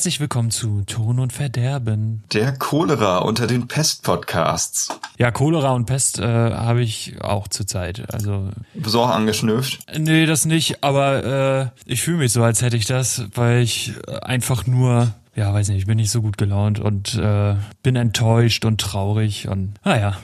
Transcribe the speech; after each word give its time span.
Herzlich 0.00 0.20
willkommen 0.20 0.50
zu 0.50 0.82
Ton 0.86 1.18
und 1.20 1.30
Verderben. 1.30 2.24
Der 2.32 2.52
Cholera 2.56 3.18
unter 3.18 3.46
den 3.46 3.68
Pest-Podcasts. 3.68 4.88
Ja, 5.18 5.30
Cholera 5.30 5.72
und 5.72 5.84
Pest 5.84 6.18
äh, 6.18 6.24
habe 6.24 6.80
ich 6.80 7.20
auch 7.20 7.48
zurzeit. 7.48 8.10
Also 8.10 8.48
auch 8.94 9.10
angeschnüfft? 9.10 9.80
nee, 9.98 10.24
das 10.24 10.46
nicht. 10.46 10.82
Aber 10.82 11.72
äh, 11.76 11.82
ich 11.84 12.00
fühle 12.00 12.16
mich 12.16 12.32
so, 12.32 12.42
als 12.42 12.62
hätte 12.62 12.78
ich 12.78 12.86
das, 12.86 13.24
weil 13.34 13.60
ich 13.60 13.92
einfach 14.22 14.66
nur 14.66 15.12
ja, 15.36 15.52
weiß 15.52 15.68
nicht, 15.68 15.80
ich 15.80 15.86
bin 15.86 15.98
nicht 15.98 16.10
so 16.10 16.22
gut 16.22 16.38
gelaunt 16.38 16.80
und 16.80 17.16
äh, 17.16 17.56
bin 17.82 17.94
enttäuscht 17.94 18.64
und 18.64 18.80
traurig 18.80 19.48
und 19.48 19.74
naja. 19.84 20.16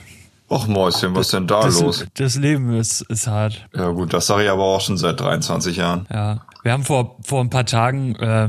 Och 0.49 0.69
Mäuschen, 0.69 1.15
was 1.15 1.27
ist 1.27 1.35
denn 1.35 1.49
da 1.49 1.61
das, 1.61 1.83
los? 1.83 2.07
Das 2.15 2.37
Leben 2.37 2.75
ist, 2.75 3.03
ist 3.03 3.27
hart. 3.27 3.67
Ja 3.75 3.91
gut, 3.91 4.15
das 4.15 4.27
sage 4.27 4.45
ich 4.45 4.49
aber 4.49 4.65
auch 4.65 4.81
schon 4.81 4.97
seit 4.97 5.21
23 5.21 5.77
Jahren. 5.77 6.07
Ja, 6.11 6.47
wir 6.63 6.73
haben 6.73 6.85
vor, 6.85 7.17
vor 7.21 7.43
ein 7.43 7.51
paar 7.51 7.67
Tagen, 7.67 8.17
äh, 8.17 8.49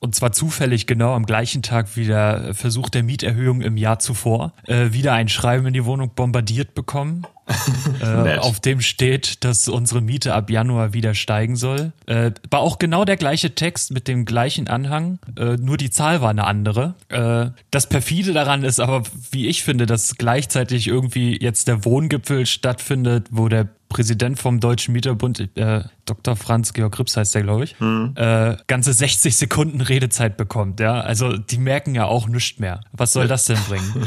und 0.00 0.14
zwar 0.14 0.32
zufällig 0.32 0.86
genau 0.86 1.14
am 1.14 1.26
gleichen 1.26 1.62
Tag 1.62 1.96
wie 1.96 2.06
der 2.06 2.54
Versuch 2.54 2.88
der 2.88 3.02
Mieterhöhung 3.02 3.60
im 3.62 3.76
Jahr 3.76 3.98
zuvor, 3.98 4.52
äh, 4.66 4.92
wieder 4.92 5.12
ein 5.12 5.28
Schreiben 5.28 5.66
in 5.66 5.74
die 5.74 5.84
Wohnung 5.84 6.12
bombardiert 6.14 6.74
bekommen. 6.74 7.26
äh, 8.02 8.36
auf 8.36 8.60
dem 8.60 8.80
steht, 8.80 9.44
dass 9.44 9.68
unsere 9.68 10.00
Miete 10.00 10.34
ab 10.34 10.50
Januar 10.50 10.92
wieder 10.92 11.14
steigen 11.14 11.56
soll. 11.56 11.92
Äh, 12.06 12.32
war 12.50 12.60
auch 12.60 12.78
genau 12.78 13.04
der 13.04 13.16
gleiche 13.16 13.54
Text 13.54 13.92
mit 13.92 14.08
dem 14.08 14.24
gleichen 14.24 14.68
Anhang, 14.68 15.18
äh, 15.36 15.56
nur 15.56 15.76
die 15.76 15.90
Zahl 15.90 16.20
war 16.20 16.30
eine 16.30 16.44
andere. 16.44 16.94
Äh, 17.08 17.50
das 17.70 17.88
perfide 17.88 18.32
daran 18.32 18.64
ist 18.64 18.80
aber, 18.80 19.02
wie 19.30 19.46
ich 19.46 19.62
finde, 19.62 19.86
dass 19.86 20.16
gleichzeitig 20.16 20.86
irgendwie 20.86 21.38
jetzt 21.40 21.68
der 21.68 21.84
Wohngipfel 21.84 22.46
stattfindet, 22.46 23.28
wo 23.30 23.48
der 23.48 23.68
Präsident 23.88 24.38
vom 24.38 24.60
Deutschen 24.60 24.92
Mieterbund, 24.92 25.48
äh, 25.56 25.84
Dr. 26.04 26.36
Franz 26.36 26.74
Georg 26.74 26.94
Grips 26.94 27.16
heißt 27.16 27.34
der, 27.34 27.42
glaube 27.42 27.64
ich, 27.64 27.74
äh, 27.80 28.56
ganze 28.66 28.92
60 28.92 29.34
Sekunden 29.34 29.80
Redezeit 29.80 30.36
bekommt. 30.36 30.80
Ja, 30.80 31.00
also 31.00 31.36
die 31.36 31.58
merken 31.58 31.94
ja 31.94 32.04
auch 32.04 32.28
nichts 32.28 32.58
mehr. 32.58 32.80
Was 32.92 33.12
soll 33.12 33.28
das 33.28 33.46
denn 33.46 33.58
bringen? 33.68 34.06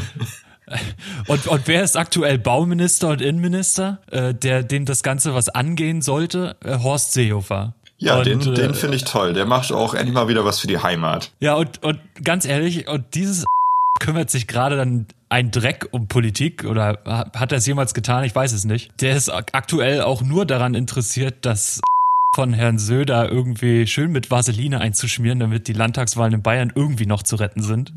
Und, 1.26 1.46
und 1.46 1.62
wer 1.66 1.82
ist 1.82 1.96
aktuell 1.96 2.38
Bauminister 2.38 3.08
und 3.10 3.20
Innenminister, 3.20 4.00
äh, 4.10 4.34
der 4.34 4.62
dem 4.62 4.84
das 4.84 5.02
Ganze 5.02 5.34
was 5.34 5.48
angehen 5.48 6.02
sollte? 6.02 6.56
Äh, 6.64 6.78
Horst 6.78 7.12
Seehofer. 7.12 7.74
Ja, 7.98 8.18
und, 8.18 8.26
den, 8.26 8.40
äh, 8.40 8.54
den 8.54 8.74
finde 8.74 8.96
ich 8.96 9.04
toll. 9.04 9.32
Der 9.32 9.46
macht 9.46 9.70
auch 9.72 9.94
endlich 9.94 10.14
mal 10.14 10.28
wieder 10.28 10.44
was 10.44 10.58
für 10.58 10.66
die 10.66 10.78
Heimat. 10.78 11.32
Ja, 11.40 11.54
und, 11.54 11.82
und 11.82 12.00
ganz 12.24 12.44
ehrlich, 12.44 12.88
und 12.88 13.14
dieses 13.14 13.44
kümmert 14.00 14.30
sich 14.30 14.46
gerade 14.48 14.76
dann 14.76 15.06
ein 15.28 15.50
Dreck 15.50 15.88
um 15.92 16.08
Politik 16.08 16.64
oder 16.64 16.98
hat 17.32 17.52
er 17.52 17.58
es 17.58 17.66
jemals 17.66 17.94
getan? 17.94 18.24
Ich 18.24 18.34
weiß 18.34 18.52
es 18.52 18.64
nicht. 18.64 18.90
Der 19.00 19.16
ist 19.16 19.30
ak- 19.30 19.50
aktuell 19.52 20.02
auch 20.02 20.20
nur 20.22 20.44
daran 20.46 20.74
interessiert, 20.74 21.46
dass 21.46 21.80
von 22.34 22.54
Herrn 22.54 22.78
Söder 22.78 23.30
irgendwie 23.30 23.86
schön 23.86 24.10
mit 24.10 24.30
Vaseline 24.30 24.80
einzuschmieren, 24.80 25.38
damit 25.38 25.68
die 25.68 25.74
Landtagswahlen 25.74 26.32
in 26.32 26.42
Bayern 26.42 26.72
irgendwie 26.74 27.04
noch 27.04 27.22
zu 27.22 27.36
retten 27.36 27.62
sind. 27.62 27.92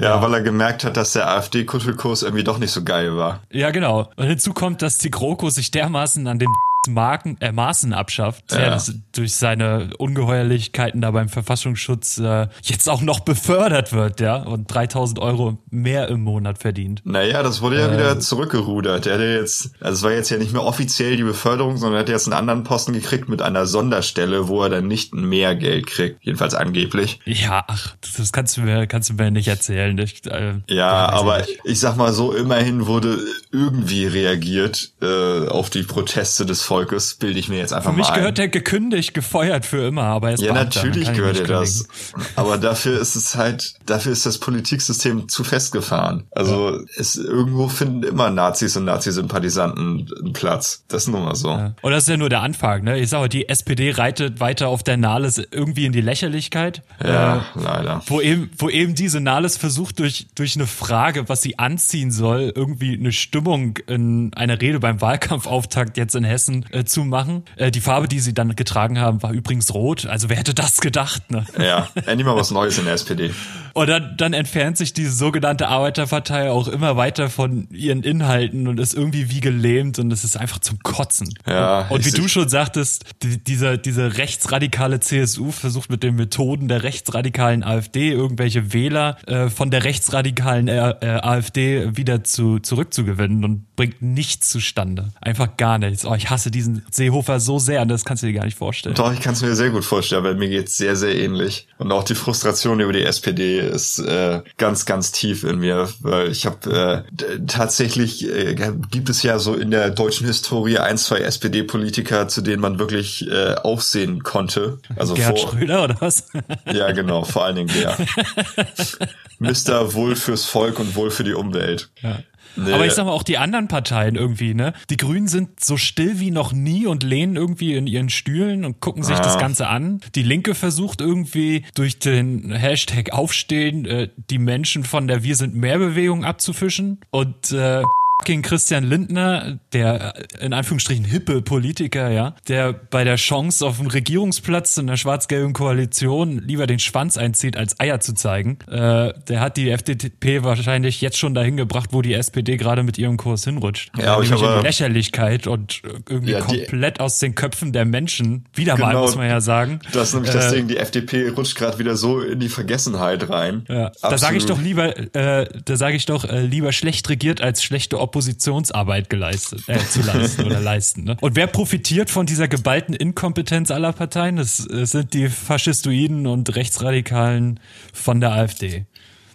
Ja, 0.00 0.22
weil 0.22 0.32
er 0.34 0.40
gemerkt 0.40 0.84
hat, 0.84 0.96
dass 0.96 1.12
der 1.12 1.28
AfD-Kuschelkurs 1.28 2.22
irgendwie 2.22 2.44
doch 2.44 2.58
nicht 2.58 2.70
so 2.70 2.82
geil 2.82 3.16
war. 3.16 3.40
Ja, 3.50 3.70
genau. 3.70 4.08
Und 4.16 4.26
hinzu 4.26 4.54
kommt, 4.54 4.82
dass 4.82 4.98
die 4.98 5.10
GroKo 5.10 5.50
sich 5.50 5.70
dermaßen 5.70 6.26
an 6.26 6.38
den 6.38 6.48
Marken, 6.88 7.36
äh, 7.40 7.52
Maßen 7.52 7.92
abschafft, 7.92 8.52
Ja. 8.52 8.60
ja. 8.60 8.70
das 8.70 8.94
durch 9.12 9.34
seine 9.34 9.90
Ungeheuerlichkeiten 9.98 11.02
da 11.02 11.10
beim 11.10 11.28
Verfassungsschutz 11.28 12.18
äh, 12.18 12.48
jetzt 12.62 12.88
auch 12.88 13.02
noch 13.02 13.20
befördert 13.20 13.92
wird, 13.92 14.20
ja, 14.20 14.36
und 14.36 14.72
3000 14.72 15.18
Euro 15.18 15.58
mehr 15.70 16.08
im 16.08 16.22
Monat 16.22 16.58
verdient. 16.58 17.02
Naja, 17.04 17.42
das 17.42 17.60
wurde 17.60 17.78
ja 17.80 17.88
Äh. 17.88 17.92
wieder 17.92 18.20
zurückgerudert. 18.20 19.04
Der 19.04 19.14
hatte 19.14 19.24
jetzt, 19.24 19.72
also 19.80 19.92
es 19.98 20.02
war 20.02 20.12
jetzt 20.12 20.30
ja 20.30 20.38
nicht 20.38 20.52
mehr 20.54 20.64
offiziell 20.64 21.16
die 21.18 21.22
Beförderung, 21.22 21.76
sondern 21.76 21.98
er 21.98 22.00
hat 22.00 22.08
jetzt 22.08 22.26
einen 22.26 22.34
anderen 22.38 22.64
Posten 22.64 22.94
gekriegt 22.94 23.28
mit 23.28 23.42
einer 23.42 23.66
Sonderstelle, 23.66 24.48
wo 24.48 24.62
er 24.62 24.70
dann 24.70 24.88
nicht 24.88 25.14
mehr 25.14 25.54
Geld 25.56 25.86
kriegt. 25.86 26.24
Jedenfalls 26.24 26.54
angeblich. 26.54 27.20
Ja, 27.26 27.62
ach, 27.66 27.94
das 28.16 28.32
kannst 28.32 28.56
du 28.56 28.62
mir, 28.62 28.86
kannst 28.86 29.10
du 29.10 29.14
mir 29.14 29.30
nicht 29.30 29.48
erzählen. 29.48 29.98
Ich, 29.98 30.24
äh, 30.26 30.54
Ja, 30.68 31.10
aber 31.10 31.44
ich 31.64 31.78
sag 31.78 31.96
mal 31.96 32.12
so, 32.14 32.32
immerhin 32.32 32.86
wurde 32.86 33.18
irgendwie 33.52 34.06
reagiert 34.06 34.92
äh, 35.02 35.46
auf 35.48 35.68
die 35.68 35.82
Proteste 35.82 36.46
des 36.46 36.62
Volkes, 36.70 37.14
bilde 37.16 37.40
ich 37.40 37.48
mir 37.48 37.58
jetzt 37.58 37.72
einfach 37.72 37.90
Für 37.90 37.96
mich 37.96 38.06
mal 38.08 38.14
gehört 38.14 38.30
ein. 38.32 38.34
der 38.36 38.48
gekündigt, 38.48 39.12
gefeuert 39.12 39.66
für 39.66 39.84
immer, 39.88 40.04
aber 40.04 40.28
er 40.28 40.34
ist 40.34 40.40
Ja, 40.42 40.52
Beamter, 40.52 40.84
natürlich 40.84 41.12
gehört 41.12 41.40
er 41.40 41.46
das. 41.48 41.88
Aber 42.36 42.58
dafür 42.58 43.00
ist 43.00 43.16
es 43.16 43.34
halt, 43.34 43.74
dafür 43.86 44.12
ist 44.12 44.24
das 44.24 44.38
Politiksystem 44.38 45.28
zu 45.28 45.42
festgefahren. 45.42 46.24
Also 46.30 46.78
es 46.96 47.16
irgendwo 47.16 47.66
finden 47.68 48.04
immer 48.04 48.30
Nazis 48.30 48.76
und 48.76 48.84
Nazi-Sympathisanten 48.84 50.08
einen 50.22 50.32
Platz. 50.32 50.84
Das 50.88 51.02
ist 51.04 51.08
nun 51.08 51.24
mal 51.24 51.34
so. 51.34 51.48
Ja. 51.48 51.74
Und 51.82 51.90
das 51.92 52.04
ist 52.04 52.08
ja 52.08 52.16
nur 52.16 52.28
der 52.28 52.42
Anfang, 52.42 52.84
ne? 52.84 52.98
Ich 52.98 53.08
sage, 53.10 53.28
die 53.28 53.48
SPD 53.48 53.90
reitet 53.90 54.38
weiter 54.40 54.68
auf 54.68 54.82
der 54.84 54.96
Nahles 54.96 55.38
irgendwie 55.50 55.86
in 55.86 55.92
die 55.92 56.00
Lächerlichkeit. 56.00 56.82
Ja, 57.02 57.38
Äh, 57.38 57.40
leider. 57.62 58.02
wo 58.06 58.20
eben, 58.20 58.50
wo 58.58 58.68
eben 58.68 58.94
diese 58.94 59.20
Nahles 59.20 59.56
versucht, 59.56 59.98
durch, 59.98 60.28
durch 60.36 60.54
eine 60.56 60.66
Frage, 60.66 61.28
was 61.28 61.42
sie 61.42 61.58
anziehen 61.58 62.10
soll, 62.12 62.52
irgendwie 62.54 62.96
eine 62.96 63.12
Stimmung 63.12 63.76
in 63.86 64.32
einer 64.34 64.60
Rede 64.60 64.78
beim 64.78 65.00
Wahlkampfauftakt 65.00 65.96
jetzt 65.96 66.14
in 66.14 66.24
Hessen 66.24 66.59
äh, 66.70 66.84
zu 66.84 67.04
machen. 67.04 67.44
Äh, 67.56 67.70
die 67.70 67.80
Farbe, 67.80 68.08
die 68.08 68.20
sie 68.20 68.34
dann 68.34 68.54
getragen 68.56 68.98
haben, 68.98 69.22
war 69.22 69.32
übrigens 69.32 69.72
rot. 69.74 70.06
Also 70.06 70.28
wer 70.28 70.36
hätte 70.36 70.54
das 70.54 70.80
gedacht, 70.80 71.30
ne? 71.30 71.44
Ja, 71.58 71.88
endlich 72.06 72.24
mal 72.26 72.36
was 72.36 72.50
Neues 72.50 72.78
in 72.78 72.84
der 72.84 72.94
SPD. 72.94 73.30
Und 73.72 73.88
dann, 73.88 74.16
dann 74.16 74.32
entfernt 74.32 74.76
sich 74.76 74.92
diese 74.92 75.12
sogenannte 75.12 75.68
Arbeiterpartei 75.68 76.50
auch 76.50 76.68
immer 76.68 76.96
weiter 76.96 77.30
von 77.30 77.68
ihren 77.70 78.02
Inhalten 78.02 78.66
und 78.66 78.80
ist 78.80 78.94
irgendwie 78.94 79.30
wie 79.30 79.40
gelähmt 79.40 79.98
und 79.98 80.12
es 80.12 80.24
ist 80.24 80.36
einfach 80.36 80.58
zum 80.58 80.78
Kotzen. 80.80 81.32
Ja, 81.46 81.86
und, 81.88 82.04
wie 82.04 82.10
du 82.10 82.28
schon 82.28 82.48
sagtest, 82.48 83.04
die, 83.22 83.42
diese, 83.42 83.78
diese 83.78 84.16
rechtsradikale 84.16 85.00
CSU 85.00 85.50
versucht 85.50 85.90
mit 85.90 86.02
den 86.02 86.16
Methoden 86.16 86.68
der 86.68 86.82
rechtsradikalen 86.82 87.62
AfD 87.62 88.10
irgendwelche 88.10 88.72
Wähler 88.72 89.16
äh, 89.26 89.48
von 89.48 89.70
der 89.70 89.84
rechtsradikalen 89.84 90.68
äh, 90.68 90.90
äh, 91.00 91.06
AfD 91.20 91.96
wieder 91.96 92.24
zu, 92.24 92.58
zurückzugewinnen 92.58 93.44
und 93.44 93.76
bringt 93.76 94.02
nichts 94.02 94.48
zustande. 94.48 95.10
Einfach 95.20 95.56
gar 95.56 95.78
nichts. 95.78 96.04
Oh, 96.04 96.14
ich 96.14 96.30
hasse 96.30 96.49
diesen 96.50 96.84
Seehofer 96.90 97.40
so 97.40 97.58
sehr, 97.58 97.84
das 97.86 98.04
kannst 98.04 98.22
du 98.22 98.26
dir 98.26 98.32
gar 98.32 98.44
nicht 98.44 98.58
vorstellen. 98.58 98.94
Doch, 98.94 99.12
ich 99.12 99.20
kann 99.20 99.34
es 99.34 99.42
mir 99.42 99.54
sehr 99.54 99.70
gut 99.70 99.84
vorstellen, 99.84 100.24
weil 100.24 100.34
mir 100.34 100.48
geht's 100.48 100.76
sehr, 100.76 100.96
sehr 100.96 101.14
ähnlich. 101.14 101.66
Und 101.78 101.92
auch 101.92 102.04
die 102.04 102.14
Frustration 102.14 102.80
über 102.80 102.92
die 102.92 103.02
SPD 103.02 103.60
ist 103.60 103.98
äh, 103.98 104.42
ganz, 104.56 104.86
ganz 104.86 105.12
tief 105.12 105.44
in 105.44 105.58
mir, 105.58 105.88
weil 106.00 106.30
ich 106.30 106.46
habe 106.46 107.04
äh, 107.16 107.38
tatsächlich 107.46 108.28
äh, 108.28 108.54
gibt 108.90 109.08
es 109.08 109.22
ja 109.22 109.38
so 109.38 109.54
in 109.54 109.70
der 109.70 109.90
deutschen 109.90 110.26
Historie 110.26 110.78
ein, 110.78 110.98
zwei 110.98 111.18
SPD-Politiker, 111.18 112.28
zu 112.28 112.40
denen 112.40 112.60
man 112.60 112.78
wirklich 112.78 113.28
äh, 113.28 113.54
aufsehen 113.54 114.22
konnte. 114.22 114.78
Also 114.96 115.14
Gerhard 115.14 115.38
vor, 115.38 115.50
Schröder 115.50 115.84
oder 115.84 115.96
was? 116.00 116.26
ja 116.72 116.90
genau, 116.92 117.24
vor 117.24 117.44
allen 117.44 117.56
Dingen 117.56 117.70
der 117.74 117.96
Mister 119.38 119.94
Wohl 119.94 120.16
fürs 120.16 120.44
Volk 120.44 120.78
und 120.78 120.94
Wohl 120.94 121.10
für 121.10 121.24
die 121.24 121.32
Umwelt. 121.34 121.90
Ja. 122.02 122.18
Nee. 122.56 122.72
Aber 122.72 122.86
ich 122.86 122.92
sag 122.92 123.04
mal, 123.06 123.12
auch 123.12 123.22
die 123.22 123.38
anderen 123.38 123.68
Parteien 123.68 124.16
irgendwie, 124.16 124.54
ne? 124.54 124.72
Die 124.90 124.96
Grünen 124.96 125.28
sind 125.28 125.60
so 125.62 125.76
still 125.76 126.20
wie 126.20 126.30
noch 126.30 126.52
nie 126.52 126.86
und 126.86 127.02
lehnen 127.02 127.36
irgendwie 127.36 127.74
in 127.74 127.86
ihren 127.86 128.10
Stühlen 128.10 128.64
und 128.64 128.80
gucken 128.80 129.02
sich 129.02 129.16
Ah. 129.16 129.22
das 129.22 129.38
Ganze 129.38 129.68
an. 129.68 130.00
Die 130.14 130.22
Linke 130.22 130.54
versucht 130.54 131.00
irgendwie 131.00 131.64
durch 131.74 131.98
den 131.98 132.50
Hashtag 132.52 133.12
Aufstehen 133.12 133.84
äh, 133.86 134.08
die 134.30 134.38
Menschen 134.38 134.84
von 134.84 135.06
der 135.08 135.22
Wir 135.22 135.36
sind 135.36 135.54
mehr 135.54 135.78
Bewegung 135.78 136.24
abzufischen. 136.24 136.98
Und 137.10 137.52
äh, 137.52 137.82
fucking 138.20 138.42
Christian 138.42 138.84
Lindner, 138.84 139.58
der 139.72 140.14
äh, 140.40 140.44
in 140.44 140.52
Anführungsstrichen 140.52 141.04
hippe 141.06 141.40
Politiker, 141.40 142.10
ja, 142.10 142.34
der 142.48 142.74
bei 142.74 143.02
der 143.02 143.16
Chance 143.16 143.64
auf 143.66 143.80
einen 143.80 143.90
Regierungsplatz 143.90 144.76
in 144.76 144.86
der 144.88 144.98
schwarz-gelben 144.98 145.54
Koalition 145.54 146.38
lieber 146.46 146.66
den 146.66 146.78
Schwanz 146.78 147.16
einzieht, 147.16 147.56
als 147.56 147.80
Eier 147.80 148.00
zu 148.00 148.12
zeigen, 148.14 148.58
äh, 148.70 149.14
der 149.28 149.40
hat 149.40 149.56
die 149.56 149.70
FDP 149.70 150.44
wahrscheinlich 150.44 151.00
jetzt 151.00 151.16
schon 151.16 151.32
dahin 151.34 151.56
gebracht, 151.56 151.90
wo 151.92 152.02
die 152.02 152.12
SPD 152.12 152.58
gerade 152.58 152.82
mit 152.82 152.98
ihrem 152.98 153.16
Kurs 153.16 153.44
hinrutscht. 153.44 153.90
Ja, 153.98 154.14
aber 154.14 154.22
ich 154.22 154.30
in 154.30 154.36
habe- 154.38 154.58
die 154.60 154.66
Lächerlichkeit 154.66 155.46
und 155.46 155.80
irgendwie 156.08 156.32
Ja, 156.32 156.40
komplett 156.40 157.00
aus 157.00 157.18
den 157.20 157.34
Köpfen 157.34 157.72
der 157.72 157.86
Menschen, 157.86 158.44
wieder 158.54 158.76
mal, 158.76 158.88
Genau. 158.90 159.02
muss 159.02 159.16
man 159.16 159.28
ja 159.28 159.40
sagen. 159.40 159.80
das 159.94 160.08
ist 160.08 160.14
nämlich 160.14 160.32
das 160.32 160.52
Äh, 160.52 160.56
Ding, 160.56 160.68
die 160.68 160.76
FDP 160.76 161.28
rutscht 161.30 161.56
gerade 161.56 161.78
wieder 161.78 161.96
so 161.96 162.20
in 162.20 162.38
die 162.38 162.50
Vergessenheit 162.50 163.30
rein. 163.30 163.64
Ja, 163.68 163.92
da 164.02 164.18
sage 164.18 164.36
ich 164.36 164.42
Absolut. 164.42 164.50
doch 164.50 164.62
lieber, 164.62 165.14
äh, 165.16 165.48
da 165.64 165.76
sage 165.76 165.96
ich 165.96 166.04
doch 166.04 166.24
äh, 166.26 166.42
lieber 166.42 166.72
schlecht 166.72 167.08
regiert 167.08 167.40
als 167.40 167.62
schlechte 167.62 167.98
Oppositionsarbeit 168.10 169.08
geleistet, 169.08 169.62
äh, 169.68 169.78
zu 169.78 170.02
leisten 170.02 170.44
oder 170.44 170.60
leisten. 170.60 171.04
Ne? 171.04 171.16
Und 171.20 171.36
wer 171.36 171.46
profitiert 171.46 172.10
von 172.10 172.26
dieser 172.26 172.48
geballten 172.48 172.92
Inkompetenz 172.92 173.70
aller 173.70 173.92
Parteien? 173.92 174.36
Das, 174.36 174.66
das 174.68 174.90
sind 174.90 175.14
die 175.14 175.28
Faschistoiden 175.28 176.26
und 176.26 176.56
Rechtsradikalen 176.56 177.60
von 177.92 178.20
der 178.20 178.32
AfD. 178.32 178.86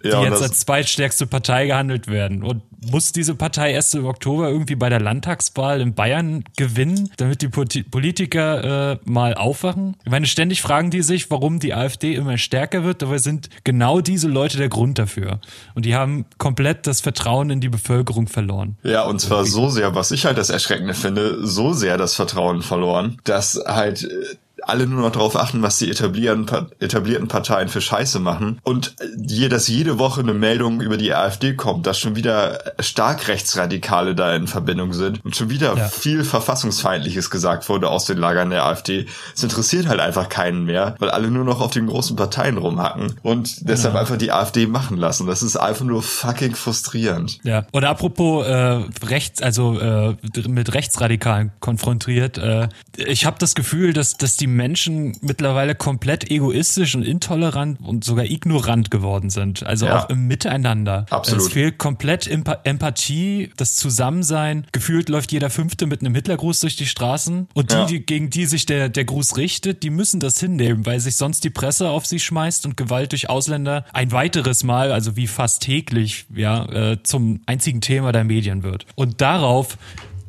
Die 0.06 0.12
Ja, 0.12 0.20
und 0.20 0.26
jetzt 0.26 0.42
als 0.42 0.60
zweitstärkste 0.60 1.26
Partei 1.26 1.66
gehandelt 1.66 2.08
werden. 2.08 2.44
Und 2.44 2.62
muss 2.92 3.12
diese 3.12 3.34
Partei 3.34 3.72
erst 3.72 3.96
im 3.96 4.06
Oktober 4.06 4.50
irgendwie 4.50 4.76
bei 4.76 4.90
der 4.90 5.00
Landtagswahl 5.00 5.82
in 5.82 5.96
Bayern 5.96 6.44
gewinnen, 6.56 7.10
damit 7.18 7.42
die 7.42 7.48
Politiker 7.48 8.92
äh, 8.92 8.98
mal 9.06 9.34
aufwachen? 9.34 9.98
Ich 10.04 10.12
meine, 10.12 10.28
ständig 10.28 10.62
fragen 10.62 10.92
die 10.92 11.02
sich, 11.02 11.32
warum 11.32 11.60
die 11.60 11.74
AfD 11.74 12.14
immer 12.14 12.38
stärker 12.38 12.84
wird, 12.84 13.02
dabei 13.02 13.18
sind 13.18 13.50
genau 13.64 14.02
diese 14.02 14.28
Leute 14.28 14.58
der 14.58 14.70
Grund 14.70 15.00
dafür. 15.00 15.40
Und 15.74 15.86
die 15.86 15.96
haben 15.96 16.26
komplett 16.38 16.86
das 16.86 17.02
Vertrauen 17.02 17.50
in 17.50 17.60
die 17.60 17.70
Bevölkerung 17.70 18.28
verloren. 18.28 18.78
Ja, 18.84 19.06
und 19.06 19.20
zwar 19.20 19.46
so 19.46 19.70
sehr, 19.70 19.96
was 19.96 20.12
ich 20.12 20.26
halt 20.26 20.38
das 20.38 20.52
Erschreckende 20.52 20.94
finde, 20.94 21.46
so 21.46 21.74
sehr 21.74 21.98
das 21.98 22.14
Vertrauen 22.14 22.62
verloren, 22.62 23.18
dass 23.24 23.60
halt 23.66 24.04
äh, 24.04 24.36
alle 24.68 24.88
nur 24.88 25.02
noch 25.02 25.12
darauf 25.12 25.36
achten, 25.36 25.62
was 25.62 25.78
die 25.78 25.90
etablierten, 25.90 26.46
etablierten 26.80 27.28
Parteien 27.28 27.70
für 27.70 27.82
Scheiße 27.82 28.20
machen 28.20 28.60
und 28.64 28.96
je, 29.18 29.48
dass 29.50 29.68
jede 29.68 30.00
Woche 30.00 30.22
eine 30.22 30.34
Meldung 30.34 30.82
über 30.82 30.98
die 30.98 31.14
AfD 31.14 31.54
kommt, 31.54 31.88
dass 31.88 32.00
schon 32.00 32.16
wieder 32.16 32.60
stark 32.80 33.28
Rechtsradikale 33.28 34.16
da 34.16 34.36
in 34.36 34.48
Verbindung 34.48 34.94
sind 34.94 35.24
und 35.24 35.36
schon 35.36 35.50
wieder 35.50 35.76
ja. 35.78 35.88
viel 35.88 36.24
Verfassungsfeindliches 36.24 37.30
gesagt 37.30 37.70
wurde 37.70 37.90
aus 37.90 38.06
den 38.06 38.18
Lagern 38.18 38.50
der 38.50 38.66
AfD. 38.66 39.06
Es 39.36 39.44
interessiert 39.44 39.88
halt 39.88 40.00
einfach 40.00 40.30
keinen 40.30 40.66
mehr, 40.66 40.96
weil 41.00 41.10
alle 41.10 41.30
nur 41.30 41.44
noch 41.44 41.62
auf 41.62 41.72
den 41.72 41.88
großen 41.88 42.16
Parteien 42.16 42.58
rumhacken 42.58 43.16
und 43.24 43.70
deshalb 43.70 43.94
ja. 43.94 44.02
einfach 44.02 44.18
die 44.18 44.32
AfD 44.32 44.68
machen 44.68 44.98
lassen. 44.98 45.28
Das 45.28 45.44
ist 45.44 45.56
einfach 45.56 45.86
nur 45.86 46.02
fucking 46.04 46.56
frustrierend. 46.56 47.40
Ja. 47.44 47.66
Oder 47.74 47.90
apropos 47.90 48.46
äh, 48.46 48.82
rechts, 49.06 49.42
also 49.42 49.80
äh, 49.80 50.16
mit 50.48 50.74
Rechtsradikalen 50.74 51.52
konfrontiert. 51.60 52.38
Äh, 52.38 52.70
ich 52.98 53.26
habe 53.26 53.38
das 53.40 53.56
Gefühl, 53.56 53.94
dass, 53.94 54.18
dass 54.18 54.38
die 54.38 54.48
Menschen 54.56 55.18
mittlerweile 55.22 55.76
komplett 55.76 56.32
egoistisch 56.32 56.96
und 56.96 57.04
intolerant 57.04 57.80
und 57.82 58.04
sogar 58.04 58.26
ignorant 58.26 58.92
geworden 58.92 59.30
sind. 59.30 59.64
Also 59.64 59.86
ja. 59.86 60.00
auch 60.00 60.10
im 60.10 60.28
Miteinander. 60.28 61.06
Absolut. 61.10 61.46
Es 61.46 61.54
fehlt 61.54 61.78
komplett 61.78 62.28
Empathie, 62.28 63.52
das 63.58 63.76
Zusammensein. 63.76 64.66
Gefühlt 64.72 65.10
läuft 65.10 65.32
jeder 65.32 65.50
Fünfte 65.50 65.86
mit 65.86 66.02
einem 66.02 66.16
Hitlergruß 66.16 66.62
durch 66.62 66.76
die 66.76 66.86
Straßen. 66.86 67.48
Und 67.54 67.72
die, 67.72 67.76
ja. 67.76 67.86
die 67.86 68.06
gegen 68.06 68.30
die 68.30 68.46
sich 68.46 68.66
der, 68.66 68.90
der 68.90 69.06
Gruß 69.06 69.38
richtet, 69.38 69.84
die 69.84 69.90
müssen 69.90 70.20
das 70.20 70.40
hinnehmen, 70.40 70.86
weil 70.86 71.00
sich 71.00 71.18
sonst 71.18 71.44
die 71.44 71.50
Presse 71.50 71.90
auf 71.90 72.06
sie 72.06 72.20
schmeißt 72.20 72.66
und 72.66 72.78
Gewalt 72.78 73.12
durch 73.12 73.30
Ausländer 73.30 73.86
ein 73.94 74.12
weiteres 74.12 74.64
Mal, 74.64 74.92
also 74.92 75.16
wie 75.16 75.28
fast 75.28 75.62
täglich, 75.64 76.26
ja, 76.34 76.66
äh, 76.66 77.04
zum 77.04 77.42
einzigen 77.46 77.82
Thema 77.82 78.12
der 78.12 78.24
Medien 78.24 78.64
wird. 78.64 78.86
Und 78.96 79.22
darauf 79.22 79.78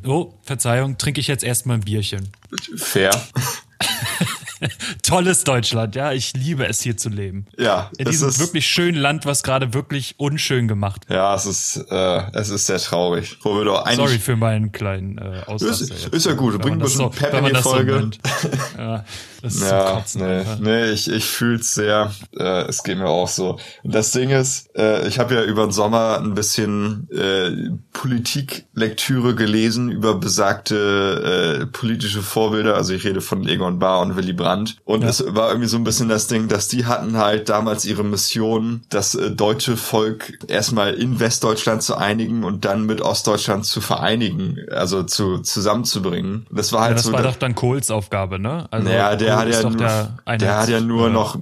Oh, 0.06 0.34
Verzeihung, 0.43 0.99
trinke 0.99 1.20
ich 1.20 1.26
jetzt 1.26 1.43
erstmal 1.43 1.79
ein 1.79 1.82
Bierchen. 1.82 2.29
Fair. 2.76 3.11
Tolles 5.02 5.44
Deutschland, 5.44 5.94
ja. 5.94 6.12
Ich 6.12 6.32
liebe 6.34 6.67
es 6.67 6.81
hier 6.81 6.96
zu 6.96 7.08
leben. 7.08 7.46
Ja. 7.58 7.90
In 7.99 8.06
diesem 8.06 8.28
ist, 8.28 8.38
wirklich 8.38 8.67
schönen 8.67 8.99
Land, 8.99 9.26
was 9.26 9.43
gerade 9.43 9.75
wirklich 9.75 10.14
unschön 10.19 10.69
gemacht 10.69 11.08
wird. 11.08 11.17
Ja, 11.17 11.34
es 11.34 11.46
ist, 11.46 11.84
äh, 11.90 12.23
es 12.32 12.49
ist 12.49 12.67
sehr 12.67 12.78
traurig. 12.78 13.38
Wo 13.43 13.56
wir 13.56 13.64
doch 13.64 13.84
eigentlich 13.84 13.96
Sorry 13.96 14.19
für 14.19 14.37
meinen 14.37 14.73
kleinen 14.73 15.19
äh, 15.19 15.43
Ausraster. 15.46 15.94
Ist, 15.94 16.08
ist 16.08 16.26
ja 16.26 16.32
gut, 16.32 16.55
du 16.55 16.58
bringst 16.58 16.76
ein 16.76 16.78
bisschen 16.78 16.99
so, 16.99 17.08
Pep 17.11 17.34
in 17.34 17.44
die 17.44 17.55
Folge. 17.62 18.11
So 18.43 18.49
ja, 18.78 19.05
das 19.43 19.55
ist 19.56 19.71
ja, 19.71 19.93
Kotzen, 19.93 20.23
nee, 20.23 20.44
nee, 20.61 20.91
ich, 20.91 21.11
ich 21.11 21.25
fühl's 21.25 21.75
sehr. 21.75 22.12
Äh, 22.38 22.67
es 22.69 22.83
geht 22.83 22.99
mir 22.99 23.09
auch 23.09 23.29
so. 23.29 23.59
Und 23.83 23.94
das 23.94 24.12
Ding 24.12 24.31
ist, 24.31 24.69
äh, 24.77 25.06
ich 25.09 25.19
habe 25.19 25.35
ja 25.35 25.43
über 25.43 25.65
den 25.65 25.73
Sommer 25.73 26.19
ein 26.19 26.35
bisschen 26.35 27.09
äh, 27.11 27.71
Politiklektüre 27.93 29.35
gelesen 29.35 29.91
über 29.91 30.15
besagte 30.15 31.61
äh, 31.62 31.67
politische 31.67 32.23
Vorbilder. 32.23 32.75
Also 32.75 32.94
ich 32.94 33.05
rede 33.05 33.21
von 33.21 33.47
Egon 33.47 33.79
Bahr 33.79 34.00
und 34.00 34.17
Willy 34.17 34.33
Brandt. 34.33 34.77
Und 34.85 35.03
ja. 35.03 35.09
es 35.09 35.25
war 35.35 35.49
irgendwie 35.49 35.69
so 35.69 35.77
ein 35.77 35.85
bisschen 35.85 36.09
das 36.09 36.27
Ding, 36.27 36.49
dass 36.49 36.69
die 36.69 36.87
hatten 36.87 37.17
halt 37.17 37.49
damals 37.49 37.85
ihre 37.85 38.05
Mission, 38.05 38.82
das 38.89 39.15
äh, 39.15 39.31
deutsche 39.31 39.77
Volk 39.77 40.39
erstmal 40.49 40.94
in 40.94 41.21
Westdeutschland 41.21 41.82
zu 41.82 41.97
einigen 41.97 42.44
und 42.44 42.65
dann 42.65 42.87
mit 42.87 43.00
Ostdeutschland 43.00 43.67
zu 43.67 43.81
vereinigen, 43.81 44.59
also 44.71 45.03
zu 45.03 45.39
zusammenzubringen. 45.39 46.47
Das 46.50 46.73
war 46.73 46.82
halt 46.82 46.91
ja, 46.91 46.94
das 46.94 47.05
so. 47.05 47.12
Das 47.12 47.23
war 47.23 47.31
doch 47.31 47.39
dann 47.39 47.55
Kohls 47.55 47.91
Aufgabe, 47.91 48.39
ne? 48.39 48.67
Also 48.71 48.89
naja, 48.89 49.17
der 49.26 49.38
hat 49.38 49.49
ja 49.49 49.62
nur, 49.62 49.76
der, 49.76 50.38
der 50.38 50.58
hat 50.58 50.69
ja 50.69 50.81
nur 50.81 51.11
noch 51.11 51.37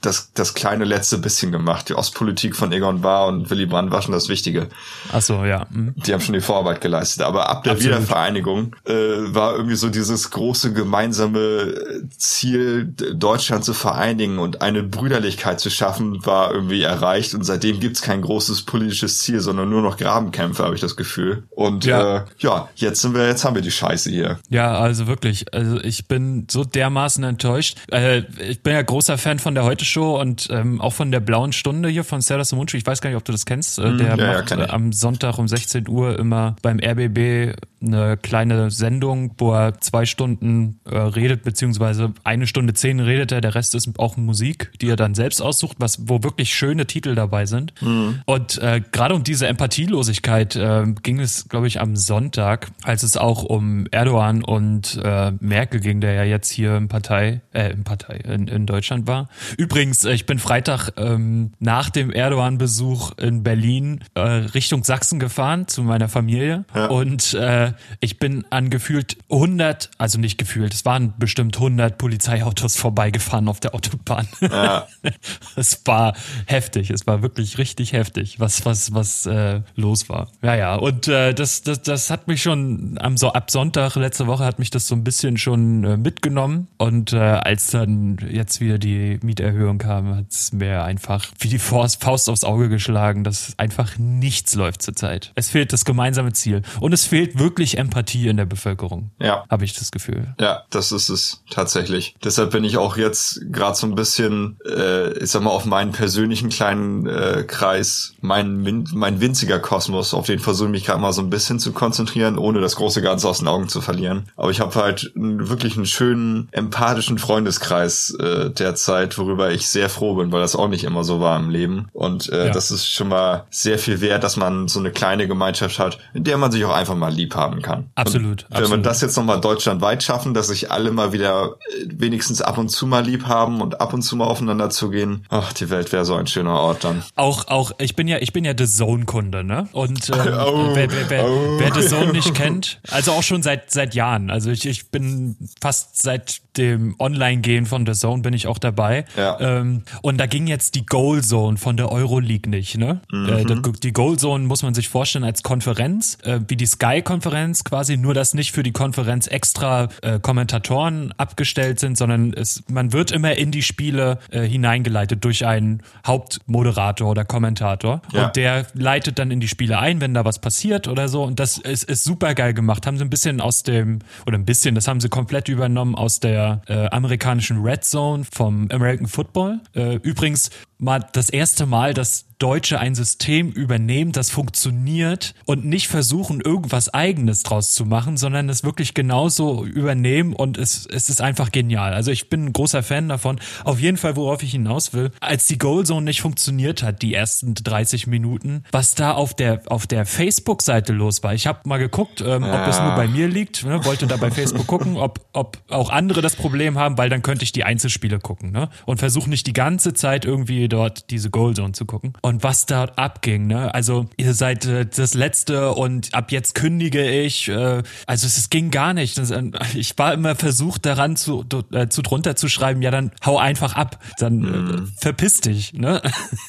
das, 0.00 0.32
das 0.34 0.54
kleine 0.54 0.84
letzte 0.84 1.18
bisschen 1.18 1.52
gemacht. 1.52 1.88
Die 1.88 1.94
Ostpolitik 1.94 2.56
von 2.56 2.72
Egon 2.72 3.00
Bahr 3.00 3.28
und 3.28 3.50
Willy 3.50 3.66
Brandt 3.66 3.92
war 3.92 4.02
schon 4.02 4.12
das 4.12 4.28
Wichtige. 4.28 4.68
Ach 5.12 5.22
so, 5.22 5.44
ja. 5.44 5.66
Mhm. 5.70 5.94
Die 5.96 6.12
haben 6.12 6.20
schon 6.20 6.34
die 6.34 6.40
Vorarbeit 6.40 6.80
geleistet. 6.80 7.22
Aber 7.22 7.48
ab 7.48 7.64
der 7.64 7.72
Absolut. 7.72 7.96
Wiedervereinigung 7.96 8.76
äh, 8.84 8.92
war 8.92 9.54
irgendwie 9.54 9.76
so 9.76 9.88
dieses 9.88 10.30
große 10.30 10.72
gemeinsame 10.72 11.74
Ziel, 12.16 12.86
Deutschland 12.86 13.64
zu 13.64 13.74
vereinigen 13.74 14.38
und 14.38 14.62
eine 14.62 14.82
Brüderlichkeit 14.82 15.60
zu 15.60 15.70
schaffen, 15.70 16.24
war 16.24 16.52
irgendwie 16.52 16.82
erreicht. 16.82 17.34
Und 17.34 17.44
seitdem 17.44 17.80
gibt's 17.80 18.02
kein 18.02 18.22
großes 18.22 18.62
politisches 18.62 19.18
Ziel, 19.18 19.40
sondern 19.40 19.70
nur 19.70 19.82
noch 19.82 19.96
Grabenkämpfe, 19.96 20.64
habe 20.64 20.74
ich 20.74 20.80
das 20.80 20.96
Gefühl. 20.96 21.44
Und 21.50 21.84
ja. 21.84 22.18
Äh, 22.18 22.24
ja, 22.38 22.68
jetzt 22.76 23.02
sind 23.02 23.14
wir, 23.14 23.26
jetzt 23.26 23.44
haben 23.44 23.54
wir 23.54 23.62
die 23.62 23.70
Scheiße 23.70 24.10
hier. 24.10 24.38
Ja, 24.48 24.78
also 24.78 25.06
wirklich. 25.06 25.52
Also 25.52 25.78
ich 25.80 26.06
bin 26.08 26.46
so 26.50 26.64
dermaßen 26.64 27.11
enttäuscht. 27.18 27.78
Äh, 27.90 28.22
ich 28.48 28.62
bin 28.62 28.72
ja 28.72 28.82
großer 28.82 29.18
Fan 29.18 29.38
von 29.38 29.54
der 29.54 29.64
Heute 29.64 29.84
Show 29.84 30.20
und 30.20 30.48
ähm, 30.50 30.80
auch 30.80 30.92
von 30.92 31.10
der 31.12 31.20
Blauen 31.20 31.52
Stunde 31.52 31.88
hier 31.88 32.04
von 32.04 32.20
Serdas 32.20 32.52
Mundschuh. 32.52 32.76
Ich 32.76 32.86
weiß 32.86 33.00
gar 33.00 33.10
nicht, 33.10 33.16
ob 33.16 33.24
du 33.24 33.32
das 33.32 33.46
kennst. 33.46 33.78
Äh, 33.78 33.96
der 33.96 34.16
ja, 34.16 34.34
macht 34.34 34.50
ja, 34.50 34.70
am 34.70 34.92
Sonntag 34.92 35.38
um 35.38 35.48
16 35.48 35.88
Uhr 35.88 36.18
immer 36.18 36.56
beim 36.62 36.78
RBB 36.78 37.54
eine 37.84 38.16
kleine 38.16 38.70
Sendung, 38.70 39.34
wo 39.38 39.52
er 39.52 39.80
zwei 39.80 40.06
Stunden 40.06 40.78
äh, 40.84 40.96
redet, 40.96 41.42
beziehungsweise 41.42 42.12
eine 42.24 42.46
Stunde 42.46 42.74
zehn 42.74 43.00
redet 43.00 43.32
er, 43.32 43.40
der 43.40 43.54
Rest 43.54 43.74
ist 43.74 43.98
auch 43.98 44.16
Musik, 44.16 44.70
die 44.80 44.88
er 44.88 44.96
dann 44.96 45.14
selbst 45.14 45.42
aussucht, 45.42 45.76
was, 45.80 46.08
wo 46.08 46.22
wirklich 46.22 46.54
schöne 46.54 46.86
Titel 46.86 47.14
dabei 47.14 47.46
sind. 47.46 47.74
Mhm. 47.80 48.20
Und 48.26 48.58
äh, 48.58 48.80
gerade 48.92 49.14
um 49.14 49.24
diese 49.24 49.46
Empathielosigkeit 49.46 50.56
äh, 50.56 50.84
ging 51.02 51.20
es, 51.20 51.48
glaube 51.48 51.66
ich, 51.66 51.80
am 51.80 51.96
Sonntag, 51.96 52.70
als 52.82 53.02
es 53.02 53.16
auch 53.16 53.42
um 53.42 53.86
Erdogan 53.90 54.42
und 54.44 55.00
äh, 55.02 55.32
Merkel 55.40 55.80
ging, 55.80 56.00
der 56.00 56.14
ja 56.14 56.24
jetzt 56.24 56.50
hier 56.50 56.76
im 56.76 56.88
Partei, 57.02 57.40
äh, 57.52 57.72
im 57.72 57.82
Partei, 57.82 58.14
in, 58.14 58.46
in 58.46 58.64
Deutschland 58.64 59.08
war. 59.08 59.28
Übrigens, 59.58 60.04
äh, 60.04 60.12
ich 60.12 60.24
bin 60.24 60.38
Freitag 60.38 60.90
ähm, 60.96 61.52
nach 61.58 61.90
dem 61.90 62.12
Erdogan-Besuch 62.12 63.18
in 63.18 63.42
Berlin 63.42 64.04
äh, 64.14 64.20
Richtung 64.20 64.84
Sachsen 64.84 65.18
gefahren 65.18 65.66
zu 65.66 65.82
meiner 65.82 66.08
Familie 66.08 66.64
ja. 66.74 66.86
und 66.86 67.34
äh, 67.34 67.72
ich 67.98 68.20
bin 68.20 68.44
an 68.50 68.70
gefühlt 68.70 69.16
100, 69.30 69.90
also 69.98 70.20
nicht 70.20 70.38
gefühlt, 70.38 70.72
es 70.74 70.84
waren 70.84 71.14
bestimmt 71.18 71.56
100 71.56 71.98
Polizeiautos 71.98 72.76
vorbeigefahren 72.76 73.48
auf 73.48 73.58
der 73.58 73.74
Autobahn. 73.74 74.28
Ja. 74.40 74.86
es 75.56 75.82
war 75.84 76.14
heftig, 76.46 76.90
es 76.90 77.06
war 77.08 77.22
wirklich 77.22 77.58
richtig 77.58 77.92
heftig, 77.92 78.38
was 78.38 78.64
was 78.64 78.94
was 78.94 79.26
äh, 79.26 79.60
los 79.74 80.08
war. 80.08 80.28
Ja, 80.42 80.54
ja, 80.54 80.74
und 80.76 81.08
äh, 81.08 81.34
das, 81.34 81.62
das 81.62 81.82
das 81.82 82.10
hat 82.10 82.28
mich 82.28 82.42
schon 82.42 82.96
am 83.00 83.16
so 83.16 83.32
ab 83.32 83.50
Sonntag 83.50 83.96
letzte 83.96 84.28
Woche 84.28 84.44
hat 84.44 84.60
mich 84.60 84.70
das 84.70 84.86
so 84.86 84.94
ein 84.94 85.02
bisschen 85.02 85.36
schon 85.36 85.82
äh, 85.82 85.96
mitgenommen 85.96 86.68
und 86.78 86.91
äh, 87.12 87.16
als 87.16 87.70
dann 87.70 88.18
jetzt 88.30 88.60
wieder 88.60 88.78
die 88.78 89.18
Mieterhöhung 89.22 89.78
kam, 89.78 90.16
hat 90.16 90.26
es 90.30 90.52
mir 90.52 90.84
einfach 90.84 91.26
wie 91.38 91.48
die 91.48 91.58
Faust, 91.58 92.06
aufs 92.28 92.44
Auge 92.44 92.68
geschlagen, 92.68 93.24
dass 93.24 93.54
einfach 93.58 93.98
nichts 93.98 94.54
läuft 94.54 94.82
zurzeit. 94.82 95.32
Es 95.34 95.48
fehlt 95.48 95.72
das 95.72 95.84
gemeinsame 95.84 96.32
Ziel 96.32 96.62
und 96.80 96.92
es 96.92 97.06
fehlt 97.06 97.38
wirklich 97.38 97.78
Empathie 97.78 98.28
in 98.28 98.36
der 98.36 98.44
Bevölkerung. 98.44 99.10
Ja. 99.20 99.44
Habe 99.50 99.64
ich 99.64 99.74
das 99.74 99.90
Gefühl. 99.90 100.34
Ja, 100.40 100.62
das 100.70 100.92
ist 100.92 101.08
es 101.08 101.42
tatsächlich. 101.50 102.14
Deshalb 102.22 102.50
bin 102.50 102.64
ich 102.64 102.76
auch 102.76 102.96
jetzt 102.96 103.40
gerade 103.50 103.76
so 103.76 103.86
ein 103.86 103.94
bisschen, 103.94 104.58
äh, 104.66 105.18
ich 105.18 105.30
sag 105.30 105.42
mal, 105.42 105.50
auf 105.50 105.64
meinen 105.64 105.92
persönlichen 105.92 106.48
kleinen 106.48 107.06
äh, 107.06 107.44
Kreis, 107.46 108.14
mein, 108.20 108.84
mein 108.92 109.20
winziger 109.20 109.58
Kosmos, 109.58 110.14
auf 110.14 110.26
den 110.26 110.38
versuche 110.38 110.68
ich 110.68 110.72
mich 110.72 110.84
gerade 110.84 111.00
mal 111.00 111.12
so 111.12 111.22
ein 111.22 111.30
bisschen 111.30 111.58
zu 111.58 111.72
konzentrieren, 111.72 112.38
ohne 112.38 112.60
das 112.60 112.76
große 112.76 113.02
Ganze 113.02 113.28
aus 113.28 113.38
den 113.38 113.48
Augen 113.48 113.68
zu 113.68 113.80
verlieren. 113.80 114.30
Aber 114.36 114.50
ich 114.50 114.60
habe 114.60 114.74
halt 114.74 115.12
wirklich 115.14 115.76
einen 115.76 115.86
schönen, 115.86 116.48
empathischen 116.82 117.18
Freundeskreis 117.18 118.12
äh, 118.18 118.50
derzeit, 118.50 119.16
worüber 119.16 119.52
ich 119.52 119.68
sehr 119.68 119.88
froh 119.88 120.14
bin, 120.16 120.32
weil 120.32 120.40
das 120.40 120.56
auch 120.56 120.66
nicht 120.66 120.82
immer 120.82 121.04
so 121.04 121.20
war 121.20 121.38
im 121.38 121.48
Leben. 121.48 121.86
Und 121.92 122.28
äh, 122.28 122.46
ja. 122.46 122.52
das 122.52 122.72
ist 122.72 122.88
schon 122.88 123.08
mal 123.08 123.44
sehr 123.50 123.78
viel 123.78 124.00
wert, 124.00 124.24
dass 124.24 124.36
man 124.36 124.66
so 124.66 124.80
eine 124.80 124.90
kleine 124.90 125.28
Gemeinschaft 125.28 125.78
hat, 125.78 125.98
in 126.12 126.24
der 126.24 126.38
man 126.38 126.50
sich 126.50 126.64
auch 126.64 126.74
einfach 126.74 126.96
mal 126.96 127.12
lieb 127.12 127.36
haben 127.36 127.62
kann. 127.62 127.90
Absolut. 127.94 128.46
wenn 128.48 128.56
absolut. 128.58 128.80
wir 128.80 128.82
das 128.82 129.00
jetzt 129.00 129.16
nochmal 129.16 129.40
deutschlandweit 129.40 130.02
schaffen, 130.02 130.34
dass 130.34 130.48
sich 130.48 130.72
alle 130.72 130.90
mal 130.90 131.12
wieder 131.12 131.56
äh, 131.70 131.86
wenigstens 131.88 132.42
ab 132.42 132.58
und 132.58 132.68
zu 132.68 132.88
mal 132.88 133.04
lieb 133.04 133.26
haben 133.26 133.60
und 133.60 133.80
ab 133.80 133.94
und 133.94 134.02
zu 134.02 134.16
mal 134.16 134.26
aufeinander 134.26 134.68
zugehen, 134.70 135.24
ach, 135.28 135.52
die 135.52 135.70
Welt 135.70 135.92
wäre 135.92 136.04
so 136.04 136.16
ein 136.16 136.26
schöner 136.26 136.54
Ort 136.54 136.82
dann. 136.82 137.04
Auch, 137.14 137.46
auch, 137.46 137.70
ich 137.78 137.94
bin 137.94 138.08
ja, 138.08 138.18
ich 138.18 138.32
bin 138.32 138.44
ja 138.44 138.54
The 138.58 138.66
Zone-Kunde, 138.66 139.44
ne? 139.44 139.68
Und 139.70 140.10
ähm, 140.10 140.16
oh, 140.46 140.70
wer, 140.74 140.90
wer, 140.90 141.10
wer, 141.10 141.24
oh. 141.26 141.58
wer 141.58 141.72
The 141.72 141.86
Zone 141.86 142.10
nicht 142.10 142.34
kennt, 142.34 142.80
also 142.90 143.12
auch 143.12 143.22
schon 143.22 143.44
seit 143.44 143.70
seit 143.70 143.94
Jahren. 143.94 144.30
Also 144.30 144.50
ich, 144.50 144.66
ich 144.66 144.90
bin 144.90 145.36
fast 145.60 146.02
seit 146.02 146.42
dem 146.72 146.94
Online-Gehen 146.98 147.66
von 147.66 147.86
The 147.86 147.92
Zone 147.92 148.22
bin 148.22 148.34
ich 148.34 148.46
auch 148.46 148.58
dabei. 148.58 149.04
Ja. 149.16 149.38
Ähm, 149.40 149.82
und 150.02 150.18
da 150.18 150.26
ging 150.26 150.46
jetzt 150.46 150.74
die 150.74 150.86
Goal 150.86 151.22
Zone 151.22 151.56
von 151.56 151.76
der 151.76 151.90
Euroleague 151.90 152.50
nicht, 152.50 152.76
ne? 152.76 153.00
Mhm. 153.10 153.28
Äh, 153.28 153.72
die 153.82 153.92
Goal 153.92 154.18
Zone 154.18 154.44
muss 154.44 154.62
man 154.62 154.74
sich 154.74 154.88
vorstellen 154.88 155.24
als 155.24 155.42
Konferenz, 155.42 156.18
äh, 156.24 156.40
wie 156.48 156.56
die 156.56 156.66
Sky-Konferenz 156.66 157.64
quasi, 157.64 157.96
nur 157.96 158.14
dass 158.14 158.34
nicht 158.34 158.52
für 158.52 158.62
die 158.62 158.72
Konferenz 158.72 159.26
extra 159.26 159.88
äh, 160.02 160.18
Kommentatoren 160.18 161.12
abgestellt 161.16 161.80
sind, 161.80 161.96
sondern 161.96 162.32
es, 162.32 162.64
man 162.68 162.92
wird 162.92 163.10
immer 163.10 163.36
in 163.36 163.50
die 163.50 163.62
Spiele 163.62 164.18
äh, 164.30 164.42
hineingeleitet 164.42 165.24
durch 165.24 165.46
einen 165.46 165.82
Hauptmoderator 166.06 167.10
oder 167.10 167.24
Kommentator. 167.24 168.02
Ja. 168.12 168.26
Und 168.26 168.36
der 168.36 168.66
leitet 168.74 169.18
dann 169.18 169.30
in 169.30 169.40
die 169.40 169.48
Spiele 169.48 169.78
ein, 169.78 170.00
wenn 170.00 170.14
da 170.14 170.24
was 170.24 170.38
passiert 170.38 170.88
oder 170.88 171.08
so. 171.08 171.22
Und 171.22 171.38
das 171.40 171.58
ist, 171.58 171.84
ist 171.84 172.04
super 172.04 172.34
geil 172.34 172.54
gemacht. 172.54 172.86
Haben 172.86 172.98
sie 172.98 173.04
ein 173.04 173.10
bisschen 173.10 173.40
aus 173.40 173.62
dem, 173.62 174.00
oder 174.26 174.38
ein 174.38 174.44
bisschen, 174.44 174.74
das 174.74 174.88
haben 174.88 175.00
sie 175.00 175.08
komplett 175.08 175.48
übernommen 175.48 175.94
aus 175.94 176.20
der 176.20 176.61
äh, 176.66 176.86
amerikanischen 176.86 177.62
Red 177.62 177.84
Zone 177.84 178.24
vom 178.30 178.68
American 178.70 179.06
Football. 179.06 179.60
Äh, 179.74 179.96
übrigens, 179.96 180.50
mal 180.82 181.06
das 181.12 181.30
erste 181.30 181.64
Mal, 181.64 181.94
dass 181.94 182.26
Deutsche 182.42 182.80
ein 182.80 182.96
System 182.96 183.52
übernehmen, 183.52 184.10
das 184.10 184.30
funktioniert 184.30 185.32
und 185.44 185.64
nicht 185.64 185.86
versuchen, 185.86 186.40
irgendwas 186.40 186.92
eigenes 186.92 187.44
draus 187.44 187.72
zu 187.72 187.86
machen, 187.86 188.16
sondern 188.16 188.48
es 188.48 188.64
wirklich 188.64 188.94
genauso 188.94 189.64
übernehmen 189.64 190.32
und 190.32 190.58
es, 190.58 190.84
es 190.86 191.08
ist 191.08 191.20
einfach 191.20 191.52
genial. 191.52 191.94
Also 191.94 192.10
ich 192.10 192.28
bin 192.28 192.46
ein 192.46 192.52
großer 192.52 192.82
Fan 192.82 193.08
davon. 193.08 193.38
Auf 193.62 193.78
jeden 193.78 193.96
Fall, 193.96 194.16
worauf 194.16 194.42
ich 194.42 194.50
hinaus 194.50 194.92
will, 194.92 195.12
als 195.20 195.46
die 195.46 195.56
Goalzone 195.56 196.04
nicht 196.04 196.20
funktioniert 196.20 196.82
hat, 196.82 197.02
die 197.02 197.14
ersten 197.14 197.54
30 197.54 198.08
Minuten, 198.08 198.64
was 198.72 198.96
da 198.96 199.12
auf 199.12 199.34
der, 199.34 199.62
auf 199.66 199.86
der 199.86 200.04
Facebook-Seite 200.04 200.92
los 200.92 201.22
war. 201.22 201.34
Ich 201.34 201.46
habe 201.46 201.60
mal 201.64 201.78
geguckt, 201.78 202.22
ähm, 202.22 202.42
ja. 202.42 202.60
ob 202.60 202.68
es 202.68 202.80
nur 202.80 202.96
bei 202.96 203.06
mir 203.06 203.28
liegt, 203.28 203.64
ne? 203.64 203.84
wollte 203.84 204.08
da 204.08 204.16
bei 204.16 204.32
Facebook 204.32 204.66
gucken, 204.66 204.96
ob, 204.96 205.24
ob 205.32 205.58
auch 205.68 205.90
andere 205.90 206.22
das 206.22 206.34
Problem 206.34 206.76
haben, 206.76 206.98
weil 206.98 207.08
dann 207.08 207.22
könnte 207.22 207.44
ich 207.44 207.52
die 207.52 207.62
Einzelspiele 207.62 208.18
gucken 208.18 208.50
ne? 208.50 208.68
und 208.84 208.98
versuche 208.98 209.30
nicht 209.30 209.46
die 209.46 209.52
ganze 209.52 209.94
Zeit 209.94 210.24
irgendwie 210.24 210.71
dort 210.72 211.10
diese 211.10 211.30
Goalzone 211.30 211.72
zu 211.72 211.84
gucken. 211.84 212.14
Und 212.22 212.42
was 212.42 212.66
dort 212.66 212.98
abging. 212.98 213.46
Ne? 213.46 213.72
Also 213.74 214.06
ihr 214.16 214.34
seid 214.34 214.66
äh, 214.66 214.86
das 214.86 215.14
Letzte 215.14 215.72
und 215.72 216.14
ab 216.14 216.32
jetzt 216.32 216.54
kündige 216.54 217.08
ich. 217.08 217.48
Äh, 217.48 217.82
also 218.06 218.26
es, 218.26 218.38
es 218.38 218.50
ging 218.50 218.70
gar 218.70 218.94
nicht. 218.94 219.18
Das, 219.18 219.30
äh, 219.30 219.42
ich 219.74 219.96
war 219.98 220.14
immer 220.14 220.34
versucht 220.34 220.86
daran 220.86 221.16
zu, 221.16 221.44
äh, 221.72 221.88
zu 221.88 222.02
drunter 222.02 222.36
zu 222.36 222.48
schreiben, 222.48 222.82
ja 222.82 222.90
dann 222.90 223.12
hau 223.24 223.38
einfach 223.38 223.74
ab, 223.74 223.98
dann 224.18 224.38
mm. 224.38 224.92
verpiss 224.96 225.40
dich. 225.40 225.72
Ne? 225.74 226.02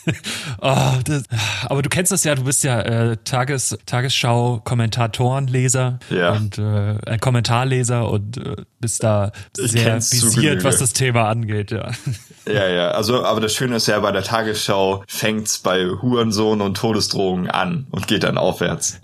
oh, 0.61 0.91
das, 1.03 1.23
aber 1.65 1.81
du 1.81 1.89
kennst 1.89 2.11
das 2.11 2.23
ja, 2.23 2.35
du 2.35 2.43
bist 2.43 2.63
ja 2.63 2.79
äh, 2.81 3.17
Tages, 3.23 3.77
Tagesschau-Kommentatoren-Leser 3.85 5.99
ja. 6.09 6.33
und 6.33 6.57
äh, 6.57 7.17
Kommentarleser 7.19 8.09
und 8.09 8.37
äh, 8.37 8.55
bist 8.79 9.03
da 9.03 9.31
sehr 9.53 9.97
visiert, 9.97 10.63
was 10.63 10.77
das 10.77 10.93
Thema 10.93 11.29
angeht. 11.29 11.71
Ja. 11.71 11.91
ja, 12.45 12.67
ja. 12.67 12.91
Also, 12.91 13.23
aber 13.23 13.41
das 13.41 13.53
Schöne 13.53 13.77
ist 13.77 13.87
ja, 13.87 13.99
bei 13.99 14.11
der 14.11 14.23
Tagesschau 14.23 15.03
fängt's 15.07 15.59
bei 15.59 15.85
Hurensohn 15.85 16.61
und 16.61 16.77
Todesdrohungen 16.77 17.49
an 17.49 17.87
und 17.91 18.07
geht 18.07 18.23
dann 18.23 18.37
aufwärts. 18.37 18.99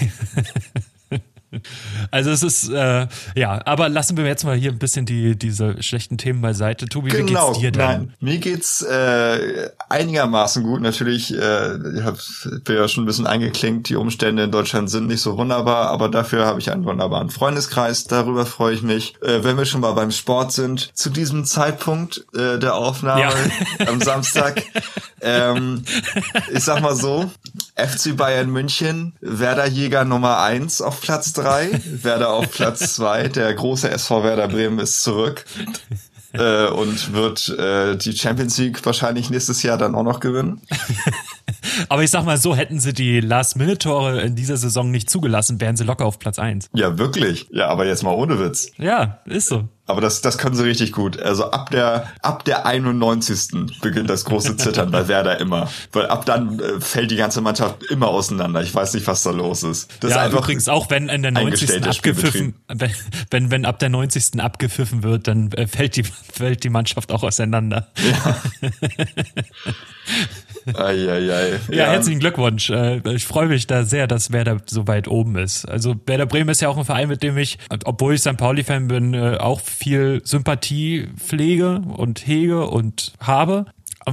Also 2.10 2.30
es 2.30 2.42
ist, 2.42 2.68
äh, 2.70 3.06
ja, 3.34 3.60
aber 3.64 3.88
lassen 3.88 4.16
wir 4.16 4.26
jetzt 4.26 4.44
mal 4.44 4.56
hier 4.56 4.70
ein 4.70 4.78
bisschen 4.78 5.06
die, 5.06 5.36
diese 5.36 5.82
schlechten 5.82 6.18
Themen 6.18 6.40
beiseite. 6.40 6.86
Tobi, 6.86 7.10
genau, 7.10 7.18
wie 7.18 7.26
geht's 7.26 7.40
genau, 7.40 7.60
dir 7.60 7.72
denn? 7.72 7.86
Nein, 7.86 8.14
mir 8.20 8.38
geht's 8.38 8.82
äh, 8.82 9.70
einigermaßen 9.88 10.62
gut. 10.62 10.80
Natürlich, 10.80 11.34
äh, 11.34 11.76
ich 11.96 12.04
hab, 12.04 12.18
bin 12.64 12.76
ja 12.76 12.88
schon 12.88 13.04
ein 13.04 13.06
bisschen 13.06 13.26
eingeklinkt, 13.26 13.88
die 13.88 13.96
Umstände 13.96 14.44
in 14.44 14.50
Deutschland 14.50 14.90
sind 14.90 15.06
nicht 15.06 15.20
so 15.20 15.36
wunderbar, 15.36 15.90
aber 15.90 16.08
dafür 16.08 16.46
habe 16.46 16.60
ich 16.60 16.70
einen 16.70 16.84
wunderbaren 16.84 17.30
Freundeskreis, 17.30 18.04
darüber 18.04 18.46
freue 18.46 18.74
ich 18.74 18.82
mich. 18.82 19.14
Äh, 19.22 19.44
wenn 19.44 19.56
wir 19.56 19.64
schon 19.64 19.80
mal 19.80 19.92
beim 19.92 20.10
Sport 20.10 20.52
sind, 20.52 20.90
zu 20.94 21.10
diesem 21.10 21.44
Zeitpunkt 21.44 22.24
äh, 22.34 22.58
der 22.58 22.74
Aufnahme 22.74 23.20
ja. 23.20 23.86
am 23.86 24.00
Samstag, 24.00 24.62
ähm, 25.20 25.84
ich 26.52 26.64
sag 26.64 26.82
mal 26.82 26.96
so, 26.96 27.30
FC 27.78 28.16
Bayern 28.16 28.50
München, 28.50 29.14
Werder 29.20 29.66
Jäger 29.66 30.04
Nummer 30.04 30.40
eins 30.40 30.82
auf 30.82 31.00
Platz 31.00 31.32
drei, 31.32 31.80
Werder 32.02 32.30
auf 32.30 32.50
Platz 32.50 32.94
zwei. 32.94 33.28
Der 33.28 33.54
große 33.54 33.90
SV 33.90 34.24
Werder 34.24 34.48
Bremen 34.48 34.80
ist 34.80 35.02
zurück 35.02 35.44
äh, 36.32 36.66
und 36.66 37.12
wird 37.12 37.48
äh, 37.50 37.96
die 37.96 38.16
Champions 38.16 38.58
League 38.58 38.84
wahrscheinlich 38.84 39.30
nächstes 39.30 39.62
Jahr 39.62 39.78
dann 39.78 39.94
auch 39.94 40.02
noch 40.02 40.20
gewinnen. 40.20 40.60
Aber 41.88 42.02
ich 42.02 42.10
sag 42.10 42.24
mal 42.24 42.36
so, 42.36 42.54
hätten 42.54 42.80
sie 42.80 42.92
die 42.92 43.20
Last-Minute-Tore 43.20 44.20
in 44.22 44.36
dieser 44.36 44.56
Saison 44.56 44.90
nicht 44.90 45.10
zugelassen, 45.10 45.60
wären 45.60 45.76
sie 45.76 45.84
locker 45.84 46.04
auf 46.04 46.18
Platz 46.18 46.38
eins. 46.38 46.68
Ja, 46.74 46.98
wirklich. 46.98 47.46
Ja, 47.50 47.68
aber 47.68 47.86
jetzt 47.86 48.02
mal 48.02 48.14
ohne 48.14 48.38
Witz. 48.38 48.70
Ja, 48.78 49.18
ist 49.26 49.48
so. 49.48 49.68
Aber 49.88 50.02
das, 50.02 50.20
das 50.20 50.36
können 50.36 50.54
sie 50.54 50.64
richtig 50.64 50.92
gut. 50.92 51.18
Also 51.18 51.50
ab 51.50 51.70
der, 51.70 52.12
ab 52.20 52.44
der 52.44 52.66
91. 52.66 53.80
beginnt 53.80 54.10
das 54.10 54.26
große 54.26 54.58
Zittern 54.58 54.90
bei 54.90 55.08
Werder 55.08 55.40
immer. 55.40 55.70
Weil 55.92 56.08
ab 56.08 56.26
dann 56.26 56.60
äh, 56.60 56.78
fällt 56.78 57.10
die 57.10 57.16
ganze 57.16 57.40
Mannschaft 57.40 57.84
immer 57.84 58.08
auseinander. 58.08 58.60
Ich 58.60 58.74
weiß 58.74 58.92
nicht, 58.92 59.06
was 59.06 59.22
da 59.22 59.30
los 59.30 59.62
ist. 59.62 59.90
Das 60.00 60.10
ja, 60.10 60.18
ist 60.18 60.22
einfach 60.24 60.40
übrigens 60.40 60.68
auch 60.68 60.90
wenn 60.90 61.08
in 61.08 61.22
der 61.22 61.30
90. 61.30 61.86
abgepfiffen, 61.86 62.54
wenn, 62.68 62.90
wenn, 63.30 63.50
wenn 63.50 63.64
ab 63.64 63.78
der 63.78 63.88
90. 63.88 64.38
abgepfiffen 64.38 65.02
wird, 65.02 65.26
dann 65.26 65.52
äh, 65.52 65.66
fällt 65.66 65.96
die, 65.96 66.04
fällt 66.32 66.64
die 66.64 66.70
Mannschaft 66.70 67.10
auch 67.10 67.22
auseinander. 67.22 67.88
Ja. 67.96 68.36
Eieiei. 70.74 71.60
Ja, 71.68 71.74
ja, 71.74 71.86
herzlichen 71.86 72.20
Glückwunsch. 72.20 72.70
Äh, 72.70 73.00
ich 73.14 73.26
freue 73.26 73.48
mich 73.48 73.66
da 73.66 73.84
sehr, 73.84 74.06
dass 74.06 74.32
Werder 74.32 74.58
so 74.66 74.86
weit 74.86 75.08
oben 75.08 75.36
ist. 75.36 75.68
Also 75.68 75.94
Werder 76.06 76.26
Bremen 76.26 76.50
ist 76.50 76.60
ja 76.60 76.68
auch 76.68 76.76
ein 76.76 76.84
Verein, 76.84 77.08
mit 77.08 77.22
dem 77.22 77.36
ich, 77.38 77.58
obwohl 77.84 78.14
ich 78.14 78.20
St. 78.20 78.36
Pauli-Fan 78.36 78.88
bin, 78.88 79.14
äh, 79.14 79.36
auch 79.38 79.60
viel 79.60 80.20
Sympathie 80.24 81.08
pflege 81.16 81.80
und 81.80 82.26
hege 82.26 82.66
und 82.66 83.12
habe. 83.20 83.66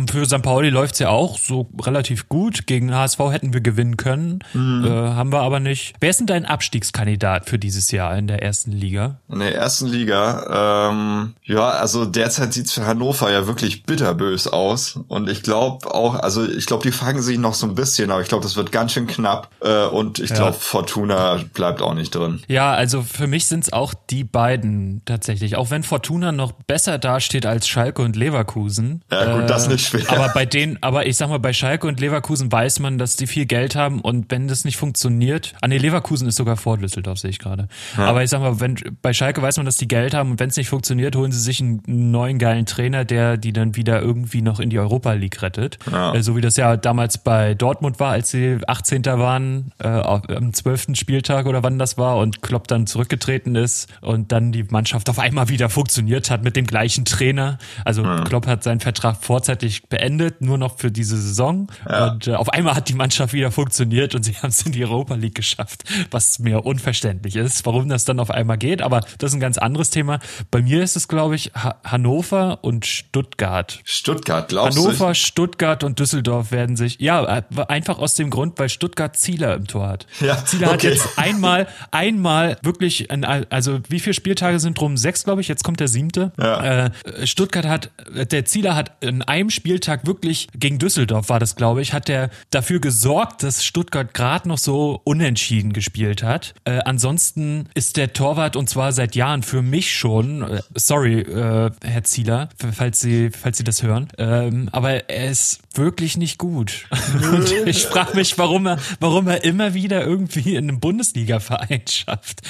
Für 0.08 0.26
St. 0.26 0.42
Pauli 0.42 0.70
läuft's 0.70 1.00
ja 1.00 1.10
auch 1.10 1.38
so 1.38 1.70
relativ 1.82 2.30
gut. 2.30 2.68
Gegen 2.68 2.94
HSV 2.94 3.20
hätten 3.32 3.54
wir 3.54 3.62
gewinnen 3.62 3.98
können, 3.98 4.40
mhm. 4.54 4.86
äh, 4.86 4.90
haben 4.90 5.32
wir 5.32 5.42
aber 5.42 5.60
nicht. 5.60 5.96
Wer 6.00 6.10
ist 6.10 6.20
denn 6.20 6.28
dein 6.28 6.46
Abstiegskandidat 6.46 7.50
für 7.50 7.60
dieses 7.60 7.92
Jahr 7.92 8.18
in 8.18 8.28
der 8.28 8.44
ersten 8.44 8.72
Liga? 8.72 9.20
In 9.30 9.40
der 9.40 9.56
ersten 9.56 9.88
Liga, 9.88 10.90
ähm, 10.90 11.34
ja, 11.44 11.70
also 11.70 12.06
derzeit 12.06 12.54
sieht's 12.54 12.74
für 12.74 12.86
Hannover 12.86 13.32
ja 13.32 13.48
wirklich 13.48 13.84
bitterbös 13.84 14.48
aus. 14.48 15.00
Und 15.08 15.30
ich 15.30 15.44
glaube 15.44 15.94
auch, 15.94 16.16
also 16.16 16.48
ich 16.48 16.66
glaube, 16.66 16.84
die 16.84 16.92
fangen 16.92 17.22
sich 17.22 17.38
noch 17.38 17.54
so 17.54 17.68
ein 17.68 17.76
bisschen, 17.76 18.12
aber 18.12 18.22
ich 18.22 18.28
glaube, 18.28 18.44
das 18.44 18.56
wird 18.56 18.72
ganz 18.72 18.94
schön 18.94 19.08
knapp. 19.08 19.50
Äh, 19.62 19.86
und 19.86 20.20
ich 20.20 20.34
glaube, 20.34 20.52
ja. 20.52 20.60
Fortuna 20.60 21.40
bleibt 21.54 21.82
auch 21.82 21.94
nicht 21.94 22.14
drin. 22.14 22.42
Ja, 22.48 22.74
also 22.74 23.02
für 23.02 23.28
mich 23.28 23.46
sind's 23.46 23.72
auch 23.72 23.94
die 24.10 24.24
beiden 24.24 25.02
tatsächlich. 25.06 25.56
Auch 25.56 25.72
wenn 25.72 25.84
Fortuna 25.84 26.32
noch 26.32 26.52
besser 26.52 26.98
dasteht 26.98 27.46
als 27.46 27.68
Schalke 27.68 28.02
und 28.02 28.16
Leverkusen. 28.16 29.04
Ja, 29.12 29.34
gut, 29.34 29.44
äh, 29.44 29.48
das 29.48 29.68
nicht 29.68 29.85
schwer. 29.86 30.10
Aber 30.10 30.30
bei 30.34 30.46
denen, 30.46 30.78
aber 30.82 31.06
ich 31.06 31.18
sag 31.18 31.30
mal, 31.30 31.40
bei 31.40 31.54
Schalke 31.54 31.88
und 31.88 32.00
Leverkusen 32.00 32.52
weiß 32.52 32.80
man, 32.80 32.98
dass 32.98 33.16
die 33.16 33.28
viel 33.28 33.46
Geld 33.46 33.76
haben 33.76 34.02
und 34.02 34.32
wenn 34.32 34.48
das 34.48 34.66
nicht 34.66 34.78
funktioniert, 34.78 35.54
ah 35.62 35.68
nee, 35.68 35.78
Leverkusen 35.78 36.28
ist 36.28 36.36
sogar 36.36 36.58
vor 36.58 36.78
Düsseldorf, 36.78 37.20
sehe 37.20 37.30
ich 37.30 37.40
gerade. 37.40 37.68
Ja. 37.98 38.06
Aber 38.06 38.24
ich 38.24 38.30
sag 38.30 38.42
mal, 38.42 38.60
wenn 38.60 38.76
bei 39.02 39.14
Schalke 39.14 39.42
weiß 39.42 39.58
man, 39.58 39.66
dass 39.66 39.78
die 39.78 39.88
Geld 39.88 40.14
haben 40.14 40.32
und 40.32 40.40
wenn 40.40 40.50
es 40.50 40.58
nicht 40.58 40.70
funktioniert, 40.70 41.16
holen 41.16 41.32
sie 41.32 41.40
sich 41.40 41.62
einen 41.62 41.82
neuen 41.86 42.40
geilen 42.40 42.66
Trainer, 42.66 43.06
der 43.06 43.38
die 43.38 43.54
dann 43.54 43.76
wieder 43.76 44.02
irgendwie 44.02 44.42
noch 44.42 44.60
in 44.60 44.70
die 44.70 44.80
Europa 44.80 45.14
League 45.14 45.42
rettet. 45.42 45.78
Ja. 45.92 46.14
Äh, 46.14 46.24
so 46.24 46.36
wie 46.36 46.42
das 46.42 46.58
ja 46.58 46.78
damals 46.78 47.18
bei 47.18 47.54
Dortmund 47.54 48.00
war, 48.00 48.12
als 48.12 48.32
sie 48.32 48.58
18. 48.68 49.06
waren, 49.06 49.72
äh, 49.80 49.88
am 49.88 50.54
12. 50.54 50.96
Spieltag 50.96 51.46
oder 51.46 51.64
wann 51.64 51.80
das 51.80 51.98
war 51.98 52.18
und 52.18 52.42
Klopp 52.42 52.68
dann 52.68 52.88
zurückgetreten 52.88 53.56
ist 53.56 53.90
und 54.02 54.32
dann 54.32 54.52
die 54.52 54.64
Mannschaft 54.64 55.10
auf 55.10 55.20
einmal 55.20 55.50
wieder 55.50 55.70
funktioniert 55.70 56.30
hat 56.30 56.44
mit 56.44 56.56
dem 56.56 56.66
gleichen 56.66 57.06
Trainer. 57.06 57.58
Also 57.84 58.04
ja. 58.04 58.24
Klopp 58.24 58.48
hat 58.48 58.64
seinen 58.64 58.80
Vertrag 58.80 59.18
vorzeitig 59.22 59.65
beendet, 59.90 60.42
nur 60.42 60.58
noch 60.58 60.78
für 60.78 60.92
diese 60.92 61.18
Saison. 61.18 61.68
Ja. 61.88 62.12
Und 62.12 62.28
äh, 62.28 62.34
auf 62.34 62.50
einmal 62.50 62.76
hat 62.76 62.90
die 62.90 62.94
Mannschaft 62.94 63.34
wieder 63.34 63.52
funktioniert 63.52 64.16
und 64.16 64.24
sie 64.26 64.34
haben 64.34 64.50
es 64.50 64.62
in 64.64 64.72
die 64.72 64.84
Europa 64.84 65.16
League 65.16 65.36
geschafft, 65.36 65.84
was 66.12 66.40
mir 66.40 66.66
unverständlich 66.66 67.36
ist, 67.36 67.66
warum 67.66 67.90
das 67.90 68.06
dann 68.06 68.20
auf 68.20 68.32
einmal 68.32 68.58
geht. 68.58 68.82
Aber 68.82 69.02
das 69.18 69.32
ist 69.32 69.36
ein 69.36 69.40
ganz 69.40 69.58
anderes 69.58 69.90
Thema. 69.90 70.20
Bei 70.52 70.62
mir 70.62 70.84
ist 70.84 70.96
es, 70.96 71.08
glaube 71.08 71.36
ich, 71.36 71.52
ha 71.56 71.76
Hannover 71.84 72.60
und 72.64 72.86
Stuttgart. 72.86 73.80
Stuttgart, 73.84 74.50
glaubst 74.50 74.78
Hannover, 74.78 74.92
du? 74.92 75.00
Hannover, 75.00 75.16
Stuttgart 75.16 75.84
und 75.84 76.00
Düsseldorf 76.00 76.52
werden 76.52 76.76
sich, 76.76 77.00
ja, 77.00 77.38
äh, 77.38 77.44
einfach 77.68 78.00
aus 78.00 78.16
dem 78.16 78.30
Grund, 78.30 78.58
weil 78.58 78.70
Stuttgart 78.70 79.16
Zieler 79.16 79.56
im 79.56 79.68
Tor 79.68 79.88
hat. 79.88 80.08
Ja, 80.20 80.44
Zieler 80.46 80.68
okay. 80.68 80.74
hat 80.74 80.84
jetzt 80.84 81.18
einmal, 81.18 81.68
einmal 81.92 82.58
wirklich, 82.62 83.12
ein, 83.12 83.24
also 83.24 83.80
wie 83.90 84.00
viele 84.00 84.14
Spieltage 84.14 84.60
sind 84.60 84.80
drum? 84.80 84.98
Sechs, 84.98 85.24
glaube 85.24 85.42
ich. 85.42 85.48
Jetzt 85.48 85.64
kommt 85.64 85.80
der 85.80 85.88
siebte. 85.88 86.32
Ja. 86.40 86.86
Äh, 86.86 86.92
Stuttgart 87.28 87.66
hat, 87.66 87.92
der 88.14 88.46
Zieler 88.46 88.76
hat 88.76 88.92
in 89.02 89.22
einem 89.22 89.50
Spieltag 89.56 90.06
wirklich 90.06 90.48
gegen 90.54 90.78
Düsseldorf 90.78 91.30
war 91.30 91.40
das, 91.40 91.56
glaube 91.56 91.82
ich, 91.82 91.94
hat 91.94 92.10
er 92.10 92.30
dafür 92.52 92.80
gesorgt, 92.80 93.44
dass 93.44 93.66
Stuttgart 93.66 94.14
gerade 94.14 94.48
noch 94.48 94.58
so 94.58 95.02
unentschieden 95.04 95.74
gespielt 95.74 96.24
hat. 96.24 96.54
Äh, 96.66 96.80
ansonsten 96.86 97.70
ist 97.74 97.98
der 97.98 98.14
Torwart 98.14 98.56
und 98.56 98.70
zwar 98.70 98.92
seit 98.92 99.16
Jahren 99.16 99.44
für 99.44 99.62
mich 99.62 99.96
schon, 99.96 100.44
äh, 100.44 100.62
sorry, 100.76 101.22
äh, 101.22 101.72
Herr 101.84 102.04
Zieler, 102.04 102.50
falls 102.74 103.00
Sie, 103.00 103.30
falls 103.32 103.58
Sie 103.58 103.64
das 103.64 103.82
hören, 103.82 104.08
ähm, 104.18 104.70
aber 104.72 105.10
er 105.10 105.32
ist 105.32 105.60
wirklich 105.74 106.18
nicht 106.18 106.38
gut. 106.38 106.86
und 107.32 107.52
ich 107.66 107.86
frage 107.86 108.16
mich, 108.16 108.38
warum 108.38 108.68
er, 108.68 108.78
warum 109.00 109.28
er 109.28 109.44
immer 109.44 109.74
wieder 109.74 110.06
irgendwie 110.06 110.56
in 110.56 110.70
einem 110.70 110.80
Bundesliga-Verein 110.80 111.84
schafft. 111.90 112.42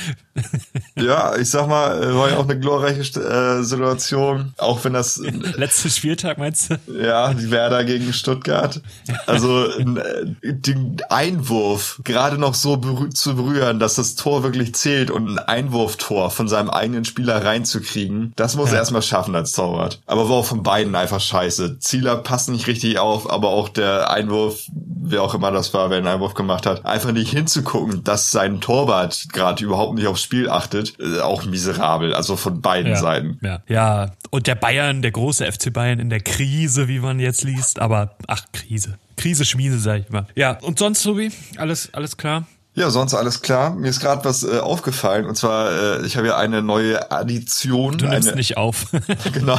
ja, 0.95 1.35
ich 1.35 1.49
sag 1.49 1.67
mal, 1.67 2.15
war 2.15 2.29
ja 2.29 2.37
auch 2.37 2.47
eine 2.47 2.59
glorreiche 2.59 3.01
äh, 3.19 3.63
Situation, 3.63 4.53
auch 4.57 4.83
wenn 4.83 4.93
das 4.93 5.17
letzter 5.55 5.89
Spieltag 5.89 6.37
meinst 6.37 6.71
du? 6.71 6.75
Ja, 7.01 7.33
die 7.33 7.51
Werder 7.51 7.83
gegen 7.83 8.13
Stuttgart. 8.13 8.81
Also 9.25 9.65
äh, 9.65 10.25
den 10.41 10.97
Einwurf 11.09 11.99
gerade 12.03 12.37
noch 12.37 12.53
so 12.53 12.77
berü 12.77 13.09
zu 13.09 13.35
berühren, 13.35 13.79
dass 13.79 13.95
das 13.95 14.15
Tor 14.15 14.43
wirklich 14.43 14.75
zählt 14.75 15.11
und 15.11 15.27
ein 15.27 15.39
Einwurftor 15.39 16.29
von 16.31 16.47
seinem 16.47 16.69
eigenen 16.69 17.05
Spieler 17.05 17.43
reinzukriegen, 17.43 18.33
das 18.35 18.55
muss 18.55 18.69
ja. 18.69 18.75
er 18.75 18.79
erstmal 18.79 19.01
schaffen 19.01 19.35
als 19.35 19.53
Torwart. 19.53 20.01
Aber 20.05 20.29
war 20.29 20.37
auch 20.37 20.45
von 20.45 20.63
beiden 20.63 20.95
einfach 20.95 21.19
scheiße. 21.19 21.79
Zieler 21.79 22.17
passt 22.17 22.49
nicht 22.49 22.67
richtig 22.67 22.99
auf, 22.99 23.29
aber 23.29 23.49
auch 23.49 23.69
der 23.69 24.09
Einwurf, 24.11 24.63
wer 24.71 25.23
auch 25.23 25.35
immer 25.35 25.51
das 25.51 25.73
war, 25.73 25.89
wer 25.89 25.97
einen 25.97 26.07
Einwurf 26.07 26.33
gemacht 26.33 26.65
hat, 26.65 26.85
einfach 26.85 27.11
nicht 27.11 27.31
hinzugucken, 27.31 28.03
dass 28.03 28.31
sein 28.31 28.61
Torwart 28.61 29.27
gerade 29.31 29.63
überhaupt 29.63 29.95
nicht 29.95 30.07
aufs 30.07 30.21
Spiel 30.21 30.49
achtet. 30.49 30.93
Äh, 30.99 31.19
auch 31.19 31.45
miserabel, 31.45 32.13
also 32.13 32.35
von 32.35 32.61
beiden 32.61 32.91
ja, 32.93 32.97
Seiten. 32.97 33.39
Ja. 33.41 33.61
ja, 33.67 34.11
und 34.29 34.47
der 34.47 34.55
Bayern, 34.55 35.01
der 35.01 35.11
große 35.11 35.49
FC 35.49 35.71
Bayern 35.71 35.99
in 35.99 36.09
der 36.09 36.19
Krise, 36.19 36.84
wie 36.87 36.99
man 36.99 37.19
jetzt 37.19 37.43
liest, 37.43 37.79
aber 37.79 38.15
ach, 38.27 38.45
Krise. 38.53 38.97
Krise, 39.17 39.45
Schmiede, 39.45 39.77
sag 39.79 40.01
ich 40.01 40.09
mal. 40.09 40.27
Ja, 40.35 40.57
und 40.61 40.79
sonst, 40.79 41.03
Tobi, 41.03 41.31
alles, 41.57 41.93
alles 41.93 42.17
klar? 42.17 42.45
Ja, 42.77 42.89
sonst 42.89 43.13
alles 43.13 43.41
klar. 43.41 43.73
Mir 43.73 43.87
ist 43.87 44.01
gerade 44.01 44.25
was 44.25 44.43
äh, 44.43 44.59
aufgefallen 44.59 45.25
und 45.27 45.35
zwar, 45.35 45.71
äh, 45.71 46.05
ich 46.05 46.17
habe 46.17 46.27
ja 46.27 46.35
eine 46.37 46.61
neue 46.61 47.09
Addition. 47.09 47.97
Du 47.97 48.05
nimmst 48.05 48.27
eine, 48.27 48.35
nicht 48.35 48.57
auf. 48.57 48.87
genau. 49.33 49.57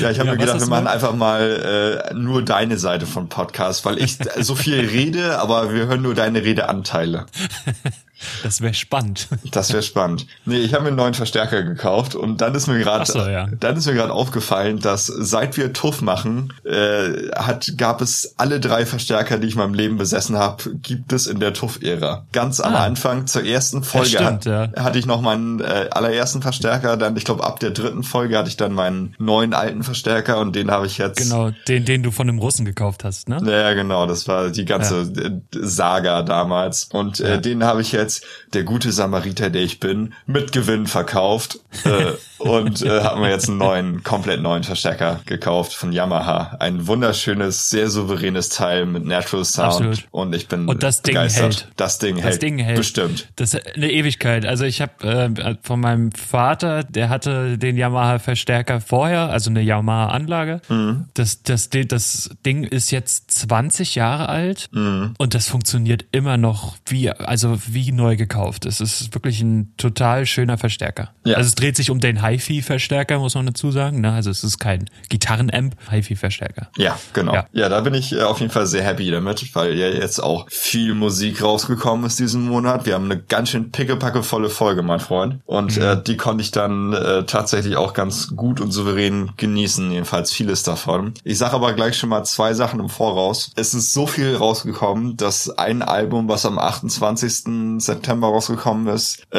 ja, 0.00 0.10
ich 0.10 0.18
habe 0.18 0.26
Ja, 0.26 0.32
mir 0.32 0.38
gedacht, 0.38 0.58
wir 0.58 0.66
machen 0.66 0.88
einfach 0.88 1.14
mal 1.14 2.10
äh, 2.10 2.14
nur 2.14 2.42
deine 2.44 2.78
Seite 2.78 3.06
von 3.06 3.28
Podcast, 3.28 3.84
weil 3.84 3.98
ich 4.02 4.18
so 4.40 4.56
viel 4.56 4.80
rede, 4.80 5.38
aber 5.38 5.72
wir 5.72 5.86
hören 5.86 6.02
nur 6.02 6.16
deine 6.16 6.42
Redeanteile. 6.42 7.26
Das 8.42 8.60
wäre 8.60 8.74
spannend. 8.74 9.28
Das 9.50 9.72
wäre 9.72 9.82
spannend. 9.82 10.26
Nee, 10.44 10.58
ich 10.58 10.72
habe 10.74 10.82
mir 10.84 10.88
einen 10.88 10.96
neuen 10.96 11.14
Verstärker 11.14 11.62
gekauft 11.62 12.14
und 12.14 12.40
dann 12.40 12.54
ist 12.54 12.66
mir 12.66 12.78
gerade 12.78 13.04
so, 13.10 13.18
ja. 13.18 13.48
dann 13.60 13.76
ist 13.76 13.86
mir 13.86 13.94
gerade 13.94 14.12
aufgefallen, 14.12 14.78
dass 14.80 15.06
seit 15.06 15.56
wir 15.56 15.72
TUF 15.72 16.02
machen, 16.02 16.52
äh, 16.64 17.28
hat 17.36 17.74
gab 17.76 18.00
es 18.00 18.34
alle 18.36 18.60
drei 18.60 18.86
Verstärker, 18.86 19.38
die 19.38 19.46
ich 19.48 19.54
in 19.54 19.60
meinem 19.60 19.74
Leben 19.74 19.96
besessen 19.96 20.36
habe, 20.38 20.62
gibt 20.82 21.12
es 21.12 21.26
in 21.26 21.40
der 21.40 21.52
TUF-Ära. 21.54 22.26
Ganz 22.32 22.60
am 22.60 22.74
Ah. 22.74 22.84
Anfang 22.84 23.26
zur 23.26 23.44
ersten 23.44 23.82
Folge 23.82 24.08
stimmt, 24.08 24.24
hat, 24.24 24.44
ja. 24.46 24.68
hatte 24.76 24.98
ich 24.98 25.06
noch 25.06 25.20
meinen 25.20 25.60
äh, 25.60 25.88
allerersten 25.90 26.42
Verstärker, 26.42 26.96
dann 26.96 27.16
ich 27.16 27.24
glaube 27.24 27.44
ab 27.44 27.60
der 27.60 27.70
dritten 27.70 28.02
Folge 28.02 28.36
hatte 28.38 28.48
ich 28.48 28.56
dann 28.56 28.72
meinen 28.72 29.14
neuen 29.18 29.54
alten 29.54 29.82
Verstärker 29.82 30.38
und 30.38 30.54
den 30.56 30.70
habe 30.70 30.86
ich 30.86 30.98
jetzt 30.98 31.18
Genau, 31.18 31.50
den, 31.68 31.84
den 31.84 32.02
du 32.02 32.10
von 32.10 32.26
dem 32.26 32.38
Russen 32.38 32.64
gekauft 32.64 33.04
hast, 33.04 33.28
ne? 33.28 33.38
ja, 33.46 33.72
genau, 33.74 34.06
das 34.06 34.26
war 34.28 34.50
die 34.50 34.64
ganze 34.64 35.02
äh, 35.02 35.30
Saga 35.52 36.22
damals. 36.22 36.84
Und 36.92 37.20
äh, 37.20 37.30
Ja. 37.34 37.36
den 37.38 37.64
habe 37.64 37.80
ich 37.80 37.92
jetzt, 37.92 38.13
things 38.18 38.43
der 38.54 38.62
gute 38.64 38.92
Samariter, 38.92 39.50
der 39.50 39.62
ich 39.62 39.80
bin, 39.80 40.14
mit 40.26 40.52
Gewinn 40.52 40.86
verkauft. 40.86 41.58
äh, 41.84 42.12
und 42.38 42.82
äh, 42.82 43.00
haben 43.02 43.22
wir 43.22 43.30
jetzt 43.30 43.48
einen 43.48 43.58
neuen, 43.58 44.02
komplett 44.02 44.40
neuen 44.42 44.64
Verstärker 44.64 45.20
gekauft 45.26 45.72
von 45.72 45.92
Yamaha. 45.92 46.56
Ein 46.60 46.86
wunderschönes, 46.86 47.70
sehr 47.70 47.88
souveränes 47.90 48.48
Teil 48.50 48.86
mit 48.86 49.04
Natural 49.04 49.44
Sound. 49.44 49.66
Absolut. 49.68 50.04
Und 50.10 50.34
ich 50.34 50.48
bin 50.48 50.66
Und 50.68 50.82
das 50.82 51.02
Ding 51.02 51.14
begeistert. 51.14 51.42
hält. 51.44 51.68
Das 51.76 51.98
Ding 51.98 52.16
Das 52.16 52.24
hält. 52.24 52.42
Ding 52.42 52.58
hält. 52.58 52.76
Bestimmt. 52.76 53.28
Das 53.36 53.54
ist 53.54 53.74
eine 53.76 53.90
Ewigkeit. 53.90 54.46
Also 54.46 54.64
ich 54.64 54.80
habe 54.82 55.04
äh, 55.06 55.56
von 55.62 55.80
meinem 55.80 56.12
Vater, 56.12 56.84
der 56.84 57.08
hatte 57.08 57.58
den 57.58 57.76
Yamaha 57.76 58.18
Verstärker 58.18 58.80
vorher, 58.80 59.30
also 59.30 59.50
eine 59.50 59.62
Yamaha 59.62 60.08
Anlage. 60.08 60.60
Mhm. 60.68 61.06
Das, 61.14 61.42
das, 61.42 61.70
das 61.70 62.30
Ding 62.44 62.64
ist 62.64 62.90
jetzt 62.90 63.30
20 63.30 63.94
Jahre 63.94 64.28
alt 64.28 64.68
Mhm. 64.72 65.14
und 65.18 65.34
das 65.34 65.48
funktioniert 65.48 66.04
immer 66.12 66.36
noch 66.36 66.76
wie, 66.86 67.10
also 67.10 67.58
wie 67.66 67.90
neu 67.92 68.16
gekauft. 68.16 68.43
Es 68.66 68.80
ist 68.80 69.14
wirklich 69.14 69.40
ein 69.40 69.72
total 69.76 70.26
schöner 70.26 70.58
Verstärker. 70.58 71.10
Ja. 71.24 71.36
Also 71.36 71.48
es 71.48 71.54
dreht 71.54 71.76
sich 71.76 71.90
um 71.90 72.00
den 72.00 72.24
HiFi-Verstärker, 72.24 73.18
muss 73.18 73.34
man 73.34 73.46
dazu 73.46 73.70
sagen. 73.70 74.00
Ne? 74.00 74.12
Also 74.12 74.30
es 74.30 74.44
ist 74.44 74.58
kein 74.58 74.88
Gitarrenamp, 75.08 75.76
HiFi-Verstärker. 75.90 76.68
Ja, 76.76 76.98
genau. 77.12 77.34
Ja. 77.34 77.46
Ja. 77.52 77.68
da 77.68 77.80
bin 77.80 77.94
ich 77.94 78.12
äh, 78.12 78.22
auf 78.22 78.40
jeden 78.40 78.52
Fall 78.52 78.66
sehr 78.66 78.84
happy 78.84 79.10
damit, 79.10 79.54
weil 79.54 79.74
ja 79.74 79.88
jetzt 79.88 80.22
auch 80.22 80.46
viel 80.50 80.94
Musik 80.94 81.42
rausgekommen 81.42 82.06
ist 82.06 82.18
diesen 82.18 82.46
Monat. 82.48 82.86
Wir 82.86 82.94
haben 82.94 83.04
eine 83.04 83.20
ganz 83.20 83.50
schön 83.50 83.70
pickepackevolle 83.70 84.50
Folge, 84.50 84.82
mein 84.82 85.00
Freund. 85.00 85.40
Und 85.46 85.76
äh, 85.76 86.00
die 86.02 86.16
konnte 86.16 86.42
ich 86.42 86.50
dann 86.50 86.92
äh, 86.92 87.24
tatsächlich 87.24 87.76
auch 87.76 87.92
ganz 87.92 88.34
gut 88.36 88.60
und 88.60 88.72
souverän 88.72 89.32
genießen, 89.36 89.90
jedenfalls 89.90 90.32
vieles 90.32 90.62
davon. 90.62 91.14
Ich 91.24 91.38
sage 91.38 91.54
aber 91.54 91.72
gleich 91.72 91.96
schon 91.96 92.10
mal 92.10 92.24
zwei 92.24 92.54
Sachen 92.54 92.80
im 92.80 92.88
Voraus. 92.88 93.52
Es 93.56 93.74
ist 93.74 93.92
so 93.92 94.06
viel 94.06 94.36
rausgekommen, 94.36 95.16
dass 95.16 95.50
ein 95.50 95.82
Album, 95.82 96.28
was 96.28 96.46
am 96.46 96.58
28. 96.58 97.82
September 97.82 98.28
rausgekommen 98.34 98.86
ist, 98.94 99.22
äh, 99.30 99.38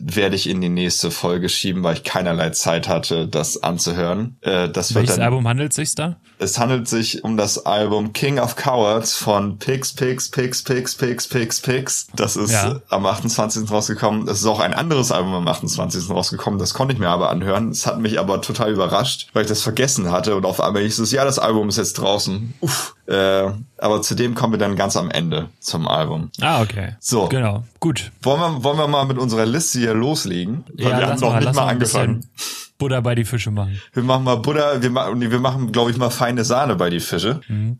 werde 0.00 0.36
ich 0.36 0.48
in 0.48 0.60
die 0.60 0.68
nächste 0.68 1.10
Folge 1.10 1.48
schieben, 1.48 1.82
weil 1.82 1.94
ich 1.94 2.04
keinerlei 2.04 2.50
Zeit 2.50 2.88
hatte, 2.88 3.26
das 3.28 3.62
anzuhören. 3.62 4.36
Äh, 4.40 4.68
das 4.68 4.94
Welches 4.94 5.16
dann 5.16 5.24
Album 5.24 5.46
handelt 5.48 5.70
es 5.72 5.76
sich 5.76 5.94
da? 5.94 6.16
es 6.38 6.58
handelt 6.58 6.86
sich 6.88 7.24
um 7.24 7.36
das 7.36 7.66
Album 7.66 8.12
King 8.12 8.38
of 8.38 8.54
Cowards 8.56 9.16
von 9.16 9.58
Pix, 9.58 9.92
Pix, 9.92 10.30
Pix, 10.30 10.62
Pix, 10.62 10.94
Pix, 10.94 11.26
Pix, 11.28 11.60
Pix. 11.60 12.06
Das 12.14 12.36
ist 12.36 12.52
Ja. 12.52 12.80
am 12.90 13.04
28. 13.06 13.68
rausgekommen. 13.70 14.28
Es 14.28 14.40
ist 14.40 14.46
auch 14.46 14.60
ein 14.60 14.72
anderes 14.74 15.10
Album 15.10 15.34
am 15.34 15.48
28. 15.48 16.10
rausgekommen. 16.10 16.58
Das 16.60 16.74
konnte 16.74 16.94
ich 16.94 17.00
mir 17.00 17.08
aber 17.08 17.30
anhören. 17.30 17.70
Es 17.70 17.86
hat 17.86 17.98
mich 18.00 18.20
aber 18.20 18.40
total 18.40 18.70
überrascht, 18.72 19.28
weil 19.32 19.42
ich 19.42 19.48
das 19.48 19.62
vergessen 19.62 20.12
hatte. 20.12 20.36
Und 20.36 20.46
auf 20.46 20.60
einmal 20.60 20.82
hieß 20.82 21.00
es, 21.00 21.10
ja, 21.10 21.24
das 21.24 21.38
Album 21.40 21.68
ist 21.68 21.76
jetzt 21.78 21.94
draußen. 21.94 22.54
Uff. 22.60 22.94
Äh, 23.08 23.52
aber 23.78 24.02
zu 24.02 24.14
dem 24.14 24.34
kommen 24.34 24.52
wir 24.52 24.58
dann 24.58 24.76
ganz 24.76 24.94
am 24.96 25.10
Ende 25.10 25.48
zum 25.60 25.88
Album. 25.88 26.30
Ah, 26.42 26.60
okay. 26.60 26.96
So. 27.00 27.26
Genau. 27.28 27.64
Gut. 27.80 28.12
Wollen 28.22 28.40
wir, 28.40 28.64
wollen 28.64 28.78
wir 28.78 28.86
mal 28.86 29.06
mit 29.06 29.16
unserer 29.16 29.46
Liste 29.46 29.78
hier 29.78 29.94
loslegen? 29.94 30.64
Weil 30.74 30.98
wir 30.98 31.06
haben 31.06 31.20
noch 31.20 31.34
nicht 31.34 31.44
lass 31.44 31.56
mal 31.56 31.68
angefangen. 31.68 32.26
Butter 32.76 33.00
bei 33.02 33.14
die 33.14 33.24
Fische 33.24 33.50
machen. 33.50 33.80
Wir 33.92 34.02
machen 34.02 34.24
mal 34.24 34.36
Butter, 34.36 34.80
wir 34.82 34.90
machen, 34.90 35.18
nee, 35.18 35.30
wir 35.30 35.40
machen, 35.40 35.72
glaube 35.72 35.90
ich, 35.90 35.96
mal 35.96 36.10
feine 36.10 36.44
Sahne 36.44 36.76
bei 36.76 36.90
die 36.90 37.00
Fische. 37.00 37.40
Mhm. 37.48 37.78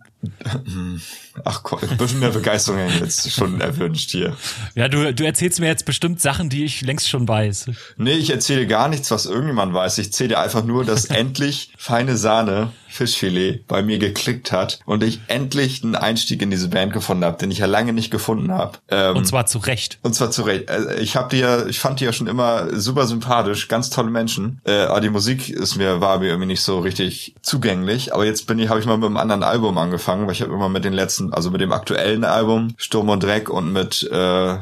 Ach 1.45 1.63
Gott, 1.63 1.83
ein 1.89 1.97
bisschen 1.97 2.19
mehr 2.19 2.31
Begeisterung 2.31 2.81
jetzt 3.01 3.31
schon 3.31 3.61
erwünscht 3.61 4.11
hier. 4.11 4.37
Ja, 4.75 4.89
du, 4.89 5.15
du 5.15 5.25
erzählst 5.25 5.61
mir 5.61 5.67
jetzt 5.67 5.85
bestimmt 5.85 6.21
Sachen, 6.21 6.49
die 6.49 6.65
ich 6.65 6.81
längst 6.81 7.09
schon 7.09 7.29
weiß. 7.29 7.71
Nee, 7.97 8.15
ich 8.15 8.31
erzähle 8.31 8.67
gar 8.67 8.89
nichts, 8.89 9.11
was 9.11 9.27
irgendjemand 9.27 9.75
weiß. 9.75 9.99
Ich 9.99 10.13
zähle 10.13 10.31
dir 10.31 10.41
einfach 10.41 10.65
nur, 10.65 10.85
dass 10.85 11.05
endlich 11.07 11.73
feine 11.77 12.17
Sahne 12.17 12.73
Fischfilet 12.89 13.67
bei 13.69 13.83
mir 13.83 13.99
geklickt 13.99 14.51
hat 14.51 14.81
und 14.87 15.05
ich 15.05 15.21
endlich 15.29 15.85
einen 15.85 15.95
Einstieg 15.95 16.43
in 16.43 16.51
diese 16.51 16.69
Band 16.69 16.93
gefunden 16.93 17.25
habe, 17.25 17.37
den 17.37 17.51
ich 17.51 17.59
ja 17.59 17.67
lange 17.67 17.93
nicht 17.93 18.11
gefunden 18.11 18.51
habe. 18.51 18.79
Ähm, 18.89 19.15
Und 19.17 19.27
zwar 19.27 19.47
zu 19.47 19.59
Recht. 19.59 19.99
Und 20.03 20.15
zwar 20.15 20.31
zu 20.31 20.43
Recht. 20.43 20.71
Also 20.71 20.91
Ich 20.91 21.15
habe 21.15 21.29
die 21.31 21.39
ja, 21.41 21.67
ich 21.67 21.79
fand 21.79 22.01
die 22.01 22.05
ja 22.05 22.13
schon 22.13 22.27
immer 22.27 22.75
super 22.79 23.07
sympathisch, 23.07 23.69
ganz 23.69 23.91
tolle 23.91 24.11
Menschen. 24.11 24.61
Äh, 24.65 24.81
aber 24.81 25.01
die 25.01 25.11
Musik 25.11 25.49
ist 25.51 25.77
mir 25.77 26.01
war 26.01 26.19
mir 26.19 26.29
irgendwie 26.29 26.47
nicht 26.47 26.63
so 26.63 26.81
richtig 26.81 27.35
zugänglich. 27.43 28.15
Aber 28.15 28.25
jetzt 28.25 28.47
bin 28.47 28.59
ich, 28.59 28.69
habe 28.69 28.81
ich 28.81 28.87
mal 28.87 28.97
mit 28.97 29.07
einem 29.07 29.19
anderen 29.19 29.43
Album 29.43 29.77
angefangen, 29.79 30.08
weil 30.27 30.33
ich 30.33 30.43
habe 30.43 30.53
immer 30.53 30.69
mit 30.69 30.85
den 30.85 30.93
letzten, 30.93 31.33
also 31.33 31.51
mit 31.51 31.61
dem 31.61 31.73
aktuellen 31.73 32.25
Album 32.25 32.75
Sturm 32.79 33.09
und 33.11 33.23
Dreck 33.23 33.49
und 33.51 33.73
mit 33.73 34.09
äh, 34.11 34.53
äh, 34.55 34.59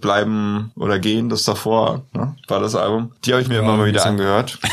Bleiben 0.00 0.72
oder 0.76 0.98
Gehen, 0.98 1.28
das 1.28 1.42
davor, 1.44 2.02
ne, 2.12 2.34
war 2.48 2.60
das 2.60 2.74
Album. 2.74 3.12
Die 3.24 3.32
habe 3.32 3.42
ich 3.42 3.48
mir 3.48 3.56
Ja, 3.56 3.60
immer 3.60 3.76
mal 3.76 3.86
wieder 3.86 4.00
so. 4.00 4.08
angehört. 4.08 4.58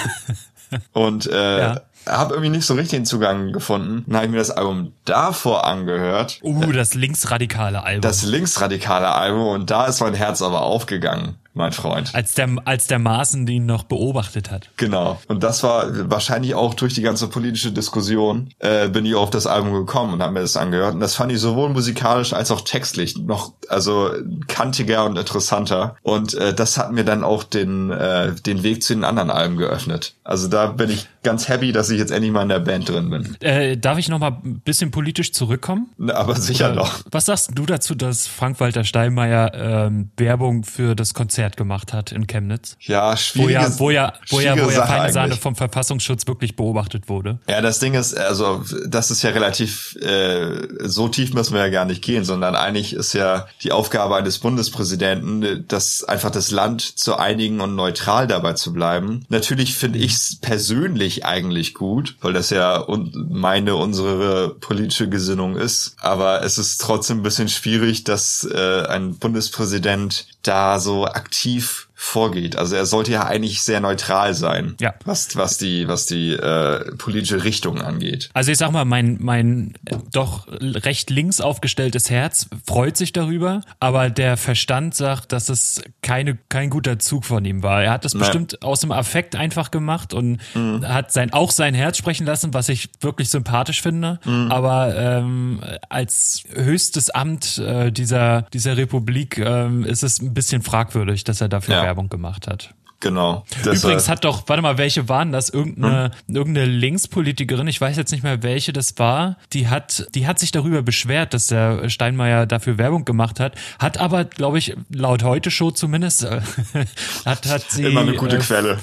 Und 0.94 1.28
äh, 1.28 1.60
Ja. 1.60 1.82
habe 2.08 2.34
irgendwie 2.36 2.50
nicht 2.50 2.66
so 2.66 2.76
richtig 2.76 3.00
den 3.00 3.06
Zugang 3.06 3.52
gefunden. 3.52 4.06
Dann 4.08 4.16
habe 4.16 4.26
ich 4.28 4.32
mir 4.32 4.38
das 4.38 4.52
Album 4.52 4.94
davor 5.04 5.66
angehört. 5.68 6.40
Uh, 6.44 6.72
das 6.72 6.94
linksradikale 6.94 7.84
Album. 7.84 8.02
Das 8.02 8.24
linksradikale 8.24 9.10
Album 9.14 9.48
und 9.48 9.70
da 9.70 9.86
ist 9.86 10.00
mein 10.00 10.14
Herz 10.14 10.42
aber 10.42 10.62
aufgegangen, 10.62 11.36
mein 11.54 11.72
Freund. 11.72 12.14
als 12.14 12.34
der, 12.34 12.50
als 12.66 12.88
der 12.88 13.00
Maaßen 13.00 13.48
ihn 13.48 13.66
noch 13.66 13.84
beobachtet 13.84 14.52
hat. 14.52 14.70
Genau. 14.78 15.20
Und 15.28 15.44
das 15.44 15.64
war 15.64 16.10
wahrscheinlich 16.10 16.56
auch 16.56 16.74
durch 16.74 16.94
die 16.94 17.02
ganze 17.02 17.28
politische 17.28 17.72
Diskussion 17.72 18.54
äh, 18.60 18.88
bin 18.90 19.06
ich 19.06 19.16
auf 19.16 19.30
das 19.30 19.48
Album 19.48 19.74
gekommen 19.74 20.14
und 20.14 20.22
habe 20.22 20.34
mir 20.34 20.42
das 20.42 20.58
angehört. 20.58 20.94
Und 20.94 21.00
das 21.00 21.16
fand 21.16 21.32
ich 21.32 21.40
sowohl 21.40 21.70
musikalisch 21.70 22.34
als 22.34 22.52
auch 22.52 22.62
textlich 22.62 23.18
noch 23.18 23.54
also 23.70 24.12
kantiger 24.48 25.06
und 25.06 25.18
interessanter. 25.18 25.96
Und 26.02 26.34
äh, 26.34 26.54
das 26.54 26.78
hat 26.78 26.92
mir 26.92 27.04
dann 27.04 27.24
auch 27.24 27.44
den 27.44 27.92
äh, 27.92 28.34
den 28.34 28.64
Weg 28.64 28.84
zu 28.84 28.94
den 28.94 29.04
anderen 29.04 29.30
Alben 29.30 29.58
geöffnet. 29.58 30.16
Also 30.24 30.48
da 30.48 30.68
bin 30.68 30.90
ich 30.90 31.08
ganz 31.24 31.48
happy, 31.48 31.72
dass 31.72 31.90
ich 31.90 32.00
jetzt 32.00 32.12
endlich 32.12 32.32
mal 32.32 32.44
in 32.44 32.50
der 32.50 32.60
Band 32.60 32.90
drin 32.90 33.10
bin. 33.10 33.36
Äh, 33.42 33.78
darf 33.78 33.98
ich 33.98 34.10
noch 34.10 34.20
mal 34.20 34.38
ein 34.44 34.62
bisschen 34.62 34.92
politisch 34.92 35.34
zurückkommen? 35.34 35.90
Na, 35.98 36.16
Aber 36.16 36.36
sicher 36.36 36.72
Äh, 36.72 36.76
doch. 36.76 37.02
Was 37.12 37.26
sagst 37.26 37.52
du 37.54 37.66
dazu, 37.66 37.96
dass 37.96 38.28
Frank-Walter 38.28 38.84
Steinmeier 38.84 39.52
ähm, 39.54 40.10
Werbung 40.18 40.64
für 40.64 40.96
das 40.96 41.14
Konzert 41.14 41.58
gemacht 41.58 41.94
hat 41.94 42.12
in 42.12 42.28
Chemnitz? 42.28 42.78
Ja, 42.80 43.12
Wo 43.12 43.16
schwierige, 43.18 43.54
ja, 43.54 43.80
wo 43.80 43.92
ja, 43.92 44.14
wo 44.30 44.40
ja, 44.40 44.56
wo 44.56 44.70
ja 44.70 44.86
feine 44.86 45.14
Sahne 45.14 45.36
vom 45.36 45.56
Verfassungsschutz 45.56 46.28
wirklich 46.28 46.56
beobachtet 46.56 47.10
wurde. 47.10 47.40
Ja, 47.48 47.62
das 47.62 47.80
Ding 47.80 47.94
ist, 47.94 48.18
also 48.18 48.64
das 48.88 49.12
ist 49.12 49.22
ja 49.22 49.32
relativ, 49.32 49.96
äh, 50.02 50.68
so 50.82 51.08
tief 51.08 51.34
müssen 51.34 51.54
wir 51.54 51.62
ja 51.62 51.70
gar 51.70 51.86
nicht 51.86 52.02
gehen, 52.02 52.24
sondern 52.24 52.56
eigentlich 52.56 52.94
ist 52.94 53.14
ja 53.14 53.48
die 53.64 53.72
Aufgabe 53.72 54.16
eines 54.16 54.40
Bundespräsidenten, 54.40 55.66
das 55.68 56.04
einfach 56.04 56.32
das 56.32 56.52
Land 56.52 56.82
zu 56.82 57.18
einigen 57.18 57.62
und 57.62 57.76
neutral 57.76 58.28
dabei 58.28 58.54
zu 58.54 58.74
bleiben. 58.74 59.26
Natürlich 59.30 59.76
finde 59.76 60.00
ich 60.00 60.14
es 60.14 60.38
persönlich 60.42 61.11
eigentlich 61.26 61.74
gut, 61.74 62.16
weil 62.22 62.34
das 62.34 62.50
ja 62.50 62.86
meine, 63.14 63.76
unsere 63.76 64.56
politische 64.60 65.10
Gesinnung 65.10 65.58
ist. 65.58 65.96
Aber 66.00 66.44
es 66.44 66.58
ist 66.58 66.80
trotzdem 66.82 67.20
ein 67.20 67.24
bisschen 67.24 67.50
schwierig, 67.50 68.04
dass 68.04 68.44
äh, 68.44 68.86
ein 68.88 69.16
Bundespräsident 69.18 70.28
da 70.44 70.80
so 70.80 71.06
aktiv 71.06 71.88
vorgeht. 72.04 72.56
Also 72.56 72.76
er 72.76 72.88
sollte 72.88 73.12
ja 73.12 73.28
eigentlich 73.28 73.62
sehr 73.62 73.80
neutral 73.80 74.34
sein, 74.34 74.74
Ja. 74.82 74.96
was, 75.06 75.36
was 75.36 75.60
die, 75.60 75.88
was 75.88 76.08
die 76.08 76.32
äh, 76.34 76.96
politische 76.96 77.44
Richtung 77.44 77.80
angeht. 77.80 78.32
Also 78.34 78.52
ich 78.52 78.58
sag 78.58 78.72
mal, 78.72 78.86
mein, 78.86 79.18
mein 79.22 79.74
doch 80.12 80.48
recht 80.50 81.12
links 81.12 81.40
aufgestelltes 81.42 82.10
Herz 82.10 82.48
freut 82.66 82.98
sich 82.98 83.14
darüber, 83.14 83.62
aber 83.80 84.10
der 84.10 84.36
Verstand 84.38 84.96
sagt, 84.96 85.32
dass 85.32 85.50
es 85.50 85.84
keine, 86.02 86.40
kein 86.50 86.72
guter 86.72 86.98
Zug 86.98 87.24
von 87.24 87.46
ihm 87.46 87.62
war. 87.62 87.84
Er 87.84 87.92
hat 87.92 88.04
das 88.04 88.16
Nee. 88.16 88.22
bestimmt 88.22 88.64
aus 88.64 88.80
dem 88.80 88.92
Affekt 88.92 89.36
einfach 89.36 89.70
gemacht 89.70 90.16
und 90.16 90.40
hat 90.84 91.12
sein, 91.14 91.32
auch 91.34 91.52
sein 91.52 91.76
Herz 91.76 91.98
sprechen 91.98 92.26
lassen, 92.26 92.52
was 92.56 92.68
ich 92.70 92.90
wirklich 93.02 93.30
sympathisch 93.30 93.80
finde. 93.84 94.20
Aber 94.50 94.96
ähm, 94.98 95.62
als 95.90 96.44
höchstes 96.56 97.12
Amt 97.12 97.60
äh, 97.60 97.92
dieser, 97.92 98.42
dieser 98.54 98.76
Republik 98.76 99.38
ähm, 99.38 99.86
ist 99.86 100.02
es 100.02 100.20
ein 100.20 100.34
bisschen 100.34 100.64
fragwürdig, 100.64 101.24
dass 101.26 101.42
er 101.42 101.48
dafür 101.48 101.76
Ja. 101.76 101.91
Werbung 101.92 102.08
gemacht 102.08 102.48
hat. 102.48 102.74
Genau. 103.02 103.46
Übrigens 103.66 104.08
hat 104.08 104.24
doch, 104.24 104.44
warte 104.48 104.62
mal, 104.62 104.78
welche 104.78 105.10
waren 105.10 105.32
das? 105.32 105.50
Irgendeine, 105.50 106.12
Hm? 106.28 106.36
irgendeine 106.36 106.68
Linkspolitikerin, 106.68 107.68
ich 107.68 107.82
weiß 107.82 107.98
jetzt 107.98 108.12
nicht 108.12 108.24
mehr, 108.24 108.44
welche 108.44 108.72
das 108.74 108.98
war, 108.98 109.38
die 109.54 109.68
hat, 109.68 110.08
die 110.16 110.28
hat 110.28 110.40
sich 110.40 110.52
darüber 110.52 110.82
beschwert, 110.84 111.34
dass 111.34 111.48
der 111.48 111.90
Steinmeier 111.90 112.46
dafür 112.46 112.78
Werbung 112.78 113.04
gemacht 113.04 113.40
hat, 113.40 113.56
hat 113.80 113.98
aber, 113.98 114.24
glaube 114.26 114.58
ich, 114.60 114.76
laut 114.90 115.24
heute 115.24 115.52
Show 115.52 115.72
zumindest, 115.72 116.24
äh, 116.24 116.42
hat, 117.26 117.46
hat 117.48 117.70
sie. 117.70 117.84
immer 117.86 118.02
eine 118.02 118.14
gute 118.14 118.38
äh, 118.38 118.40
Quelle. 118.40 118.80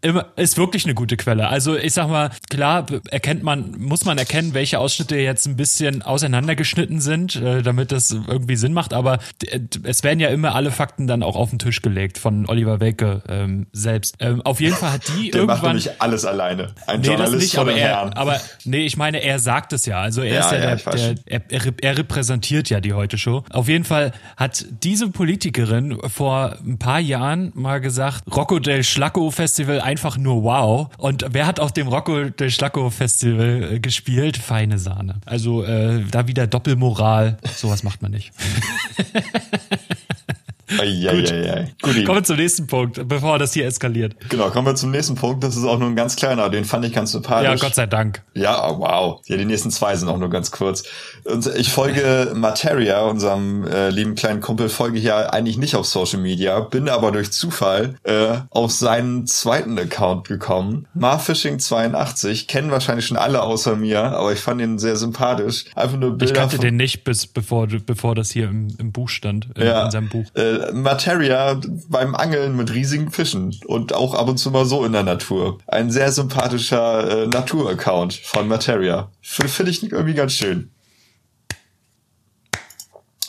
Immer, 0.00 0.26
ist 0.36 0.56
wirklich 0.58 0.84
eine 0.84 0.94
gute 0.94 1.16
Quelle. 1.16 1.48
Also 1.48 1.76
ich 1.76 1.92
sag 1.92 2.08
mal, 2.08 2.30
klar 2.50 2.86
erkennt 3.10 3.42
man, 3.42 3.72
muss 3.78 4.04
man 4.04 4.18
erkennen, 4.18 4.54
welche 4.54 4.78
Ausschnitte 4.78 5.16
jetzt 5.16 5.46
ein 5.46 5.56
bisschen 5.56 6.02
auseinandergeschnitten 6.02 7.00
sind, 7.00 7.36
äh, 7.36 7.62
damit 7.62 7.92
das 7.92 8.10
irgendwie 8.10 8.56
Sinn 8.56 8.72
macht, 8.72 8.92
aber 8.92 9.18
d- 9.42 9.60
es 9.84 10.02
werden 10.04 10.20
ja 10.20 10.28
immer 10.28 10.54
alle 10.54 10.70
Fakten 10.70 11.06
dann 11.06 11.22
auch 11.22 11.34
auf 11.36 11.50
den 11.50 11.58
Tisch 11.58 11.82
gelegt 11.82 12.18
von 12.18 12.46
Oliver 12.48 12.78
Welke 12.80 13.22
ähm, 13.28 13.55
selbst. 13.72 14.14
Ähm, 14.20 14.42
auf 14.42 14.60
jeden 14.60 14.74
Fall 14.76 14.92
hat 14.92 15.02
die 15.08 15.30
Der 15.30 15.42
macht 15.46 15.56
irgendwann. 15.56 15.76
nämlich 15.76 15.90
alles 16.00 16.24
alleine. 16.24 16.74
Ein 16.86 17.00
Nee, 17.00 17.06
das 17.08 17.16
Journalist 17.16 17.42
nicht, 17.42 17.54
von 17.54 17.60
aber 17.68 17.72
er, 17.78 17.88
Herrn. 17.88 18.12
aber 18.12 18.40
nee, 18.64 18.84
ich 18.86 18.96
meine, 18.96 19.22
er 19.22 19.38
sagt 19.38 19.72
es 19.72 19.86
ja. 19.86 20.00
Also 20.00 20.22
er 20.22 20.34
Ja, 20.34 20.40
ist 20.40 20.52
ja, 20.52 20.58
ja, 20.58 20.76
der, 20.76 21.14
der 21.14 21.14
er, 21.50 21.66
er, 21.66 21.72
er 21.80 21.98
repräsentiert 21.98 22.68
ja 22.70 22.80
die 22.80 22.92
Heute 22.92 23.18
Show. 23.18 23.44
Auf 23.50 23.68
jeden 23.68 23.84
Fall 23.84 24.12
hat 24.36 24.64
diese 24.82 25.08
Politikerin 25.10 25.98
vor 26.08 26.56
ein 26.64 26.78
paar 26.78 27.00
Jahren 27.00 27.52
mal 27.54 27.80
gesagt, 27.80 28.24
Rocco 28.34 28.58
del 28.58 28.84
Schlacco 28.84 29.30
Festival 29.30 29.80
einfach 29.80 30.16
nur 30.18 30.42
wow. 30.42 30.88
Und 30.98 31.24
wer 31.30 31.46
hat 31.46 31.60
auf 31.60 31.72
dem 31.72 31.88
Rocco 31.88 32.24
del 32.30 32.50
Schlacco 32.50 32.90
Festival 32.90 33.74
äh, 33.74 33.80
gespielt? 33.80 34.36
Feine 34.36 34.78
Sahne. 34.78 35.20
Also 35.24 35.64
äh, 35.64 36.02
da 36.10 36.26
wieder 36.28 36.46
Doppelmoral. 36.46 37.36
Sowas 37.56 37.82
macht 37.82 38.02
man 38.02 38.10
nicht. 38.12 38.32
Eieiei. 40.68 41.74
Guti. 41.80 42.04
Kommen 42.04 42.18
wir 42.18 42.24
zum 42.24 42.36
nächsten 42.36 42.66
Punkt, 42.66 43.08
bevor 43.08 43.38
das 43.38 43.52
hier 43.52 43.66
eskaliert. 43.66 44.16
Genau, 44.28 44.50
kommen 44.50 44.66
wir 44.66 44.74
zum 44.74 44.90
nächsten 44.90 45.14
Punkt. 45.14 45.44
Das 45.44 45.56
ist 45.56 45.64
auch 45.64 45.78
nur 45.78 45.88
ein 45.88 45.96
ganz 45.96 46.16
kleiner, 46.16 46.48
den 46.50 46.64
fand 46.64 46.84
ich 46.84 46.92
ganz 46.92 47.12
sympathisch. 47.12 47.48
Ja, 47.48 47.54
Gott 47.54 47.74
sei 47.74 47.86
Dank. 47.86 48.22
Ja, 48.34 48.68
oh, 48.68 48.78
wow. 48.80 49.20
Ja, 49.26 49.36
die 49.36 49.44
nächsten 49.44 49.70
zwei 49.70 49.94
sind 49.96 50.08
auch 50.08 50.18
nur 50.18 50.30
ganz 50.30 50.50
kurz. 50.50 50.84
Und 51.24 51.46
ich 51.56 51.70
folge 51.70 52.32
Materia, 52.34 53.00
unserem 53.02 53.66
äh, 53.66 53.90
lieben 53.90 54.14
kleinen 54.16 54.40
Kumpel, 54.40 54.68
folge 54.68 54.98
ich 54.98 55.04
ja 55.04 55.30
eigentlich 55.30 55.58
nicht 55.58 55.76
auf 55.76 55.86
Social 55.86 56.20
Media, 56.20 56.58
bin 56.60 56.88
aber 56.88 57.12
durch 57.12 57.30
Zufall 57.32 57.96
äh, 58.02 58.38
auf 58.50 58.72
seinen 58.72 59.26
zweiten 59.26 59.78
Account 59.78 60.26
gekommen. 60.26 60.86
Marfishing82, 60.98 62.46
kennen 62.46 62.70
wahrscheinlich 62.70 63.06
schon 63.06 63.16
alle 63.16 63.42
außer 63.42 63.76
mir, 63.76 64.02
aber 64.02 64.32
ich 64.32 64.40
fand 64.40 64.60
ihn 64.60 64.78
sehr 64.78 64.96
sympathisch. 64.96 65.64
Einfach 65.74 65.96
nur 65.96 66.10
Bilder 66.10 66.24
Ich 66.24 66.34
kannte 66.34 66.58
den 66.58 66.76
nicht, 66.76 67.04
bis 67.04 67.26
bevor, 67.26 67.66
bevor 67.66 68.14
das 68.14 68.30
hier 68.30 68.48
im, 68.48 68.68
im 68.78 68.92
Buch 68.92 69.08
stand, 69.08 69.48
in, 69.54 69.66
ja, 69.66 69.84
in 69.84 69.90
seinem 69.90 70.08
Buch. 70.08 70.24
Äh, 70.34 70.65
Materia 70.72 71.60
beim 71.88 72.14
Angeln 72.14 72.56
mit 72.56 72.72
riesigen 72.72 73.10
Fischen 73.10 73.58
und 73.66 73.92
auch 73.92 74.14
ab 74.14 74.28
und 74.28 74.38
zu 74.38 74.50
mal 74.50 74.64
so 74.64 74.84
in 74.84 74.92
der 74.92 75.02
Natur. 75.02 75.58
Ein 75.66 75.90
sehr 75.90 76.12
sympathischer 76.12 77.24
äh, 77.24 77.26
Natur-Account 77.26 78.14
von 78.14 78.48
Materia. 78.48 79.10
Finde 79.22 79.70
ich 79.70 79.82
irgendwie 79.82 80.14
ganz 80.14 80.32
schön. 80.34 80.70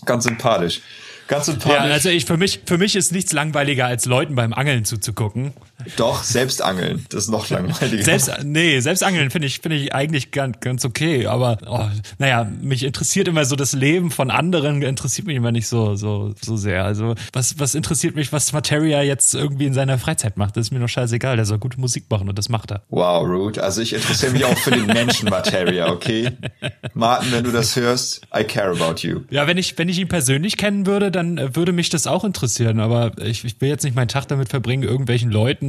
Ganz 0.06 0.24
sympathisch. 0.24 0.82
Ganz 1.28 1.48
sympathisch. 1.48 1.88
Ja, 1.88 1.94
also 1.94 2.10
ich 2.10 2.26
für 2.26 2.38
mich 2.38 2.62
für 2.66 2.78
mich 2.78 2.96
ist 2.96 3.12
nichts 3.12 3.34
langweiliger 3.34 3.86
als 3.86 4.06
Leuten 4.06 4.36
beim 4.36 4.54
Angeln 4.54 4.86
zuzugucken. 4.86 5.54
Doch, 5.96 6.24
selbst 6.24 6.62
angeln. 6.62 7.06
Das 7.10 7.26
ist 7.26 7.30
noch 7.30 7.50
langweiliger. 7.50 8.04
Selbst 8.04 8.32
nee, 8.44 8.80
selbst 8.80 9.04
Angeln 9.04 9.30
finde 9.30 9.48
ich 9.48 9.60
finde 9.60 9.78
ich 9.78 9.94
eigentlich 9.94 10.32
ganz 10.32 10.60
ganz 10.60 10.86
okay, 10.86 11.28
aber 11.28 11.60
oh, 11.68 11.86
naja, 12.18 12.50
mich 12.62 12.84
interessiert 12.84 13.28
immer 13.28 13.46
so 13.46 13.56
das 13.56 13.74
Leben 13.74 14.10
von 14.10 14.32
anderen 14.32 14.82
interessiert 14.82 15.28
mich 15.28 15.36
immer 15.36 15.52
nicht 15.52 15.68
so 15.68 15.96
so 15.96 16.34
so 16.42 16.58
sehr. 16.58 16.84
Also 16.84 17.14
was 17.32 17.60
was 17.60 17.76
interessiert 17.76 18.16
mich, 18.16 18.34
was 18.34 18.54
Materia 18.54 19.04
jetzt 19.04 19.36
irgendwie 19.36 19.66
in 19.66 19.74
seiner 19.74 20.00
Freizeit 20.00 20.36
macht? 20.36 20.58
Das 20.58 20.68
ist 20.68 20.72
mir 20.72 20.80
doch 20.80 20.90
scheißegal. 20.90 21.36
Der 21.36 21.46
soll 21.46 21.60
gute 21.60 21.80
Musik 21.80 22.06
machen 22.10 22.28
und 22.28 22.38
das 22.38 22.50
macht 22.50 22.72
er. 22.72 22.82
Wow, 22.90 23.28
Rude. 23.28 23.64
Also 23.64 23.82
ich 23.82 23.94
interessiere 23.94 24.32
mich 24.32 24.46
auch 24.46 24.58
für 24.58 24.72
den 24.72 24.88
Menschen 24.88 25.30
Materia, 25.30 25.92
okay? 25.92 26.32
Martin, 26.96 27.32
wenn 27.32 27.44
du 27.44 27.52
das 27.52 27.76
hörst, 27.76 28.22
I 28.36 28.44
care 28.44 28.72
about 28.72 29.02
you. 29.02 29.22
Ja, 29.30 29.46
wenn 29.46 29.58
ich 29.58 29.78
wenn 29.78 29.90
ich 29.90 30.00
ihn 30.00 30.08
persönlich 30.08 30.58
kennen 30.58 30.88
würde, 30.88 31.12
dann 31.12 31.38
äh, 31.38 31.56
würde 31.56 31.72
mich 31.72 31.90
das 31.90 32.08
auch 32.08 32.24
interessieren. 32.24 32.80
Aber 32.80 33.12
ich, 33.22 33.46
ich 33.46 33.62
will 33.62 33.70
jetzt 33.70 33.84
nicht 33.84 33.96
meinen 33.96 34.08
Tag 34.08 34.28
damit 34.28 34.50
verbringen, 34.50 34.84
irgendwelchen 34.84 35.30
Leuten 35.30 35.67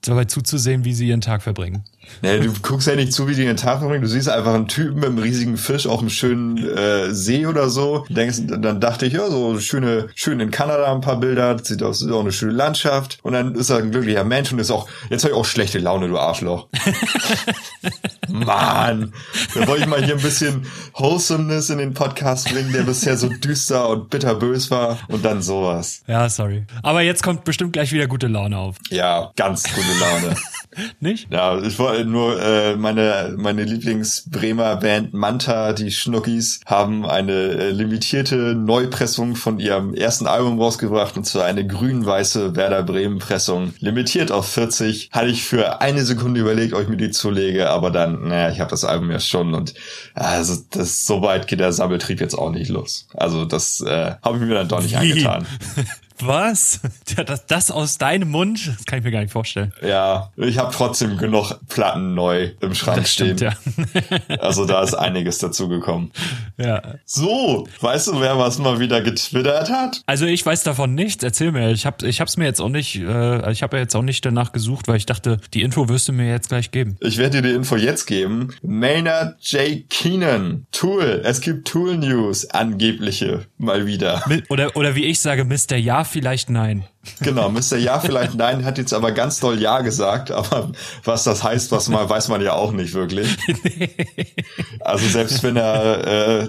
dabei 0.00 0.24
zuzusehen, 0.24 0.84
wie 0.84 0.94
sie 0.94 1.08
ihren 1.08 1.20
Tag 1.20 1.42
verbringen. 1.42 1.84
Nee, 2.22 2.40
du 2.40 2.52
guckst 2.62 2.88
ja 2.88 2.96
nicht 2.96 3.12
zu, 3.12 3.28
wie 3.28 3.34
die 3.34 3.44
den 3.44 3.56
Tag 3.56 3.78
verbringen. 3.78 4.02
Du 4.02 4.08
siehst 4.08 4.28
einfach 4.28 4.54
einen 4.54 4.68
Typen 4.68 4.96
mit 4.96 5.06
einem 5.06 5.18
riesigen 5.18 5.56
Fisch 5.56 5.86
auf 5.86 6.00
einem 6.00 6.10
schönen 6.10 6.58
äh, 6.58 7.12
See 7.12 7.46
oder 7.46 7.68
so. 7.70 8.04
Denkst, 8.08 8.38
dann 8.46 8.80
dachte 8.80 9.06
ich, 9.06 9.12
ja, 9.12 9.28
so 9.30 9.58
schöne, 9.60 10.08
schön 10.14 10.40
in 10.40 10.50
Kanada 10.50 10.92
ein 10.92 11.00
paar 11.00 11.20
Bilder. 11.20 11.58
Sieht 11.62 11.82
aus, 11.82 12.02
ist 12.02 12.10
auch 12.10 12.20
eine 12.20 12.32
schöne 12.32 12.52
Landschaft. 12.52 13.18
Und 13.22 13.34
dann 13.34 13.54
ist 13.54 13.70
er 13.70 13.78
ein 13.78 13.90
glücklicher 13.90 14.24
Mensch 14.24 14.52
und 14.52 14.58
ist 14.58 14.70
auch, 14.70 14.88
jetzt 15.10 15.24
habe 15.24 15.32
ich 15.32 15.38
auch 15.38 15.44
schlechte 15.44 15.78
Laune, 15.78 16.08
du 16.08 16.18
Arschloch. 16.18 16.68
Mann, 18.28 19.12
da 19.54 19.66
wollte 19.66 19.82
ich 19.82 19.88
mal 19.88 20.04
hier 20.04 20.14
ein 20.14 20.22
bisschen 20.22 20.66
Wholesomeness 20.94 21.70
in 21.70 21.78
den 21.78 21.94
Podcast 21.94 22.50
bringen, 22.52 22.72
der 22.72 22.82
bisher 22.82 23.16
so 23.16 23.28
düster 23.28 23.88
und 23.88 24.10
bitterbös 24.10 24.70
war. 24.70 24.98
Und 25.08 25.24
dann 25.24 25.40
sowas. 25.40 26.02
Ja, 26.06 26.28
sorry. 26.28 26.64
Aber 26.82 27.02
jetzt 27.02 27.22
kommt 27.22 27.44
bestimmt 27.44 27.72
gleich 27.72 27.92
wieder 27.92 28.06
gute 28.06 28.26
Laune 28.26 28.58
auf. 28.58 28.76
Ja, 28.90 29.32
ganz 29.36 29.62
gute 29.62 29.98
Laune. 30.00 30.36
Nicht? 31.00 31.32
Ja, 31.32 31.58
ich 31.58 31.78
wollte 31.78 31.87
nur 32.04 32.40
äh, 32.40 32.76
meine 32.76 33.34
meine 33.36 33.64
Lieblings-Bremer 33.64 34.76
Band 34.76 35.14
Manta, 35.14 35.72
die 35.72 35.90
Schnuckis, 35.90 36.60
haben 36.66 37.06
eine 37.06 37.32
äh, 37.32 37.70
limitierte 37.70 38.54
Neupressung 38.54 39.36
von 39.36 39.58
ihrem 39.58 39.94
ersten 39.94 40.26
Album 40.26 40.60
rausgebracht 40.60 41.16
und 41.16 41.24
zwar 41.24 41.44
eine 41.44 41.66
grün-weiße 41.66 42.56
Werder 42.56 42.82
Bremen 42.82 43.18
Pressung, 43.18 43.72
limitiert 43.80 44.32
auf 44.32 44.48
40. 44.48 45.10
Hatte 45.12 45.28
ich 45.28 45.44
für 45.44 45.80
eine 45.80 46.04
Sekunde 46.04 46.40
überlegt, 46.40 46.74
ob 46.74 46.82
ich 46.82 46.88
mir 46.88 46.96
die 46.96 47.10
zulege, 47.10 47.70
aber 47.70 47.90
dann, 47.90 48.28
naja, 48.28 48.50
ich 48.50 48.60
habe 48.60 48.70
das 48.70 48.84
Album 48.84 49.10
ja 49.10 49.20
schon 49.20 49.54
und 49.54 49.74
also 50.14 50.56
das 50.70 51.04
so 51.04 51.22
weit 51.22 51.46
geht 51.48 51.60
der 51.60 51.72
Sammeltrieb 51.72 52.20
jetzt 52.20 52.34
auch 52.34 52.50
nicht 52.50 52.68
los. 52.68 53.08
Also 53.14 53.44
das 53.44 53.80
äh, 53.80 54.14
habe 54.22 54.36
ich 54.36 54.42
mir 54.42 54.54
dann 54.54 54.68
doch 54.68 54.82
nicht 54.82 54.96
angetan. 54.96 55.46
Was? 56.20 56.80
Das, 57.26 57.46
das 57.46 57.70
aus 57.70 57.98
deinem 57.98 58.30
Mund? 58.30 58.66
Das 58.68 58.84
kann 58.84 58.98
ich 58.98 59.04
mir 59.04 59.10
gar 59.10 59.20
nicht 59.22 59.32
vorstellen. 59.32 59.72
Ja, 59.82 60.30
ich 60.36 60.58
habe 60.58 60.72
trotzdem 60.74 61.16
genug 61.16 61.52
Platten 61.68 62.14
neu 62.14 62.50
im 62.60 62.74
Schrank 62.74 63.08
stehen. 63.08 63.36
Stimmt, 63.38 63.40
ja. 63.40 64.38
Also 64.38 64.64
da 64.66 64.82
ist 64.82 64.94
einiges 64.94 65.38
dazugekommen. 65.38 66.12
ja. 66.58 66.82
So, 67.06 67.66
weißt 67.80 68.08
du, 68.08 68.20
wer 68.20 68.38
was 68.38 68.58
mal 68.58 68.78
wieder 68.78 69.00
getwittert 69.00 69.70
hat? 69.70 70.02
Also 70.06 70.26
ich 70.26 70.44
weiß 70.44 70.62
davon 70.64 70.94
nichts. 70.94 71.24
Erzähl 71.24 71.50
mir. 71.50 71.70
Ich 71.70 71.86
habe 71.86 72.06
ich 72.06 72.20
hab's 72.20 72.36
mir 72.36 72.44
jetzt 72.44 72.60
auch 72.60 72.68
nicht, 72.68 72.96
äh, 72.96 73.50
ich 73.50 73.62
habe 73.62 73.78
ja 73.78 73.82
jetzt 73.82 73.96
auch 73.96 74.02
nicht 74.02 74.24
danach 74.24 74.52
gesucht, 74.52 74.86
weil 74.86 74.96
ich 74.96 75.06
dachte, 75.06 75.38
die 75.54 75.62
Info 75.62 75.88
wirst 75.88 76.08
du 76.08 76.12
mir 76.12 76.28
jetzt 76.30 76.48
gleich 76.50 76.70
geben. 76.70 76.96
Ich 77.00 77.16
werde 77.18 77.40
dir 77.40 77.48
die 77.50 77.54
Info 77.56 77.76
jetzt 77.76 78.06
geben. 78.06 78.54
Maynard 78.62 79.36
J. 79.50 79.88
Keenan. 79.90 80.66
Tool. 80.72 81.22
Es 81.24 81.40
gibt 81.40 81.66
Tool 81.68 81.96
News. 81.96 82.48
Angebliche. 82.50 83.46
Mal 83.58 83.86
wieder. 83.86 84.18
Mi- 84.28 84.44
Oder, 84.50 84.76
oder 84.76 84.94
wie 84.94 85.04
ich 85.04 85.20
sage, 85.20 85.44
Mr. 85.44 85.76
Ja, 85.76 86.04
vielleicht 86.08 86.50
nein. 86.50 86.84
Genau, 87.20 87.48
Mr. 87.48 87.76
Ja 87.76 88.00
vielleicht 88.00 88.34
nein, 88.34 88.64
hat 88.64 88.78
jetzt 88.78 88.92
aber 88.92 89.12
ganz 89.12 89.40
doll 89.40 89.60
Ja 89.60 89.80
gesagt, 89.80 90.30
aber 90.30 90.72
was 91.04 91.24
das 91.24 91.42
heißt, 91.42 91.70
was 91.72 91.88
mal, 91.88 92.08
weiß 92.08 92.28
man 92.28 92.42
ja 92.42 92.54
auch 92.54 92.72
nicht 92.72 92.94
wirklich. 92.94 93.36
Also 94.80 95.06
selbst 95.06 95.42
wenn 95.42 95.56
er 95.56 96.06
äh, 96.06 96.48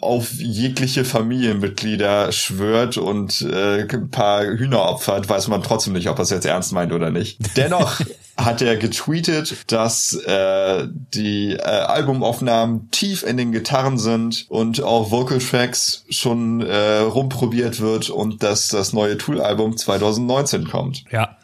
auf 0.00 0.32
jegliche 0.32 1.04
Familienmitglieder 1.04 2.32
schwört 2.32 2.96
und 2.96 3.42
äh, 3.42 3.82
ein 3.82 4.10
paar 4.10 4.44
Hühner 4.44 4.82
opfert, 4.82 5.28
weiß 5.28 5.48
man 5.48 5.62
trotzdem 5.62 5.92
nicht, 5.92 6.08
ob 6.08 6.18
er 6.18 6.22
es 6.22 6.30
jetzt 6.30 6.46
ernst 6.46 6.72
meint 6.72 6.92
oder 6.92 7.10
nicht. 7.10 7.38
Dennoch 7.56 8.00
hat 8.36 8.60
er 8.60 8.76
getweetet, 8.76 9.56
dass 9.72 10.12
äh, 10.12 10.86
die 11.14 11.52
äh, 11.52 11.62
Albumaufnahmen 11.62 12.90
tief 12.90 13.22
in 13.22 13.36
den 13.36 13.50
Gitarren 13.50 13.98
sind 13.98 14.46
und 14.50 14.82
auf 14.82 15.10
Vocal 15.10 15.38
Tracks 15.38 16.04
schon 16.10 16.60
äh, 16.60 16.98
rumprobiert 16.98 17.80
wird 17.80 18.10
und 18.10 18.42
dass 18.42 18.68
das 18.68 18.92
neue 18.92 19.16
Tool-Album 19.16 19.76
2019 19.98 20.68
kommt. 20.68 21.04
Ja. 21.10 21.36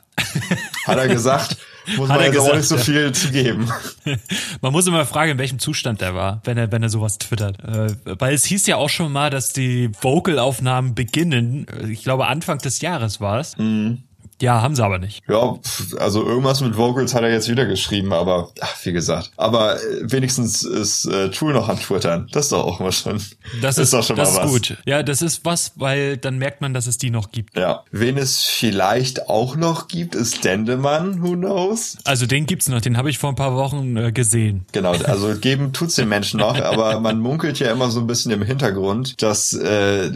Hat 0.86 0.98
er 0.98 1.08
gesagt, 1.08 1.56
muss 1.96 2.08
Hat 2.08 2.18
man 2.18 2.26
jetzt 2.26 2.38
auch 2.38 2.52
gesagt, 2.52 2.56
nicht 2.58 2.68
so 2.68 2.76
ja. 2.76 2.82
viel 2.82 3.12
zu 3.12 3.30
geben. 3.30 3.72
Man 4.60 4.72
muss 4.72 4.86
immer 4.86 5.04
fragen, 5.06 5.32
in 5.32 5.38
welchem 5.38 5.58
Zustand 5.58 6.02
er 6.02 6.14
war, 6.14 6.40
wenn 6.44 6.58
er, 6.58 6.70
wenn 6.70 6.82
er 6.82 6.88
sowas 6.88 7.18
twittert. 7.18 7.58
Äh, 7.64 7.94
weil 8.04 8.34
es 8.34 8.44
hieß 8.44 8.66
ja 8.66 8.76
auch 8.76 8.90
schon 8.90 9.10
mal, 9.12 9.30
dass 9.30 9.52
die 9.52 9.90
Vocal-Aufnahmen 10.00 10.94
beginnen, 10.94 11.66
äh, 11.68 11.90
ich 11.90 12.02
glaube 12.02 12.26
Anfang 12.26 12.58
des 12.58 12.80
Jahres 12.80 13.20
war 13.20 13.40
es. 13.40 13.56
Mhm. 13.56 14.02
Ja, 14.42 14.60
haben 14.60 14.74
sie 14.74 14.84
aber 14.84 14.98
nicht. 14.98 15.22
Ja, 15.28 15.56
also 16.00 16.26
irgendwas 16.26 16.60
mit 16.62 16.76
Vocals 16.76 17.14
hat 17.14 17.22
er 17.22 17.30
jetzt 17.30 17.48
wieder 17.48 17.64
geschrieben, 17.64 18.12
aber 18.12 18.50
ach, 18.60 18.74
wie 18.82 18.90
gesagt. 18.90 19.30
Aber 19.36 19.76
äh, 19.76 19.78
wenigstens 20.02 20.64
ist 20.64 21.04
äh, 21.04 21.30
Tool 21.30 21.52
noch 21.52 21.68
am 21.68 21.78
Twittern. 21.78 22.26
Das 22.32 22.46
ist 22.46 22.52
doch 22.52 22.64
auch 22.64 22.80
mal 22.80 22.90
schon. 22.90 23.22
Das 23.60 23.78
ist, 23.78 23.84
ist 23.84 23.92
doch 23.92 24.02
schon 24.02 24.16
das 24.16 24.34
mal 24.34 24.38
was. 24.38 24.46
Ist 24.46 24.68
gut. 24.68 24.78
Ja, 24.84 25.04
das 25.04 25.22
ist 25.22 25.44
was, 25.44 25.74
weil 25.76 26.16
dann 26.16 26.38
merkt 26.38 26.60
man, 26.60 26.74
dass 26.74 26.88
es 26.88 26.98
die 26.98 27.10
noch 27.10 27.30
gibt. 27.30 27.56
Ja. 27.56 27.84
Wen 27.92 28.18
es 28.18 28.42
vielleicht 28.42 29.28
auch 29.28 29.54
noch 29.54 29.86
gibt, 29.86 30.16
ist 30.16 30.42
Dendemann. 30.42 31.22
Who 31.22 31.36
knows? 31.36 31.98
Also 32.02 32.26
den 32.26 32.46
gibt's 32.46 32.68
noch. 32.68 32.80
Den 32.80 32.96
habe 32.96 33.10
ich 33.10 33.18
vor 33.18 33.30
ein 33.30 33.36
paar 33.36 33.54
Wochen 33.54 33.96
äh, 33.96 34.10
gesehen. 34.10 34.66
Genau. 34.72 34.90
Also 34.90 35.36
geben 35.40 35.72
tut's 35.72 35.94
den 35.94 36.08
Menschen 36.08 36.40
noch, 36.40 36.60
aber 36.60 36.98
man 36.98 37.20
munkelt 37.20 37.60
ja 37.60 37.70
immer 37.70 37.92
so 37.92 38.00
ein 38.00 38.08
bisschen 38.08 38.32
im 38.32 38.42
Hintergrund, 38.42 39.22
dass 39.22 39.52
äh, 39.52 40.10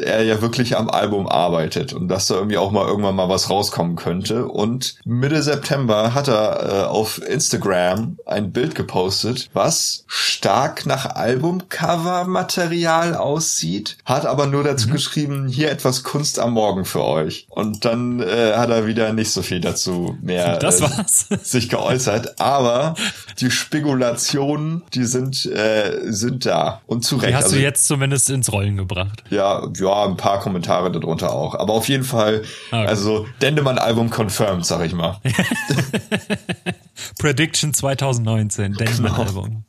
er 0.00 0.22
ja 0.22 0.40
wirklich 0.40 0.76
am 0.76 0.88
Album 0.88 1.26
arbeitet 1.26 1.92
und 1.92 2.06
dass 2.06 2.28
da 2.28 2.36
irgendwie 2.36 2.58
auch 2.58 2.70
mal 2.70 2.86
irgendwann 2.86 3.16
mal 3.16 3.28
was 3.28 3.50
rauskommen 3.64 3.96
könnte. 3.96 4.46
Und 4.46 4.96
Mitte 5.04 5.42
September 5.42 6.14
hat 6.14 6.28
er 6.28 6.62
äh, 6.62 6.84
auf 6.84 7.20
Instagram 7.26 8.18
ein 8.26 8.52
Bild 8.52 8.74
gepostet, 8.74 9.48
was 9.52 10.04
stark 10.06 10.86
nach 10.86 11.14
Albumcover-Material 11.14 13.14
aussieht, 13.14 13.96
hat 14.04 14.26
aber 14.26 14.46
nur 14.46 14.64
dazu 14.64 14.88
mhm. 14.88 14.92
geschrieben, 14.92 15.48
hier 15.48 15.70
etwas 15.70 16.02
Kunst 16.02 16.38
am 16.38 16.52
Morgen 16.52 16.84
für 16.84 17.02
euch. 17.02 17.46
Und 17.48 17.84
dann 17.84 18.20
äh, 18.20 18.52
hat 18.54 18.70
er 18.70 18.86
wieder 18.86 19.12
nicht 19.12 19.30
so 19.30 19.42
viel 19.42 19.60
dazu 19.60 20.16
mehr 20.20 20.58
das 20.58 20.80
äh, 20.80 20.82
war's. 20.82 21.28
sich 21.42 21.68
geäußert. 21.68 22.40
Aber 22.40 22.94
die 23.40 23.50
Spekulationen, 23.50 24.82
die 24.94 25.04
sind, 25.04 25.46
äh, 25.46 26.00
sind 26.04 26.46
da. 26.46 26.80
Und 26.86 27.04
zu 27.04 27.16
Recht. 27.16 27.30
Die 27.30 27.36
hast 27.36 27.44
also, 27.44 27.56
du 27.56 27.62
jetzt 27.62 27.86
zumindest 27.86 28.30
ins 28.30 28.52
Rollen 28.52 28.76
gebracht. 28.76 29.24
Ja, 29.30 29.66
ja, 29.76 30.04
ein 30.04 30.16
paar 30.16 30.40
Kommentare 30.40 30.92
darunter 30.92 31.32
auch. 31.32 31.54
Aber 31.54 31.72
auf 31.72 31.88
jeden 31.88 32.04
Fall, 32.04 32.42
ah, 32.70 32.80
okay. 32.80 32.88
also 32.88 33.26
Dendemann-Album 33.54 34.10
confirmed, 34.10 34.66
sag 34.66 34.84
ich 34.84 34.92
mal. 34.94 35.20
Prediction 37.20 37.72
2019, 37.72 38.72
Dendemann-Album. 38.74 39.64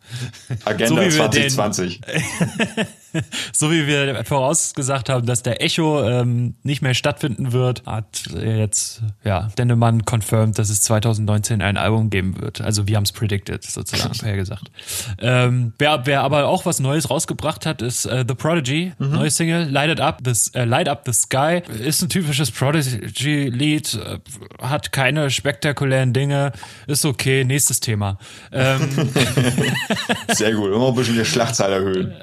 Genau. 0.48 0.60
Agenda 0.66 1.12
so 1.12 1.18
2020. 1.18 2.02
so 3.54 3.72
wie 3.72 3.88
wir 3.88 4.24
vorausgesagt 4.26 5.10
haben, 5.10 5.26
dass 5.26 5.44
der 5.44 5.62
Echo 5.62 6.04
ähm, 6.04 6.56
nicht 6.64 6.82
mehr 6.82 6.94
stattfinden 6.94 7.52
wird, 7.52 7.86
hat 7.86 8.24
jetzt 8.34 9.02
ja 9.24 9.50
Dendemann 9.58 10.04
confirmed, 10.06 10.58
dass 10.58 10.70
es 10.70 10.82
2019 10.82 11.62
ein 11.62 11.78
Album 11.78 12.10
geben 12.10 12.42
wird. 12.42 12.62
Also 12.62 12.88
wir 12.88 12.98
haben 12.98 13.04
es 13.04 13.12
predicted, 13.12 13.64
sozusagen, 13.64 14.36
gesagt. 14.36 14.72
Ähm, 15.20 15.74
wer, 15.78 16.06
wer 16.06 16.22
aber 16.22 16.48
auch 16.48 16.66
was 16.66 16.80
Neues 16.80 17.10
rausgebracht 17.10 17.66
hat, 17.66 17.82
ist 17.82 18.06
äh, 18.06 18.26
The 18.28 18.36
Prodigy, 18.36 18.94
mhm. 18.98 19.12
neue 19.12 19.32
Single, 19.32 19.70
Light 19.70 19.92
It 19.92 20.00
Up, 20.00 20.24
this, 20.24 20.50
äh, 20.50 20.66
Light 20.66 20.90
Up 20.90 21.04
the 21.06 21.14
Sky. 21.14 21.62
Ist 21.84 22.02
ein 22.02 22.10
typisches 22.10 22.52
Prodigy-Lied, 22.52 23.94
äh, 23.96 24.20
hat 24.62 24.92
keine 24.92 25.30
spektakulären 25.30 26.14
Dinge, 26.14 26.52
ist 26.88 27.06
okay, 27.06 27.44
nächstes 27.44 27.80
Thema. 27.80 28.18
Ähm, 28.52 28.90
Sehr 30.30 30.54
gut, 30.54 30.74
immer 30.74 30.90
ein 30.90 30.96
bisschen 30.96 31.16
die 31.16 31.26
Schlachtzahl 31.26 31.72
erhöhen. 31.72 32.14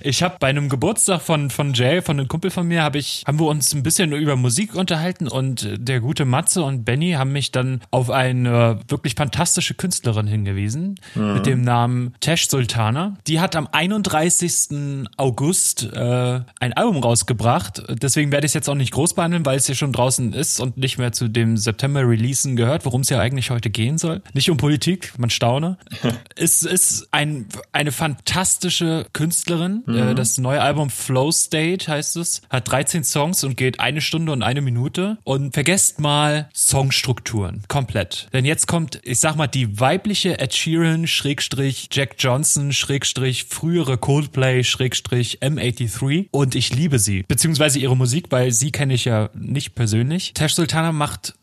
Ich 0.00 0.22
habe 0.22 0.36
bei 0.40 0.48
einem 0.48 0.68
Geburtstag 0.68 1.20
von 1.20 1.50
von 1.50 1.74
Jay, 1.74 2.02
von 2.02 2.18
einem 2.18 2.28
Kumpel 2.28 2.50
von 2.50 2.66
mir, 2.66 2.82
habe 2.82 2.98
ich 2.98 3.24
haben 3.26 3.38
wir 3.38 3.46
uns 3.46 3.74
ein 3.74 3.82
bisschen 3.82 4.12
über 4.12 4.36
Musik 4.36 4.74
unterhalten 4.74 5.28
und 5.28 5.68
der 5.78 6.00
gute 6.00 6.24
Matze 6.24 6.62
und 6.62 6.84
Benny 6.84 7.12
haben 7.12 7.32
mich 7.32 7.52
dann 7.52 7.80
auf 7.90 8.10
eine 8.10 8.80
wirklich 8.88 9.14
fantastische 9.14 9.74
Künstlerin 9.74 10.26
hingewiesen 10.26 10.96
mhm. 11.14 11.34
mit 11.34 11.46
dem 11.46 11.62
Namen 11.62 12.14
Tesh 12.20 12.48
Sultana. 12.48 13.16
Die 13.26 13.40
hat 13.40 13.56
am 13.56 13.68
31. 13.70 15.06
August 15.16 15.84
äh, 15.92 16.40
ein 16.60 16.72
Album 16.72 17.02
rausgebracht. 17.02 17.82
Deswegen 18.02 18.32
werde 18.32 18.46
ich 18.46 18.50
es 18.50 18.54
jetzt 18.54 18.68
auch 18.68 18.74
nicht 18.74 18.92
groß 18.92 19.14
behandeln, 19.14 19.44
weil 19.46 19.56
es 19.56 19.68
ja 19.68 19.74
schon 19.74 19.92
draußen 19.92 20.32
ist 20.32 20.60
und 20.60 20.76
nicht 20.76 20.98
mehr 20.98 21.12
zu 21.12 21.28
dem 21.28 21.56
September 21.56 22.00
Releasen 22.00 22.56
gehört, 22.56 22.84
worum 22.84 23.02
es 23.02 23.10
ja 23.10 23.20
eigentlich 23.20 23.50
heute 23.50 23.70
gehen 23.70 23.98
soll. 23.98 24.22
Nicht 24.32 24.50
um 24.50 24.56
Politik, 24.56 25.12
man 25.18 25.30
staune. 25.30 25.78
es 26.36 26.62
ist 26.62 27.08
ein, 27.10 27.46
eine 27.72 27.92
fantastische 27.92 29.06
Künstlerin. 29.12 29.57
Äh, 29.66 29.90
mhm. 29.90 30.16
Das 30.16 30.38
neue 30.38 30.60
Album 30.60 30.90
Flow 30.90 31.30
State 31.30 31.90
heißt 31.90 32.16
es. 32.16 32.42
Hat 32.50 32.70
13 32.70 33.04
Songs 33.04 33.44
und 33.44 33.56
geht 33.56 33.80
eine 33.80 34.00
Stunde 34.00 34.32
und 34.32 34.42
eine 34.42 34.60
Minute. 34.60 35.18
Und 35.24 35.54
vergesst 35.54 36.00
mal 36.00 36.48
Songstrukturen. 36.54 37.62
Komplett. 37.68 38.28
Denn 38.32 38.44
jetzt 38.44 38.66
kommt, 38.66 39.00
ich 39.04 39.20
sag 39.20 39.36
mal, 39.36 39.46
die 39.46 39.80
weibliche 39.80 40.38
Ed 40.38 40.54
Sheeran, 40.54 41.06
Schrägstrich 41.06 41.88
Jack 41.92 42.16
Johnson, 42.18 42.72
Schrägstrich 42.72 43.44
frühere 43.44 43.98
Coldplay, 43.98 44.64
Schrägstrich 44.64 45.40
M83. 45.40 46.28
Und 46.30 46.54
ich 46.54 46.74
liebe 46.74 46.98
sie. 46.98 47.24
Beziehungsweise 47.26 47.78
ihre 47.78 47.96
Musik, 47.96 48.26
weil 48.30 48.52
sie 48.52 48.72
kenne 48.72 48.94
ich 48.94 49.04
ja 49.04 49.30
nicht 49.34 49.74
persönlich. 49.74 50.32
Tash 50.34 50.54
Sultana 50.54 50.92
macht 50.92 51.34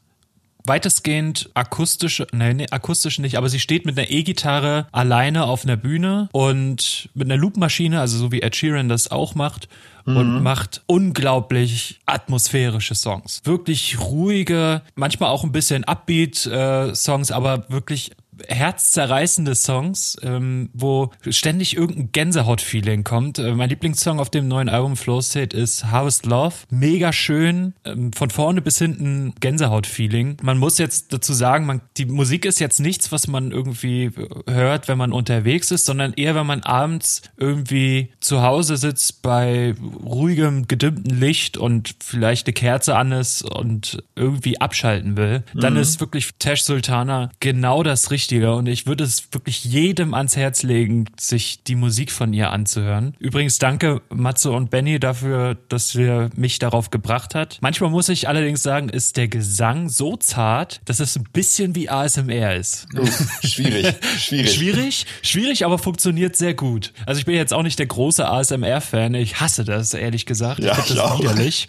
weitestgehend 0.67 1.49
akustische, 1.53 2.27
nein, 2.31 2.57
nee, 2.57 2.67
akustisch 2.69 3.19
nicht, 3.19 3.37
aber 3.37 3.49
sie 3.49 3.59
steht 3.59 3.85
mit 3.85 3.97
einer 3.97 4.09
E-Gitarre 4.09 4.87
alleine 4.91 5.45
auf 5.45 5.63
einer 5.63 5.77
Bühne 5.77 6.29
und 6.31 7.09
mit 7.13 7.27
einer 7.27 7.37
Loopmaschine, 7.37 7.99
also 7.99 8.17
so 8.17 8.31
wie 8.31 8.41
Ed 8.41 8.55
Sheeran 8.55 8.89
das 8.89 9.11
auch 9.11 9.35
macht 9.35 9.67
mhm. 10.05 10.17
und 10.17 10.43
macht 10.43 10.83
unglaublich 10.85 11.99
atmosphärische 12.05 12.95
Songs. 12.95 13.41
Wirklich 13.43 13.99
ruhige, 13.99 14.81
manchmal 14.95 15.29
auch 15.29 15.43
ein 15.43 15.51
bisschen 15.51 15.83
Upbeat 15.83 16.45
äh, 16.45 16.93
aber 17.31 17.65
wirklich 17.69 18.11
herzzerreißende 18.47 19.55
Songs, 19.55 20.17
ähm, 20.21 20.69
wo 20.73 21.11
ständig 21.29 21.75
irgendein 21.75 22.11
Gänsehaut-Feeling 22.11 23.03
kommt. 23.03 23.39
Äh, 23.39 23.53
mein 23.53 23.69
Lieblingssong 23.69 24.19
auf 24.19 24.29
dem 24.29 24.47
neuen 24.47 24.69
Album 24.69 24.95
Flow 24.95 25.21
State 25.21 25.55
ist 25.55 25.85
Harvest 25.85 26.25
Love. 26.25 26.55
Mega 26.69 27.13
schön, 27.13 27.73
ähm, 27.83 28.13
von 28.13 28.29
vorne 28.29 28.61
bis 28.61 28.77
hinten 28.77 29.33
Gänsehaut-Feeling. 29.39 30.37
Man 30.41 30.57
muss 30.57 30.77
jetzt 30.77 31.13
dazu 31.13 31.33
sagen, 31.33 31.65
man, 31.65 31.81
die 31.97 32.05
Musik 32.05 32.45
ist 32.45 32.59
jetzt 32.59 32.79
nichts, 32.79 33.11
was 33.11 33.27
man 33.27 33.51
irgendwie 33.51 34.11
hört, 34.47 34.87
wenn 34.87 34.97
man 34.97 35.11
unterwegs 35.11 35.71
ist, 35.71 35.85
sondern 35.85 36.13
eher, 36.13 36.35
wenn 36.35 36.45
man 36.45 36.61
abends 36.63 37.21
irgendwie 37.37 38.09
zu 38.19 38.41
Hause 38.41 38.77
sitzt 38.77 39.21
bei 39.21 39.75
ruhigem, 40.03 40.67
gedimmten 40.67 41.09
Licht 41.09 41.57
und 41.57 41.95
vielleicht 42.03 42.47
eine 42.47 42.53
Kerze 42.53 42.95
an 42.95 43.11
ist 43.11 43.43
und 43.43 44.03
irgendwie 44.15 44.59
abschalten 44.59 45.17
will. 45.17 45.43
Dann 45.53 45.73
mhm. 45.73 45.79
ist 45.79 45.99
wirklich 45.99 46.29
Tash 46.39 46.63
Sultana 46.63 47.31
genau 47.39 47.83
das 47.83 48.11
richtige 48.11 48.24
Richtige 48.25 48.55
und 48.55 48.65
ich 48.65 48.87
würde 48.87 49.03
es 49.03 49.27
wirklich 49.33 49.63
jedem 49.65 50.15
ans 50.15 50.35
Herz 50.35 50.63
legen, 50.63 51.05
sich 51.15 51.61
die 51.61 51.75
Musik 51.75 52.11
von 52.11 52.33
ihr 52.33 52.51
anzuhören. 52.51 53.13
Übrigens 53.19 53.59
danke 53.59 54.01
Matze 54.09 54.51
und 54.51 54.71
Benny 54.71 54.99
dafür, 54.99 55.55
dass 55.69 55.93
ihr 55.93 56.31
mich 56.35 56.57
darauf 56.57 56.89
gebracht 56.89 57.35
hat. 57.35 57.59
Manchmal 57.61 57.91
muss 57.91 58.09
ich 58.09 58.27
allerdings 58.27 58.63
sagen, 58.63 58.89
ist 58.89 59.17
der 59.17 59.27
Gesang 59.27 59.89
so 59.89 60.17
zart, 60.17 60.81
dass 60.85 60.99
es 60.99 61.15
ein 61.15 61.25
bisschen 61.33 61.75
wie 61.75 61.87
ASMR 61.87 62.55
ist. 62.55 62.87
Uh, 62.95 63.05
schwierig, 63.45 63.93
schwierig. 64.17 64.55
schwierig, 64.55 65.05
schwierig, 65.21 65.63
aber 65.63 65.77
funktioniert 65.77 66.35
sehr 66.35 66.55
gut. 66.55 66.93
Also 67.05 67.19
ich 67.19 67.25
bin 67.25 67.35
jetzt 67.35 67.53
auch 67.53 67.61
nicht 67.61 67.77
der 67.77 67.85
große 67.85 68.27
ASMR-Fan. 68.27 69.13
Ich 69.13 69.39
hasse 69.39 69.65
das, 69.65 69.93
ehrlich 69.93 70.25
gesagt. 70.25 70.61
Ja, 70.61 70.71
ich 70.71 70.85
finde 70.85 71.01
das 71.03 71.19
widerlich. 71.19 71.67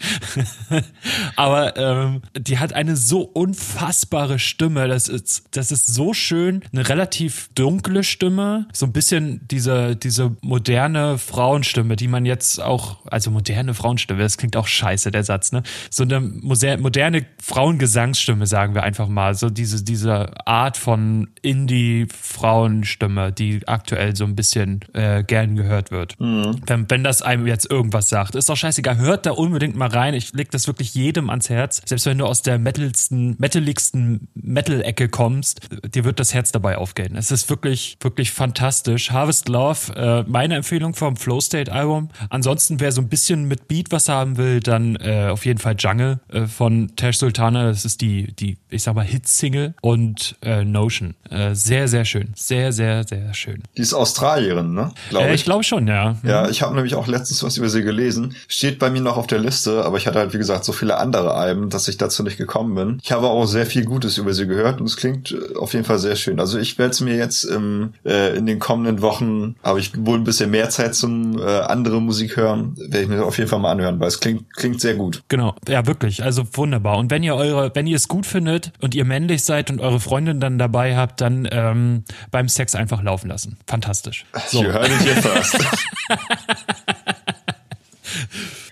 aber 1.35 1.77
ähm, 1.77 2.23
die 2.35 2.57
hat 2.57 2.73
eine 2.73 2.95
so 2.95 3.21
unfassbare 3.21 4.39
Stimme. 4.39 4.87
Das 4.87 5.07
ist, 5.07 5.43
das 5.51 5.71
ist 5.71 5.85
so 5.85 6.15
schön 6.15 6.46
schön, 6.47 6.63
eine 6.71 6.87
relativ 6.87 7.49
dunkle 7.55 8.03
Stimme, 8.03 8.67
so 8.73 8.85
ein 8.85 8.93
bisschen 8.93 9.41
diese, 9.49 9.95
diese 9.95 10.35
moderne 10.41 11.17
Frauenstimme, 11.17 11.95
die 11.95 12.07
man 12.07 12.25
jetzt 12.25 12.61
auch, 12.61 13.05
also 13.07 13.31
moderne 13.31 13.73
Frauenstimme, 13.73 14.21
das 14.21 14.37
klingt 14.37 14.55
auch 14.55 14.67
scheiße, 14.67 15.11
der 15.11 15.23
Satz, 15.23 15.51
ne? 15.51 15.63
So 15.89 16.03
eine 16.03 16.19
moderne 16.19 17.25
Frauengesangsstimme, 17.41 18.47
sagen 18.47 18.75
wir 18.75 18.83
einfach 18.83 19.07
mal. 19.07 19.35
So 19.35 19.49
diese, 19.49 19.83
diese 19.83 20.47
Art 20.47 20.77
von 20.77 21.29
Indie-Frauenstimme, 21.41 23.31
die 23.31 23.67
aktuell 23.67 24.15
so 24.15 24.25
ein 24.25 24.35
bisschen 24.35 24.81
äh, 24.93 25.23
gern 25.23 25.55
gehört 25.55 25.91
wird. 25.91 26.19
Mhm. 26.19 26.61
Wenn, 26.65 26.89
wenn 26.89 27.03
das 27.03 27.21
einem 27.21 27.47
jetzt 27.47 27.69
irgendwas 27.69 28.09
sagt. 28.09 28.35
Ist 28.35 28.49
doch 28.49 28.57
scheißegal, 28.57 28.97
hört 28.97 29.25
da 29.25 29.31
unbedingt 29.31 29.75
mal 29.75 29.89
rein. 29.89 30.13
Ich 30.13 30.33
leg 30.33 30.51
das 30.51 30.67
wirklich 30.67 30.93
jedem 30.93 31.29
ans 31.29 31.49
Herz. 31.49 31.81
Selbst 31.85 32.05
wenn 32.05 32.17
du 32.17 32.25
aus 32.25 32.41
der 32.41 32.57
metalsten, 32.59 33.35
metaligsten 33.39 34.27
Metal-Ecke 34.35 35.09
kommst, 35.09 35.61
dir 35.93 36.05
wird 36.05 36.19
das 36.19 36.33
Herz 36.33 36.36
dabei 36.43 36.77
aufgehen. 36.77 37.15
Es 37.15 37.31
ist 37.31 37.49
wirklich, 37.49 37.97
wirklich 38.01 38.31
fantastisch. 38.31 39.11
Harvest 39.11 39.49
Love, 39.49 39.95
äh, 39.95 40.23
meine 40.29 40.55
Empfehlung 40.55 40.93
vom 40.93 41.15
Flow 41.15 41.39
State 41.39 41.71
Album. 41.71 42.09
Ansonsten, 42.29 42.79
wer 42.79 42.91
so 42.91 43.01
ein 43.01 43.09
bisschen 43.09 43.45
mit 43.45 43.67
Beat 43.67 43.91
was 43.91 44.09
haben 44.09 44.37
will, 44.37 44.59
dann 44.59 44.95
äh, 44.97 45.29
auf 45.31 45.45
jeden 45.45 45.59
Fall 45.59 45.75
Jungle 45.77 46.19
äh, 46.29 46.45
von 46.45 46.95
Tash 46.95 47.17
Sultana. 47.17 47.67
Das 47.67 47.85
ist 47.85 48.01
die, 48.01 48.33
die, 48.35 48.57
ich 48.69 48.83
sag 48.83 48.95
mal, 48.95 49.05
Hit-Single 49.05 49.73
und 49.81 50.35
äh, 50.43 50.63
Notion. 50.63 51.15
Äh, 51.29 51.55
sehr, 51.55 51.87
sehr 51.87 52.05
schön. 52.05 52.33
Sehr, 52.35 52.71
sehr, 52.71 53.03
sehr 53.03 53.33
schön. 53.33 53.63
Die 53.75 53.81
ist 53.81 53.93
Australierin, 53.93 54.73
ne? 54.73 54.91
Glaub 55.09 55.23
äh, 55.23 55.33
ich 55.33 55.37
ich 55.37 55.45
glaube 55.49 55.63
schon, 55.63 55.87
ja. 55.87 56.17
Ja, 56.23 56.43
mhm. 56.43 56.49
ich 56.49 56.61
habe 56.61 56.75
nämlich 56.75 56.95
auch 56.95 57.07
letztens 57.07 57.41
was 57.41 57.55
über 57.55 57.69
sie 57.69 57.81
gelesen. 57.83 58.35
Steht 58.49 58.79
bei 58.79 58.89
mir 58.89 58.99
noch 58.99 59.15
auf 59.15 59.27
der 59.27 59.39
Liste, 59.39 59.85
aber 59.85 59.95
ich 59.95 60.05
hatte 60.05 60.19
halt, 60.19 60.33
wie 60.33 60.37
gesagt, 60.37 60.65
so 60.65 60.73
viele 60.73 60.97
andere 60.97 61.35
Alben, 61.35 61.69
dass 61.69 61.87
ich 61.87 61.95
dazu 61.97 62.21
nicht 62.21 62.37
gekommen 62.37 62.75
bin. 62.75 62.99
Ich 63.01 63.13
habe 63.13 63.27
auch 63.27 63.45
sehr 63.45 63.65
viel 63.65 63.85
Gutes 63.85 64.17
über 64.17 64.33
sie 64.33 64.45
gehört 64.45 64.81
und 64.81 64.87
es 64.87 64.97
klingt 64.97 65.33
auf 65.57 65.71
jeden 65.73 65.85
Fall 65.85 65.99
sehr 65.99 66.17
schön 66.17 66.26
schön. 66.27 66.39
Also 66.39 66.59
ich 66.59 66.77
werde 66.77 66.91
es 66.91 67.01
mir 67.01 67.15
jetzt 67.15 67.43
im, 67.43 67.93
äh, 68.05 68.35
in 68.37 68.45
den 68.45 68.59
kommenden 68.59 69.01
Wochen, 69.01 69.55
habe 69.63 69.79
ich 69.79 69.91
wohl 69.97 70.17
ein 70.17 70.23
bisschen 70.23 70.51
mehr 70.51 70.69
Zeit 70.69 70.95
zum 70.95 71.39
äh, 71.39 71.43
andere 71.43 72.01
Musik 72.01 72.37
hören, 72.37 72.75
werde 72.77 73.01
ich 73.01 73.07
mir 73.07 73.23
auf 73.23 73.37
jeden 73.37 73.49
Fall 73.49 73.59
mal 73.59 73.71
anhören, 73.71 73.99
weil 73.99 74.07
es 74.07 74.19
klingt, 74.19 74.53
klingt 74.55 74.81
sehr 74.81 74.95
gut. 74.95 75.23
Genau, 75.29 75.55
ja 75.67 75.85
wirklich, 75.87 76.23
also 76.23 76.43
wunderbar. 76.53 76.97
Und 76.97 77.11
wenn 77.11 77.23
ihr 77.23 77.35
eure, 77.35 77.71
wenn 77.73 77.87
ihr 77.87 77.95
es 77.95 78.07
gut 78.07 78.25
findet 78.25 78.73
und 78.81 78.95
ihr 78.95 79.05
männlich 79.05 79.43
seid 79.43 79.69
und 79.71 79.79
eure 79.79 79.99
Freundin 79.99 80.39
dann 80.39 80.57
dabei 80.57 80.95
habt, 80.95 81.21
dann 81.21 81.47
ähm, 81.51 82.03
beim 82.31 82.49
Sex 82.49 82.75
einfach 82.75 83.01
laufen 83.01 83.29
lassen. 83.29 83.57
Fantastisch. 83.67 84.25
So. 84.47 84.63
You 84.63 84.73
heard 84.73 84.87
it 84.87 84.99
here 85.01 85.21
first. 85.21 85.57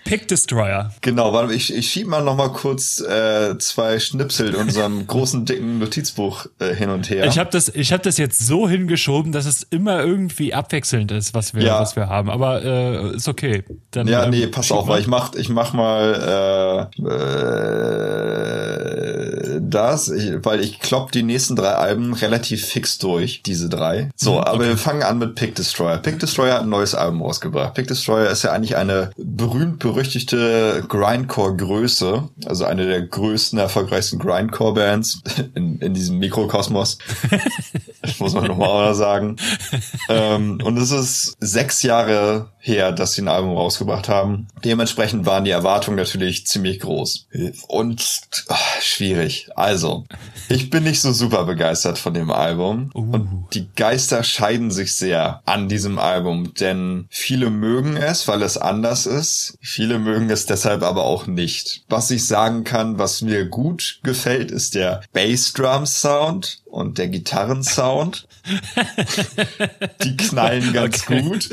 Pick 0.06 0.28
Destroyer. 0.28 0.92
Genau, 1.00 1.32
warte, 1.32 1.52
ich, 1.52 1.74
ich 1.74 1.90
schieb 1.90 2.06
mal 2.06 2.22
noch 2.22 2.36
mal 2.36 2.50
kurz 2.50 3.00
äh, 3.00 3.58
zwei 3.58 3.98
Schnipsel 3.98 4.50
in 4.50 4.54
unserem 4.54 5.06
großen, 5.06 5.44
dicken 5.44 5.78
Notizbuch 5.80 6.46
äh, 6.60 6.74
hin 6.74 6.90
und 6.90 7.10
her. 7.10 7.26
Ich 7.26 7.38
habe 7.38 7.50
das, 7.50 7.68
ich 7.68 7.92
hab 7.92 8.02
das 8.04 8.16
jetzt 8.16 8.38
so 8.38 8.68
hingeschoben, 8.68 9.32
dass 9.32 9.46
es 9.46 9.64
immer 9.64 10.02
irgendwie 10.02 10.54
abwechselnd 10.54 11.10
ist, 11.10 11.34
was 11.34 11.54
wir, 11.54 11.62
ja. 11.64 11.80
was 11.80 11.96
wir 11.96 12.08
haben. 12.08 12.30
Aber 12.30 12.64
äh, 12.64 13.16
ist 13.16 13.28
okay. 13.28 13.64
Dann, 13.90 14.06
ja, 14.06 14.24
ähm, 14.24 14.30
nee, 14.30 14.46
pass 14.46 14.70
auf, 14.70 14.86
weil 14.88 15.00
ich 15.00 15.08
mach, 15.08 15.34
ich 15.34 15.48
mach 15.48 15.72
mal 15.72 16.90
äh, 17.02 17.06
äh, 17.06 17.86
das, 19.60 20.08
ich, 20.08 20.44
weil 20.44 20.60
ich 20.60 20.78
klopp 20.80 21.12
die 21.12 21.22
nächsten 21.22 21.56
drei 21.56 21.72
Alben 21.72 22.14
relativ 22.14 22.64
fix 22.64 22.98
durch, 22.98 23.42
diese 23.42 23.68
drei. 23.68 24.10
So, 24.14 24.32
mhm, 24.32 24.38
okay. 24.38 24.48
aber 24.50 24.66
wir 24.66 24.76
fangen 24.76 25.02
an 25.02 25.18
mit 25.18 25.34
Pick 25.34 25.54
Destroyer. 25.54 25.98
Pick 25.98 26.18
Destroyer 26.18 26.54
hat 26.54 26.62
ein 26.62 26.68
neues 26.68 26.94
Album 26.94 27.22
rausgebracht. 27.22 27.74
Pick 27.74 27.88
Destroyer 27.88 28.30
ist 28.30 28.44
ja 28.44 28.52
eigentlich 28.52 28.76
eine 28.76 29.10
berühmt 29.16 29.80
berüchtigte 29.96 30.84
Grindcore-Größe, 30.88 32.28
also 32.44 32.66
eine 32.66 32.86
der 32.86 33.00
größten, 33.00 33.58
erfolgreichsten 33.58 34.18
Grindcore-Bands 34.18 35.22
in, 35.54 35.78
in 35.78 35.94
diesem 35.94 36.18
Mikrokosmos. 36.18 36.98
muss 38.18 38.34
man 38.34 38.44
nochmal 38.44 38.94
sagen. 38.94 39.36
ähm, 40.08 40.60
und 40.62 40.76
es 40.76 40.90
ist 40.90 41.36
sechs 41.40 41.82
Jahre 41.82 42.50
her, 42.58 42.92
dass 42.92 43.14
sie 43.14 43.22
ein 43.22 43.28
Album 43.28 43.56
rausgebracht 43.56 44.08
haben. 44.08 44.48
Dementsprechend 44.64 45.24
waren 45.24 45.44
die 45.44 45.50
Erwartungen 45.52 45.96
natürlich 45.96 46.46
ziemlich 46.46 46.80
groß. 46.80 47.28
Und 47.68 48.20
ach, 48.48 48.80
schwierig. 48.80 49.48
Also, 49.54 50.04
ich 50.48 50.68
bin 50.68 50.82
nicht 50.82 51.00
so 51.00 51.12
super 51.12 51.44
begeistert 51.44 51.98
von 51.98 52.12
dem 52.12 52.30
Album. 52.30 52.90
Uh. 52.94 53.12
Und 53.12 53.46
die 53.54 53.68
Geister 53.76 54.24
scheiden 54.24 54.70
sich 54.70 54.94
sehr 54.94 55.42
an 55.46 55.68
diesem 55.68 55.98
Album, 55.98 56.54
denn 56.54 57.06
viele 57.08 57.50
mögen 57.50 57.96
es, 57.96 58.26
weil 58.26 58.42
es 58.42 58.58
anders 58.58 59.06
ist. 59.06 59.56
Viele 59.60 59.85
mögen 59.98 60.30
es 60.30 60.46
deshalb 60.46 60.82
aber 60.82 61.04
auch 61.04 61.26
nicht. 61.26 61.84
Was 61.88 62.10
ich 62.10 62.26
sagen 62.26 62.64
kann, 62.64 62.98
was 62.98 63.22
mir 63.22 63.46
gut 63.46 64.00
gefällt, 64.02 64.50
ist 64.50 64.74
der 64.74 65.02
Bassdrum-Sound 65.12 66.62
und 66.66 66.98
der 66.98 67.08
Gitarrensound. 67.08 68.28
die 70.04 70.16
knallen 70.16 70.72
ganz 70.72 71.02
okay. 71.02 71.22
gut. 71.22 71.48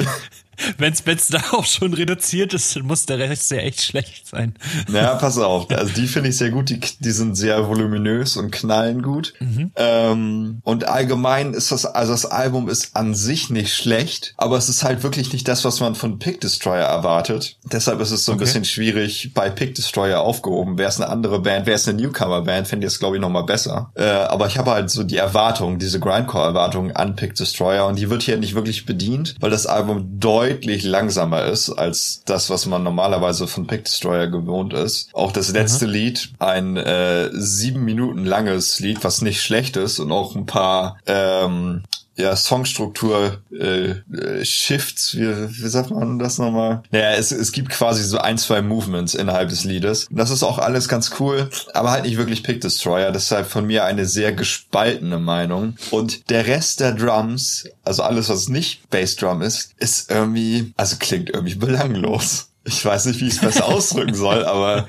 Wenn 0.78 0.94
es 0.94 1.28
da 1.28 1.42
auch 1.52 1.66
schon 1.66 1.94
reduziert 1.94 2.54
ist, 2.54 2.76
dann 2.76 2.84
muss 2.84 3.06
der 3.06 3.20
Rest 3.20 3.52
ja 3.52 3.58
echt 3.58 3.82
schlecht 3.82 4.28
sein. 4.28 4.54
Ja, 4.92 5.16
pass 5.16 5.38
auf. 5.38 5.70
Also 5.72 5.94
die 5.94 6.08
finde 6.08 6.30
ich 6.30 6.38
sehr 6.38 6.52
gut. 6.52 6.70
Die, 6.70 6.80
die 6.80 7.12
sind 7.12 7.36
sehr 7.36 7.68
voluminös 7.68 8.38
und 8.38 8.52
knallen 8.52 9.02
gut. 9.02 9.34
Mhm. 9.40 9.72
Ähm, 9.76 10.62
und 10.64 10.88
allgemein 10.88 11.54
ist 11.54 11.72
das, 11.72 11.86
also 11.86 12.12
das 12.12 12.26
Album 12.26 12.70
ist 12.70 12.96
an 12.96 13.16
sich 13.16 13.50
nicht 13.50 13.74
schlecht, 13.74 14.34
aber 14.38 14.58
es 14.58 14.70
ist 14.70 14.84
halt 14.84 15.04
wirklich 15.04 15.34
nicht 15.34 15.48
das, 15.48 15.66
was 15.66 15.80
man 15.80 15.96
von 15.96 16.20
Pick 16.20 16.42
Destroyer 16.42 16.86
erwartet. 16.86 17.58
Deshalb 17.64 18.00
ist 18.02 18.12
es 18.12 18.26
so 18.26 18.32
ein 18.32 18.36
okay. 18.36 18.46
bisschen 18.46 18.66
schwierig 18.66 19.32
bei 19.34 19.50
Pick 19.50 19.76
Destroyer 19.76 20.22
aufgehoben. 20.22 20.78
Wäre 20.78 20.90
es 20.90 21.00
eine 21.00 21.10
andere 21.10 21.40
Band, 21.40 21.66
wäre 21.66 21.76
es 21.76 21.88
eine 21.88 22.02
Newcomer-Band, 22.02 22.68
fände 22.68 22.86
ich 22.86 22.94
es, 22.94 23.00
glaube 23.00 23.16
ich, 23.16 23.22
nochmal 23.22 23.44
besser. 23.44 23.92
Äh, 23.96 24.04
aber 24.04 24.48
ich 24.48 24.58
habe 24.58 24.72
halt 24.72 24.90
so 24.90 25.04
die 25.04 25.18
Erwartung, 25.18 25.80
diese 25.80 26.00
Grindcore-Erwartung 26.00 26.92
an 26.92 27.16
Pick 27.16 27.36
Destroyer 27.36 27.88
und 27.88 27.98
die 27.98 28.10
wird 28.10 28.24
hier 28.24 28.38
nicht 28.38 28.56
wirklich 28.56 28.86
bedient, 28.86 29.36
weil 29.40 29.50
das 29.50 29.66
Album 29.66 30.20
deutlich 30.20 30.43
deutlich 30.44 30.84
langsamer 30.84 31.46
ist 31.46 31.70
als 31.70 32.24
das, 32.26 32.50
was 32.50 32.66
man 32.66 32.84
normalerweise 32.84 33.48
von 33.48 33.68
Pick 33.68 33.86
Destroyer 33.86 34.28
gewohnt 34.28 34.74
ist. 34.74 35.10
Auch 35.14 35.32
das 35.32 35.52
letzte 35.52 35.88
mhm. 35.88 35.94
Lied, 35.94 36.30
ein 36.40 36.78
äh, 36.78 37.30
sieben 37.34 37.84
Minuten 37.86 38.26
langes 38.26 38.80
Lied, 38.80 39.04
was 39.04 39.22
nicht 39.22 39.42
schlecht 39.42 39.78
ist 39.78 40.00
und 40.00 40.12
auch 40.12 40.36
ein 40.36 40.46
paar 40.46 40.98
ähm, 41.06 41.84
ja, 42.16 42.36
Songstruktur 42.36 43.42
äh, 43.52 43.92
äh, 44.16 44.46
Shifts, 44.46 45.16
wie, 45.16 45.28
wie 45.28 45.70
sagt 45.70 45.90
man 45.92 46.20
das 46.20 46.38
nochmal? 46.38 46.84
Naja, 46.92 47.12
es, 47.12 47.32
es 47.32 47.52
gibt 47.52 47.70
quasi 47.70 48.04
so 48.04 48.20
ein, 48.20 48.38
zwei 48.38 48.62
Movements 48.62 49.16
innerhalb 49.16 49.50
des 49.50 49.64
Liedes. 49.64 50.08
Das 50.12 50.30
ist 50.30 50.44
auch 50.44 50.60
alles 50.60 50.88
ganz 50.88 51.20
cool, 51.20 51.50
aber 51.74 51.92
halt 51.92 52.06
nicht 52.06 52.18
wirklich 52.18 52.44
Pick 52.44 52.62
Destroyer. 52.62 53.12
Deshalb 53.12 53.48
von 53.48 53.66
mir 53.66 53.86
eine 53.86 54.06
sehr 54.06 54.32
gespaltene 54.34 55.20
Meinung. 55.20 55.76
Und 55.92 56.30
der 56.30 56.46
Rest 56.46 56.80
der 56.80 56.94
Drums, 56.94 57.66
also 57.84 58.04
alles, 58.04 58.30
was 58.30 58.48
nicht 58.48 58.90
Bassdrum 58.90 59.42
ist, 59.42 59.72
ist 59.78 60.12
irgendwie, 60.12 60.74
also 60.78 60.98
klingt 61.00 61.30
irgendwie 61.30 61.56
belanglos 61.56 62.50
ich 62.66 62.84
weiß 62.86 63.06
nicht, 63.06 63.20
wie 63.20 63.28
ich 63.28 63.34
es 63.34 63.42
besser 63.42 63.66
ausdrücken 63.74 64.14
soll, 64.14 64.46
aber 64.46 64.88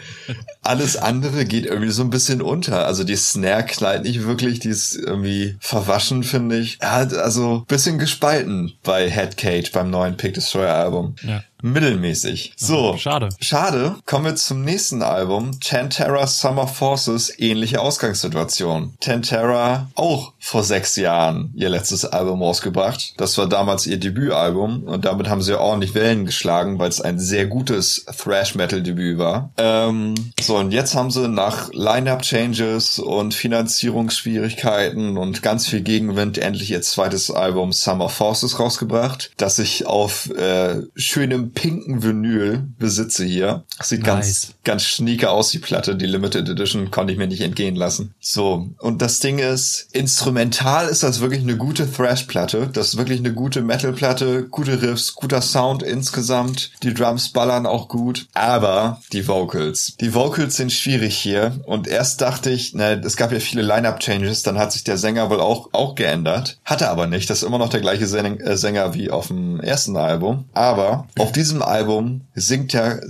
alles 0.62 0.96
andere 0.96 1.44
geht 1.44 1.66
irgendwie 1.66 1.90
so 1.90 2.02
ein 2.02 2.10
bisschen 2.10 2.40
unter. 2.40 2.86
Also 2.86 3.04
die 3.04 3.16
Snare 3.16 3.64
knallt 3.64 4.04
nicht 4.04 4.24
wirklich, 4.24 4.60
die 4.60 4.68
ist 4.68 4.94
irgendwie 4.94 5.56
verwaschen, 5.60 6.22
finde 6.22 6.58
ich. 6.58 6.78
Er 6.80 6.92
hat 6.92 7.14
also 7.14 7.64
bisschen 7.66 7.98
gespalten 7.98 8.74
bei 8.82 9.10
Headcage 9.10 9.72
beim 9.72 9.90
neuen 9.90 10.16
Pick 10.16 10.34
Destroyer 10.34 10.74
Album. 10.74 11.16
Ja 11.22 11.42
mittelmäßig. 11.64 12.52
So. 12.56 12.96
Schade. 12.98 13.30
Schade. 13.40 13.96
Kommen 14.04 14.26
wir 14.26 14.36
zum 14.36 14.62
nächsten 14.62 15.02
Album. 15.02 15.58
Tantera 15.60 16.26
Summer 16.26 16.68
Forces. 16.68 17.32
Ähnliche 17.38 17.80
Ausgangssituation. 17.80 18.94
Tantera 19.00 19.88
auch 19.94 20.34
vor 20.38 20.62
sechs 20.62 20.96
Jahren 20.96 21.52
ihr 21.54 21.70
letztes 21.70 22.04
Album 22.04 22.42
rausgebracht. 22.42 23.14
Das 23.16 23.38
war 23.38 23.48
damals 23.48 23.86
ihr 23.86 23.96
Debütalbum 23.96 24.84
und 24.84 25.06
damit 25.06 25.28
haben 25.28 25.40
sie 25.40 25.58
ordentlich 25.58 25.94
Wellen 25.94 26.26
geschlagen, 26.26 26.78
weil 26.78 26.90
es 26.90 27.00
ein 27.00 27.18
sehr 27.18 27.46
gutes 27.46 28.04
Thrash-Metal-Debüt 28.04 29.16
war. 29.16 29.50
Ähm, 29.56 30.14
so, 30.40 30.58
und 30.58 30.70
jetzt 30.70 30.94
haben 30.94 31.10
sie 31.10 31.28
nach 31.28 31.72
Line-Up-Changes 31.72 32.98
und 32.98 33.32
Finanzierungsschwierigkeiten 33.32 35.16
und 35.16 35.42
ganz 35.42 35.66
viel 35.66 35.80
Gegenwind 35.80 36.36
endlich 36.36 36.70
ihr 36.70 36.82
zweites 36.82 37.30
Album 37.30 37.72
Summer 37.72 38.10
Forces 38.10 38.58
rausgebracht, 38.58 39.32
das 39.38 39.56
sich 39.56 39.86
auf 39.86 40.28
äh, 40.30 40.82
schönem 40.94 41.53
pinken 41.54 42.02
Vinyl 42.02 42.64
besitze 42.78 43.24
hier. 43.24 43.64
Sieht 43.80 44.02
nice. 44.02 44.06
ganz, 44.06 44.54
ganz 44.64 44.82
schnieker 44.84 45.32
aus, 45.32 45.50
die 45.50 45.58
Platte. 45.58 45.96
Die 45.96 46.06
Limited 46.06 46.48
Edition 46.48 46.90
konnte 46.90 47.12
ich 47.12 47.18
mir 47.18 47.26
nicht 47.26 47.40
entgehen 47.40 47.76
lassen. 47.76 48.14
So. 48.20 48.70
Und 48.78 49.02
das 49.02 49.20
Ding 49.20 49.38
ist, 49.38 49.88
instrumental 49.92 50.88
ist 50.88 51.02
das 51.02 51.20
wirklich 51.20 51.42
eine 51.42 51.56
gute 51.56 51.90
Thrash-Platte. 51.90 52.70
Das 52.72 52.88
ist 52.88 52.96
wirklich 52.96 53.18
eine 53.18 53.32
gute 53.32 53.62
Metal-Platte. 53.62 54.48
Gute 54.50 54.82
Riffs, 54.82 55.14
guter 55.14 55.42
Sound 55.42 55.82
insgesamt. 55.82 56.72
Die 56.82 56.94
Drums 56.94 57.30
ballern 57.30 57.66
auch 57.66 57.88
gut. 57.88 58.26
Aber 58.34 59.00
die 59.12 59.26
Vocals. 59.26 59.94
Die 60.00 60.14
Vocals 60.14 60.56
sind 60.56 60.72
schwierig 60.72 61.16
hier. 61.16 61.60
Und 61.64 61.86
erst 61.88 62.20
dachte 62.20 62.50
ich, 62.50 62.74
na, 62.74 62.92
es 62.92 63.16
gab 63.16 63.32
ja 63.32 63.40
viele 63.40 63.62
Line-Up-Changes. 63.62 64.42
Dann 64.42 64.58
hat 64.58 64.72
sich 64.72 64.84
der 64.84 64.98
Sänger 64.98 65.30
wohl 65.30 65.40
auch, 65.40 65.70
auch 65.72 65.94
geändert. 65.94 66.58
Hatte 66.64 66.88
aber 66.88 67.06
nicht. 67.06 67.30
Das 67.30 67.38
ist 67.38 67.48
immer 67.48 67.58
noch 67.58 67.68
der 67.68 67.80
gleiche 67.80 68.04
äh, 68.04 68.56
Sänger 68.56 68.94
wie 68.94 69.10
auf 69.10 69.28
dem 69.28 69.60
ersten 69.60 69.96
Album. 69.96 70.44
Aber 70.52 71.06
auf 71.18 71.32
diesem 71.44 71.60
Album 71.60 72.22
singt 72.34 72.72
er 72.72 73.02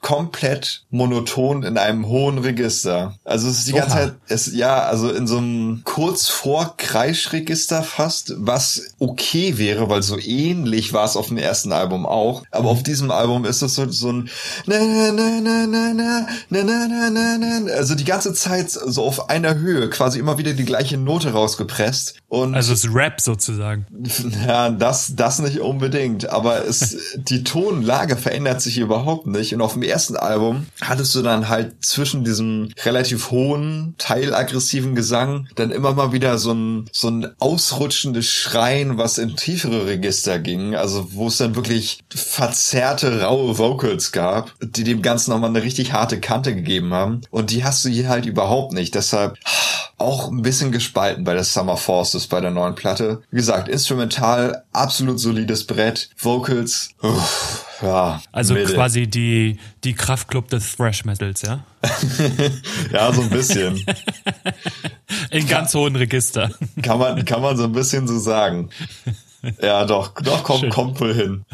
komplett 0.00 0.84
monoton 0.90 1.62
in 1.64 1.78
einem 1.78 2.06
hohen 2.06 2.38
Register. 2.38 3.14
Also 3.24 3.48
es 3.48 3.58
ist 3.58 3.68
die 3.68 3.72
Oha. 3.72 3.80
ganze 3.80 3.96
Zeit, 3.96 4.14
es, 4.28 4.54
ja, 4.54 4.84
also 4.84 5.10
in 5.10 5.26
so 5.26 5.38
einem 5.38 5.82
kurz 5.84 6.28
vor 6.28 6.74
Kreischregister 6.76 7.82
fast, 7.82 8.34
was 8.36 8.94
okay 9.00 9.58
wäre, 9.58 9.88
weil 9.88 10.02
so 10.02 10.18
ähnlich 10.18 10.92
war 10.92 11.04
es 11.04 11.16
auf 11.16 11.28
dem 11.28 11.38
ersten 11.38 11.72
Album 11.72 12.06
auch. 12.06 12.44
Aber 12.52 12.68
auf 12.68 12.84
diesem 12.84 13.10
Album 13.10 13.44
ist 13.44 13.62
es 13.62 13.74
so, 13.74 13.90
so 13.90 14.12
ein 14.12 14.30
na, 14.66 14.78
na, 14.78 15.12
na, 15.12 15.40
na, 15.40 15.66
na, 15.66 15.92
na, 15.94 16.26
na, 16.50 16.88
na, 16.88 17.10
na, 17.10 17.38
na, 17.38 17.72
also 17.72 17.94
die 17.94 18.04
ganze 18.04 18.32
Zeit 18.32 18.70
so 18.70 19.02
auf 19.02 19.28
einer 19.28 19.56
Höhe, 19.56 19.90
quasi 19.90 20.18
immer 20.20 20.38
wieder 20.38 20.52
die 20.52 20.64
gleiche 20.64 20.98
Note 20.98 21.32
rausgepresst. 21.32 22.14
Und 22.36 22.54
also 22.54 22.74
es 22.74 22.92
Rap 22.92 23.20
sozusagen. 23.20 23.86
Ja, 24.46 24.70
das, 24.70 25.14
das 25.16 25.38
nicht 25.38 25.60
unbedingt, 25.60 26.28
aber 26.28 26.64
es, 26.66 26.96
die 27.16 27.44
Tonlage 27.44 28.16
verändert 28.16 28.60
sich 28.60 28.78
überhaupt 28.78 29.26
nicht. 29.26 29.54
Und 29.54 29.60
auf 29.60 29.72
dem 29.72 29.82
ersten 29.82 30.16
Album 30.16 30.66
hattest 30.80 31.14
du 31.14 31.22
dann 31.22 31.48
halt 31.48 31.82
zwischen 31.84 32.24
diesem 32.24 32.70
relativ 32.84 33.30
hohen, 33.30 33.94
teilaggressiven 33.98 34.94
Gesang 34.94 35.48
dann 35.54 35.70
immer 35.70 35.94
mal 35.94 36.12
wieder 36.12 36.38
so 36.38 36.52
ein, 36.52 36.88
so 36.92 37.08
ein 37.08 37.28
ausrutschendes 37.38 38.28
Schreien, 38.28 38.98
was 38.98 39.18
in 39.18 39.36
tiefere 39.36 39.86
Register 39.86 40.38
ging, 40.38 40.74
also 40.74 41.08
wo 41.12 41.28
es 41.28 41.38
dann 41.38 41.56
wirklich 41.56 42.04
verzerrte, 42.14 43.22
raue 43.22 43.56
Vocals 43.58 44.12
gab, 44.12 44.52
die 44.60 44.84
dem 44.84 45.02
Ganzen 45.02 45.30
nochmal 45.30 45.50
eine 45.50 45.62
richtig 45.62 45.92
harte 45.92 46.20
Kante 46.20 46.54
gegeben 46.54 46.92
haben. 46.92 47.22
Und 47.30 47.50
die 47.50 47.64
hast 47.64 47.84
du 47.84 47.88
hier 47.88 48.08
halt 48.08 48.26
überhaupt 48.26 48.72
nicht. 48.72 48.94
Deshalb 48.94 49.38
auch 49.98 50.30
ein 50.30 50.42
bisschen 50.42 50.72
gespalten 50.72 51.24
bei 51.24 51.34
der 51.34 51.44
Summer 51.44 51.76
Forces 51.76 52.25
bei 52.26 52.40
der 52.40 52.50
neuen 52.50 52.74
Platte. 52.74 53.22
Wie 53.30 53.36
gesagt, 53.36 53.68
instrumental 53.68 54.64
absolut 54.72 55.20
solides 55.20 55.66
Brett, 55.66 56.10
Vocals, 56.18 56.90
uff, 57.02 57.66
ja. 57.82 58.20
Also 58.32 58.54
Mitte. 58.54 58.74
quasi 58.74 59.06
die, 59.06 59.58
die 59.84 59.94
Kraftclub 59.94 60.48
des 60.48 60.76
Thrash 60.76 61.04
Metals, 61.04 61.42
ja? 61.42 61.64
ja, 62.92 63.12
so 63.12 63.22
ein 63.22 63.30
bisschen. 63.30 63.84
In 65.30 65.46
ganz 65.46 65.74
hohen 65.74 65.96
Register. 65.96 66.50
Kann 66.82 66.98
man, 66.98 67.24
kann 67.24 67.42
man 67.42 67.56
so 67.56 67.64
ein 67.64 67.72
bisschen 67.72 68.08
so 68.08 68.18
sagen. 68.18 68.70
Ja, 69.60 69.84
doch, 69.84 70.14
doch, 70.20 70.42
kommt, 70.42 70.70
kommt 70.70 71.00
wohl 71.00 71.14
hin. 71.14 71.44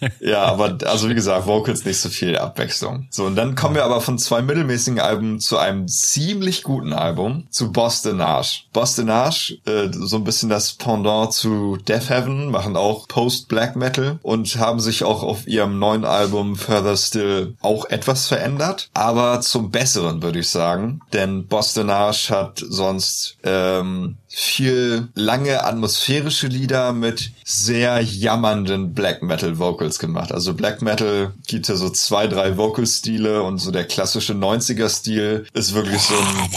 ja, 0.20 0.42
aber 0.44 0.78
also 0.84 1.08
wie 1.08 1.14
gesagt, 1.14 1.46
Vocals 1.46 1.84
nicht 1.84 2.00
so 2.00 2.08
viel 2.08 2.36
Abwechslung. 2.36 3.06
So, 3.10 3.24
und 3.24 3.36
dann 3.36 3.54
kommen 3.54 3.74
wir 3.74 3.84
aber 3.84 4.00
von 4.00 4.18
zwei 4.18 4.42
mittelmäßigen 4.42 5.00
Alben 5.00 5.40
zu 5.40 5.58
einem 5.58 5.88
ziemlich 5.88 6.62
guten 6.62 6.92
Album, 6.92 7.46
zu 7.50 7.72
Boston 7.72 8.20
Arch. 8.20 8.68
Boston 8.72 9.10
Arch, 9.10 9.60
äh, 9.66 9.88
so 9.92 10.16
ein 10.16 10.24
bisschen 10.24 10.48
das 10.48 10.74
Pendant 10.74 11.32
zu 11.32 11.76
Death 11.76 12.10
Heaven, 12.10 12.50
machen 12.50 12.76
auch 12.76 13.08
Post-Black 13.08 13.76
Metal 13.76 14.18
und 14.22 14.56
haben 14.56 14.80
sich 14.80 15.04
auch 15.04 15.22
auf 15.22 15.46
ihrem 15.46 15.78
neuen 15.78 16.04
Album 16.04 16.56
Further 16.56 16.96
Still 16.96 17.56
auch 17.60 17.86
etwas 17.86 18.26
verändert, 18.28 18.90
aber 18.94 19.40
zum 19.40 19.70
Besseren, 19.70 20.22
würde 20.22 20.40
ich 20.40 20.48
sagen. 20.48 21.00
Denn 21.12 21.46
Boston 21.46 21.90
Arch 21.90 22.30
hat 22.30 22.62
sonst 22.68 23.36
ähm, 23.44 24.16
viel 24.38 25.08
lange 25.14 25.64
atmosphärische 25.64 26.46
Lieder 26.46 26.92
mit 26.92 27.30
sehr 27.42 28.02
jammernden 28.02 28.92
Black 28.92 29.22
Metal 29.22 29.58
Vocals 29.58 29.98
gemacht. 29.98 30.30
Also 30.30 30.52
Black 30.52 30.82
Metal 30.82 31.32
gibt 31.46 31.68
ja 31.68 31.76
so 31.76 31.88
zwei, 31.88 32.26
drei 32.26 32.58
Vocal-Stile 32.58 33.42
und 33.42 33.56
so 33.56 33.70
der 33.70 33.86
klassische 33.86 34.34
90er-Stil 34.34 35.46
ist 35.54 35.72
wirklich 35.72 36.02
so 36.02 36.14
ein, 36.14 36.50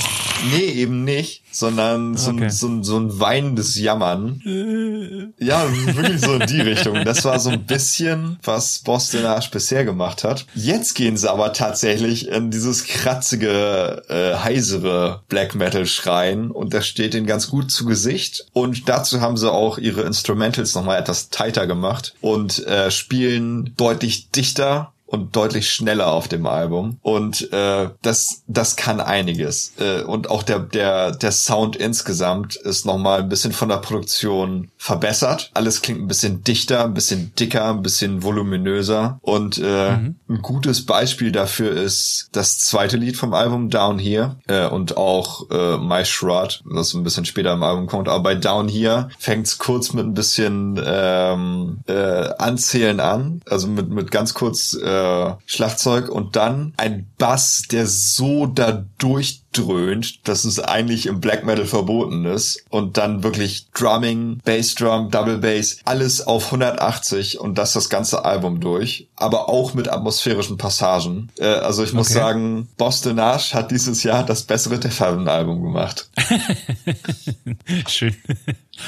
nee, 0.51 0.65
eben 0.65 1.05
nicht, 1.05 1.38
sondern 1.51 2.15
so, 2.17 2.31
okay. 2.31 2.45
ein, 2.45 2.49
so, 2.49 2.67
ein, 2.67 2.83
so 2.83 2.97
ein 2.97 3.19
weinendes 3.19 3.77
Jammern. 3.79 5.33
Ja, 5.39 5.65
wirklich 5.95 6.21
so 6.21 6.35
in 6.35 6.47
die 6.47 6.61
Richtung. 6.61 7.03
Das 7.03 7.25
war 7.25 7.39
so 7.39 7.49
ein 7.49 7.65
bisschen, 7.65 8.39
was 8.43 8.79
Boston 8.79 9.25
Arch 9.25 9.51
bisher 9.51 9.85
gemacht 9.85 10.23
hat. 10.23 10.45
Jetzt 10.55 10.93
gehen 10.95 11.17
sie 11.17 11.29
aber 11.29 11.53
tatsächlich 11.53 12.27
in 12.27 12.51
dieses 12.51 12.85
kratzige, 12.85 14.03
äh, 14.09 14.35
heisere 14.43 15.23
Black 15.29 15.55
Metal 15.55 15.85
Schreien 15.85 16.51
und 16.51 16.73
das 16.73 16.87
steht 16.87 17.13
ihnen 17.13 17.25
ganz 17.25 17.49
gut 17.49 17.71
zu 17.71 17.85
Gesicht. 17.85 18.45
Und 18.53 18.87
dazu 18.87 19.21
haben 19.21 19.37
sie 19.37 19.51
auch 19.51 19.77
ihre 19.77 20.01
Instrumentals 20.01 20.75
nochmal 20.75 20.99
etwas 20.99 21.29
tighter 21.29 21.67
gemacht 21.67 22.13
und 22.21 22.65
äh, 22.65 22.91
spielen 22.91 23.73
deutlich 23.77 24.29
dichter 24.31 24.93
und 25.09 25.35
deutlich 25.35 25.69
schneller 25.69 26.11
auf 26.11 26.27
dem 26.27 26.45
Album. 26.45 26.97
Und 27.01 27.51
äh, 27.51 27.89
das 28.01 28.43
das 28.47 28.75
kann 28.75 28.99
einiges. 28.99 29.73
Äh, 29.79 30.03
und 30.03 30.29
auch 30.29 30.43
der 30.43 30.59
der 30.59 31.11
der 31.11 31.31
Sound 31.31 31.75
insgesamt 31.75 32.55
ist 32.55 32.85
noch 32.85 32.97
mal 32.97 33.21
ein 33.21 33.29
bisschen 33.29 33.51
von 33.51 33.69
der 33.69 33.77
Produktion 33.77 34.69
verbessert. 34.77 35.49
Alles 35.53 35.81
klingt 35.81 36.01
ein 36.01 36.07
bisschen 36.07 36.43
dichter 36.43 36.83
ein 36.83 36.93
bisschen 36.93 37.33
dicker 37.35 37.69
ein 37.69 37.81
bisschen 37.81 38.23
voluminöser. 38.23 39.19
Und 39.21 39.57
äh, 39.57 39.97
mhm. 39.97 40.15
ein 40.29 40.41
gutes 40.41 40.85
Beispiel 40.85 41.31
dafür 41.31 41.71
ist 41.71 42.29
das 42.31 42.59
zweite 42.59 42.97
Lied 42.97 43.17
vom 43.17 43.33
Album 43.33 43.69
Down 43.69 43.97
Here. 43.97 44.37
Äh, 44.47 44.67
und 44.67 44.95
auch 44.95 45.49
äh, 45.49 45.77
My 45.77 46.05
Shroud 46.05 46.61
das 46.71 46.93
ein 46.93 47.03
bisschen 47.03 47.25
später 47.25 47.53
im 47.53 47.63
Album 47.63 47.87
kommt. 47.87 48.07
Aber 48.07 48.21
bei 48.21 48.35
Down 48.35 48.67
Here 48.67 49.09
fängt's 49.17 49.57
kurz 49.57 49.93
mit 49.93 50.05
ein 50.05 50.13
bisschen 50.13 50.79
ähm, 50.85 51.79
äh, 51.87 52.29
Anzählen 52.37 52.99
an. 52.99 53.41
Also 53.49 53.67
mit 53.67 53.89
mit 53.89 54.11
ganz 54.11 54.35
kurz 54.35 54.75
äh, 54.75 54.98
äh, 54.99 55.35
Schlagzeug 55.45 56.09
und 56.09 56.35
dann 56.35 56.73
ein 56.77 57.11
Bass, 57.17 57.63
der 57.71 57.87
so 57.87 58.45
da 58.45 58.85
durchdröhnt, 59.51 60.27
dass 60.27 60.45
es 60.45 60.59
eigentlich 60.59 61.05
im 61.05 61.19
Black 61.19 61.45
Metal 61.45 61.65
verboten 61.65 62.25
ist 62.25 62.63
und 62.69 62.97
dann 62.97 63.23
wirklich 63.23 63.67
Drumming, 63.73 64.39
Bassdrum, 64.43 65.09
Double 65.11 65.37
Bass, 65.37 65.79
alles 65.85 66.25
auf 66.25 66.45
180 66.45 67.39
und 67.39 67.57
das 67.57 67.73
das 67.73 67.89
ganze 67.89 68.25
Album 68.25 68.59
durch, 68.59 69.07
aber 69.15 69.49
auch 69.49 69.73
mit 69.73 69.89
atmosphärischen 69.89 70.57
Passagen. 70.57 71.29
Äh, 71.37 71.45
also 71.45 71.83
ich 71.83 71.93
muss 71.93 72.07
okay. 72.07 72.19
sagen, 72.19 72.67
Boston 72.77 73.17
Ash 73.17 73.53
hat 73.53 73.71
dieses 73.71 74.03
Jahr 74.03 74.25
das 74.25 74.43
bessere 74.43 74.79
Death 74.79 75.01
Album 75.01 75.63
gemacht. 75.63 76.09
Schön. 77.87 78.15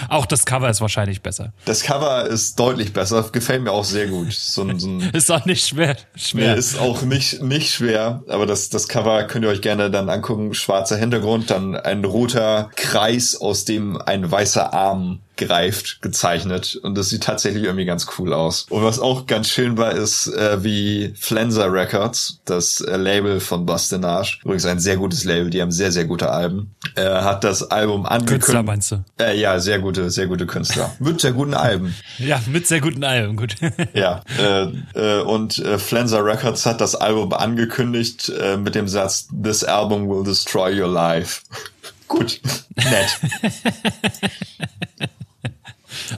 Auch 0.10 0.26
das 0.26 0.46
Cover 0.46 0.70
ist 0.70 0.82
wahrscheinlich 0.82 1.22
besser. 1.22 1.54
Das 1.66 1.84
Cover 1.84 2.26
ist 2.26 2.60
deutlich 2.60 2.94
besser, 2.94 3.28
gefällt 3.32 3.64
mir 3.64 3.72
auch 3.72 3.84
sehr 3.84 4.08
gut. 4.08 4.32
So 4.32 4.64
ein, 4.64 4.80
so 4.80 4.88
ein 4.88 5.02
ist 5.14 5.32
auch 5.32 5.46
nicht 5.46 5.68
schwer. 5.68 5.98
schwer. 6.16 6.54
Nee, 6.54 6.60
ist 6.60 6.80
auch 6.80 7.02
nicht, 7.02 7.42
nicht 7.42 7.74
schwer, 7.74 8.24
aber 8.28 8.46
das, 8.46 8.70
das 8.70 8.88
Cover 8.88 9.24
könnt 9.24 9.46
ihr 9.46 9.52
euch 9.52 9.62
gerne 9.62 9.92
dann 9.92 10.10
angucken. 10.10 10.51
Schwarzer 10.54 10.98
Hintergrund, 10.98 11.50
dann 11.52 11.76
ein 11.76 12.04
roter 12.04 12.70
Kreis, 12.76 13.40
aus 13.40 13.66
dem 13.66 14.02
ein 14.02 14.30
weißer 14.30 14.74
Arm 14.74 15.20
greift, 15.42 16.02
gezeichnet. 16.02 16.80
Und 16.84 16.98
das 16.98 17.10
sieht 17.10 17.24
tatsächlich 17.24 17.64
irgendwie 17.64 17.86
ganz 17.86 18.08
cool 18.18 18.34
aus. 18.34 18.68
Und 18.70 18.84
was 18.84 19.00
auch 19.00 19.26
ganz 19.26 19.50
schön 19.50 19.78
war, 19.78 19.92
ist, 19.92 20.28
äh, 20.28 20.64
wie 20.64 21.14
Flenser 21.20 21.72
Records, 21.74 22.40
das 22.46 22.82
äh, 22.82 22.96
Label 22.96 23.40
von 23.40 23.66
Bastinage, 23.66 24.40
übrigens 24.44 24.66
ein 24.66 24.80
sehr 24.80 24.98
gutes 24.98 25.24
Label, 25.24 25.50
die 25.50 25.62
haben 25.62 25.72
sehr, 25.72 25.92
sehr 25.92 26.06
gute 26.06 26.30
Alben, 26.30 26.76
äh, 26.96 27.04
hat 27.04 27.44
das 27.44 27.72
Album 27.72 28.06
angekündigt. 28.06 28.46
Künstler 28.46 28.64
meinst 28.64 28.92
du? 28.92 29.04
Äh, 29.20 29.40
ja, 29.40 29.60
sehr 29.60 29.80
gute, 29.80 30.10
sehr 30.12 30.28
gute 30.28 30.46
Künstler. 30.46 30.94
mit 31.00 31.20
sehr 31.20 31.34
guten 31.34 31.54
Alben. 31.54 31.96
Ja, 32.20 32.42
mit 32.48 32.68
sehr 32.68 32.82
guten 32.82 33.04
Alben, 33.04 33.36
gut. 33.36 33.56
ja, 33.94 34.22
äh, 34.40 34.68
äh, 34.94 35.22
und 35.22 35.58
äh, 35.60 35.78
Flenser 35.80 36.24
Records 36.24 36.66
hat 36.66 36.82
das 36.82 36.96
Album 36.96 37.34
angekündigt 37.34 38.30
äh, 38.30 38.58
mit 38.58 38.76
dem 38.76 38.88
Satz, 38.88 39.28
This 39.44 39.64
album 39.64 40.08
will 40.08 40.24
destroy 40.24 40.80
your 40.80 40.92
life. 40.92 41.42
Gut, 42.08 42.42
nett. 42.76 43.20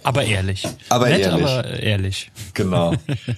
Aber 0.02 0.24
ehrlich. 0.24 0.68
Aber 0.89 1.10
Nett, 1.10 1.22
ehrlich. 1.22 1.44
Aber 1.44 1.70
ehrlich. 1.80 2.32
Genau. 2.54 2.94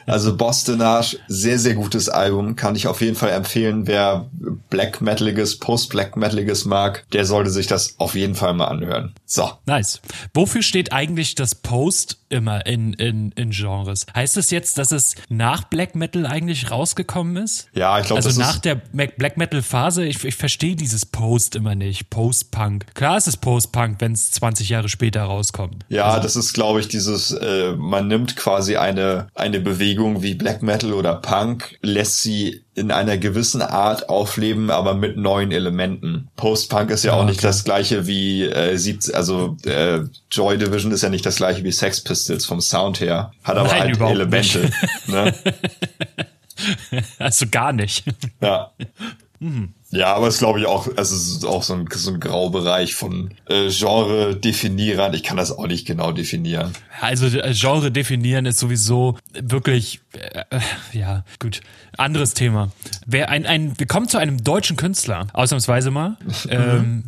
Also 0.06 0.38
Bostonage, 0.38 1.18
sehr, 1.28 1.60
sehr 1.60 1.74
gutes 1.74 2.10
Album. 2.10 2.56
Kann 2.56 2.76
ich 2.76 2.88
auf 2.88 3.02
jeden 3.02 3.16
Fall 3.16 3.32
empfehlen. 3.32 3.88
Wer 3.88 4.30
Black 4.70 5.02
Metaliges, 5.02 5.60
Post-Black 5.60 6.16
Metaliges 6.16 6.66
mag, 6.66 7.06
der 7.12 7.26
sollte 7.26 7.50
sich 7.50 7.68
das 7.68 7.96
auf 7.98 8.16
jeden 8.16 8.36
Fall 8.36 8.54
mal 8.54 8.68
anhören. 8.68 9.14
So. 9.26 9.52
Nice. 9.66 10.02
Wofür 10.34 10.62
steht 10.62 10.94
eigentlich 10.94 11.36
das 11.36 11.56
Post 11.56 12.20
immer 12.36 12.66
in, 12.66 12.94
in, 12.94 13.32
in 13.32 13.50
Genres? 13.50 14.06
Heißt 14.16 14.38
es 14.38 14.46
das 14.46 14.52
jetzt, 14.52 14.78
dass 14.78 14.92
es 14.92 15.16
nach 15.30 15.64
Black 15.64 15.96
Metal 15.96 16.26
eigentlich 16.28 16.70
rausgekommen 16.70 17.38
ist? 17.38 17.68
Ja, 17.74 18.00
ich 18.00 18.06
glaube, 18.06 18.24
Also 18.24 18.40
nach 18.40 18.60
der 18.60 18.76
Black 18.76 19.38
Metal 19.38 19.62
Phase, 19.62 20.06
ich, 20.06 20.24
ich 20.24 20.36
verstehe 20.36 20.76
dieses 20.76 21.06
Post 21.06 21.56
immer 21.56 21.74
nicht. 21.74 22.10
Post-Punk. 22.10 22.94
Klar 22.94 23.18
ist 23.18 23.28
es 23.28 23.38
Post-Punk, 23.38 23.98
wenn 24.00 24.12
es 24.12 24.32
20 24.32 24.70
Jahre 24.70 24.90
später 24.90 25.24
rauskommt. 25.24 25.86
Ja, 25.90 26.06
also, 26.06 26.22
das 26.22 26.36
ist, 26.36 26.54
glaube 26.54 26.80
ich, 26.80 26.88
dieses, 26.88 27.32
äh, 27.32 27.74
man 27.76 28.08
nimmt 28.08 28.36
quasi 28.36 28.76
eine, 28.76 29.28
eine 29.34 29.60
Bewegung 29.60 30.22
wie 30.22 30.36
Black 30.36 30.62
Metal 30.62 30.94
oder 30.94 31.16
Punk, 31.16 31.78
lässt 31.82 32.22
sie 32.22 32.65
in 32.76 32.92
einer 32.92 33.18
gewissen 33.18 33.62
Art 33.62 34.10
aufleben, 34.10 34.70
aber 34.70 34.94
mit 34.94 35.16
neuen 35.16 35.52
Elementen. 35.52 36.28
Post-Punk 36.36 36.92
ist 36.92 37.06
ja, 37.06 37.14
ja 37.14 37.22
auch 37.22 37.26
nicht 37.26 37.44
das 37.44 37.64
gleiche 37.64 38.06
wie 38.06 38.44
äh, 38.44 38.76
17, 38.76 39.16
also 39.16 39.56
äh, 39.66 40.02
Joy 40.30 40.58
Division 40.58 40.92
ist 40.92 41.02
ja 41.02 41.10
nicht 41.10 41.26
das 41.26 41.38
gleiche 41.38 41.64
wie 41.64 41.72
Sex 41.72 42.02
Pistols 42.02 42.46
vom 42.46 42.60
Sound 42.60 43.00
her, 43.00 43.32
hat 43.44 43.58
aber 43.58 43.70
Nein, 43.70 44.00
halt 44.00 44.12
Elemente. 44.12 44.70
Ne? 45.08 45.34
also 47.20 47.46
gar 47.50 47.74
nicht. 47.74 48.04
Ja. 48.42 48.72
Hm. 49.40 49.74
Ja, 49.92 50.14
aber 50.16 50.28
es 50.28 50.38
glaube 50.38 50.60
ich 50.60 50.66
auch, 50.66 50.88
also 50.96 51.16
es 51.16 51.28
ist 51.28 51.46
auch 51.46 51.62
so 51.62 51.74
ein, 51.74 51.88
so 51.92 52.12
ein 52.12 52.20
Graubereich 52.20 52.96
von 52.96 53.32
äh, 53.48 53.70
Genre-Definierern. 53.70 55.14
Ich 55.14 55.24
kann 55.24 55.38
das 55.38 55.52
auch 55.52 55.68
nicht 55.68 55.86
genau 55.86 56.12
definieren. 56.12 56.74
Also 57.02 57.28
äh, 57.28 57.54
Genre 57.54 57.92
definieren 57.92 58.46
ist 58.46 58.60
sowieso 58.60 59.18
wirklich, 59.34 60.02
äh, 60.14 60.44
ja, 60.94 61.24
gut. 61.40 61.62
Anderes 61.98 62.34
Thema. 62.34 62.72
Wer 63.06 63.30
ein, 63.30 63.46
ein, 63.46 63.80
wir 63.80 63.88
kommen 63.88 64.08
zu 64.08 64.18
einem 64.18 64.44
deutschen 64.44 64.76
Künstler, 64.76 65.28
ausnahmsweise 65.34 65.92
mal, 65.92 66.18
ähm, 66.50 67.04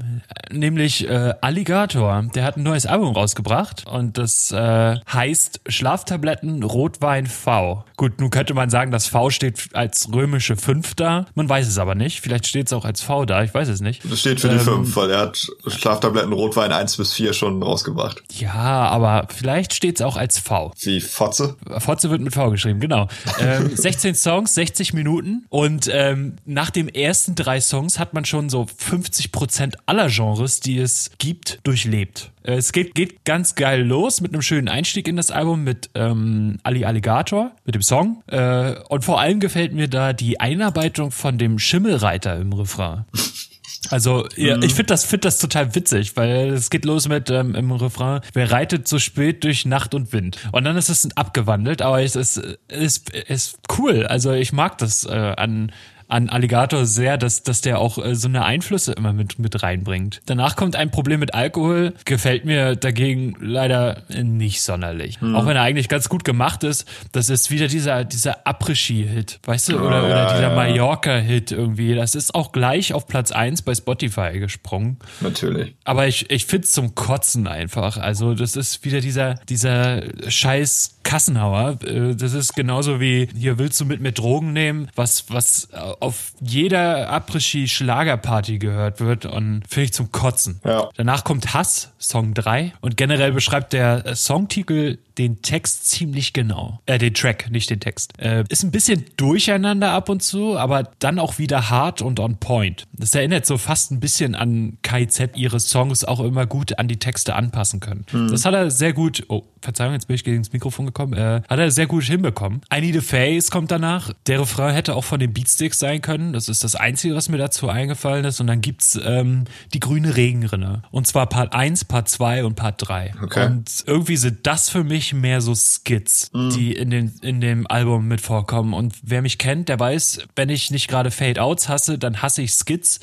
nämlich 0.49 1.07
äh, 1.09 1.33
Alligator. 1.41 2.23
Der 2.33 2.43
hat 2.43 2.57
ein 2.57 2.63
neues 2.63 2.85
Album 2.85 3.13
rausgebracht 3.13 3.85
und 3.87 4.17
das 4.17 4.51
äh, 4.51 4.97
heißt 5.11 5.61
Schlaftabletten 5.67 6.63
Rotwein 6.63 7.25
V. 7.25 7.83
Gut, 7.97 8.19
nun 8.19 8.29
könnte 8.29 8.53
man 8.53 8.69
sagen, 8.69 8.91
das 8.91 9.07
V 9.07 9.29
steht 9.29 9.69
als 9.73 10.09
römische 10.13 10.55
5 10.55 10.95
da. 10.95 11.25
Man 11.35 11.49
weiß 11.49 11.67
es 11.67 11.77
aber 11.77 11.95
nicht. 11.95 12.21
Vielleicht 12.21 12.47
steht 12.47 12.67
es 12.67 12.73
auch 12.73 12.85
als 12.85 13.01
V 13.01 13.25
da, 13.25 13.43
ich 13.43 13.53
weiß 13.53 13.67
es 13.67 13.81
nicht. 13.81 14.09
Das 14.09 14.19
steht 14.19 14.39
für 14.39 14.49
die 14.49 14.55
ähm, 14.55 14.85
5, 14.85 14.95
weil 14.95 15.11
er 15.11 15.19
hat 15.19 15.47
Schlaftabletten 15.65 16.31
Rotwein 16.31 16.71
1 16.71 16.97
bis 16.97 17.13
4 17.13 17.33
schon 17.33 17.61
rausgebracht. 17.61 18.23
Ja, 18.37 18.87
aber 18.87 19.27
vielleicht 19.29 19.73
steht 19.77 19.99
es 19.99 20.01
auch 20.01 20.17
als 20.17 20.39
V. 20.39 20.73
Wie 20.81 20.99
Fotze? 20.99 21.55
Fotze 21.77 22.09
wird 22.09 22.21
mit 22.21 22.33
V 22.33 22.49
geschrieben, 22.49 22.79
genau. 22.79 23.07
Ähm, 23.39 23.71
16 23.75 24.15
Songs, 24.15 24.53
60 24.55 24.93
Minuten 24.93 25.45
und 25.49 25.89
ähm, 25.93 26.35
nach 26.45 26.71
den 26.71 26.89
ersten 26.89 27.35
drei 27.35 27.61
Songs 27.61 27.99
hat 27.99 28.13
man 28.13 28.25
schon 28.25 28.49
so 28.49 28.65
50 28.75 29.31
Prozent 29.31 29.77
aller 29.85 30.09
Genres, 30.09 30.59
die 30.59 30.79
es 30.79 31.11
gibt, 31.19 31.59
durchlebt. 31.63 32.31
Äh, 32.43 32.55
es 32.55 32.71
geht, 32.71 32.95
geht 32.95 33.23
ganz 33.23 33.55
geil 33.55 33.83
los 33.83 34.19
mit 34.19 34.33
einem 34.33 34.41
schönen 34.41 34.67
Einstieg 34.67 35.07
in 35.07 35.15
das 35.15 35.29
Album 35.31 35.63
mit 35.63 35.91
ähm, 35.93 36.57
Ali 36.63 36.83
Alligator, 36.83 37.51
mit 37.63 37.75
dem 37.75 37.83
Song. 37.83 38.23
Äh, 38.27 38.75
und 38.89 39.05
vor 39.05 39.21
allem 39.21 39.39
gefällt 39.39 39.73
mir 39.73 39.87
da 39.87 40.13
die 40.13 40.39
Einarbeitung 40.39 41.11
von 41.11 41.37
dem 41.37 41.59
Schimmelreiter 41.59 42.37
im 42.37 42.51
Refrain. 42.51 43.05
Also 43.89 44.27
ja, 44.35 44.57
mhm. 44.57 44.63
ich 44.63 44.73
finde 44.73 44.87
das, 44.87 45.05
find 45.05 45.25
das 45.25 45.39
total 45.39 45.75
witzig, 45.75 46.15
weil 46.15 46.49
es 46.49 46.69
geht 46.69 46.85
los 46.85 47.07
mit 47.07 47.29
ähm, 47.29 47.55
im 47.55 47.71
Refrain, 47.71 48.21
wer 48.33 48.51
reitet 48.51 48.87
so 48.87 48.99
spät 48.99 49.43
durch 49.43 49.65
Nacht 49.65 49.93
und 49.93 50.11
Wind. 50.13 50.37
Und 50.51 50.65
dann 50.65 50.77
ist 50.77 50.89
es 50.89 51.07
abgewandelt, 51.15 51.81
aber 51.81 52.01
es 52.01 52.15
ist, 52.15 52.37
ist, 52.67 53.09
ist 53.09 53.59
cool. 53.77 54.05
Also 54.05 54.31
ich 54.31 54.51
mag 54.53 54.77
das 54.77 55.05
äh, 55.05 55.33
an, 55.37 55.71
an 56.07 56.29
Alligator 56.29 56.85
sehr, 56.85 57.17
dass, 57.17 57.43
dass 57.43 57.61
der 57.61 57.79
auch 57.79 57.97
äh, 57.97 58.15
so 58.15 58.27
eine 58.27 58.45
Einflüsse 58.45 58.93
immer 58.93 59.13
mit, 59.13 59.39
mit 59.39 59.61
reinbringt. 59.61 60.21
Danach 60.25 60.55
kommt 60.55 60.75
ein 60.75 60.89
Problem 60.91 61.19
mit 61.19 61.33
Alkohol, 61.33 61.93
gefällt 62.05 62.45
mir 62.45 62.75
dagegen 62.75 63.35
leider 63.41 64.03
nicht 64.09 64.61
sonderlich. 64.61 65.19
Auch 65.21 65.45
wenn 65.45 65.55
er 65.57 65.63
eigentlich 65.63 65.89
ganz 65.89 66.07
gut 66.09 66.23
gemacht 66.23 66.63
ist, 66.63 66.85
das 67.11 67.29
ist 67.29 67.51
wieder 67.51 67.67
dieser, 67.67 68.03
dieser 68.05 68.47
Après-Ski-Hit, 68.47 69.39
weißt 69.45 69.69
du, 69.69 69.79
oder, 69.79 69.97
Oh, 69.97 70.05
oder 70.05 70.09
ja, 70.09 70.33
dieser 70.33 70.49
ja. 70.49 70.55
Mallorca-Hit 70.55 71.51
irgendwie. 71.51 71.95
Das 71.95 72.15
ist 72.15 72.35
auch 72.35 72.51
gleich 72.51 72.93
auf 72.93 73.07
Platz 73.07 73.31
eins 73.31 73.61
bei 73.61 73.73
Spotify 73.75 74.39
gesprungen. 74.39 74.97
Natürlich. 75.21 75.75
Aber 75.83 76.07
ich, 76.07 76.29
ich 76.29 76.45
find's 76.45 76.71
zum 76.71 76.95
Kotzen 76.95 77.47
einfach. 77.47 77.97
Also 77.97 78.33
das 78.33 78.55
ist 78.55 78.85
wieder 78.85 79.01
dieser, 79.01 79.35
dieser 79.49 80.03
scheiß 80.29 80.99
Kassenhauer. 81.03 81.79
Äh, 81.83 82.15
Das 82.15 82.33
ist 82.33 82.53
genauso 82.55 82.99
wie, 82.99 83.27
hier 83.37 83.57
willst 83.57 83.79
du 83.79 83.85
mit 83.85 84.01
mir 84.01 84.11
Drogen 84.11 84.53
nehmen, 84.53 84.89
was, 84.95 85.25
was 85.29 85.69
auf 85.99 86.33
jeder 86.41 87.09
Après-Ski-Schlagerparty 87.11 88.59
gehört 88.59 88.99
wird 88.99 89.25
und 89.25 89.63
finde 89.67 89.85
ich 89.85 89.93
zum 89.93 90.11
Kotzen. 90.11 90.59
Ja. 90.65 90.89
Danach 90.95 91.23
kommt 91.23 91.53
Hass, 91.53 91.93
Song 91.99 92.33
3. 92.33 92.73
Und 92.81 92.97
generell 92.97 93.31
beschreibt 93.31 93.73
der 93.73 94.15
Songtitel 94.15 94.97
den 95.17 95.41
Text 95.41 95.89
ziemlich 95.89 96.33
genau. 96.33 96.79
Äh, 96.85 96.99
den 96.99 97.13
Track, 97.13 97.49
nicht 97.49 97.69
den 97.69 97.79
Text. 97.79 98.13
Äh, 98.19 98.43
ist 98.49 98.63
ein 98.63 98.71
bisschen 98.71 99.05
durcheinander 99.17 99.91
ab 99.91 100.09
und 100.09 100.21
zu, 100.21 100.57
aber 100.57 100.91
dann 100.99 101.19
auch 101.19 101.39
wieder 101.39 101.69
hart 101.69 102.01
und 102.01 102.19
on 102.19 102.37
point. 102.37 102.85
Das 102.93 103.15
erinnert 103.15 103.45
so 103.45 103.57
fast 103.57 103.91
ein 103.91 103.99
bisschen 103.99 104.35
an 104.35 104.77
KIZ, 104.83 105.31
ihre 105.35 105.59
Songs 105.59 106.03
auch 106.03 106.19
immer 106.19 106.45
gut 106.45 106.77
an 106.77 106.87
die 106.87 106.97
Texte 106.97 107.35
anpassen 107.35 107.79
können. 107.79 108.05
Das 108.29 108.45
hat 108.45 108.53
er 108.53 108.69
sehr 108.69 108.93
gut, 108.93 109.23
oh, 109.29 109.43
Verzeihung, 109.61 109.93
jetzt 109.93 110.07
bin 110.07 110.15
ich 110.15 110.23
gegen 110.23 110.41
das 110.41 110.53
Mikrofon 110.53 110.85
gekommen, 110.85 111.13
äh, 111.13 111.41
hat 111.47 111.59
er 111.59 111.71
sehr 111.71 111.87
gut 111.87 112.03
hinbekommen. 112.03 112.61
I 112.73 112.81
Need 112.81 112.97
a 112.97 113.01
Face 113.01 113.49
kommt 113.49 113.71
danach. 113.71 114.13
Der 114.27 114.39
Refrain 114.39 114.73
hätte 114.73 114.95
auch 114.95 115.03
von 115.03 115.19
den 115.19 115.33
Beatsticks 115.33 115.79
sein 115.87 116.01
können. 116.01 116.33
Das 116.33 116.49
ist 116.49 116.63
das 116.63 116.75
Einzige, 116.75 117.15
was 117.15 117.29
mir 117.29 117.37
dazu 117.37 117.69
eingefallen 117.69 118.25
ist. 118.25 118.41
Und 118.41 118.47
dann 118.47 118.61
gibt's 118.61 118.99
ähm, 119.03 119.45
die 119.73 119.79
grüne 119.79 120.15
Regenrinne. 120.15 120.83
Und 120.91 121.07
zwar 121.07 121.27
Part 121.27 121.53
1, 121.53 121.85
Part 121.85 122.09
2 122.09 122.43
und 122.45 122.55
Part 122.55 122.87
3. 122.87 123.13
Okay. 123.23 123.45
Und 123.45 123.83
irgendwie 123.85 124.17
sind 124.17 124.45
das 124.45 124.69
für 124.69 124.83
mich 124.83 125.13
mehr 125.13 125.41
so 125.41 125.55
Skits, 125.55 126.31
die 126.33 126.73
in, 126.73 126.89
den, 126.89 127.13
in 127.21 127.39
dem 127.41 127.67
Album 127.67 128.07
mit 128.07 128.21
vorkommen. 128.21 128.73
Und 128.73 128.95
wer 129.01 129.21
mich 129.21 129.37
kennt, 129.37 129.69
der 129.69 129.79
weiß, 129.79 130.19
wenn 130.35 130.49
ich 130.49 130.71
nicht 130.71 130.87
gerade 130.87 131.09
Fade-Outs 131.09 131.69
hasse, 131.69 131.97
dann 131.97 132.21
hasse 132.21 132.41
ich 132.41 132.51
Skits. 132.51 132.99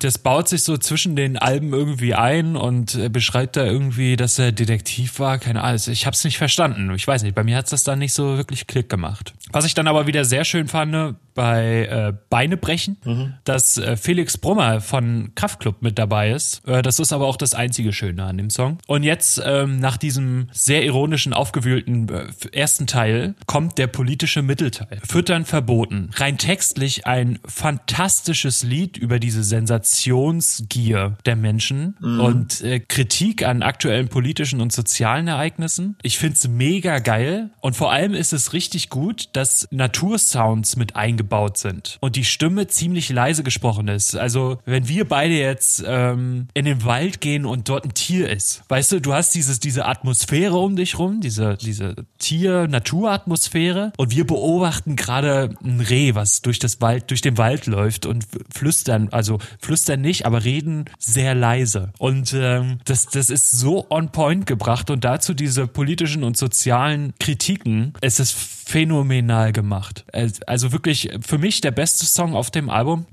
Das 0.00 0.18
baut 0.18 0.48
sich 0.48 0.62
so 0.64 0.76
zwischen 0.78 1.14
den 1.14 1.36
Alben 1.36 1.72
irgendwie 1.72 2.14
ein 2.14 2.56
und 2.56 2.94
äh, 2.94 3.08
beschreibt 3.08 3.56
da 3.56 3.64
irgendwie, 3.64 4.16
dass 4.16 4.38
er 4.38 4.50
Detektiv 4.50 5.20
war. 5.20 5.38
Keine 5.38 5.62
Ahnung. 5.62 5.80
Ich 5.86 6.06
hab's 6.06 6.24
nicht 6.24 6.38
verstanden. 6.38 6.92
Ich 6.94 7.06
weiß 7.06 7.22
nicht, 7.22 7.34
bei 7.34 7.44
mir 7.44 7.56
hat's 7.56 7.70
das 7.70 7.84
dann 7.84 7.98
nicht 7.98 8.14
so 8.14 8.36
wirklich 8.36 8.66
Klick 8.66 8.88
gemacht. 8.88 9.34
Was 9.52 9.64
ich 9.64 9.74
dann 9.74 9.86
aber 9.86 10.06
wieder 10.06 10.24
sehr 10.24 10.44
schön 10.44 10.66
fand, 10.68 11.16
bei 11.34 11.88
äh, 11.98 12.12
Beine 12.30 12.56
brechen, 12.56 12.96
dass 13.44 13.76
äh, 13.76 13.96
Felix 13.96 14.38
Brummer 14.38 14.80
von 14.80 15.32
Kraftklub 15.34 15.82
mit 15.82 15.98
dabei 15.98 16.30
ist. 16.32 16.66
Äh, 16.66 16.82
das 16.82 16.98
ist 16.98 17.12
aber 17.12 17.26
auch 17.26 17.36
das 17.36 17.54
einzige 17.54 17.92
Schöne 17.92 18.24
an 18.24 18.38
dem 18.38 18.50
Song. 18.50 18.78
Und 18.86 19.02
jetzt 19.02 19.40
ähm, 19.44 19.80
nach 19.80 19.96
diesem 19.96 20.48
sehr 20.52 20.84
ironischen, 20.84 21.32
aufgewühlten 21.32 22.08
äh, 22.08 22.56
ersten 22.56 22.86
Teil 22.86 23.34
kommt 23.46 23.78
der 23.78 23.86
politische 23.86 24.42
Mittelteil. 24.42 25.00
Füttern 25.06 25.44
verboten. 25.44 26.10
Rein 26.14 26.38
textlich 26.38 27.06
ein 27.06 27.38
fantastisches 27.46 28.62
Lied 28.62 28.96
über 28.96 29.18
diese 29.18 29.42
Sensationsgier 29.42 31.16
der 31.26 31.36
Menschen 31.36 31.94
und 32.20 32.60
äh, 32.62 32.80
Kritik 32.80 33.44
an 33.44 33.62
aktuellen 33.62 34.08
politischen 34.08 34.60
und 34.60 34.72
sozialen 34.72 35.28
Ereignissen. 35.28 35.96
Ich 36.02 36.18
find's 36.18 36.46
mega 36.48 36.98
geil 36.98 37.50
und 37.60 37.76
vor 37.76 37.92
allem 37.92 38.14
ist 38.14 38.32
es 38.32 38.52
richtig 38.52 38.90
gut, 38.90 39.30
dass 39.32 39.68
Natursounds 39.70 40.76
mit 40.76 40.96
eingebaut 40.96 41.58
sind 41.58 41.87
und 42.00 42.16
die 42.16 42.24
Stimme 42.24 42.66
ziemlich 42.66 43.08
leise 43.08 43.42
gesprochen 43.42 43.88
ist. 43.88 44.16
Also 44.16 44.58
wenn 44.64 44.88
wir 44.88 45.06
beide 45.06 45.34
jetzt 45.34 45.82
ähm, 45.86 46.48
in 46.54 46.64
den 46.64 46.84
Wald 46.84 47.20
gehen 47.20 47.46
und 47.46 47.68
dort 47.68 47.84
ein 47.84 47.94
Tier 47.94 48.28
ist, 48.28 48.62
weißt 48.68 48.92
du, 48.92 49.00
du 49.00 49.14
hast 49.14 49.34
dieses 49.34 49.60
diese 49.60 49.86
Atmosphäre 49.86 50.56
um 50.58 50.76
dich 50.76 50.98
rum, 50.98 51.20
diese 51.20 51.56
diese 51.56 51.94
Tier-Naturatmosphäre 52.18 53.92
und 53.96 54.10
wir 54.10 54.26
beobachten 54.26 54.96
gerade 54.96 55.54
ein 55.64 55.80
Reh, 55.80 56.14
was 56.14 56.42
durch 56.42 56.58
das 56.58 56.80
Wald 56.80 57.10
durch 57.10 57.20
den 57.20 57.38
Wald 57.38 57.66
läuft 57.66 58.06
und 58.06 58.26
flüstern, 58.52 59.08
also 59.10 59.38
flüstern 59.60 60.00
nicht, 60.00 60.26
aber 60.26 60.44
reden 60.44 60.86
sehr 60.98 61.34
leise 61.34 61.92
und 61.98 62.34
ähm, 62.34 62.78
das 62.84 63.06
das 63.06 63.30
ist 63.30 63.50
so 63.50 63.86
on 63.90 64.10
point 64.10 64.46
gebracht 64.46 64.90
und 64.90 65.04
dazu 65.04 65.34
diese 65.34 65.66
politischen 65.66 66.24
und 66.24 66.36
sozialen 66.36 67.14
Kritiken. 67.18 67.94
Es 68.00 68.20
ist 68.20 68.57
phänomenal 68.68 69.52
gemacht. 69.52 70.04
Also 70.46 70.72
wirklich 70.72 71.08
für 71.26 71.38
mich 71.38 71.62
der 71.62 71.70
beste 71.70 72.04
Song 72.04 72.34
auf 72.34 72.50
dem 72.50 72.68
Album. 72.68 73.06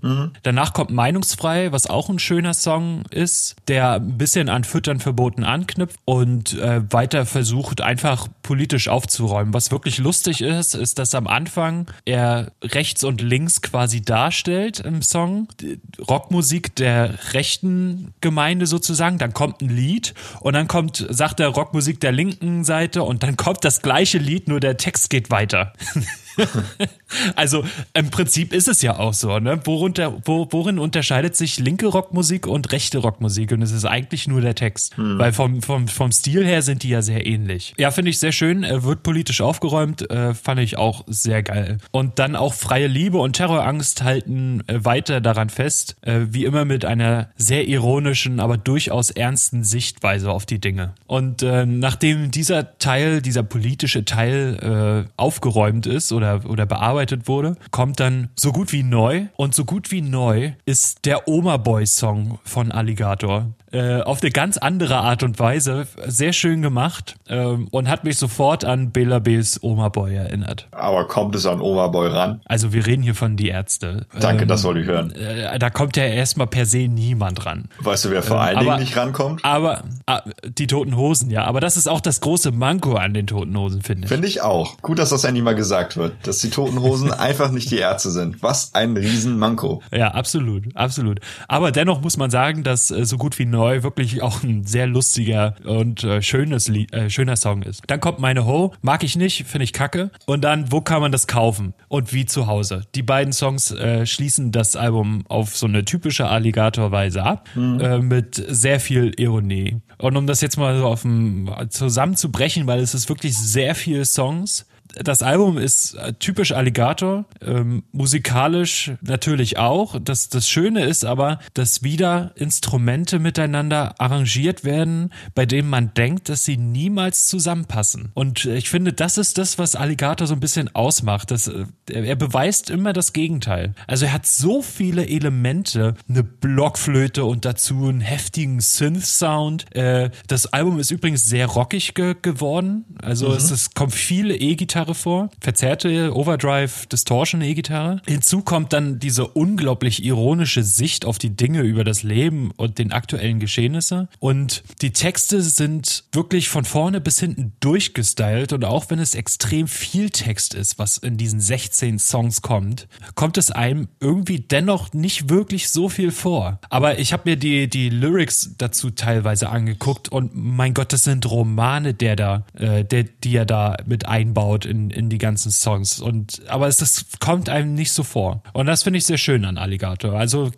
Danach 0.43 0.73
kommt 0.73 0.89
Meinungsfrei, 0.89 1.71
was 1.71 1.89
auch 1.89 2.09
ein 2.09 2.19
schöner 2.19 2.53
Song 2.53 3.03
ist, 3.09 3.55
der 3.69 3.93
ein 3.93 4.17
bisschen 4.17 4.49
an 4.49 4.65
Füttern 4.65 4.99
verboten 4.99 5.45
anknüpft 5.45 5.97
und 6.03 6.59
äh, 6.59 6.81
weiter 6.91 7.25
versucht, 7.25 7.79
einfach 7.79 8.27
politisch 8.43 8.89
aufzuräumen. 8.89 9.53
Was 9.53 9.71
wirklich 9.71 9.97
lustig 9.97 10.41
ist, 10.41 10.75
ist, 10.75 10.99
dass 10.99 11.15
am 11.15 11.25
Anfang 11.25 11.87
er 12.03 12.51
rechts 12.61 13.05
und 13.05 13.21
links 13.21 13.61
quasi 13.61 14.01
darstellt 14.01 14.81
im 14.81 15.01
Song. 15.01 15.47
Die 15.61 15.79
Rockmusik 16.05 16.75
der 16.75 17.33
rechten 17.33 18.13
Gemeinde 18.19 18.65
sozusagen. 18.65 19.19
Dann 19.19 19.33
kommt 19.33 19.61
ein 19.61 19.69
Lied 19.69 20.15
und 20.41 20.53
dann 20.53 20.67
kommt, 20.67 21.05
sagt 21.09 21.39
er 21.39 21.47
Rockmusik 21.47 22.01
der 22.01 22.11
linken 22.11 22.65
Seite 22.65 23.03
und 23.03 23.23
dann 23.23 23.37
kommt 23.37 23.63
das 23.63 23.81
gleiche 23.81 24.17
Lied, 24.17 24.49
nur 24.49 24.59
der 24.59 24.75
Text 24.75 25.09
geht 25.09 25.31
weiter. 25.31 25.44
weiter. 25.45 25.71
also 27.35 27.63
im 27.93 28.09
Prinzip 28.09 28.53
ist 28.53 28.67
es 28.67 28.81
ja 28.81 28.97
auch 28.99 29.13
so, 29.13 29.39
ne? 29.39 29.59
Worunter, 29.65 30.21
wo, 30.25 30.47
worin 30.51 30.79
unterscheidet 30.79 31.35
sich 31.35 31.59
linke 31.59 31.87
Rockmusik 31.87 32.47
und 32.47 32.71
rechte 32.71 32.99
Rockmusik? 32.99 33.51
Und 33.51 33.61
es 33.61 33.71
ist 33.71 33.85
eigentlich 33.85 34.27
nur 34.27 34.41
der 34.41 34.55
Text. 34.55 34.93
Weil 34.97 35.33
vom, 35.33 35.61
vom, 35.61 35.87
vom 35.87 36.11
Stil 36.11 36.45
her 36.45 36.61
sind 36.61 36.83
die 36.83 36.89
ja 36.89 37.01
sehr 37.01 37.25
ähnlich. 37.25 37.73
Ja, 37.77 37.91
finde 37.91 38.11
ich 38.11 38.19
sehr 38.19 38.31
schön. 38.31 38.63
Er 38.63 38.83
wird 38.83 39.03
politisch 39.03 39.41
aufgeräumt, 39.41 40.09
äh, 40.09 40.33
fand 40.33 40.59
ich 40.59 40.77
auch 40.77 41.03
sehr 41.07 41.43
geil. 41.43 41.77
Und 41.91 42.19
dann 42.19 42.35
auch 42.35 42.53
freie 42.53 42.87
Liebe 42.87 43.17
und 43.17 43.33
Terrorangst 43.33 44.03
halten 44.03 44.63
äh, 44.67 44.83
weiter 44.83 45.21
daran 45.21 45.49
fest, 45.49 45.95
äh, 46.01 46.21
wie 46.29 46.45
immer 46.45 46.65
mit 46.65 46.85
einer 46.85 47.29
sehr 47.37 47.67
ironischen, 47.67 48.39
aber 48.39 48.57
durchaus 48.57 49.11
ernsten 49.11 49.63
Sichtweise 49.63 50.31
auf 50.31 50.45
die 50.45 50.59
Dinge. 50.59 50.93
Und 51.07 51.43
äh, 51.43 51.65
nachdem 51.65 52.31
dieser 52.31 52.77
Teil, 52.77 53.21
dieser 53.21 53.43
politische 53.43 54.05
Teil 54.05 55.05
äh, 55.07 55.11
aufgeräumt 55.17 55.85
ist 55.85 56.11
oder, 56.11 56.24
oder 56.45 56.65
bearbeitet 56.65 57.27
wurde, 57.27 57.55
kommt 57.71 57.99
dann 57.99 58.29
so 58.35 58.51
gut 58.51 58.71
wie 58.71 58.83
neu. 58.83 59.27
Und 59.35 59.55
so 59.55 59.65
gut 59.65 59.91
wie 59.91 60.01
neu 60.01 60.53
ist 60.65 61.05
der 61.05 61.27
Oma 61.27 61.57
Boy 61.57 61.85
Song 61.85 62.39
von 62.43 62.71
Alligator. 62.71 63.51
Äh, 63.75 64.01
auf 64.03 64.21
eine 64.21 64.31
ganz 64.31 64.55
andere 64.57 64.95
Art 64.97 65.21
und 65.21 65.37
Weise. 65.37 65.85
Sehr 66.07 66.31
schön 66.31 66.61
gemacht 66.61 67.15
ähm, 67.27 67.67
und 67.71 67.89
hat 67.89 68.05
mich 68.05 68.17
sofort 68.17 68.63
an 68.63 68.91
Bela 68.91 69.19
B's 69.19 69.59
Oma 69.61 69.89
Boy 69.89 70.15
erinnert. 70.15 70.67
Aber 70.71 71.05
kommt 71.09 71.35
es 71.35 71.45
an 71.45 71.59
Overboy 71.59 72.07
ran? 72.07 72.39
Also 72.45 72.71
wir 72.71 72.85
reden 72.85 73.03
hier 73.03 73.15
von 73.15 73.35
die 73.35 73.49
Ärzte. 73.49 74.05
Danke, 74.17 74.43
Ähm, 74.43 74.47
das 74.47 74.63
wollte 74.63 74.79
ich 74.79 74.87
hören. 74.87 75.11
äh, 75.11 75.59
da 75.59 75.69
kommt 75.69 75.97
ja 75.97 76.05
erstmal 76.05 76.47
per 76.47 76.65
se 76.65 76.87
niemand 76.87 77.45
ran. 77.45 77.65
Weißt 77.79 78.05
du, 78.05 78.11
wer 78.11 78.23
vor 78.23 78.39
allen 78.39 78.55
aber- 78.55 78.65
Dingen 78.65 78.79
nicht 78.79 78.95
rankommt? 78.95 79.43
Aber 79.43 79.83
ah, 80.05 80.21
die 80.47 80.67
Toten 80.67 80.95
Hosen, 80.95 81.29
ja. 81.29 81.43
Aber 81.43 81.59
das 81.59 81.75
ist 81.75 81.89
auch 81.89 81.99
das 81.99 82.21
große 82.21 82.51
Manko 82.53 82.93
an 82.95 83.13
den 83.13 83.27
Toten 83.27 83.57
Hosen, 83.57 83.81
finde 83.81 84.03
ich. 84.05 84.09
Finde 84.09 84.27
ich 84.29 84.41
auch. 84.41 84.77
Gut, 84.83 84.99
dass 84.99 85.09
das 85.09 85.25
endlich 85.25 85.43
mal 85.43 85.55
gesagt 85.55 85.97
wird, 85.97 86.13
dass 86.23 86.37
die 86.37 86.49
Toten 86.49 86.79
Hosen 86.81 87.11
einfach 87.11 87.51
nicht 87.51 87.69
die 87.71 87.77
Ärzte 87.79 88.11
sind. 88.11 88.41
Was 88.41 88.73
ein 88.73 88.95
Riesenmanko. 88.95 89.81
Ja, 89.91 90.09
absolut, 90.13 90.63
absolut. 90.75 91.19
Aber 91.49 91.73
dennoch 91.73 91.99
muss 92.01 92.15
man 92.15 92.29
sagen, 92.29 92.63
dass 92.63 92.89
äh, 92.91 93.03
so 93.05 93.17
gut 93.17 93.37
wie 93.37 93.45
neu 93.65 93.81
wirklich 93.81 94.21
auch 94.21 94.43
ein 94.43 94.63
sehr 94.63 94.85
lustiger 94.85 95.55
und 95.65 96.03
äh, 96.03 96.21
schönes 96.21 96.67
Lied, 96.67 96.93
äh, 96.93 97.09
schöner 97.09 97.35
Song 97.35 97.63
ist. 97.63 97.81
Dann 97.87 97.99
kommt 97.99 98.19
meine 98.19 98.45
Ho, 98.45 98.73
mag 98.81 99.03
ich 99.03 99.15
nicht, 99.15 99.45
finde 99.45 99.63
ich 99.63 99.73
kacke. 99.73 100.11
Und 100.27 100.43
dann, 100.43 100.71
wo 100.71 100.81
kann 100.81 101.01
man 101.01 101.11
das 101.11 101.25
kaufen? 101.25 101.73
Und 101.87 102.13
wie 102.13 102.25
zu 102.25 102.45
Hause. 102.45 102.83
Die 102.93 103.01
beiden 103.01 103.33
Songs 103.33 103.71
äh, 103.71 104.05
schließen 104.05 104.51
das 104.51 104.75
Album 104.75 105.23
auf 105.29 105.57
so 105.57 105.65
eine 105.65 105.83
typische 105.83 106.27
Alligator-Weise 106.27 107.23
ab, 107.23 107.49
äh, 107.55 107.97
mit 107.99 108.35
sehr 108.35 108.79
viel 108.79 109.13
Ironie. 109.17 109.77
Und 109.97 110.15
um 110.15 110.27
das 110.27 110.41
jetzt 110.41 110.57
mal 110.57 110.77
so 110.77 110.85
auf 110.85 111.01
dem, 111.01 111.49
zusammenzubrechen, 111.69 112.67
weil 112.67 112.79
es 112.79 112.93
ist 112.93 113.09
wirklich 113.09 113.35
sehr 113.35 113.73
viele 113.73 114.05
Songs, 114.05 114.67
das 115.03 115.21
Album 115.21 115.57
ist 115.57 115.95
äh, 115.95 116.13
typisch 116.13 116.51
Alligator, 116.51 117.25
ähm, 117.41 117.83
musikalisch 117.91 118.91
natürlich 119.01 119.57
auch. 119.57 119.99
Das, 120.01 120.29
das 120.29 120.49
Schöne 120.49 120.85
ist 120.85 121.05
aber, 121.05 121.39
dass 121.53 121.83
wieder 121.83 122.31
Instrumente 122.35 123.19
miteinander 123.19 123.95
arrangiert 123.99 124.63
werden, 124.63 125.11
bei 125.33 125.45
denen 125.45 125.69
man 125.69 125.93
denkt, 125.93 126.29
dass 126.29 126.45
sie 126.45 126.57
niemals 126.57 127.27
zusammenpassen. 127.27 128.11
Und 128.13 128.45
äh, 128.45 128.57
ich 128.57 128.69
finde, 128.69 128.93
das 128.93 129.17
ist 129.17 129.37
das, 129.37 129.57
was 129.57 129.75
Alligator 129.75 130.27
so 130.27 130.33
ein 130.33 130.39
bisschen 130.39 130.73
ausmacht. 130.73 131.31
Das, 131.31 131.47
äh, 131.47 131.65
er 131.87 132.15
beweist 132.15 132.69
immer 132.69 132.93
das 132.93 133.13
Gegenteil. 133.13 133.73
Also 133.87 134.05
er 134.05 134.13
hat 134.13 134.25
so 134.25 134.61
viele 134.61 135.07
Elemente, 135.07 135.95
eine 136.07 136.23
Blockflöte 136.23 137.25
und 137.25 137.45
dazu 137.45 137.87
einen 137.87 138.01
heftigen 138.01 138.59
Synth-Sound. 138.59 139.75
Äh, 139.75 140.11
das 140.27 140.47
Album 140.47 140.79
ist 140.79 140.91
übrigens 140.91 141.25
sehr 141.27 141.47
rockig 141.47 141.93
ge 141.93 142.15
geworden. 142.21 142.85
Also 143.01 143.33
es, 143.33 143.51
es 143.51 143.73
kommt 143.73 143.93
viele 143.93 144.35
E-Gitarre 144.35 144.84
E-Gitarre 144.85 144.95
vor, 144.95 145.29
verzerrte 145.41 146.15
Overdrive 146.15 146.85
Distortion 146.87 147.41
E-Gitarre. 147.41 148.01
Hinzu 148.07 148.41
kommt 148.41 148.73
dann 148.73 148.99
diese 148.99 149.27
unglaublich 149.27 150.03
ironische 150.03 150.63
Sicht 150.63 151.05
auf 151.05 151.17
die 151.17 151.35
Dinge 151.35 151.61
über 151.61 151.83
das 151.83 152.03
Leben 152.03 152.51
und 152.57 152.77
den 152.77 152.91
aktuellen 152.91 153.39
Geschehnisse. 153.39 154.07
Und 154.19 154.63
die 154.81 154.91
Texte 154.91 155.41
sind 155.41 156.03
wirklich 156.11 156.49
von 156.49 156.65
vorne 156.65 157.01
bis 157.01 157.19
hinten 157.19 157.53
durchgestylt 157.59 158.53
und 158.53 158.63
auch 158.63 158.89
wenn 158.89 158.99
es 158.99 159.15
extrem 159.15 159.67
viel 159.67 160.09
Text 160.09 160.53
ist, 160.53 160.77
was 160.77 160.97
in 160.97 161.17
diesen 161.17 161.39
16 161.39 161.99
Songs 161.99 162.41
kommt, 162.41 162.87
kommt 163.15 163.37
es 163.37 163.51
einem 163.51 163.87
irgendwie 163.99 164.39
dennoch 164.39 164.93
nicht 164.93 165.29
wirklich 165.29 165.69
so 165.69 165.89
viel 165.89 166.11
vor. 166.11 166.59
Aber 166.69 166.99
ich 166.99 167.11
habe 167.13 167.23
mir 167.25 167.37
die, 167.37 167.67
die 167.67 167.89
Lyrics 167.89 168.51
dazu 168.57 168.91
teilweise 168.91 169.49
angeguckt 169.49 170.09
und 170.09 170.31
mein 170.35 170.73
Gott, 170.73 170.93
das 170.93 171.03
sind 171.03 171.29
Romane, 171.29 171.93
der 171.93 172.15
da, 172.15 172.43
äh, 172.53 172.83
der, 172.83 173.03
die 173.03 173.35
er 173.35 173.45
da 173.45 173.77
mit 173.85 174.07
einbaut 174.07 174.64
in, 174.65 174.89
in 174.89 175.09
die 175.09 175.17
ganzen 175.17 175.51
Songs. 175.51 175.99
Und 175.99 176.41
aber 176.47 176.67
es 176.67 176.77
das 176.77 177.05
kommt 177.19 177.49
einem 177.49 177.73
nicht 177.73 177.91
so 177.91 178.03
vor. 178.03 178.41
Und 178.53 178.65
das 178.65 178.83
finde 178.83 178.97
ich 178.99 179.05
sehr 179.05 179.17
schön 179.17 179.45
an 179.45 179.57
Alligator. 179.57 180.13
Also 180.13 180.51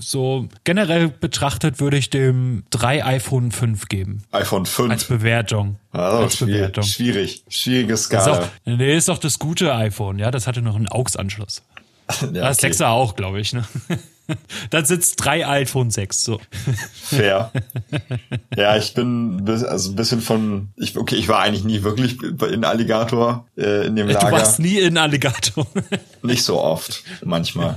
so 0.00 0.48
generell 0.64 1.08
betrachtet 1.08 1.80
würde 1.80 1.96
ich 1.98 2.10
dem 2.10 2.64
drei 2.70 3.04
iPhone 3.04 3.52
5 3.52 3.88
geben. 3.88 4.22
iPhone 4.32 4.66
5. 4.66 4.90
Als 4.90 5.04
Bewertung. 5.04 5.76
Also 5.92 6.16
als 6.18 6.36
schwierig, 6.36 6.54
Bewertung. 6.54 6.84
schwierig, 6.84 7.44
schwierige 7.48 7.92
Das 7.92 8.00
ist, 8.00 8.06
Skala. 8.06 8.38
auch, 8.42 8.48
nee, 8.64 8.96
ist 8.96 9.08
doch 9.08 9.18
das 9.18 9.38
gute 9.38 9.74
iPhone, 9.74 10.18
ja. 10.18 10.30
Das 10.30 10.46
hatte 10.46 10.62
noch 10.62 10.76
einen 10.76 10.88
AUX-Anschluss. 10.88 11.62
Ja, 12.22 12.26
Das 12.48 12.58
okay. 12.58 12.68
6er 12.72 12.86
auch, 12.88 13.16
glaube 13.16 13.40
ich, 13.40 13.52
ne? 13.52 13.64
Da 14.70 14.84
sitzt 14.84 15.24
drei 15.24 15.46
iPhone 15.46 15.90
6, 15.90 16.22
so. 16.24 16.40
Fair. 16.94 17.52
ja, 18.56 18.76
ich 18.76 18.94
bin 18.94 19.44
bis, 19.44 19.62
also 19.62 19.90
ein 19.90 19.96
bisschen 19.96 20.20
von, 20.20 20.68
ich, 20.76 20.96
okay, 20.96 21.16
ich 21.16 21.28
war 21.28 21.40
eigentlich 21.40 21.64
nie 21.64 21.82
wirklich 21.82 22.20
in 22.22 22.64
Alligator 22.64 23.46
äh, 23.56 23.86
in 23.86 23.96
dem 23.96 24.08
Du 24.08 24.14
Lager. 24.14 24.32
warst 24.32 24.58
nie 24.58 24.78
in 24.78 24.98
Alligator. 24.98 25.66
Nicht 26.22 26.42
so 26.42 26.60
oft, 26.60 27.04
manchmal. 27.24 27.76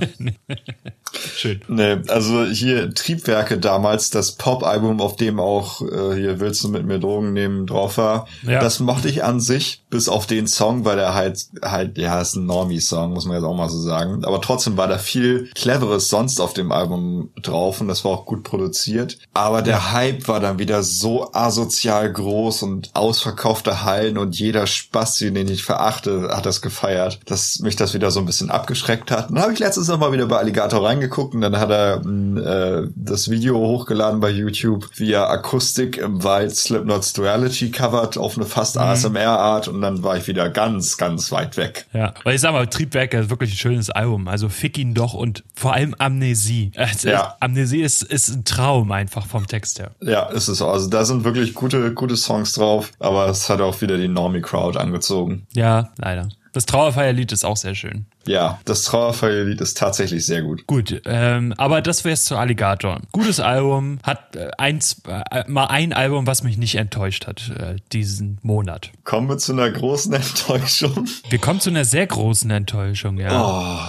Schön. 1.36 1.60
Nee, 1.68 1.98
also 2.08 2.44
hier 2.46 2.92
Triebwerke 2.94 3.58
damals, 3.58 4.10
das 4.10 4.32
Pop-Album, 4.32 5.00
auf 5.00 5.16
dem 5.16 5.38
auch 5.40 5.82
äh, 5.82 6.14
hier 6.16 6.40
Willst 6.40 6.64
du 6.64 6.68
mit 6.68 6.84
mir 6.86 6.98
Drogen 6.98 7.32
nehmen 7.32 7.66
drauf 7.66 7.98
war, 7.98 8.26
Ja. 8.42 8.60
das 8.60 8.80
mochte 8.80 9.08
ich 9.08 9.22
an 9.24 9.40
sich, 9.40 9.82
bis 9.90 10.08
auf 10.08 10.26
den 10.26 10.46
Song, 10.46 10.84
weil 10.84 10.96
der 10.96 11.14
halt, 11.14 11.46
halt, 11.62 11.98
ja, 11.98 12.20
ist 12.20 12.36
ein 12.36 12.46
Normie-Song, 12.46 13.12
muss 13.12 13.26
man 13.26 13.36
jetzt 13.36 13.44
auch 13.44 13.56
mal 13.56 13.68
so 13.68 13.78
sagen. 13.80 14.24
Aber 14.24 14.40
trotzdem 14.40 14.76
war 14.76 14.88
da 14.88 14.98
viel 14.98 15.50
Cleveres 15.54 16.08
sonst 16.08 16.39
auf 16.40 16.54
dem 16.54 16.72
Album 16.72 17.30
drauf 17.40 17.80
und 17.80 17.88
das 17.88 18.04
war 18.04 18.12
auch 18.12 18.26
gut 18.26 18.42
produziert. 18.42 19.18
Aber 19.34 19.62
der 19.62 19.92
Hype 19.92 20.28
war 20.28 20.40
dann 20.40 20.58
wieder 20.58 20.82
so 20.82 21.32
asozial 21.32 22.12
groß 22.12 22.62
und 22.62 22.90
ausverkaufte 22.94 23.84
Hallen 23.84 24.18
und 24.18 24.38
jeder 24.38 24.66
Spasti, 24.66 25.32
den 25.32 25.48
ich 25.48 25.62
verachte, 25.62 26.30
hat 26.32 26.46
das 26.46 26.62
gefeiert, 26.62 27.20
dass 27.26 27.60
mich 27.60 27.76
das 27.76 27.94
wieder 27.94 28.10
so 28.10 28.20
ein 28.20 28.26
bisschen 28.26 28.50
abgeschreckt 28.50 29.10
hat. 29.10 29.28
Und 29.28 29.36
dann 29.36 29.42
habe 29.42 29.52
ich 29.52 29.58
letztens 29.58 29.88
noch 29.88 29.98
mal 29.98 30.12
wieder 30.12 30.26
bei 30.26 30.38
Alligator 30.38 30.84
reingeguckt 30.84 31.34
und 31.34 31.40
dann 31.40 31.58
hat 31.58 31.70
er 31.70 32.02
mh, 32.04 32.40
äh, 32.40 32.88
das 32.96 33.30
Video 33.30 33.56
hochgeladen 33.56 34.20
bei 34.20 34.30
YouTube, 34.30 34.88
wie 34.96 35.12
er 35.12 35.30
Akustik 35.30 35.96
im 35.96 36.24
Wald 36.24 36.56
Slipknot's 36.56 37.12
Duality 37.12 37.70
covert 37.70 38.18
auf 38.18 38.36
eine 38.36 38.46
fast 38.46 38.78
ASMR-Art 38.78 39.68
und 39.68 39.80
dann 39.80 40.02
war 40.02 40.16
ich 40.16 40.26
wieder 40.26 40.48
ganz, 40.50 40.96
ganz 40.96 41.30
weit 41.32 41.56
weg. 41.56 41.86
Ja, 41.92 42.14
weil 42.24 42.34
ich 42.34 42.40
sag 42.40 42.52
mal, 42.52 42.66
Triebwerke 42.66 43.18
ist 43.18 43.30
wirklich 43.30 43.52
ein 43.52 43.56
schönes 43.56 43.90
Album. 43.90 44.28
Also 44.28 44.48
fick 44.48 44.78
ihn 44.78 44.94
doch 44.94 45.14
und 45.14 45.44
vor 45.54 45.74
allem 45.74 45.94
Amnesie. 46.30 46.72
Also 46.76 47.08
Ja. 47.08 47.36
Amnesie 47.40 47.82
ist, 47.82 48.02
ist 48.02 48.28
ein 48.28 48.44
Traum 48.44 48.92
einfach 48.92 49.26
vom 49.26 49.46
Text 49.46 49.78
her. 49.78 49.90
Ja, 50.02 50.24
ist 50.30 50.48
es 50.48 50.62
auch. 50.62 50.72
Also 50.72 50.88
da 50.88 51.04
sind 51.04 51.24
wirklich 51.24 51.54
gute, 51.54 51.92
gute 51.94 52.16
Songs 52.16 52.52
drauf, 52.54 52.92
aber 52.98 53.28
es 53.28 53.48
hat 53.48 53.60
auch 53.60 53.80
wieder 53.80 53.96
die 53.98 54.08
Normie-Crowd 54.08 54.78
angezogen. 54.78 55.46
Ja, 55.54 55.90
leider. 55.98 56.28
Das 56.52 56.66
Trauerfeierlied 56.66 57.30
ist 57.30 57.44
auch 57.44 57.56
sehr 57.56 57.76
schön. 57.76 58.06
Ja, 58.26 58.58
das 58.64 58.82
Trauerfeierlied 58.82 59.60
ist 59.60 59.78
tatsächlich 59.78 60.26
sehr 60.26 60.42
gut. 60.42 60.66
Gut, 60.66 61.00
ähm, 61.04 61.54
aber 61.58 61.80
das 61.80 62.04
wär's 62.04 62.24
zu 62.24 62.36
Alligator. 62.36 63.00
Gutes 63.12 63.38
Album, 63.38 64.00
hat 64.02 64.34
äh, 64.34 64.50
eins, 64.58 65.00
äh, 65.06 65.44
mal 65.46 65.66
ein 65.66 65.92
Album, 65.92 66.26
was 66.26 66.42
mich 66.42 66.58
nicht 66.58 66.74
enttäuscht 66.74 67.28
hat 67.28 67.50
äh, 67.56 67.76
diesen 67.92 68.38
Monat. 68.42 68.90
Kommen 69.04 69.28
wir 69.28 69.38
zu 69.38 69.52
einer 69.52 69.70
großen 69.70 70.12
Enttäuschung. 70.12 71.06
Wir 71.28 71.38
kommen 71.38 71.60
zu 71.60 71.70
einer 71.70 71.84
sehr 71.84 72.08
großen 72.08 72.50
Enttäuschung, 72.50 73.18
ja. 73.18 73.30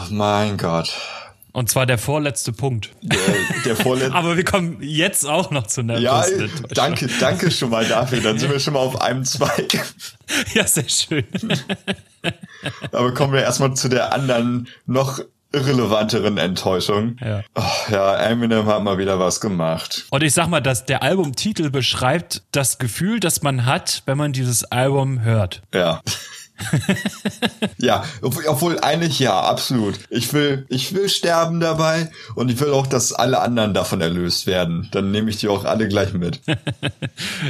Oh, 0.07 0.13
mein 0.13 0.57
Gott. 0.57 0.93
Und 1.53 1.69
zwar 1.69 1.85
der 1.85 1.97
vorletzte 1.97 2.53
Punkt. 2.53 2.91
Der, 3.01 3.19
der 3.65 3.75
vorletzte. 3.75 4.13
Aber 4.15 4.37
wir 4.37 4.45
kommen 4.45 4.77
jetzt 4.81 5.25
auch 5.25 5.51
noch 5.51 5.67
zu 5.67 5.81
einer 5.81 5.97
ja, 5.97 6.23
danke, 6.73 7.09
danke 7.19 7.51
schon 7.51 7.69
mal 7.69 7.85
dafür. 7.85 8.21
Dann 8.21 8.39
sind 8.39 8.51
wir 8.51 8.59
schon 8.59 8.73
mal 8.73 8.79
auf 8.79 9.01
einem 9.01 9.25
Zweig. 9.25 9.79
Ja, 10.53 10.65
sehr 10.65 10.87
schön. 10.87 11.25
Aber 12.93 13.13
kommen 13.13 13.33
wir 13.33 13.41
erstmal 13.41 13.73
zu 13.73 13.89
der 13.89 14.13
anderen, 14.13 14.69
noch 14.85 15.19
irrelevanteren 15.51 16.37
Enttäuschung. 16.37 17.17
Ja. 17.19 17.41
Oh, 17.55 17.91
ja, 17.91 18.15
Eminem 18.15 18.65
hat 18.65 18.83
mal 18.83 18.97
wieder 18.97 19.19
was 19.19 19.41
gemacht. 19.41 20.05
Und 20.09 20.23
ich 20.23 20.33
sag 20.33 20.47
mal, 20.47 20.61
dass 20.61 20.85
der 20.85 21.03
Albumtitel 21.03 21.69
beschreibt 21.69 22.43
das 22.51 22.77
Gefühl, 22.77 23.19
das 23.19 23.41
man 23.41 23.65
hat, 23.65 24.03
wenn 24.05 24.17
man 24.17 24.31
dieses 24.31 24.63
Album 24.63 25.21
hört. 25.21 25.61
Ja. 25.73 26.01
ja, 27.77 28.03
ob- 28.21 28.37
obwohl 28.47 28.79
eigentlich 28.79 29.19
ja, 29.19 29.39
absolut. 29.41 29.99
Ich 30.09 30.31
will, 30.33 30.65
ich 30.69 30.93
will 30.93 31.09
sterben 31.09 31.59
dabei 31.59 32.11
und 32.35 32.49
ich 32.51 32.59
will 32.59 32.71
auch, 32.71 32.87
dass 32.87 33.13
alle 33.13 33.39
anderen 33.39 33.73
davon 33.73 34.01
erlöst 34.01 34.47
werden. 34.47 34.87
Dann 34.91 35.11
nehme 35.11 35.29
ich 35.29 35.37
die 35.37 35.47
auch 35.47 35.65
alle 35.65 35.87
gleich 35.87 36.13
mit. 36.13 36.39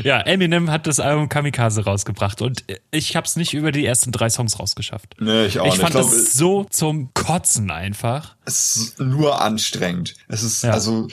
Ja, 0.04 0.20
Eminem 0.22 0.72
hat 0.72 0.88
das 0.88 1.00
Album 1.00 1.30
Kamikaze 1.30 1.84
rausgebracht 1.84 2.42
und 2.42 2.64
ich 2.92 3.16
hab's 3.16 3.36
nicht 3.36 3.54
über 3.54 3.72
die 3.72 3.86
ersten 3.86 4.12
drei 4.12 4.30
Songs 4.30 4.60
rausgeschafft. 4.60 5.16
Nee, 5.20 5.46
ich 5.46 5.60
auch 5.60 5.66
ich 5.66 5.72
nicht. 5.74 5.82
fand 5.82 5.96
Ich 5.96 6.02
glaub, 6.02 6.10
das 6.12 6.34
so 6.34 6.64
zum 6.66 7.14
Kotzen 7.14 7.72
einfach. 7.72 8.36
Es 8.46 8.76
ist 8.76 9.00
nur 9.00 9.42
anstrengend. 9.42 10.16
Es 10.28 10.44
ist 10.44 10.64
Ja. 10.64 10.72
also, 10.72 11.08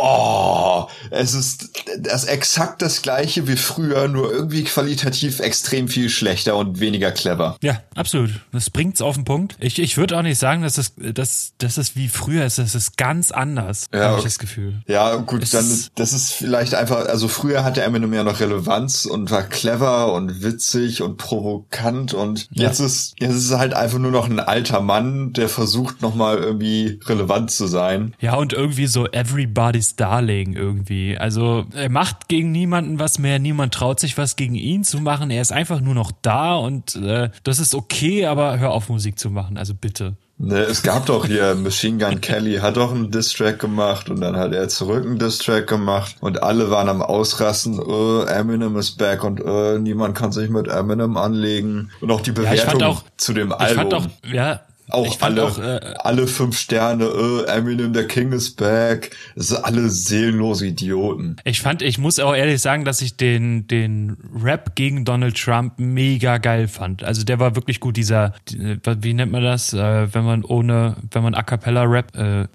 oh, 0.00 0.86
es 1.10 1.34
ist 1.34 1.70
das 1.98 2.24
exakt 2.24 2.82
das 2.82 3.02
gleiche 3.02 3.46
wie 3.48 3.56
früher, 3.56 4.08
nur 4.08 4.32
irgendwie 4.32 4.64
qualitativ 4.64 5.40
extrem 5.40 5.88
viel 5.88 6.08
schlechter 6.10 6.56
und 6.56 6.80
weniger 6.80 7.12
clever. 7.12 7.56
Ja, 7.62 7.80
absolut. 7.94 8.30
Das 8.52 8.70
bringt's 8.70 9.00
auf 9.00 9.14
den 9.14 9.24
Punkt. 9.24 9.56
Ich, 9.60 9.78
ich 9.78 9.96
würde 9.96 10.18
auch 10.18 10.22
nicht 10.22 10.38
sagen, 10.38 10.62
dass 10.62 10.78
es, 10.78 10.92
dass, 10.96 11.52
dass 11.58 11.76
es 11.78 11.96
wie 11.96 12.08
früher 12.08 12.44
ist. 12.44 12.58
Das 12.58 12.74
ist 12.74 12.96
ganz 12.96 13.30
anders, 13.30 13.86
Ja, 13.92 14.08
habe 14.08 14.18
ich 14.18 14.24
das 14.24 14.38
Gefühl. 14.38 14.82
Ja, 14.86 15.16
gut, 15.16 15.42
Es 15.42 15.50
dann, 15.50 15.66
das 15.94 16.12
ist 16.12 16.32
vielleicht 16.32 16.74
einfach, 16.74 17.06
also 17.06 17.28
früher 17.28 17.64
hatte 17.64 17.82
Eminem 17.82 18.12
ja 18.12 18.24
noch 18.24 18.40
Relevanz 18.40 19.04
und 19.04 19.30
war 19.30 19.42
clever 19.44 20.12
und 20.12 20.42
witzig 20.42 21.02
und 21.02 21.16
provokant 21.16 22.14
und 22.14 22.48
Ja. 22.52 22.68
jetzt 22.68 22.80
ist, 22.80 23.14
jetzt 23.20 23.34
ist 23.34 23.50
er 23.50 23.58
halt 23.58 23.74
einfach 23.74 23.98
nur 23.98 24.10
noch 24.10 24.28
ein 24.28 24.40
alter 24.40 24.80
Mann, 24.80 25.32
der 25.32 25.48
versucht 25.48 26.02
nochmal 26.02 26.38
irgendwie 26.38 26.98
relevant 27.06 27.50
zu 27.50 27.66
sein. 27.66 28.14
Ja, 28.20 28.34
und 28.36 28.52
irgendwie 28.52 28.86
so 28.86 29.06
Everybody's 29.06 29.83
Darling 29.96 30.54
irgendwie. 30.54 31.16
Also 31.18 31.66
er 31.74 31.88
macht 31.90 32.28
gegen 32.28 32.50
niemanden 32.52 32.98
was 32.98 33.18
mehr, 33.18 33.38
niemand 33.38 33.74
traut 33.74 34.00
sich 34.00 34.16
was 34.18 34.36
gegen 34.36 34.54
ihn 34.54 34.84
zu 34.84 35.00
machen. 35.00 35.30
Er 35.30 35.42
ist 35.42 35.52
einfach 35.52 35.80
nur 35.80 35.94
noch 35.94 36.12
da 36.22 36.54
und 36.56 36.96
äh, 36.96 37.30
das 37.44 37.58
ist 37.58 37.74
okay, 37.74 38.26
aber 38.26 38.58
hör 38.58 38.72
auf 38.72 38.88
Musik 38.88 39.18
zu 39.18 39.30
machen, 39.30 39.56
also 39.58 39.74
bitte. 39.74 40.16
Ne, 40.36 40.58
es 40.58 40.82
gab 40.82 41.06
doch 41.06 41.26
hier 41.26 41.54
Machine 41.54 42.04
Gun 42.04 42.20
Kelly 42.20 42.56
hat 42.56 42.76
doch 42.76 42.90
einen 42.90 43.12
Distrack 43.12 43.60
gemacht 43.60 44.10
und 44.10 44.20
dann 44.20 44.34
hat 44.36 44.52
er 44.52 44.68
zurück 44.68 45.04
einen 45.06 45.20
Distrack 45.20 45.68
gemacht 45.68 46.16
und 46.20 46.42
alle 46.42 46.70
waren 46.72 46.88
am 46.88 47.02
Ausrasten, 47.02 47.78
äh, 47.78 48.24
Eminem 48.32 48.76
ist 48.76 48.98
back 48.98 49.22
und 49.22 49.40
äh, 49.40 49.78
niemand 49.78 50.16
kann 50.16 50.32
sich 50.32 50.50
mit 50.50 50.66
Eminem 50.66 51.16
anlegen 51.16 51.90
und 52.00 52.10
auch 52.10 52.20
die 52.20 52.30
ich 52.30 52.36
Bewertung 52.36 52.66
fand 52.70 52.82
auch- 52.82 53.04
zu 53.16 53.32
dem 53.32 53.50
Ich 53.50 53.54
Album. 53.60 53.76
fand 53.76 53.94
auch, 53.94 54.06
ja, 54.32 54.60
Auch 54.90 55.20
alle, 55.22 55.44
auch, 55.44 55.58
äh, 55.58 55.80
alle 56.00 56.26
fünf 56.26 56.58
Sterne, 56.58 57.04
äh, 57.04 57.44
Eminem, 57.50 57.92
der 57.92 58.06
King 58.06 58.32
is 58.32 58.50
back. 58.54 59.10
Das 59.34 59.48
sind 59.48 59.64
alle 59.64 59.88
seelenlose 59.88 60.66
Idioten. 60.66 61.36
Ich 61.44 61.60
fand, 61.62 61.80
ich 61.82 61.96
muss 61.98 62.18
auch 62.18 62.34
ehrlich 62.34 62.60
sagen, 62.60 62.84
dass 62.84 63.00
ich 63.00 63.16
den, 63.16 63.66
den 63.66 64.16
Rap 64.42 64.76
gegen 64.76 65.04
Donald 65.04 65.36
Trump 65.42 65.74
mega 65.78 66.36
geil 66.38 66.68
fand. 66.68 67.02
Also 67.02 67.24
der 67.24 67.38
war 67.40 67.56
wirklich 67.56 67.80
gut, 67.80 67.96
dieser, 67.96 68.34
die- 68.48 68.78
wie 69.00 69.14
nennt 69.14 69.32
man 69.32 69.42
das, 69.42 69.72
äh, 69.72 70.12
wenn 70.14 70.24
man 70.24 70.44
ohne, 70.44 70.96
wenn 71.10 71.22
man 71.22 71.34
A 71.34 71.42
Cappella 71.42 71.82
Rap, 71.84 72.14
äh, 72.16 72.42
äh, 72.42 72.46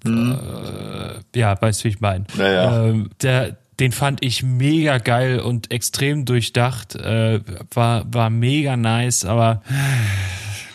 ja, 1.36 1.60
weißt 1.62 1.82
du, 1.82 1.84
wie 1.86 1.90
ich 1.90 2.00
meine. 2.00 2.26
Naja. 2.38 2.86
Ähm, 2.86 3.10
der, 3.22 3.58
den 3.80 3.92
fand 3.92 4.24
ich 4.24 4.44
mega 4.44 4.98
geil 4.98 5.40
und 5.40 5.72
extrem 5.72 6.26
durchdacht, 6.26 6.96
äh, 6.96 7.40
war, 7.74 8.04
war 8.14 8.30
mega 8.30 8.76
nice, 8.78 9.26
aber 9.26 9.62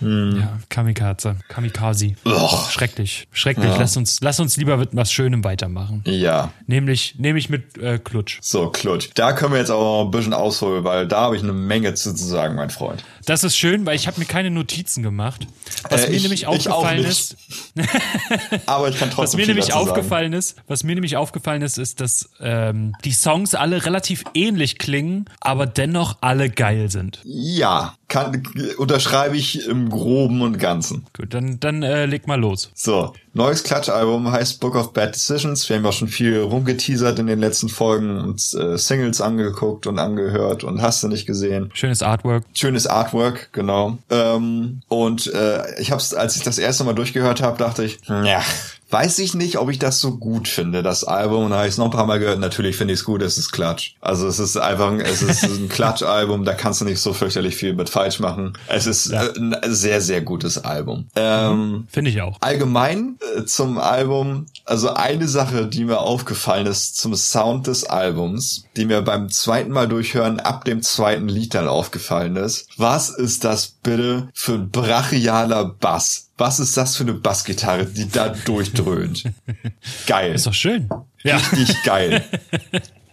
ja, 0.01 0.59
Kamikaze, 0.68 1.36
Kamikaze. 1.49 2.14
Ugh. 2.24 2.70
Schrecklich, 2.70 3.28
schrecklich. 3.32 3.66
Ja. 3.66 3.76
Lass 3.78 3.97
uns, 3.97 4.20
lass 4.20 4.40
uns 4.40 4.57
lieber 4.57 4.76
mit 4.76 4.90
was 4.92 5.12
Schönem 5.12 5.45
weitermachen. 5.45 6.03
Ja, 6.07 6.51
Nämlich, 6.66 7.16
nämlich 7.18 7.49
mit 7.51 7.78
äh, 7.78 7.99
Klutsch. 7.99 8.38
so, 8.40 8.68
Klutsch. 8.70 9.11
Da 9.14 9.32
können 9.32 9.53
wir 9.53 9.59
jetzt 9.61 9.70
aber 9.70 9.82
noch 9.82 10.05
ein 10.07 10.11
bisschen 10.11 10.32
ausholen, 10.34 10.84
weil 10.84 11.07
da 11.07 11.22
habe 11.22 11.36
ich 11.36 11.42
eine 11.42 11.53
Menge 11.53 11.95
zu 11.95 12.14
sagen, 12.16 12.55
mein 12.55 12.70
Freund. 12.70 13.05
Das 13.27 13.45
ist 13.45 13.57
schön, 13.57 13.87
weil 13.87 13.97
ich 13.97 14.07
habe 14.07 14.18
mir 14.20 14.27
keine 14.27 14.51
Notizen 14.51 15.03
gemacht. 15.03 15.47
Was 15.89 16.05
Äh, 16.05 16.11
mir 16.11 16.16
ich- 16.16 16.22
nämlich 16.22 16.47
aufgefallen 16.47 17.05
ist, 17.05 17.37
Aber 18.66 18.89
ich 18.89 18.99
kann 18.99 19.11
trotzdem 19.11 19.22
was 19.22 19.35
mir 19.37 19.47
nämlich 19.47 19.66
dazu 19.66 19.79
sagen. 19.79 19.91
aufgefallen 19.91 20.33
ist, 20.33 20.57
was 20.68 20.85
mir 20.85 20.95
nämlich 20.95 21.16
aufgefallen 21.16 21.62
ist, 21.62 21.79
ist, 21.79 22.01
dass 22.01 22.31
ähm, 22.41 22.95
die 23.05 23.12
Songs 23.12 23.55
alle 23.55 23.85
relativ 23.85 24.25
ähnlich 24.35 24.79
klingen, 24.79 25.27
aber 25.41 25.66
dennoch 25.66 26.18
alle 26.20 26.51
geil 26.51 26.91
sind. 26.91 27.20
Ja, 27.25 27.97
kann, 28.09 28.43
unterschreibe 28.79 29.37
ich 29.37 29.66
im 29.66 29.89
Groben 29.91 30.43
und 30.43 30.59
Ganzen. 30.59 31.07
Gut, 31.16 31.35
dann, 31.35 31.59
dann 31.61 31.83
äh, 31.83 32.07
leg 32.07 32.27
mal 32.27 32.39
los. 32.41 32.70
So, 32.75 33.12
neues 33.35 33.62
Klatschalbum 33.62 34.30
heißt 34.30 34.61
Book 34.61 34.76
of 34.76 34.93
Bad 34.93 35.14
Decisions. 35.14 35.68
Wir 35.68 35.76
haben 35.76 35.85
ja 35.85 35.93
schon 35.93 36.09
viel 36.09 36.41
rumgeteasert 36.41 37.18
in 37.18 37.26
den 37.26 37.41
letzten 37.41 37.68
Folgen 37.68 38.18
und 38.18 38.41
äh, 38.55 38.78
Singles 38.78 39.20
angeguckt 39.20 39.87
und 39.87 39.99
angehört 39.99 40.64
und 40.64 40.80
hast 40.80 41.03
du 41.03 41.09
nicht 41.09 41.26
gesehen. 41.26 41.70
Schönes 41.74 42.03
Artwork. 42.03 42.45
Schönes 42.55 42.87
Artwork, 42.87 43.49
genau. 43.53 43.99
Ähm, 44.11 44.80
und 44.89 45.32
äh, 45.32 45.80
ich 45.80 45.93
hab's, 45.93 46.14
als 46.14 46.37
ich 46.37 46.43
das 46.43 46.59
erste 46.59 46.85
Mal 46.85 46.95
durchgehört 46.95 47.43
habe, 47.43 47.59
dachte 47.59 47.85
ich, 47.85 47.99
ja, 48.09 48.43
weiß 48.91 49.18
ich 49.18 49.35
nicht, 49.35 49.59
ob 49.59 49.70
ich 49.70 49.78
das 49.78 50.01
so 50.01 50.16
gut 50.16 50.49
finde, 50.49 50.82
das 50.82 51.05
Album. 51.05 51.45
Und 51.45 51.51
da 51.51 51.59
habe 51.59 51.66
ich 51.66 51.72
es 51.72 51.78
noch 51.78 51.87
ein 51.87 51.91
paar 51.91 52.07
Mal 52.07 52.18
gehört. 52.18 52.39
Natürlich 52.39 52.76
finde 52.76 52.95
ich 52.95 53.01
es 53.01 53.05
gut, 53.05 53.22
es 53.22 53.39
ist 53.39 53.51
Klatsch. 53.51 53.95
Also 54.01 54.26
es 54.26 54.39
ist 54.39 54.57
einfach, 54.57 54.93
es 54.99 55.22
ist 55.22 55.45
ein 55.45 55.68
Klatschalbum, 55.74 56.45
da 56.45 56.55
kannst 56.55 56.80
du 56.80 56.85
nicht 56.85 57.01
so 57.01 57.12
fürchterlich 57.12 57.57
viel 57.57 57.74
mit 57.74 57.91
falsch 57.91 58.20
machen. 58.20 58.57
Es 58.68 58.87
ist 58.87 59.11
ja. 59.11 59.24
Äh, 59.24 59.39
ein 59.39 59.57
sehr, 59.74 60.01
sehr 60.01 60.20
gutes 60.20 60.59
Album. 60.64 61.09
Ähm, 61.16 61.87
finde 61.91 62.11
ich 62.11 62.20
auch. 62.22 62.37
Allgemein 62.41 63.18
äh, 63.37 63.45
zum 63.45 63.78
Album, 63.78 64.47
also 64.64 64.91
eine 64.91 65.28
Sache, 65.28 65.66
die 65.66 65.85
mir 65.85 65.99
aufgefallen 66.01 66.66
ist 66.66 66.97
zum 66.97 67.14
Sound 67.14 67.66
des 67.66 67.85
Albums, 67.85 68.64
die 68.76 68.85
mir 68.85 69.03
beim 69.03 69.28
zweiten 69.30 69.72
Mal 69.72 69.89
durchhören 69.89 70.41
ab 70.41 70.64
dem 70.64 70.82
zweiten 70.82 71.28
Lied 71.28 71.55
dann 71.55 71.68
aufgefallen 71.68 72.37
ist. 72.37 72.68
Was 72.76 73.11
ist 73.11 73.45
das 73.45 73.66
bitte 73.82 74.28
für 74.35 74.55
ein 74.55 74.70
brachialer 74.70 75.64
Bass? 75.64 76.28
Was 76.37 76.59
ist 76.59 76.76
das 76.76 76.97
für 76.97 77.05
eine 77.05 77.14
Bassgitarre, 77.14 77.87
die 77.87 78.09
da 78.09 78.28
durchdröhnt? 78.30 79.24
Geil. 80.07 80.35
Ist 80.35 80.47
doch 80.47 80.55
schön. 80.55 80.89
Ja. 81.22 81.37
Richtig 81.37 81.82
geil. 81.85 82.24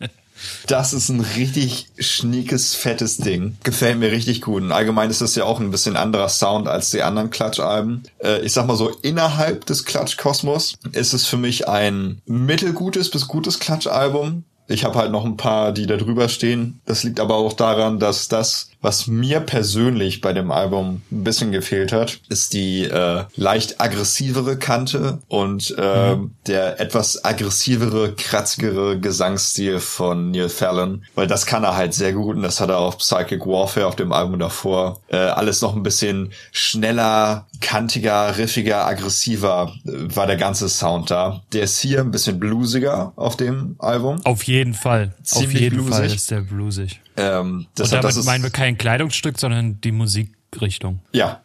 Das 0.67 0.93
ist 0.93 1.09
ein 1.09 1.21
richtig 1.21 1.87
schniekes, 1.99 2.73
fettes 2.73 3.17
Ding. 3.17 3.57
Gefällt 3.63 3.99
mir 3.99 4.11
richtig 4.11 4.41
gut. 4.41 4.63
Und 4.63 4.71
allgemein 4.71 5.09
ist 5.09 5.21
das 5.21 5.35
ja 5.35 5.43
auch 5.43 5.59
ein 5.59 5.71
bisschen 5.71 5.95
anderer 5.95 6.29
Sound 6.29 6.67
als 6.67 6.89
die 6.91 7.03
anderen 7.03 7.29
Klatschalben. 7.29 8.03
Äh, 8.23 8.41
ich 8.41 8.53
sag 8.53 8.65
mal 8.65 8.75
so, 8.75 8.89
innerhalb 8.89 9.65
des 9.65 9.85
Klatschkosmos 9.85 10.77
ist 10.93 11.13
es 11.13 11.27
für 11.27 11.37
mich 11.37 11.67
ein 11.67 12.21
mittelgutes 12.25 13.11
bis 13.11 13.27
gutes 13.27 13.59
Klatschalbum. 13.59 14.43
Ich 14.67 14.83
habe 14.83 14.97
halt 14.97 15.11
noch 15.11 15.25
ein 15.25 15.37
paar, 15.37 15.73
die 15.73 15.85
da 15.85 15.97
drüber 15.97 16.29
stehen. 16.29 16.79
Das 16.85 17.03
liegt 17.03 17.19
aber 17.19 17.35
auch 17.35 17.53
daran, 17.53 17.99
dass 17.99 18.27
das 18.27 18.70
was 18.81 19.07
mir 19.07 19.39
persönlich 19.39 20.21
bei 20.21 20.33
dem 20.33 20.51
Album 20.51 21.01
ein 21.11 21.23
bisschen 21.23 21.51
gefehlt 21.51 21.91
hat, 21.91 22.19
ist 22.29 22.53
die 22.53 22.83
äh, 22.83 23.23
leicht 23.35 23.79
aggressivere 23.79 24.57
Kante 24.57 25.19
und 25.27 25.75
äh, 25.77 26.15
mhm. 26.15 26.31
der 26.47 26.79
etwas 26.79 27.23
aggressivere, 27.23 28.13
kratzigere 28.15 28.99
Gesangsstil 28.99 29.79
von 29.79 30.31
Neil 30.31 30.49
Fallon, 30.49 31.03
weil 31.15 31.27
das 31.27 31.45
kann 31.45 31.63
er 31.63 31.75
halt 31.75 31.93
sehr 31.93 32.13
gut 32.13 32.35
und 32.35 32.43
das 32.43 32.59
hat 32.59 32.69
er 32.69 32.79
auf 32.79 32.97
Psychic 32.97 33.45
Warfare 33.45 33.87
auf 33.87 33.95
dem 33.95 34.11
Album 34.11 34.39
davor. 34.39 34.99
Äh, 35.09 35.17
alles 35.17 35.61
noch 35.61 35.75
ein 35.75 35.83
bisschen 35.83 36.31
schneller, 36.51 37.47
kantiger, 37.59 38.37
riffiger, 38.37 38.85
aggressiver 38.85 39.73
äh, 39.85 40.15
war 40.15 40.27
der 40.27 40.37
ganze 40.37 40.69
Sound 40.69 41.11
da. 41.11 41.41
Der 41.53 41.63
ist 41.63 41.79
hier 41.79 42.01
ein 42.01 42.11
bisschen 42.11 42.39
bluesiger 42.39 43.13
auf 43.15 43.37
dem 43.37 43.75
Album. 43.79 44.21
Auf 44.25 44.43
jeden 44.43 44.73
Fall. 44.73 45.13
Ziemlich 45.23 45.55
auf 45.55 45.61
jeden 45.61 45.75
bluesig. 45.75 45.95
Fall 45.95 46.05
ist 46.05 46.31
der 46.31 46.41
bluesig. 46.41 46.99
Ähm, 47.17 47.67
Und 47.77 47.91
damit 47.91 48.03
das 48.03 48.17
ist, 48.17 48.25
meinen 48.25 48.43
wir 48.43 48.49
kein 48.49 48.77
Kleidungsstück, 48.77 49.39
sondern 49.39 49.79
die 49.81 49.91
Musikrichtung. 49.91 51.01
Ja, 51.11 51.41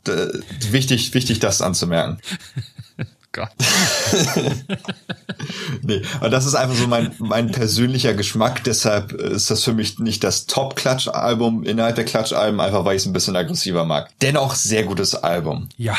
wichtig, 0.71 1.13
wichtig, 1.15 1.41
das 1.41 1.63
anzumerken. 1.63 2.19
Gott. 3.33 3.51
nee, 5.83 6.01
aber 6.21 6.31
das 6.31 6.47
ist 6.47 6.55
einfach 6.55 6.75
so 6.75 6.87
mein, 6.87 7.13
mein 7.19 7.51
persönlicher 7.51 8.15
Geschmack. 8.15 8.65
Deshalb 8.65 9.13
ist 9.13 9.51
das 9.51 9.63
für 9.63 9.75
mich 9.75 9.99
nicht 9.99 10.25
das 10.25 10.47
Top-Klatsch-Album 10.47 11.63
innerhalb 11.65 11.97
der 11.97 12.07
Klatsch-Alben, 12.07 12.61
einfach 12.61 12.87
weil 12.87 12.97
ich 12.97 13.03
es 13.03 13.07
ein 13.07 13.13
bisschen 13.13 13.37
aggressiver 13.37 13.85
mag. 13.85 14.09
Dennoch 14.23 14.55
sehr 14.55 14.85
gutes 14.85 15.15
Album. 15.15 15.69
Ja. 15.77 15.97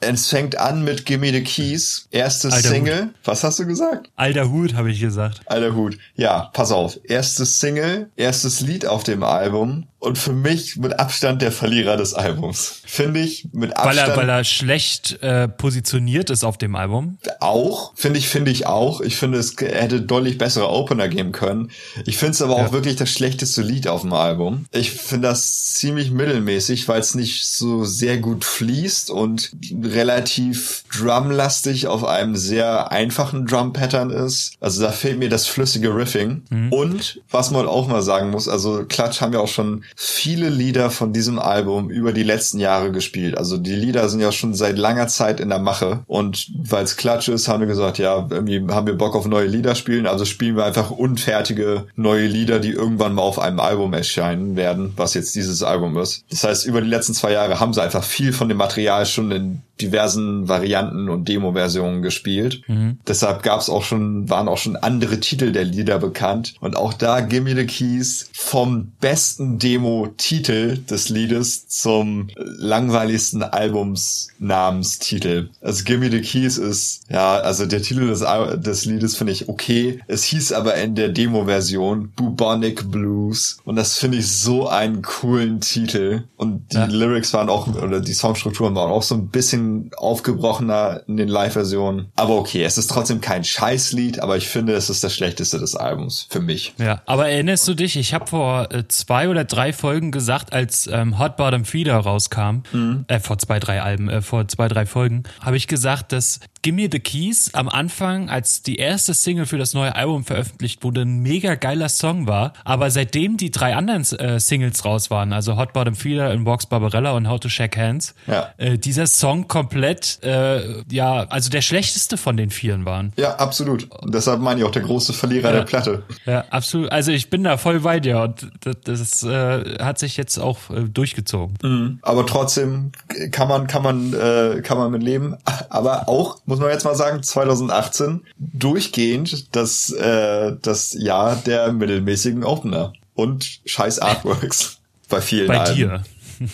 Es 0.00 0.28
fängt 0.28 0.58
an 0.58 0.84
mit 0.84 1.06
Gimme 1.06 1.32
the 1.32 1.42
Keys, 1.42 2.08
erstes 2.10 2.52
Alter 2.52 2.68
Single. 2.68 3.02
Hut. 3.04 3.14
Was 3.24 3.44
hast 3.44 3.58
du 3.58 3.66
gesagt? 3.66 4.10
Alter 4.16 4.50
Hut, 4.50 4.74
habe 4.74 4.90
ich 4.90 5.00
gesagt. 5.00 5.40
Alter 5.46 5.74
Hut. 5.74 5.96
Ja, 6.14 6.50
pass 6.52 6.72
auf. 6.72 6.98
Erstes 7.04 7.60
Single, 7.60 8.10
erstes 8.16 8.60
Lied 8.60 8.86
auf 8.86 9.04
dem 9.04 9.22
Album 9.22 9.86
und 10.04 10.18
für 10.18 10.32
mich 10.32 10.76
mit 10.76 10.98
Abstand 10.98 11.42
der 11.42 11.50
Verlierer 11.50 11.96
des 11.96 12.14
Albums. 12.14 12.80
Finde 12.84 13.20
ich 13.20 13.48
mit 13.52 13.76
Abstand. 13.76 13.96
Weil 13.96 14.10
er, 14.10 14.16
weil 14.16 14.28
er 14.28 14.44
schlecht 14.44 15.22
äh, 15.22 15.48
positioniert 15.48 16.30
ist 16.30 16.44
auf 16.44 16.58
dem 16.58 16.76
Album. 16.76 17.18
Auch, 17.40 17.92
finde 17.94 18.18
ich, 18.18 18.28
finde 18.28 18.50
ich 18.50 18.66
auch. 18.66 19.00
Ich 19.00 19.16
finde, 19.16 19.38
es 19.38 19.56
hätte 19.58 20.02
deutlich 20.02 20.38
bessere 20.38 20.68
Opener 20.68 21.08
geben 21.08 21.32
können. 21.32 21.70
Ich 22.06 22.18
finde 22.18 22.32
es 22.32 22.42
aber 22.42 22.58
ja. 22.58 22.66
auch 22.66 22.72
wirklich 22.72 22.96
das 22.96 23.10
schlechteste 23.10 23.62
Lied 23.62 23.88
auf 23.88 24.02
dem 24.02 24.12
Album. 24.12 24.66
Ich 24.72 24.90
finde 24.90 25.28
das 25.28 25.72
ziemlich 25.74 26.10
mittelmäßig, 26.10 26.86
weil 26.86 27.00
es 27.00 27.14
nicht 27.14 27.46
so 27.46 27.84
sehr 27.84 28.18
gut 28.18 28.44
fließt 28.44 29.10
und 29.10 29.52
relativ 29.82 30.84
drumlastig 30.92 31.86
auf 31.86 32.04
einem 32.04 32.36
sehr 32.36 32.92
einfachen 32.92 33.46
Drum-Pattern 33.46 34.10
ist. 34.10 34.52
Also 34.60 34.82
da 34.82 34.92
fehlt 34.92 35.18
mir 35.18 35.30
das 35.30 35.46
flüssige 35.46 35.96
Riffing. 35.96 36.42
Mhm. 36.50 36.72
Und 36.72 37.20
was 37.30 37.50
man 37.50 37.66
auch 37.66 37.88
mal 37.88 38.02
sagen 38.02 38.30
muss, 38.30 38.48
also 38.48 38.84
Klatsch 38.84 39.20
haben 39.20 39.32
wir 39.32 39.40
auch 39.40 39.48
schon 39.48 39.84
viele 39.94 40.48
Lieder 40.48 40.90
von 40.90 41.12
diesem 41.12 41.38
Album 41.38 41.90
über 41.90 42.12
die 42.12 42.22
letzten 42.22 42.58
Jahre 42.58 42.92
gespielt. 42.92 43.38
Also 43.38 43.56
die 43.58 43.74
Lieder 43.74 44.08
sind 44.08 44.20
ja 44.20 44.32
schon 44.32 44.54
seit 44.54 44.78
langer 44.78 45.08
Zeit 45.08 45.40
in 45.40 45.48
der 45.48 45.58
Mache 45.58 46.00
und 46.06 46.50
weil 46.56 46.84
es 46.84 46.96
Klatsch 46.96 47.28
ist, 47.28 47.48
haben 47.48 47.60
wir 47.60 47.66
gesagt, 47.66 47.98
ja, 47.98 48.26
irgendwie 48.30 48.64
haben 48.72 48.86
wir 48.86 48.94
Bock 48.94 49.14
auf 49.14 49.26
neue 49.26 49.46
Lieder 49.46 49.74
spielen, 49.74 50.06
also 50.06 50.24
spielen 50.24 50.56
wir 50.56 50.64
einfach 50.64 50.90
unfertige 50.90 51.86
neue 51.96 52.26
Lieder, 52.26 52.58
die 52.58 52.70
irgendwann 52.70 53.14
mal 53.14 53.22
auf 53.22 53.38
einem 53.38 53.60
Album 53.60 53.92
erscheinen 53.92 54.56
werden, 54.56 54.92
was 54.96 55.14
jetzt 55.14 55.34
dieses 55.34 55.62
Album 55.62 55.96
ist. 55.98 56.24
Das 56.30 56.44
heißt, 56.44 56.66
über 56.66 56.80
die 56.80 56.88
letzten 56.88 57.14
zwei 57.14 57.32
Jahre 57.32 57.60
haben 57.60 57.72
sie 57.72 57.82
einfach 57.82 58.04
viel 58.04 58.32
von 58.32 58.48
dem 58.48 58.58
Material 58.58 59.06
schon 59.06 59.30
in 59.30 59.62
diversen 59.80 60.48
Varianten 60.48 61.08
und 61.08 61.28
Demo-Versionen 61.28 62.02
gespielt. 62.02 62.62
Mhm. 62.68 62.98
Deshalb 63.06 63.42
gab 63.42 63.60
es 63.60 63.68
auch 63.68 63.82
schon, 63.82 64.30
waren 64.30 64.48
auch 64.48 64.58
schon 64.58 64.76
andere 64.76 65.18
Titel 65.18 65.50
der 65.52 65.64
Lieder 65.64 65.98
bekannt. 65.98 66.54
Und 66.60 66.76
auch 66.76 66.92
da 66.92 67.20
Gimme 67.20 67.56
the 67.56 67.66
Keys 67.66 68.30
vom 68.32 68.92
besten 69.00 69.58
Demo-Titel 69.58 70.78
des 70.78 71.08
Liedes 71.08 71.66
zum 71.68 72.28
langweiligsten 72.36 73.42
Albumsnamenstitel. 73.42 75.50
Also 75.60 75.82
Gimme 75.84 76.10
the 76.10 76.20
Keys 76.20 76.58
ist, 76.58 77.02
ja, 77.10 77.38
also 77.38 77.66
der 77.66 77.82
Titel 77.82 78.06
des, 78.06 78.24
des 78.60 78.84
Liedes 78.84 79.16
finde 79.16 79.32
ich 79.32 79.48
okay. 79.48 79.98
Es 80.06 80.22
hieß 80.24 80.52
aber 80.52 80.76
in 80.76 80.94
der 80.94 81.08
Demo-Version 81.08 82.12
Bubonic 82.14 82.88
Blues. 82.90 83.58
Und 83.64 83.74
das 83.76 83.98
finde 83.98 84.18
ich 84.18 84.30
so 84.30 84.68
einen 84.68 85.02
coolen 85.02 85.60
Titel. 85.60 86.22
Und 86.36 86.72
die 86.72 86.76
ja. 86.76 86.84
Lyrics 86.84 87.34
waren 87.34 87.48
auch, 87.48 87.66
oder 87.66 88.00
die 88.00 88.14
Songstrukturen 88.14 88.76
waren 88.76 88.90
auch 88.90 89.02
so 89.02 89.16
ein 89.16 89.28
bisschen 89.28 89.63
aufgebrochener 89.96 91.02
in 91.06 91.16
den 91.16 91.28
Live-Versionen. 91.28 92.10
Aber 92.16 92.36
okay, 92.36 92.64
es 92.64 92.78
ist 92.78 92.90
trotzdem 92.90 93.20
kein 93.20 93.44
Scheißlied, 93.44 94.20
aber 94.20 94.36
ich 94.36 94.48
finde, 94.48 94.74
es 94.74 94.90
ist 94.90 95.04
das 95.04 95.14
schlechteste 95.14 95.58
des 95.58 95.76
Albums 95.76 96.26
für 96.30 96.40
mich. 96.40 96.74
Ja, 96.78 97.02
aber 97.06 97.28
erinnerst 97.28 97.66
du 97.68 97.74
dich, 97.74 97.96
ich 97.96 98.14
habe 98.14 98.26
vor 98.26 98.72
äh, 98.72 98.86
zwei 98.88 99.28
oder 99.28 99.44
drei 99.44 99.72
Folgen 99.72 100.10
gesagt, 100.10 100.52
als 100.52 100.86
ähm, 100.86 101.18
Hot 101.18 101.36
Bottom 101.36 101.64
Feeder 101.64 101.96
rauskam, 101.96 102.62
mhm. 102.72 103.04
äh, 103.08 103.20
vor 103.20 103.38
zwei, 103.38 103.58
drei 103.58 103.82
Alben, 103.82 104.08
äh, 104.08 104.22
vor 104.22 104.46
zwei, 104.48 104.68
drei 104.68 104.86
Folgen, 104.86 105.24
habe 105.40 105.56
ich 105.56 105.66
gesagt, 105.66 106.12
dass 106.12 106.40
Gimme 106.64 106.88
the 106.90 106.98
Keys 106.98 107.52
am 107.52 107.68
Anfang, 107.68 108.30
als 108.30 108.62
die 108.62 108.76
erste 108.76 109.12
Single 109.12 109.44
für 109.44 109.58
das 109.58 109.74
neue 109.74 109.94
Album 109.94 110.24
veröffentlicht 110.24 110.82
wurde, 110.82 111.02
ein 111.02 111.18
mega 111.18 111.56
geiler 111.56 111.90
Song 111.90 112.26
war. 112.26 112.54
Aber 112.64 112.90
seitdem 112.90 113.36
die 113.36 113.50
drei 113.50 113.76
anderen 113.76 114.02
äh, 114.18 114.40
Singles 114.40 114.82
raus 114.82 115.10
waren, 115.10 115.34
also 115.34 115.58
Hot 115.58 115.74
Bottom 115.74 115.94
Feeder, 115.94 116.32
In 116.32 116.46
Walks 116.46 116.64
Barbarella 116.64 117.12
und 117.12 117.28
How 117.28 117.38
to 117.38 117.50
Shake 117.50 117.76
Hands, 117.76 118.14
ja. 118.26 118.48
äh, 118.56 118.78
dieser 118.78 119.06
Song 119.06 119.46
komplett, 119.46 120.20
äh, 120.22 120.82
ja, 120.90 121.26
also 121.28 121.50
der 121.50 121.60
schlechteste 121.60 122.16
von 122.16 122.38
den 122.38 122.48
vieren 122.48 122.86
waren. 122.86 123.12
Ja, 123.18 123.36
absolut. 123.36 123.90
Und 124.00 124.14
deshalb 124.14 124.40
meine 124.40 124.60
ich 124.60 124.66
auch 124.66 124.70
der 124.70 124.82
große 124.82 125.12
Verlierer 125.12 125.50
ja. 125.50 125.56
der 125.56 125.64
Platte. 125.64 126.02
Ja, 126.24 126.46
absolut. 126.48 126.90
Also 126.90 127.12
ich 127.12 127.28
bin 127.28 127.44
da 127.44 127.58
voll 127.58 127.80
bei 127.80 128.00
dir 128.00 128.20
und 128.20 128.50
das, 128.60 128.76
das 128.84 129.22
äh, 129.22 129.82
hat 129.84 129.98
sich 129.98 130.16
jetzt 130.16 130.38
auch 130.38 130.70
äh, 130.70 130.84
durchgezogen. 130.84 131.58
Mhm. 131.62 131.98
Aber 132.00 132.24
trotzdem 132.24 132.92
kann 133.32 133.48
man, 133.48 133.66
kann 133.66 133.82
man, 133.82 134.14
äh, 134.14 134.62
kann 134.62 134.78
man 134.78 134.90
mit 134.90 135.02
leben. 135.02 135.36
Aber 135.68 136.08
auch, 136.08 136.38
muss 136.54 136.60
man 136.60 136.70
jetzt 136.70 136.84
mal 136.84 136.94
sagen, 136.94 137.20
2018 137.20 138.20
durchgehend 138.38 139.56
das, 139.56 139.90
äh, 139.90 140.52
das 140.62 140.92
Jahr 140.92 141.34
der 141.34 141.72
mittelmäßigen 141.72 142.44
Opener 142.44 142.92
und 143.14 143.58
scheiß 143.66 143.98
Artworks 143.98 144.78
bei 145.08 145.20
vielen 145.20 145.48
Bei 145.48 145.60
Alben. 145.60 145.74
dir. 145.74 146.04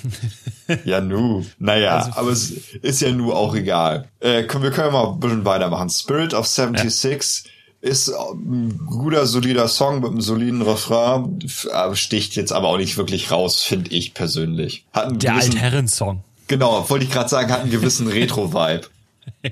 ja, 0.85 1.03
nu. 1.03 1.45
Naja, 1.59 1.99
also, 1.99 2.13
aber 2.19 2.31
es 2.31 2.51
ist 2.81 3.03
ja 3.03 3.13
nu 3.13 3.35
auch 3.35 3.55
egal. 3.55 4.09
Äh, 4.21 4.45
können, 4.45 4.65
wir 4.65 4.71
können 4.71 4.93
mal 4.93 5.07
ein 5.07 5.21
bisschen 5.21 5.45
weitermachen. 5.45 5.91
Spirit 5.91 6.33
of 6.33 6.47
76 6.47 7.45
ja. 7.83 7.91
ist 7.91 8.09
ein 8.09 8.81
guter, 8.87 9.27
solider 9.27 9.69
Song 9.69 10.01
mit 10.01 10.13
einem 10.13 10.23
soliden 10.23 10.63
Refrain. 10.63 11.41
Sticht 11.93 12.37
jetzt 12.37 12.53
aber 12.53 12.69
auch 12.69 12.79
nicht 12.79 12.97
wirklich 12.97 13.31
raus, 13.31 13.63
finde 13.63 13.91
ich 13.91 14.15
persönlich. 14.15 14.87
Hat 14.95 15.09
einen 15.09 15.19
Der 15.19 15.35
Altherren-Song. 15.35 16.25
Genau, 16.49 16.89
wollte 16.89 17.05
ich 17.05 17.11
gerade 17.11 17.29
sagen, 17.29 17.53
hat 17.53 17.61
einen 17.61 17.71
gewissen 17.71 18.07
Retro-Vibe. 18.09 18.87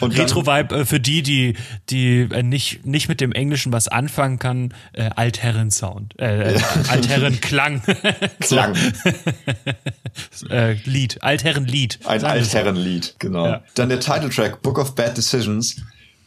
Und 0.00 0.16
Retro-Vibe 0.16 0.74
äh, 0.74 0.84
für 0.84 1.00
die, 1.00 1.22
die, 1.22 1.54
die 1.90 2.28
äh, 2.30 2.42
nicht, 2.42 2.86
nicht 2.86 3.08
mit 3.08 3.20
dem 3.20 3.32
Englischen 3.32 3.72
was 3.72 3.88
anfangen 3.88 4.38
kann, 4.38 4.74
äh, 4.92 5.10
Altherren-Sound, 5.14 6.18
äh, 6.18 6.58
Altherren-Klang, 6.88 7.82
Klang. 8.40 8.74
äh, 10.50 10.72
Lied, 10.84 11.22
Altherren-Lied. 11.22 12.00
Ein. 12.04 12.24
Altherrenlied, 12.24 13.16
genau. 13.18 13.46
Ja. 13.46 13.64
Dann 13.74 13.88
der 13.88 14.00
Titeltrack, 14.00 14.62
Book 14.62 14.78
of 14.78 14.94
Bad 14.94 15.16
Decisions. 15.16 15.82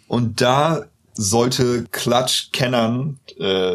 Und 0.08 0.42
da 0.42 0.86
sollte 1.18 1.86
Clutch-Kennern 1.92 3.20
äh, 3.40 3.74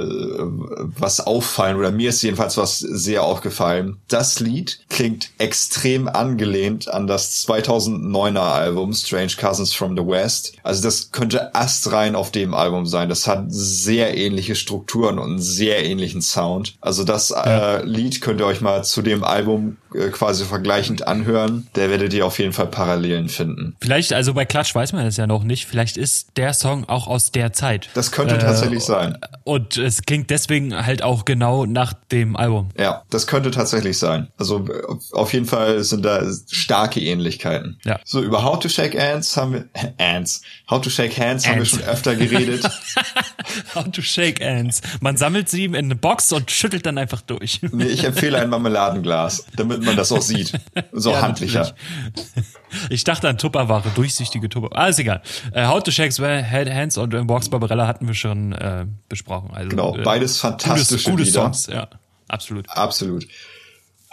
was 0.98 1.20
auffallen, 1.20 1.76
oder 1.76 1.90
mir 1.90 2.08
ist 2.10 2.22
jedenfalls 2.22 2.56
was 2.56 2.78
sehr 2.78 3.24
aufgefallen. 3.24 3.98
Das 4.08 4.40
Lied 4.40 4.80
klingt 4.88 5.30
extrem 5.38 6.08
angelehnt 6.08 6.88
an 6.88 7.06
das 7.06 7.46
2009er 7.46 8.38
Album 8.38 8.92
Strange 8.94 9.32
Cousins 9.38 9.74
from 9.74 9.96
the 9.96 10.06
West. 10.06 10.54
Also 10.62 10.82
das 10.82 11.10
könnte 11.12 11.54
astrein 11.54 12.14
auf 12.14 12.30
dem 12.30 12.54
Album 12.54 12.86
sein. 12.86 13.08
Das 13.08 13.26
hat 13.26 13.46
sehr 13.48 14.16
ähnliche 14.16 14.54
Strukturen 14.54 15.18
und 15.18 15.30
einen 15.30 15.42
sehr 15.42 15.84
ähnlichen 15.84 16.22
Sound. 16.22 16.74
Also 16.80 17.04
das 17.04 17.30
äh, 17.30 17.84
Lied 17.84 18.20
könnt 18.20 18.40
ihr 18.40 18.46
euch 18.46 18.60
mal 18.60 18.84
zu 18.84 19.02
dem 19.02 19.24
Album 19.24 19.78
äh, 19.94 20.08
quasi 20.08 20.44
vergleichend 20.44 21.06
anhören. 21.06 21.66
Da 21.72 21.90
werdet 21.90 22.12
ihr 22.12 22.26
auf 22.26 22.38
jeden 22.38 22.52
Fall 22.52 22.68
Parallelen 22.68 23.28
finden. 23.28 23.76
Vielleicht, 23.80 24.12
also 24.12 24.34
bei 24.34 24.44
Klatsch 24.44 24.74
weiß 24.74 24.92
man 24.92 25.04
das 25.04 25.16
ja 25.16 25.26
noch 25.26 25.44
nicht, 25.44 25.66
vielleicht 25.66 25.96
ist 25.96 26.28
der 26.36 26.54
Song 26.54 26.88
auch 26.88 27.06
aus 27.06 27.31
der 27.34 27.52
Zeit. 27.52 27.88
Das 27.94 28.12
könnte 28.12 28.38
tatsächlich 28.38 28.84
sein. 28.84 29.18
Und 29.44 29.76
es 29.76 30.02
klingt 30.02 30.30
deswegen 30.30 30.86
halt 30.86 31.02
auch 31.02 31.24
genau 31.24 31.66
nach 31.66 31.92
dem 32.12 32.36
Album. 32.36 32.68
Ja, 32.78 33.02
das 33.10 33.26
könnte 33.26 33.50
tatsächlich 33.50 33.98
sein. 33.98 34.28
Also 34.38 34.66
äh, 34.68 34.82
auf 35.12 35.32
jeden 35.32 35.46
Fall 35.46 35.82
sind 35.84 36.04
da 36.04 36.22
starke 36.50 37.00
Ähnlichkeiten. 37.00 37.78
Ja. 37.84 37.98
So, 38.04 38.22
über 38.22 38.44
How 38.44 38.58
to 38.58 38.68
Shake 38.68 38.98
Hands 38.98 39.36
haben 39.36 39.52
wir, 39.52 39.64
Ants, 39.98 40.42
How 40.70 40.80
to 40.80 40.90
Shake 40.90 41.18
Hands 41.18 41.44
haben 41.46 41.54
wir 41.54 41.60
Ants. 41.62 41.70
schon 41.70 41.82
öfter 41.82 42.14
geredet. 42.16 42.64
How 43.74 43.84
to 43.90 44.00
shake 44.02 44.40
hands. 44.42 44.80
Man 45.00 45.16
sammelt 45.16 45.48
sie 45.48 45.64
in 45.64 45.74
eine 45.74 45.96
Box 45.96 46.32
und 46.32 46.50
schüttelt 46.50 46.86
dann 46.86 46.96
einfach 46.96 47.20
durch. 47.20 47.60
nee, 47.72 47.84
ich 47.84 48.04
empfehle 48.04 48.38
ein 48.38 48.48
Marmeladenglas, 48.48 49.44
damit 49.56 49.84
man 49.84 49.96
das 49.96 50.12
auch 50.12 50.22
sieht. 50.22 50.52
So 50.92 51.10
Ja, 51.12 51.22
handlicher. 51.22 51.60
natürlich. 51.60 52.46
Ich 52.90 53.04
dachte 53.04 53.28
an 53.28 53.38
Tupperware, 53.38 53.84
durchsichtige 53.94 54.48
Tupperware. 54.48 54.80
Ah, 54.80 54.86
ist 54.88 54.98
egal. 54.98 55.22
Äh, 55.52 55.66
How 55.66 55.82
to 55.82 55.90
Shake 55.90 56.12
Hands 56.18 56.96
und 56.98 57.14
äh, 57.14 57.22
Box 57.22 57.48
Barbarella 57.48 57.86
hatten 57.86 58.06
wir 58.06 58.14
schon 58.14 58.52
äh, 58.52 58.86
besprochen. 59.08 59.50
Also, 59.52 59.68
Genau, 59.70 59.96
äh, 59.96 60.02
beides 60.02 60.38
fantastische 60.38 61.10
gute, 61.10 61.22
gute 61.22 61.22
Lieder. 61.24 61.42
Songs, 61.42 61.66
ja, 61.66 61.88
absolut. 62.28 62.68
Absolut. 62.70 63.26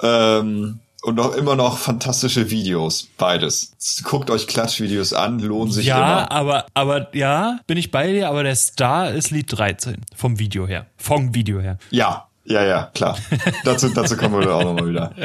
Ähm, 0.01 0.79
und 1.01 1.15
noch 1.15 1.33
immer 1.33 1.55
noch 1.55 1.77
fantastische 1.77 2.49
Videos. 2.49 3.07
Beides. 3.17 3.71
Guckt 4.03 4.29
euch 4.29 4.47
Klatschvideos 4.47 5.13
an, 5.13 5.39
lohnen 5.39 5.71
sich 5.71 5.85
Ja, 5.85 5.97
immer. 6.23 6.31
aber, 6.31 6.65
aber, 6.73 7.15
ja, 7.15 7.59
bin 7.67 7.77
ich 7.77 7.89
bei 7.91 8.11
dir, 8.11 8.29
aber 8.29 8.43
der 8.43 8.55
Star 8.55 9.11
ist 9.11 9.31
Lied 9.31 9.45
13. 9.57 9.97
Vom 10.15 10.39
Video 10.39 10.67
her. 10.67 10.87
Vom 10.97 11.33
Video 11.33 11.61
her. 11.61 11.77
Ja, 11.89 12.27
ja, 12.49 12.63
ja, 12.65 12.89
klar. 12.93 13.17
dazu, 13.63 13.89
dazu 13.89 14.17
kommen 14.17 14.39
wir 14.39 14.53
auch 14.55 14.63
nochmal 14.63 14.89
wieder. 14.89 15.11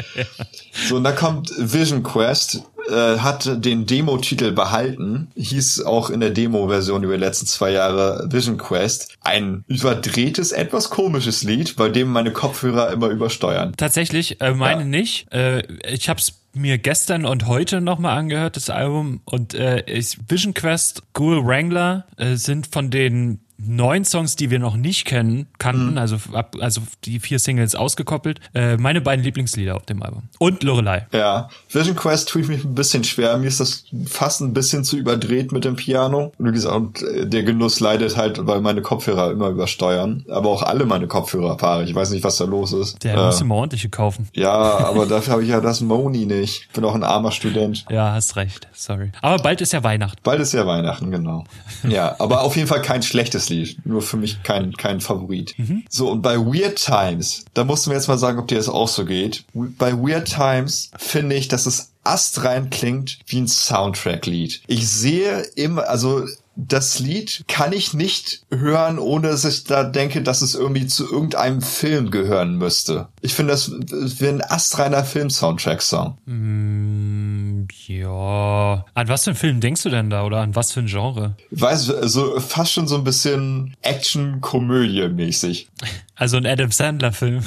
So, 0.87 0.97
und 0.97 1.05
da 1.05 1.13
kommt 1.13 1.51
Vision 1.57 2.03
Quest, 2.03 2.61
äh, 2.89 3.17
hat 3.19 3.63
den 3.63 3.85
Demo-Titel 3.85 4.51
behalten, 4.51 5.31
hieß 5.37 5.83
auch 5.83 6.09
in 6.09 6.19
der 6.19 6.31
Demo-Version 6.31 7.01
über 7.03 7.13
die 7.17 7.23
letzten 7.23 7.45
zwei 7.45 7.71
Jahre 7.71 8.27
Vision 8.29 8.57
Quest. 8.57 9.15
Ein 9.21 9.63
überdrehtes, 9.67 10.51
etwas 10.51 10.89
komisches 10.89 11.43
Lied, 11.43 11.77
bei 11.77 11.87
dem 11.87 12.09
meine 12.09 12.31
Kopfhörer 12.31 12.91
immer 12.91 13.07
übersteuern. 13.07 13.73
Tatsächlich, 13.77 14.41
äh, 14.41 14.53
meine 14.53 14.81
Ja. 14.81 14.87
nicht. 14.87 15.31
Äh, 15.31 15.63
ich 15.89 16.09
hab's 16.09 16.41
mir 16.53 16.77
gestern 16.77 17.25
und 17.25 17.47
heute 17.47 17.79
nochmal 17.81 18.17
angehört, 18.17 18.57
das 18.57 18.69
Album. 18.69 19.21
Und 19.23 19.53
äh, 19.53 19.83
Vision 20.27 20.53
Quest, 20.53 21.03
Ghoul 21.13 21.45
Wrangler 21.45 22.05
äh, 22.17 22.35
sind 22.35 22.67
von 22.67 22.91
den 22.91 23.39
neun 23.57 24.03
Songs, 24.05 24.35
die 24.35 24.49
wir 24.51 24.59
noch 24.59 24.75
nicht 24.75 25.05
kennen, 25.05 25.47
kannten, 25.57 25.91
Mhm. 25.91 25.97
also, 25.97 26.17
ab, 26.33 26.55
also 26.59 26.81
die 27.05 27.19
vier 27.19 27.39
Singles 27.39 27.73
ausgekoppelt, 27.75 28.39
äh, 28.53 28.77
meine 28.77 29.01
beiden 29.01 29.23
Lieblingslieder 29.23 29.75
auf 29.75 29.85
dem 29.85 30.03
Album. 30.03 30.23
Und 30.39 30.63
Lorelei. 30.63 31.07
Ja, 31.13 31.49
Vision 31.71 31.95
Quest 31.95 32.29
tue 32.29 32.41
ich 32.41 32.47
mich 32.47 32.63
ein 32.65 32.75
bisschen 32.75 33.03
schwer. 33.03 33.37
Mir 33.37 33.47
ist 33.47 33.59
das 33.59 33.85
fast 34.07 34.41
ein 34.41 34.53
bisschen 34.53 34.83
zu 34.83 34.97
überdreht 34.97 35.51
mit 35.51 35.63
dem 35.63 35.75
Piano. 35.77 36.33
Und 36.37 36.47
wie 36.47 36.51
gesagt, 36.51 37.01
äh, 37.01 37.25
der 37.27 37.43
Genuss 37.43 37.79
leidet 37.79 38.17
halt, 38.17 38.45
weil 38.45 38.59
meine 38.61 38.81
Kopfhörer 38.81 39.31
immer 39.31 39.49
übersteuern. 39.49 40.25
Aber 40.29 40.49
auch 40.49 40.61
alle 40.63 40.85
meine 40.85 41.07
Kopfhörerpaare. 41.07 41.83
Ich 41.85 41.95
weiß 41.95 42.09
nicht, 42.11 42.23
was 42.23 42.37
da 42.37 42.45
los 42.45 42.73
ist. 42.73 43.03
Der 43.03 43.15
Äh, 43.15 43.25
muss 43.27 43.39
immer 43.41 43.55
ordentliche 43.55 43.89
kaufen. 43.89 44.27
ja, 44.33 44.51
aber 44.85 45.05
dafür 45.05 45.33
habe 45.33 45.43
ich 45.43 45.49
ja 45.49 45.61
das 45.61 45.81
Moni 45.81 46.25
nicht. 46.25 46.63
Ich 46.67 46.69
bin 46.73 46.83
auch 46.83 46.95
ein 46.95 47.03
armer 47.03 47.31
Student. 47.31 47.85
Ja, 47.89 48.11
hast 48.13 48.35
recht. 48.35 48.67
Sorry. 48.73 49.11
Aber 49.21 49.41
bald 49.41 49.61
ist 49.61 49.71
ja 49.73 49.81
Weihnachten. 49.83 50.19
Bald 50.23 50.41
ist 50.41 50.53
ja 50.53 50.67
Weihnachten, 50.67 51.09
genau. 51.11 51.45
Ja, 51.87 52.15
aber 52.19 52.41
auf 52.41 52.55
jeden 52.57 52.67
Fall 52.67 52.81
kein 52.81 53.01
schlechtes 53.01 53.44
Lied. 53.49 53.85
Nur 53.85 54.01
für 54.01 54.17
mich 54.17 54.43
kein, 54.43 54.73
kein 54.73 55.01
Favorit. 55.01 55.55
So, 55.89 56.11
und 56.11 56.21
bei 56.21 56.37
Weird 56.37 56.83
Times, 56.83 57.45
da 57.53 57.63
mussten 57.63 57.89
wir 57.89 57.97
jetzt 57.97 58.07
mal 58.07 58.17
sagen, 58.17 58.39
ob 58.39 58.47
dir 58.47 58.57
das 58.57 58.69
auch 58.69 58.87
so 58.87 59.05
geht. 59.05 59.45
Bei 59.53 59.93
Weird 59.93 60.27
Times 60.27 60.91
finde 60.97 61.35
ich, 61.35 61.47
dass 61.47 61.65
es 61.65 61.91
astrein 62.03 62.69
klingt 62.69 63.19
wie 63.27 63.41
ein 63.41 63.47
Soundtrack-Lied. 63.47 64.61
Ich 64.67 64.87
sehe 64.87 65.41
immer, 65.55 65.89
also 65.89 66.25
das 66.55 66.99
Lied 66.99 67.43
kann 67.47 67.73
ich 67.73 67.93
nicht 67.93 68.43
hören, 68.49 68.97
ohne 68.99 69.29
dass 69.29 69.45
ich 69.45 69.65
da 69.65 69.83
denke, 69.83 70.21
dass 70.21 70.41
es 70.41 70.55
irgendwie 70.55 70.87
zu 70.87 71.09
irgendeinem 71.09 71.61
Film 71.61 72.11
gehören 72.11 72.57
müsste. 72.57 73.09
Ich 73.21 73.33
finde, 73.33 73.53
das 73.53 73.71
wäre 74.19 74.35
ein 74.35 74.41
astreiner 74.41 75.03
Film-Soundtrack-Song. 75.03 76.17
Mm, 76.25 77.67
ja. 77.87 78.85
An 78.93 79.07
was 79.07 79.23
für 79.25 79.31
einen 79.31 79.37
Film 79.37 79.59
denkst 79.59 79.83
du 79.83 79.89
denn 79.89 80.09
da 80.09 80.23
oder 80.23 80.41
an 80.41 80.55
was 80.55 80.71
für 80.71 80.79
ein 80.79 80.87
Genre? 80.87 81.35
weiß, 81.51 81.85
so 82.03 82.39
fast 82.39 82.71
schon 82.71 82.87
so 82.87 82.95
ein 82.95 83.03
bisschen 83.03 83.75
Action-Komödie-mäßig. 83.81 85.67
Also 86.17 86.37
ein 86.37 86.45
Adam 86.45 86.71
Sandler-Film. 86.71 87.43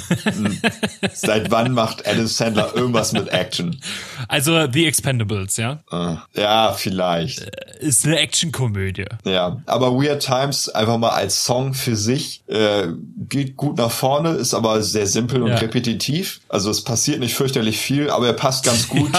Seit 1.13 1.49
wann 1.49 1.73
macht 1.73 2.07
Adam 2.07 2.27
Sandler 2.27 2.75
irgendwas 2.75 3.13
mit 3.13 3.27
Action? 3.29 3.81
Also 4.27 4.71
The 4.71 4.85
Expendables, 4.85 5.57
ja? 5.57 5.79
Äh, 5.91 6.39
Ja, 6.39 6.73
vielleicht. 6.73 7.39
Ist 7.79 8.05
eine 8.05 8.19
Actionkomödie. 8.19 8.98
Ja, 9.25 9.61
aber 9.65 9.93
Weird 9.93 10.23
Times 10.25 10.69
einfach 10.69 10.97
mal 10.97 11.09
als 11.09 11.43
Song 11.45 11.73
für 11.73 11.95
sich 11.95 12.43
äh, 12.47 12.87
geht 13.29 13.55
gut 13.57 13.77
nach 13.77 13.91
vorne, 13.91 14.31
ist 14.31 14.53
aber 14.53 14.81
sehr 14.81 15.07
simpel 15.07 15.41
und 15.43 15.49
Ja. 15.51 15.57
repetitiv. 15.57 16.41
Also 16.49 16.69
es 16.71 16.83
passiert 16.83 17.19
nicht 17.19 17.35
fürchterlich 17.35 17.77
viel, 17.79 18.09
aber 18.09 18.27
er 18.27 18.33
passt 18.33 18.65
ganz 18.65 18.87
gut. 18.89 19.11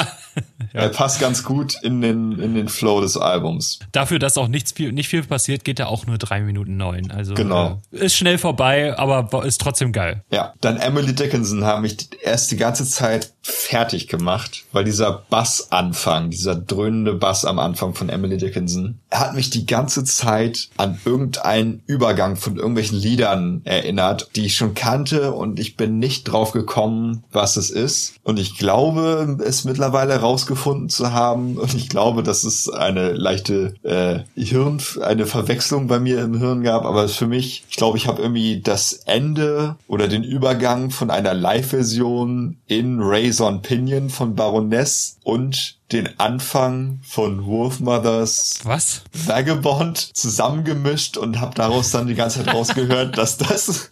Er 0.73 0.89
passt 0.91 1.19
ganz 1.21 1.43
gut 1.43 1.75
in 1.83 2.01
den 2.01 2.39
in 2.39 2.55
den 2.55 2.69
Flow 2.69 3.01
des 3.01 3.17
Albums. 3.17 3.81
Dafür, 3.91 4.21
dass 4.21 4.39
auch 4.39 4.47
nichts 4.47 4.71
viel, 4.73 4.93
nicht 4.93 5.09
viel 5.09 5.25
passiert, 5.25 5.65
geht 5.65 5.81
er 5.81 5.89
auch 5.89 6.07
nur 6.07 6.19
drei 6.19 6.41
Minuten 6.41 6.77
neun. 6.77 7.11
Also 7.11 7.35
Genau. 7.35 7.81
äh, 7.93 8.05
ist 8.07 8.15
schnell 8.15 8.39
vorbei, 8.39 8.97
aber 8.97 9.45
ist 9.45 9.61
trotzdem 9.61 9.91
geil. 9.93 10.23
Ja, 10.31 10.55
dann 10.61 10.77
Emily 10.77 11.15
Dickinson 11.15 11.65
haben 11.65 11.83
mich 11.83 11.97
erst 12.23 12.53
die 12.53 12.57
ganze 12.57 12.85
Zeit 12.85 13.33
fertig 13.43 14.09
gemacht, 14.09 14.65
weil 14.73 14.85
dieser 14.85 15.25
Bassanfang, 15.31 16.31
dieser 16.31 16.55
dröhnende 16.55 17.15
Bass 17.15 17.45
am 17.45 17.59
Anfang 17.59 17.95
von 17.95 18.09
Emily 18.09 18.37
Dickinson, 18.37 18.99
hat 19.11 19.35
mich 19.35 19.51
die 19.51 19.67
ganze 19.67 20.05
Zeit 20.05 20.69
an 20.77 21.01
irgendeinen 21.05 21.83
Übergang 21.87 22.37
von 22.37 22.57
irgendwelchen 22.57 22.99
Liedern 22.99 23.63
erinnert, 23.65 24.31
die 24.37 24.47
ich 24.47 24.57
schon 24.57 24.75
kannte 24.75 25.33
und 25.33 25.59
ich 25.59 25.77
bin 25.77 25.99
nicht 25.99 26.25
drauf 26.25 26.53
gekommen, 26.53 27.25
was 27.33 27.57
es 27.57 27.71
ist. 27.71 28.15
Und 28.23 28.39
ich 28.39 28.59
glaube, 28.59 29.39
es 29.45 29.65
mittlerweile 29.65 30.17
rausgefunden 30.17 30.89
zu 30.89 31.13
haben 31.13 31.57
und 31.57 31.75
ich 31.75 31.89
glaube, 31.89 32.23
dass 32.23 32.45
es 32.45 32.69
eine 32.69 33.13
leichte 33.13 33.75
äh, 33.83 34.21
Hirn, 34.41 34.83
eine 35.03 35.27
Verwechslung 35.27 35.87
bei 35.87 35.99
mir 35.99 36.23
im 36.23 36.39
Hirn 36.39 36.63
gab, 36.63 36.85
aber 36.85 37.09
für 37.09 37.27
mich, 37.27 37.65
ich 37.71 37.77
glaube, 37.77 37.97
ich 37.97 38.07
habe 38.07 38.23
irgendwie 38.23 38.61
das 38.61 38.93
Ende 38.93 39.77
oder 39.87 40.09
den 40.09 40.25
Übergang 40.25 40.91
von 40.91 41.11
einer 41.11 41.35
Live-Version 41.35 42.59
in 42.67 43.01
Razor 43.31 43.63
Pinion 43.63 44.11
von 44.11 44.35
Baroness 44.35 45.21
und 45.23 45.79
den 45.93 46.09
Anfang 46.21 47.01
von 47.03 47.45
Wolfmothers 47.47 48.61
Was? 48.63 49.03
Vagabond 49.13 49.99
zusammengemischt 50.17 51.17
und 51.17 51.41
habe 51.41 51.55
daraus 51.55 51.91
dann 51.91 52.07
die 52.07 52.15
ganze 52.15 52.45
Zeit 52.45 52.55
rausgehört, 52.55 53.19
dass 53.19 53.39
das 53.39 53.91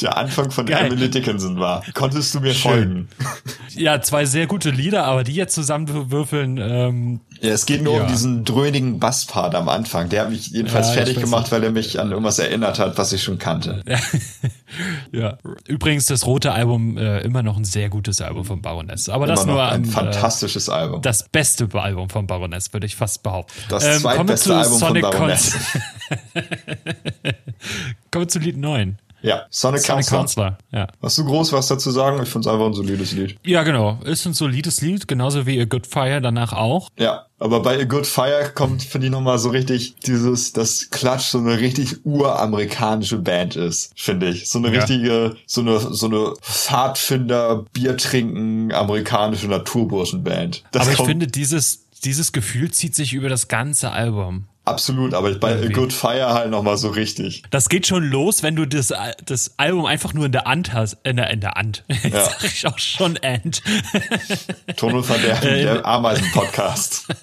der 0.00 0.16
Anfang 0.16 0.50
von 0.52 0.66
Geil. 0.66 0.86
Emily 0.86 1.10
Dickinson 1.10 1.58
war. 1.58 1.82
Konntest 1.94 2.34
du 2.34 2.40
mir 2.40 2.54
Schön. 2.54 2.70
folgen? 2.70 3.08
Ja, 3.74 4.00
zwei 4.00 4.24
sehr 4.26 4.46
gute 4.46 4.70
Lieder, 4.70 5.04
aber 5.06 5.24
die 5.24 5.34
jetzt 5.34 5.54
zusammenwürfeln, 5.54 6.58
ähm, 6.58 7.20
Ja, 7.40 7.50
es 7.50 7.66
geht 7.66 7.82
nur 7.82 7.96
Ja. 7.96 8.02
um 8.02 8.08
diesen 8.08 8.44
dröhnigen 8.44 9.00
Basspart 9.00 9.54
am 9.56 9.68
Anfang. 9.68 10.08
Der 10.08 10.22
hat 10.22 10.30
mich 10.30 10.48
jedenfalls 10.48 10.88
Ja, 10.88 10.94
fertig 10.94 11.18
gemacht, 11.20 11.50
weil 11.50 11.64
er 11.64 11.72
mich 11.72 11.98
an 11.98 12.10
irgendwas 12.10 12.38
erinnert 12.38 12.78
hat, 12.78 12.96
was 12.96 13.12
ich 13.12 13.22
schon 13.24 13.38
kannte. 13.38 13.82
ja. 15.12 15.36
Übrigens 15.66 16.06
das 16.06 16.26
rote 16.26 16.52
Album 16.52 16.96
äh, 16.96 17.20
immer 17.22 17.42
noch 17.42 17.56
ein 17.56 17.64
sehr 17.64 17.88
gutes 17.88 18.20
Album 18.20 18.44
von 18.44 18.62
Baroness. 18.62 19.08
Aber 19.08 19.26
das 19.26 19.42
Immer 19.42 19.52
nur 19.54 19.62
noch 19.62 19.68
ein 19.72 19.82
an, 19.82 19.88
äh, 19.88 19.92
fantastisches 19.92 20.68
Album. 20.68 21.02
das 21.02 21.24
beste 21.28 21.39
Album 21.82 22.08
von 22.10 22.26
Baroness, 22.26 22.72
würde 22.72 22.86
ich 22.86 22.96
fast 22.96 23.22
behaupten. 23.22 23.52
Das 23.68 23.84
wir 23.84 24.00
zweitbeste 24.00 24.48
zu 24.50 24.54
Album 24.54 24.78
von 24.78 24.88
Sonic 24.88 25.02
Baroness. 25.02 25.56
Con- 26.32 26.42
kommen 28.10 28.24
wir 28.24 28.28
zu 28.28 28.38
Lied 28.38 28.56
9. 28.56 28.98
Ja, 29.22 29.42
Sonic, 29.50 29.80
Sonic 29.82 30.06
Counselor. 30.06 30.56
Ja. 30.72 30.88
Hast 31.02 31.18
du 31.18 31.24
groß 31.24 31.52
was 31.52 31.66
dazu 31.68 31.90
sagen? 31.90 32.22
Ich 32.22 32.28
finde 32.28 32.48
es 32.48 32.52
einfach 32.54 32.66
ein 32.66 32.72
solides 32.74 33.12
Lied. 33.12 33.36
ja, 33.44 33.62
genau. 33.62 33.98
Ist 34.04 34.24
ein 34.26 34.32
solides 34.34 34.80
Lied, 34.80 35.06
genauso 35.08 35.46
wie 35.46 35.60
A 35.60 35.64
Good 35.64 35.86
Fire 35.86 36.20
danach 36.20 36.52
auch. 36.52 36.88
Ja, 36.98 37.26
aber 37.38 37.60
bei 37.60 37.80
A 37.80 37.84
Good 37.84 38.06
Fire 38.06 38.50
kommt, 38.54 38.82
finde 38.82 39.06
ich, 39.08 39.10
nochmal 39.12 39.38
so 39.38 39.50
richtig 39.50 39.94
dieses, 40.06 40.52
dass 40.52 40.90
Clutch 40.90 41.24
so 41.24 41.38
eine 41.38 41.58
richtig 41.60 42.04
uramerikanische 42.04 43.18
Band 43.18 43.56
ist, 43.56 43.92
finde 43.96 44.28
ich. 44.30 44.48
So 44.48 44.58
eine 44.58 44.68
Ja. 44.72 44.80
richtige, 44.80 45.36
so 45.46 45.60
eine, 45.60 45.78
so 45.78 46.06
eine 46.06 46.34
Pfadfinder, 46.42 47.64
Bier 47.72 47.96
trinken, 47.96 48.72
amerikanische 48.72 49.48
Naturburschenband. 49.48 50.64
Das 50.72 50.82
Aber 50.82 50.92
ich 50.92 51.02
finde, 51.06 51.26
dieses, 51.26 51.86
dieses 52.04 52.32
Gefühl 52.32 52.70
zieht 52.70 52.94
sich 52.94 53.12
über 53.12 53.28
das 53.28 53.48
ganze 53.48 53.90
Album. 53.90 54.46
Absolut, 54.66 55.14
aber 55.14 55.32
bei 55.36 55.52
Irgendwie. 55.52 55.72
Good 55.72 55.92
Fire 55.92 56.34
halt 56.34 56.50
nochmal 56.50 56.76
so 56.76 56.88
richtig. 56.90 57.42
Das 57.50 57.68
geht 57.68 57.86
schon 57.86 58.04
los, 58.04 58.42
wenn 58.42 58.56
du 58.56 58.66
das, 58.66 58.92
Al- 58.92 59.16
das 59.24 59.54
Album 59.56 59.86
einfach 59.86 60.12
nur 60.14 60.26
in 60.26 60.32
der 60.32 60.44
Hand 60.44 60.72
hast. 60.72 60.98
In 61.02 61.16
der, 61.16 61.30
in 61.30 61.40
der 61.40 61.52
Hand. 61.52 61.82
Jetzt 61.88 62.04
Ja. 62.12 62.24
sag 62.24 62.44
ich 62.44 62.66
auch 62.66 62.78
schon 62.78 63.16
End. 63.16 63.62
Ton 64.76 64.94
und 64.94 65.04
Verderben, 65.04 65.48
Äh, 65.48 65.62
der 65.62 65.86
Ameisen-Podcast. 65.86 67.06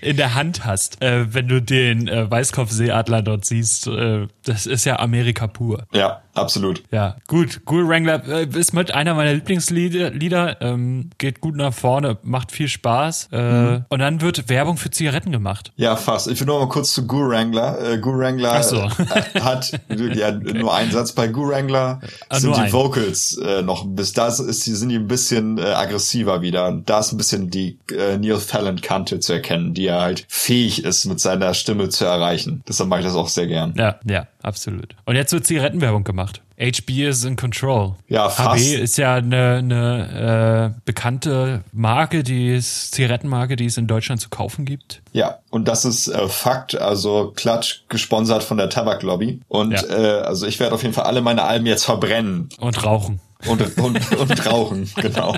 in 0.00 0.16
der 0.16 0.34
Hand 0.34 0.64
hast, 0.64 1.02
äh, 1.02 1.32
wenn 1.34 1.48
du 1.48 1.60
den 1.60 2.08
äh, 2.08 2.30
Weißkopfseeadler 2.30 3.22
dort 3.22 3.44
siehst. 3.44 3.86
Äh, 3.86 4.26
das 4.44 4.66
ist 4.66 4.84
ja 4.84 4.98
Amerika 4.98 5.46
pur. 5.46 5.84
ja, 5.92 6.22
absolut. 6.34 6.82
Ja, 6.90 7.16
gut. 7.26 7.64
Ghoul 7.66 7.86
Wrangler 7.88 8.26
äh, 8.28 8.46
ist 8.58 8.72
mit 8.72 8.90
einer 8.92 9.14
meiner 9.14 9.34
Lieblingslieder. 9.34 10.10
Lieder, 10.10 10.60
ähm, 10.62 11.10
geht 11.18 11.40
gut 11.40 11.56
nach 11.56 11.74
vorne, 11.74 12.18
macht 12.22 12.52
viel 12.52 12.68
Spaß. 12.68 13.28
Äh, 13.32 13.40
Mhm. 13.50 13.84
Und 13.88 13.98
dann 13.98 14.20
wird 14.20 14.48
Werbung 14.48 14.76
für 14.76 14.90
Zigaretten 14.90 15.32
gemacht. 15.32 15.72
Ja, 15.76 15.96
fast. 15.96 16.28
Ich 16.28 16.38
will 16.40 16.46
noch 16.46 16.60
mal 16.60 16.68
kurz 16.68 16.92
zu 16.94 17.06
Goo 17.06 17.28
Wrangler. 17.28 17.78
Äh, 17.94 17.98
Goo 17.98 18.16
Wrangler 18.16 18.62
so. 18.62 18.76
äh, 18.76 19.40
hat 19.40 19.72
ja, 20.14 20.30
nur 20.30 20.72
einen 20.74 20.90
Satz. 20.92 21.12
Bei 21.12 21.26
Goo 21.28 21.48
Wrangler 21.48 22.00
Ah, 22.28 22.38
sind 22.38 22.50
nur 22.50 22.54
die 22.56 22.62
einen. 22.64 22.72
Vocals 22.72 23.36
äh, 23.38 23.62
noch 23.62 23.84
bis 23.86 24.12
da 24.12 24.28
ist, 24.28 24.38
sind 24.64 24.88
die 24.88 24.96
ein 24.96 25.08
bisschen 25.08 25.58
äh, 25.58 25.62
aggressiver 25.62 26.42
wieder. 26.42 26.80
Da 26.86 27.00
ist 27.00 27.12
ein 27.12 27.16
bisschen 27.16 27.50
die 27.50 27.78
äh, 27.92 28.16
Neil 28.18 28.36
Fallon 28.38 28.80
Kante 28.80 29.18
zu 29.20 29.32
erkennen, 29.32 29.49
die 29.74 29.86
er 29.86 30.00
halt 30.00 30.24
fähig 30.28 30.84
ist, 30.84 31.04
mit 31.06 31.20
seiner 31.20 31.54
Stimme 31.54 31.88
zu 31.88 32.04
erreichen. 32.04 32.62
Deshalb 32.68 32.88
mache 32.88 33.00
ich 33.00 33.06
das 33.06 33.14
auch 33.14 33.28
sehr 33.28 33.46
gern. 33.46 33.74
Ja, 33.76 33.98
ja, 34.08 34.26
absolut. 34.42 34.94
Und 35.04 35.16
jetzt 35.16 35.32
wird 35.32 35.46
Zigarettenwerbung 35.46 36.04
gemacht. 36.04 36.40
HB 36.58 36.90
is 37.08 37.24
in 37.24 37.36
control. 37.36 37.94
Ja, 38.08 38.28
fast. 38.28 38.62
HB 38.62 38.82
ist 38.82 38.98
ja 38.98 39.14
eine, 39.14 39.56
eine 39.56 40.74
äh, 40.76 40.80
bekannte 40.84 41.64
Marke, 41.72 42.22
die 42.22 42.50
ist 42.54 42.92
Zigarettenmarke, 42.94 43.56
die 43.56 43.64
es 43.64 43.78
in 43.78 43.86
Deutschland 43.86 44.20
zu 44.20 44.28
kaufen 44.28 44.66
gibt. 44.66 45.00
Ja, 45.12 45.38
und 45.48 45.68
das 45.68 45.86
ist 45.86 46.08
äh, 46.08 46.28
Fakt. 46.28 46.78
Also 46.78 47.32
Klatsch 47.34 47.80
gesponsert 47.88 48.42
von 48.42 48.58
der 48.58 48.68
Tabaklobby. 48.68 49.40
Und 49.48 49.72
Ja. 49.72 49.82
äh, 49.84 50.20
also 50.20 50.46
ich 50.46 50.60
werde 50.60 50.74
auf 50.74 50.82
jeden 50.82 50.92
Fall 50.94 51.04
alle 51.04 51.22
meine 51.22 51.44
Alben 51.44 51.64
jetzt 51.66 51.84
verbrennen 51.84 52.50
Und 52.58 52.84
rauchen. 52.84 53.20
und, 53.46 53.78
und, 53.78 54.12
und 54.18 54.46
rauchen. 54.46 54.90
Genau. 54.96 55.34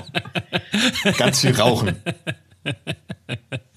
Ganz 1.17 1.39
viel 1.39 1.55
rauchen. 1.55 1.95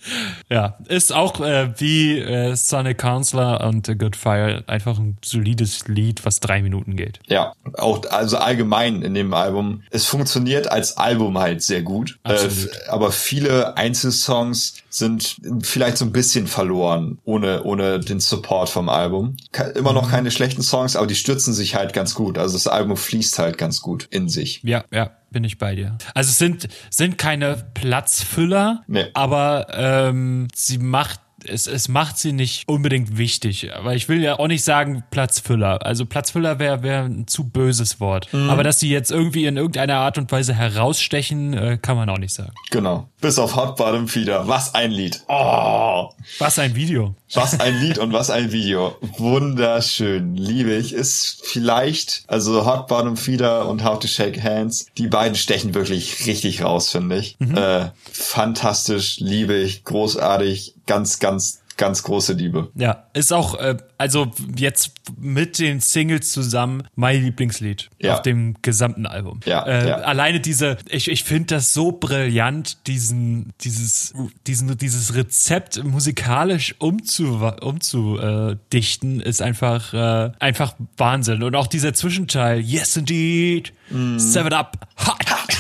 Ja, 0.48 0.78
ist 0.88 1.12
auch 1.12 1.40
äh, 1.40 1.72
wie 1.78 2.18
äh, 2.18 2.54
Sonic 2.54 2.98
Counselor 2.98 3.62
und 3.62 3.88
A 3.88 3.94
Good 3.94 4.16
Fire 4.16 4.64
einfach 4.66 4.98
ein 4.98 5.18
solides 5.24 5.88
Lied, 5.88 6.24
was 6.24 6.40
drei 6.40 6.62
Minuten 6.62 6.96
geht. 6.96 7.20
Ja, 7.26 7.52
auch 7.74 8.02
also 8.11 8.38
allgemein 8.38 9.02
in 9.02 9.14
dem 9.14 9.34
Album. 9.34 9.82
Es 9.90 10.07
funktioniert 10.07 10.70
als 10.70 10.96
Album 10.96 11.38
halt 11.38 11.62
sehr 11.62 11.82
gut. 11.82 12.18
Äh, 12.24 12.48
aber 12.88 13.12
viele 13.12 13.76
Einzelsongs 13.76 14.74
sind 14.99 15.36
vielleicht 15.62 15.99
so 15.99 16.05
ein 16.05 16.12
bisschen 16.12 16.47
verloren, 16.47 17.18
ohne, 17.24 17.62
ohne 17.64 18.01
den 18.01 18.20
Support 18.20 18.68
vom 18.68 18.88
Album. 18.88 19.36
Immer 19.74 19.90
Mhm. 19.90 19.94
noch 19.97 20.11
keine 20.11 20.30
schlechten 20.30 20.62
Songs, 20.62 20.97
aber 20.97 21.07
die 21.07 21.14
stürzen 21.14 21.53
sich 21.55 21.74
halt 21.74 21.92
ganz 21.92 22.14
gut. 22.14 22.38
Also 22.38 22.55
das 22.55 22.66
Album 22.66 22.97
fließt 22.97 23.38
halt 23.38 23.59
ganz 23.59 23.80
gut 23.80 24.07
in 24.11 24.28
sich. 24.28 24.61
Ja, 24.62 24.84
ja, 24.92 25.11
bin 25.30 25.44
ich 25.44 25.59
bei 25.59 25.74
dir. 25.74 25.99
Also 26.14 26.30
es 26.30 26.38
sind, 26.38 26.68
sind 26.90 27.18
keine 27.18 27.66
Platzfüller, 27.74 28.82
Nee. 28.86 29.07
aber 29.14 29.66
ähm, 29.72 30.49
sie 30.55 30.78
macht 30.78 31.20
es, 31.49 31.66
es 31.66 31.88
macht 31.88 32.18
sie 32.18 32.32
nicht 32.32 32.64
unbedingt 32.66 33.18
wichtig. 33.18 33.74
Aber 33.74 33.94
ich 33.94 34.09
will 34.09 34.22
ja 34.22 34.38
auch 34.38 34.49
nicht 34.49 34.64
sagen 34.64 35.05
Platzfüller. 35.11 35.84
Also 35.84 36.07
Platzfüller 36.07 36.59
wäre 36.59 36.82
wär 36.82 37.05
ein 37.05 37.26
zu 37.26 37.44
böses 37.49 38.01
Wort. 38.01 38.32
Mhm. 38.32 38.51
Aber 38.51 38.62
dass 38.62 38.80
sie 38.80 38.90
jetzt 38.90 39.11
irgendwie 39.11 39.47
in 39.47 39.57
irgendeiner 39.57 39.97
Art 39.97 40.18
und 40.18 40.30
Weise 40.32 40.55
herausstechen, 40.55 41.55
äh, 41.55 41.78
kann 41.80 41.97
man 41.97 42.09
auch 42.09 42.18
nicht 42.18 42.34
sagen. 42.34 42.53
Genau. 42.70 43.09
Bis 43.20 43.38
auf 43.38 43.57
Hot 43.57 43.76
Bottom 43.76 44.09
Feeder. 44.09 44.47
Was 44.47 44.74
ein 44.74 44.90
Lied. 44.90 45.22
Oh, 45.28 46.11
Was 46.38 46.59
ein 46.59 46.74
Video. 46.74 47.14
Was 47.32 47.59
ein 47.59 47.74
Lied 47.80 47.99
und 47.99 48.12
was 48.12 48.30
ein 48.30 48.53
Video. 48.53 48.97
Wunderschön. 49.18 50.36
Liebe 50.36 50.74
ich. 50.74 50.92
Ist 50.92 51.42
vielleicht, 51.44 52.24
also 52.26 52.66
Hot 52.66 52.86
Bottom 52.86 53.16
Feeder 53.16 53.68
und 53.68 53.84
How 53.84 53.99
to 53.99 54.09
Shake 54.09 54.42
Hands, 54.42 54.86
die 54.99 55.09
beiden 55.09 55.34
stechen 55.34 55.74
wirklich 55.74 56.26
richtig 56.26 56.62
raus, 56.62 56.90
finde 56.90 57.18
ich. 57.18 57.36
Äh, 57.40 57.90
fantastisch, 58.12 59.18
liebe 59.20 59.55
ich, 59.55 59.84
großartig, 59.84 60.74
ganz, 60.87 61.18
ganz, 61.18 61.62
ganz 61.76 62.03
große 62.05 62.32
Liebe. 62.32 62.70
Ja, 62.74 63.05
ist 63.12 63.34
auch, 63.34 63.55
äh, 63.59 63.76
also 63.99 64.30
jetzt 64.57 64.93
mit 65.20 65.59
den 65.59 65.80
Singles 65.80 66.32
zusammen 66.32 66.84
mein 66.95 67.22
Lieblingslied 67.22 67.91
Ja. 68.01 68.14
auf 68.14 68.22
dem 68.22 68.55
gesamten 68.62 69.05
Album. 69.05 69.41
Ja, 69.45 69.62
äh, 69.66 69.89
ja. 69.89 69.97
Alleine 69.97 70.41
diese, 70.41 70.78
ich, 70.89 71.09
ich 71.11 71.24
finde 71.24 71.57
das 71.57 71.74
so 71.74 71.93
brillant, 71.93 72.87
diesen, 72.87 73.53
dieses, 73.61 74.14
diesen, 74.47 74.78
dieses 74.78 75.14
Rezept 75.14 75.84
musikalisch 75.84 76.74
umzu, 76.78 77.41
umzudichten, 77.61 79.20
ist 79.20 79.43
einfach, 79.43 79.93
äh, 79.93 80.32
einfach 80.39 80.74
Wahnsinn. 80.97 81.43
Und 81.43 81.55
auch 81.57 81.66
dieser 81.66 81.93
Zwischenteil, 81.95 82.61
yes 82.61 82.97
indeed, 82.97 83.72
Mm. 83.91 84.18
seven 84.18 84.53
up, 84.53 84.78
hot. 85.07 85.16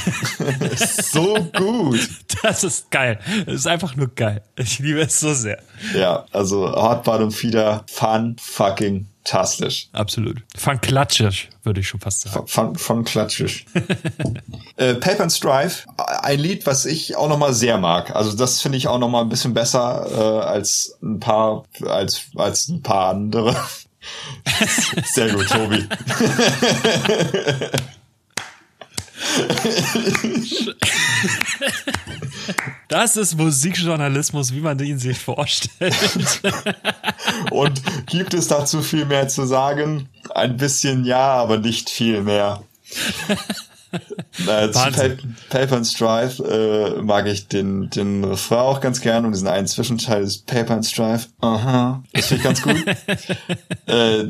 So 1.12 1.34
gut. 1.56 2.08
Das 2.42 2.64
ist 2.64 2.90
geil. 2.90 3.18
Das 3.46 3.54
ist 3.54 3.66
einfach 3.66 3.96
nur 3.96 4.08
geil. 4.08 4.42
Ich 4.56 4.78
liebe 4.78 5.00
es 5.00 5.18
so 5.20 5.32
sehr. 5.34 5.62
ja, 5.94 6.26
also 6.32 6.70
Hot 6.70 7.04
Bottom 7.04 7.30
Feeder, 7.30 7.84
fun 7.88 8.36
fucking 8.40 9.06
tastisch. 9.24 9.88
Absolut. 9.92 10.42
Fun 10.56 10.80
klatschisch, 10.80 11.48
würde 11.64 11.80
ich 11.80 11.88
schon 11.88 12.00
fast 12.00 12.22
sagen. 12.22 12.46
Von, 12.46 12.76
von 12.76 13.04
klatschisch. 13.04 13.66
äh, 14.76 14.94
Paper 14.94 15.24
and 15.24 15.32
Strife, 15.32 15.86
ein 16.22 16.38
Lied, 16.38 16.66
was 16.66 16.86
ich 16.86 17.16
auch 17.16 17.28
nochmal 17.28 17.52
sehr 17.52 17.78
mag. 17.78 18.14
Also 18.14 18.36
das 18.36 18.62
finde 18.62 18.78
ich 18.78 18.88
auch 18.88 18.98
nochmal 18.98 19.22
ein 19.22 19.28
bisschen 19.28 19.54
besser 19.54 20.06
äh, 20.10 20.46
als 20.46 20.96
ein 21.02 21.20
paar, 21.20 21.64
als, 21.86 22.26
als 22.36 22.68
ein 22.68 22.82
paar 22.82 23.10
andere. 23.10 23.56
sehr 25.04 25.32
gut, 25.32 25.48
Tobi. 25.48 25.86
Das 32.88 33.16
ist 33.16 33.36
Musikjournalismus, 33.36 34.54
wie 34.54 34.60
man 34.60 34.78
ihn 34.78 34.98
sich 34.98 35.18
vorstellt. 35.18 35.94
Und 37.50 37.82
gibt 38.06 38.34
es 38.34 38.46
dazu 38.48 38.82
viel 38.82 39.04
mehr 39.04 39.26
zu 39.28 39.44
sagen? 39.46 40.08
Ein 40.34 40.56
bisschen 40.56 41.04
ja, 41.04 41.34
aber 41.34 41.58
nicht 41.58 41.90
viel 41.90 42.22
mehr. 42.22 42.62
Zu. 44.36 44.46
Pa 44.72 44.90
Paper 45.50 45.76
and 45.76 45.86
Strife 45.86 46.42
äh, 46.98 47.02
mag 47.02 47.26
ich 47.26 47.48
den, 47.48 47.88
den 47.90 48.24
Refrain 48.24 48.58
auch 48.58 48.80
ganz 48.80 49.00
gern 49.00 49.24
und 49.24 49.32
diesen 49.32 49.48
einen 49.48 49.66
Zwischenteil 49.66 50.22
ist 50.22 50.46
Paper 50.46 50.74
and 50.74 50.84
Strife. 50.86 51.28
Aha, 51.40 52.02
das 52.12 52.26
finde 52.26 52.36
ich 52.40 52.44
ganz 52.44 52.62
gut. 52.62 52.76
äh, 53.86 54.24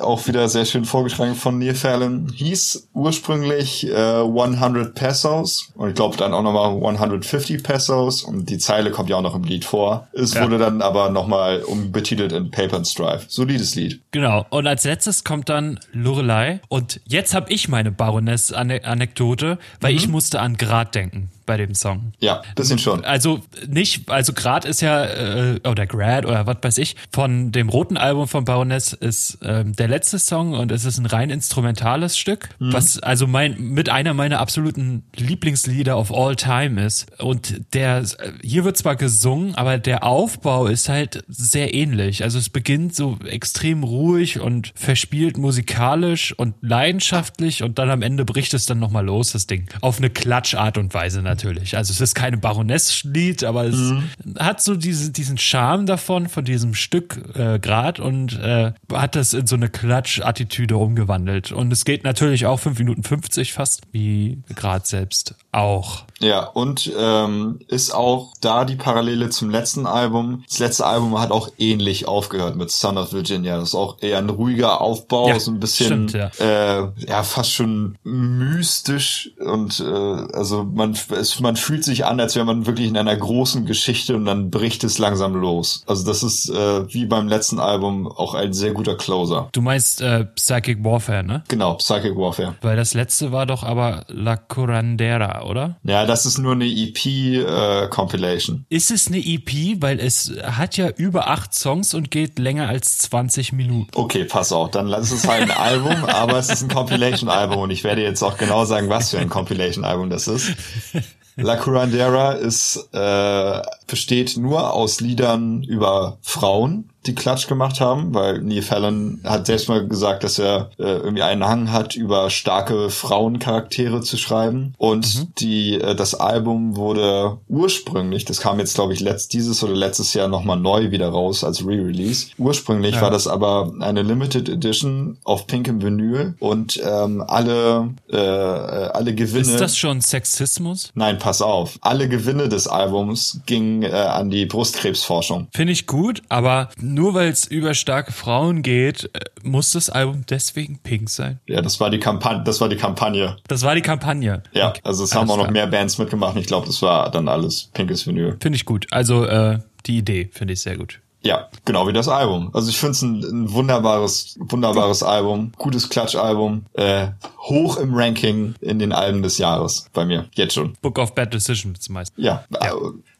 auch 0.00 0.26
wieder 0.26 0.48
sehr 0.48 0.64
schön 0.64 0.84
vorgeschlagen 0.84 1.34
von 1.34 1.58
Neil 1.58 1.74
Fallon. 1.74 2.30
Hieß 2.34 2.88
ursprünglich 2.94 3.86
äh, 3.88 3.94
100 4.22 4.94
Pesos 4.94 5.68
und 5.74 5.90
ich 5.90 5.94
glaube 5.94 6.16
dann 6.16 6.34
auch 6.34 6.42
nochmal 6.42 6.70
150 6.70 7.62
Pesos 7.62 8.22
und 8.22 8.48
die 8.50 8.58
Zeile 8.58 8.90
kommt 8.90 9.08
ja 9.10 9.16
auch 9.16 9.22
noch 9.22 9.34
im 9.34 9.44
Lied 9.44 9.64
vor. 9.64 10.08
Es 10.12 10.34
Ja. 10.34 10.42
wurde 10.42 10.58
dann 10.58 10.82
aber 10.82 11.10
nochmal 11.10 11.62
umbetitelt 11.62 12.32
in 12.32 12.50
Paper 12.50 12.76
and 12.78 12.86
Strife. 12.88 13.26
Solides 13.28 13.74
Lied. 13.74 14.00
Genau. 14.10 14.46
Und 14.50 14.66
als 14.66 14.84
letztes 14.84 15.24
kommt 15.24 15.48
dann 15.48 15.78
Lorelei. 15.92 16.60
Und 16.68 17.00
jetzt 17.06 17.34
habe 17.34 17.52
ich 17.52 17.68
meine 17.68 17.90
Baroness-Anekdote, 17.92 19.43
weil 19.80 19.94
ich 19.94 20.08
musste 20.08 20.40
an 20.40 20.56
Grad 20.56 20.94
denken 20.94 21.30
bei 21.46 21.56
dem 21.56 21.74
Song. 21.74 22.12
Ja, 22.20 22.42
bisschen 22.54 22.78
schon. 22.78 23.04
Also 23.04 23.40
nicht, 23.66 24.10
also 24.10 24.32
Grad 24.32 24.64
ist 24.64 24.80
ja, 24.80 25.04
äh, 25.04 25.60
oder 25.64 25.86
Grad 25.86 26.26
oder 26.26 26.46
was 26.46 26.58
weiß 26.62 26.78
ich, 26.78 26.96
von 27.12 27.52
dem 27.52 27.68
roten 27.68 27.96
Album 27.96 28.28
von 28.28 28.44
Baroness 28.44 28.92
ist 28.92 29.38
ähm, 29.42 29.74
der 29.74 29.88
letzte 29.88 30.18
Song 30.18 30.54
und 30.54 30.72
es 30.72 30.84
ist 30.84 30.98
ein 30.98 31.06
rein 31.06 31.30
instrumentales 31.30 32.16
Stück, 32.18 32.50
was 32.58 32.98
also 32.98 33.26
mein 33.26 33.58
mit 33.58 33.88
einer 33.88 34.14
meiner 34.14 34.40
absoluten 34.40 35.04
Lieblingslieder 35.16 35.98
of 35.98 36.12
all 36.12 36.36
time 36.36 36.84
ist. 36.84 37.06
Und 37.20 37.60
der, 37.74 37.98
äh, 37.98 38.32
hier 38.42 38.64
wird 38.64 38.76
zwar 38.76 38.96
gesungen, 38.96 39.54
aber 39.54 39.78
der 39.78 40.04
Aufbau 40.04 40.66
ist 40.66 40.88
halt 40.88 41.24
sehr 41.28 41.74
ähnlich. 41.74 42.22
Also 42.22 42.38
es 42.38 42.48
beginnt 42.48 42.94
so 42.94 43.18
extrem 43.26 43.84
ruhig 43.84 44.40
und 44.40 44.72
verspielt 44.74 45.36
musikalisch 45.36 46.32
und 46.36 46.54
leidenschaftlich 46.60 47.62
und 47.62 47.78
dann 47.78 47.90
am 47.90 48.02
Ende 48.02 48.24
bricht 48.24 48.54
es 48.54 48.66
dann 48.66 48.78
nochmal 48.78 49.04
los, 49.04 49.32
das 49.32 49.46
Ding. 49.46 49.68
Auf 49.80 49.98
eine 49.98 50.10
Klatschart 50.10 50.78
und 50.78 50.94
Weise 50.94 51.22
natürlich. 51.22 51.33
Natürlich. 51.34 51.76
Also 51.76 51.92
es 51.92 52.00
ist 52.00 52.14
keine 52.14 52.36
Baroness-Lied, 52.36 53.42
aber 53.42 53.64
es 53.64 53.76
mhm. 53.76 54.04
hat 54.38 54.60
so 54.60 54.76
diese, 54.76 55.10
diesen 55.10 55.36
Charme 55.36 55.84
davon, 55.84 56.28
von 56.28 56.44
diesem 56.44 56.74
Stück 56.74 57.18
äh, 57.34 57.58
Grad 57.58 57.98
und 57.98 58.38
äh, 58.38 58.72
hat 58.92 59.16
das 59.16 59.34
in 59.34 59.48
so 59.48 59.56
eine 59.56 59.68
Klatsch-Attitüde 59.68 60.76
umgewandelt. 60.76 61.50
Und 61.50 61.72
es 61.72 61.84
geht 61.84 62.04
natürlich 62.04 62.46
auch 62.46 62.60
5 62.60 62.78
Minuten 62.78 63.02
50 63.02 63.52
fast, 63.52 63.82
wie 63.90 64.38
Grad 64.54 64.86
selbst 64.86 65.34
auch. 65.50 66.04
Ja, 66.24 66.44
und 66.46 66.90
ähm, 66.98 67.60
ist 67.68 67.94
auch 67.94 68.32
da 68.40 68.64
die 68.64 68.76
Parallele 68.76 69.28
zum 69.28 69.50
letzten 69.50 69.86
Album. 69.86 70.42
Das 70.48 70.58
letzte 70.58 70.86
Album 70.86 71.20
hat 71.20 71.30
auch 71.30 71.50
ähnlich 71.58 72.08
aufgehört 72.08 72.56
mit 72.56 72.70
Son 72.70 72.96
of 72.96 73.12
Virginia. 73.12 73.58
Das 73.58 73.70
ist 73.70 73.74
auch 73.74 73.98
eher 74.00 74.18
ein 74.18 74.30
ruhiger 74.30 74.80
Aufbau, 74.80 75.28
ja, 75.28 75.38
so 75.38 75.50
ein 75.50 75.60
bisschen, 75.60 76.08
stimmt, 76.08 76.12
ja. 76.12 76.30
Äh, 76.38 76.88
ja, 77.06 77.22
fast 77.22 77.52
schon 77.52 77.98
mystisch 78.04 79.32
und 79.38 79.80
äh, 79.80 79.84
also 79.84 80.64
man, 80.64 80.96
es, 81.10 81.40
man 81.40 81.56
fühlt 81.56 81.84
sich 81.84 82.06
an, 82.06 82.18
als 82.18 82.34
wäre 82.36 82.46
man 82.46 82.64
wirklich 82.64 82.88
in 82.88 82.96
einer 82.96 83.16
großen 83.16 83.66
Geschichte 83.66 84.16
und 84.16 84.24
dann 84.24 84.50
bricht 84.50 84.82
es 84.82 84.96
langsam 84.98 85.34
los. 85.34 85.82
Also 85.86 86.06
das 86.06 86.22
ist 86.22 86.48
äh, 86.48 86.92
wie 86.92 87.04
beim 87.04 87.28
letzten 87.28 87.60
Album 87.60 88.06
auch 88.06 88.32
ein 88.32 88.54
sehr 88.54 88.72
guter 88.72 88.96
Closer. 88.96 89.50
Du 89.52 89.60
meinst 89.60 90.00
äh, 90.00 90.24
Psychic 90.24 90.82
Warfare, 90.82 91.22
ne? 91.22 91.44
Genau, 91.48 91.74
Psychic 91.74 92.16
Warfare. 92.16 92.54
Weil 92.62 92.76
das 92.76 92.94
letzte 92.94 93.30
war 93.30 93.44
doch 93.44 93.62
aber 93.62 94.04
La 94.08 94.36
Curandera, 94.36 95.42
oder? 95.42 95.76
Ja, 95.82 96.06
das 96.14 96.26
ist 96.26 96.38
nur 96.38 96.52
eine 96.52 96.66
EP-Compilation. 96.66 98.66
Äh, 98.70 98.76
ist 98.76 98.92
es 98.92 99.08
eine 99.08 99.18
EP? 99.18 99.82
Weil 99.82 99.98
es 99.98 100.32
hat 100.44 100.76
ja 100.76 100.90
über 100.90 101.28
acht 101.28 101.52
Songs 101.52 101.92
und 101.92 102.12
geht 102.12 102.38
länger 102.38 102.68
als 102.68 102.98
20 102.98 103.52
Minuten. 103.52 103.90
Okay, 103.96 104.24
pass 104.24 104.52
auf, 104.52 104.70
dann 104.70 104.86
lass 104.86 105.10
es 105.10 105.26
halt 105.26 105.42
ein 105.42 105.50
Album, 105.50 106.04
aber 106.06 106.38
es 106.38 106.50
ist 106.50 106.62
ein 106.62 106.68
Compilation-Album 106.68 107.58
und 107.58 107.72
ich 107.72 107.82
werde 107.82 108.02
jetzt 108.02 108.22
auch 108.22 108.38
genau 108.38 108.64
sagen, 108.64 108.88
was 108.88 109.10
für 109.10 109.18
ein 109.18 109.28
Compilation-Album 109.28 110.08
das 110.08 110.28
ist. 110.28 110.52
La 111.36 111.56
Curandera 111.56 112.34
ist, 112.34 112.90
äh, 112.92 113.62
besteht 113.88 114.36
nur 114.36 114.72
aus 114.72 115.00
Liedern 115.00 115.64
über 115.64 116.18
Frauen 116.22 116.90
die 117.06 117.14
Klatsch 117.14 117.46
gemacht 117.48 117.80
haben, 117.80 118.14
weil 118.14 118.40
Neil 118.40 118.62
Fallon 118.62 119.20
hat 119.24 119.46
selbst 119.46 119.68
mal 119.68 119.86
gesagt, 119.86 120.24
dass 120.24 120.38
er 120.38 120.70
äh, 120.78 120.84
irgendwie 120.84 121.22
einen 121.22 121.44
Hang 121.44 121.72
hat, 121.72 121.96
über 121.96 122.30
starke 122.30 122.90
Frauencharaktere 122.90 124.00
zu 124.00 124.16
schreiben. 124.16 124.74
Und 124.78 125.14
mhm. 125.14 125.28
die 125.38 125.80
äh, 125.80 125.94
das 125.94 126.14
Album 126.14 126.76
wurde 126.76 127.38
ursprünglich, 127.48 128.24
das 128.24 128.40
kam 128.40 128.58
jetzt 128.58 128.74
glaube 128.74 128.92
ich 128.92 129.00
letzt 129.00 129.32
dieses 129.32 129.62
oder 129.62 129.74
letztes 129.74 130.14
Jahr 130.14 130.28
nochmal 130.28 130.58
neu 130.58 130.90
wieder 130.90 131.08
raus 131.08 131.44
als 131.44 131.64
Re-Release. 131.64 132.28
Ursprünglich 132.38 132.96
ja. 132.96 133.02
war 133.02 133.10
das 133.10 133.26
aber 133.26 133.72
eine 133.80 134.02
Limited 134.02 134.48
Edition 134.48 135.18
auf 135.24 135.46
pinkem 135.46 135.82
Vinyl 135.82 136.34
und 136.38 136.80
ähm, 136.84 137.22
alle 137.26 137.90
äh, 138.10 138.16
alle 138.16 139.14
Gewinne. 139.14 139.42
Ist 139.42 139.60
das 139.60 139.76
schon 139.76 140.00
Sexismus? 140.00 140.90
Nein, 140.94 141.18
pass 141.18 141.42
auf. 141.42 141.78
Alle 141.80 142.08
Gewinne 142.08 142.48
des 142.48 142.66
Albums 142.66 143.40
gingen 143.46 143.82
äh, 143.82 143.90
an 143.90 144.30
die 144.30 144.46
Brustkrebsforschung. 144.46 145.48
Finde 145.52 145.72
ich 145.72 145.86
gut, 145.86 146.22
aber 146.28 146.70
nur 146.94 147.14
weil 147.14 147.28
es 147.28 147.46
über 147.46 147.74
starke 147.74 148.12
Frauen 148.12 148.62
geht, 148.62 149.10
äh, 149.12 149.20
muss 149.42 149.72
das 149.72 149.90
Album 149.90 150.24
deswegen 150.28 150.78
pink 150.78 151.10
sein? 151.10 151.40
Ja, 151.46 151.60
das 151.60 151.80
war 151.80 151.90
die 151.90 151.98
Kampagne. 151.98 152.42
Das 152.44 152.60
war 152.60 152.68
die 152.68 152.76
Kampagne. 152.76 153.36
Das 153.48 153.62
war 153.62 153.74
die 153.74 153.82
Kampagne. 153.82 154.42
Ja, 154.52 154.70
okay. 154.70 154.80
also 154.84 155.04
es 155.04 155.12
alles 155.12 155.20
haben 155.20 155.30
auch 155.30 155.36
noch 155.36 155.44
klar. 155.44 155.52
mehr 155.52 155.66
Bands 155.66 155.98
mitgemacht. 155.98 156.36
Ich 156.36 156.46
glaube, 156.46 156.66
das 156.66 156.80
war 156.82 157.10
dann 157.10 157.28
alles 157.28 157.70
pinkes 157.74 158.06
Vinyl. 158.06 158.36
Finde 158.40 158.56
ich 158.56 158.64
gut. 158.64 158.86
Also 158.90 159.24
äh, 159.24 159.58
die 159.86 159.98
Idee 159.98 160.30
finde 160.32 160.54
ich 160.54 160.62
sehr 160.62 160.76
gut. 160.76 161.00
Ja, 161.24 161.48
genau 161.64 161.88
wie 161.88 161.94
das 161.94 162.06
Album. 162.06 162.50
Also 162.52 162.68
ich 162.68 162.76
finde 162.76 162.92
es 162.92 163.02
ein, 163.02 163.24
ein, 163.24 163.52
wunderbares, 163.52 164.36
wunderbares 164.38 165.02
Album, 165.02 165.52
gutes 165.56 165.88
Klatschalbum, 165.88 166.66
äh, 166.74 167.08
hoch 167.38 167.78
im 167.78 167.94
Ranking 167.94 168.54
in 168.60 168.78
den 168.78 168.92
Alben 168.92 169.22
des 169.22 169.38
Jahres 169.38 169.88
bei 169.94 170.04
mir, 170.04 170.26
jetzt 170.34 170.52
schon. 170.52 170.74
Book 170.82 170.98
of 170.98 171.14
Bad 171.14 171.32
Decisions 171.32 171.88
meist. 171.88 172.12
Ja, 172.16 172.44
ja. 172.62 172.74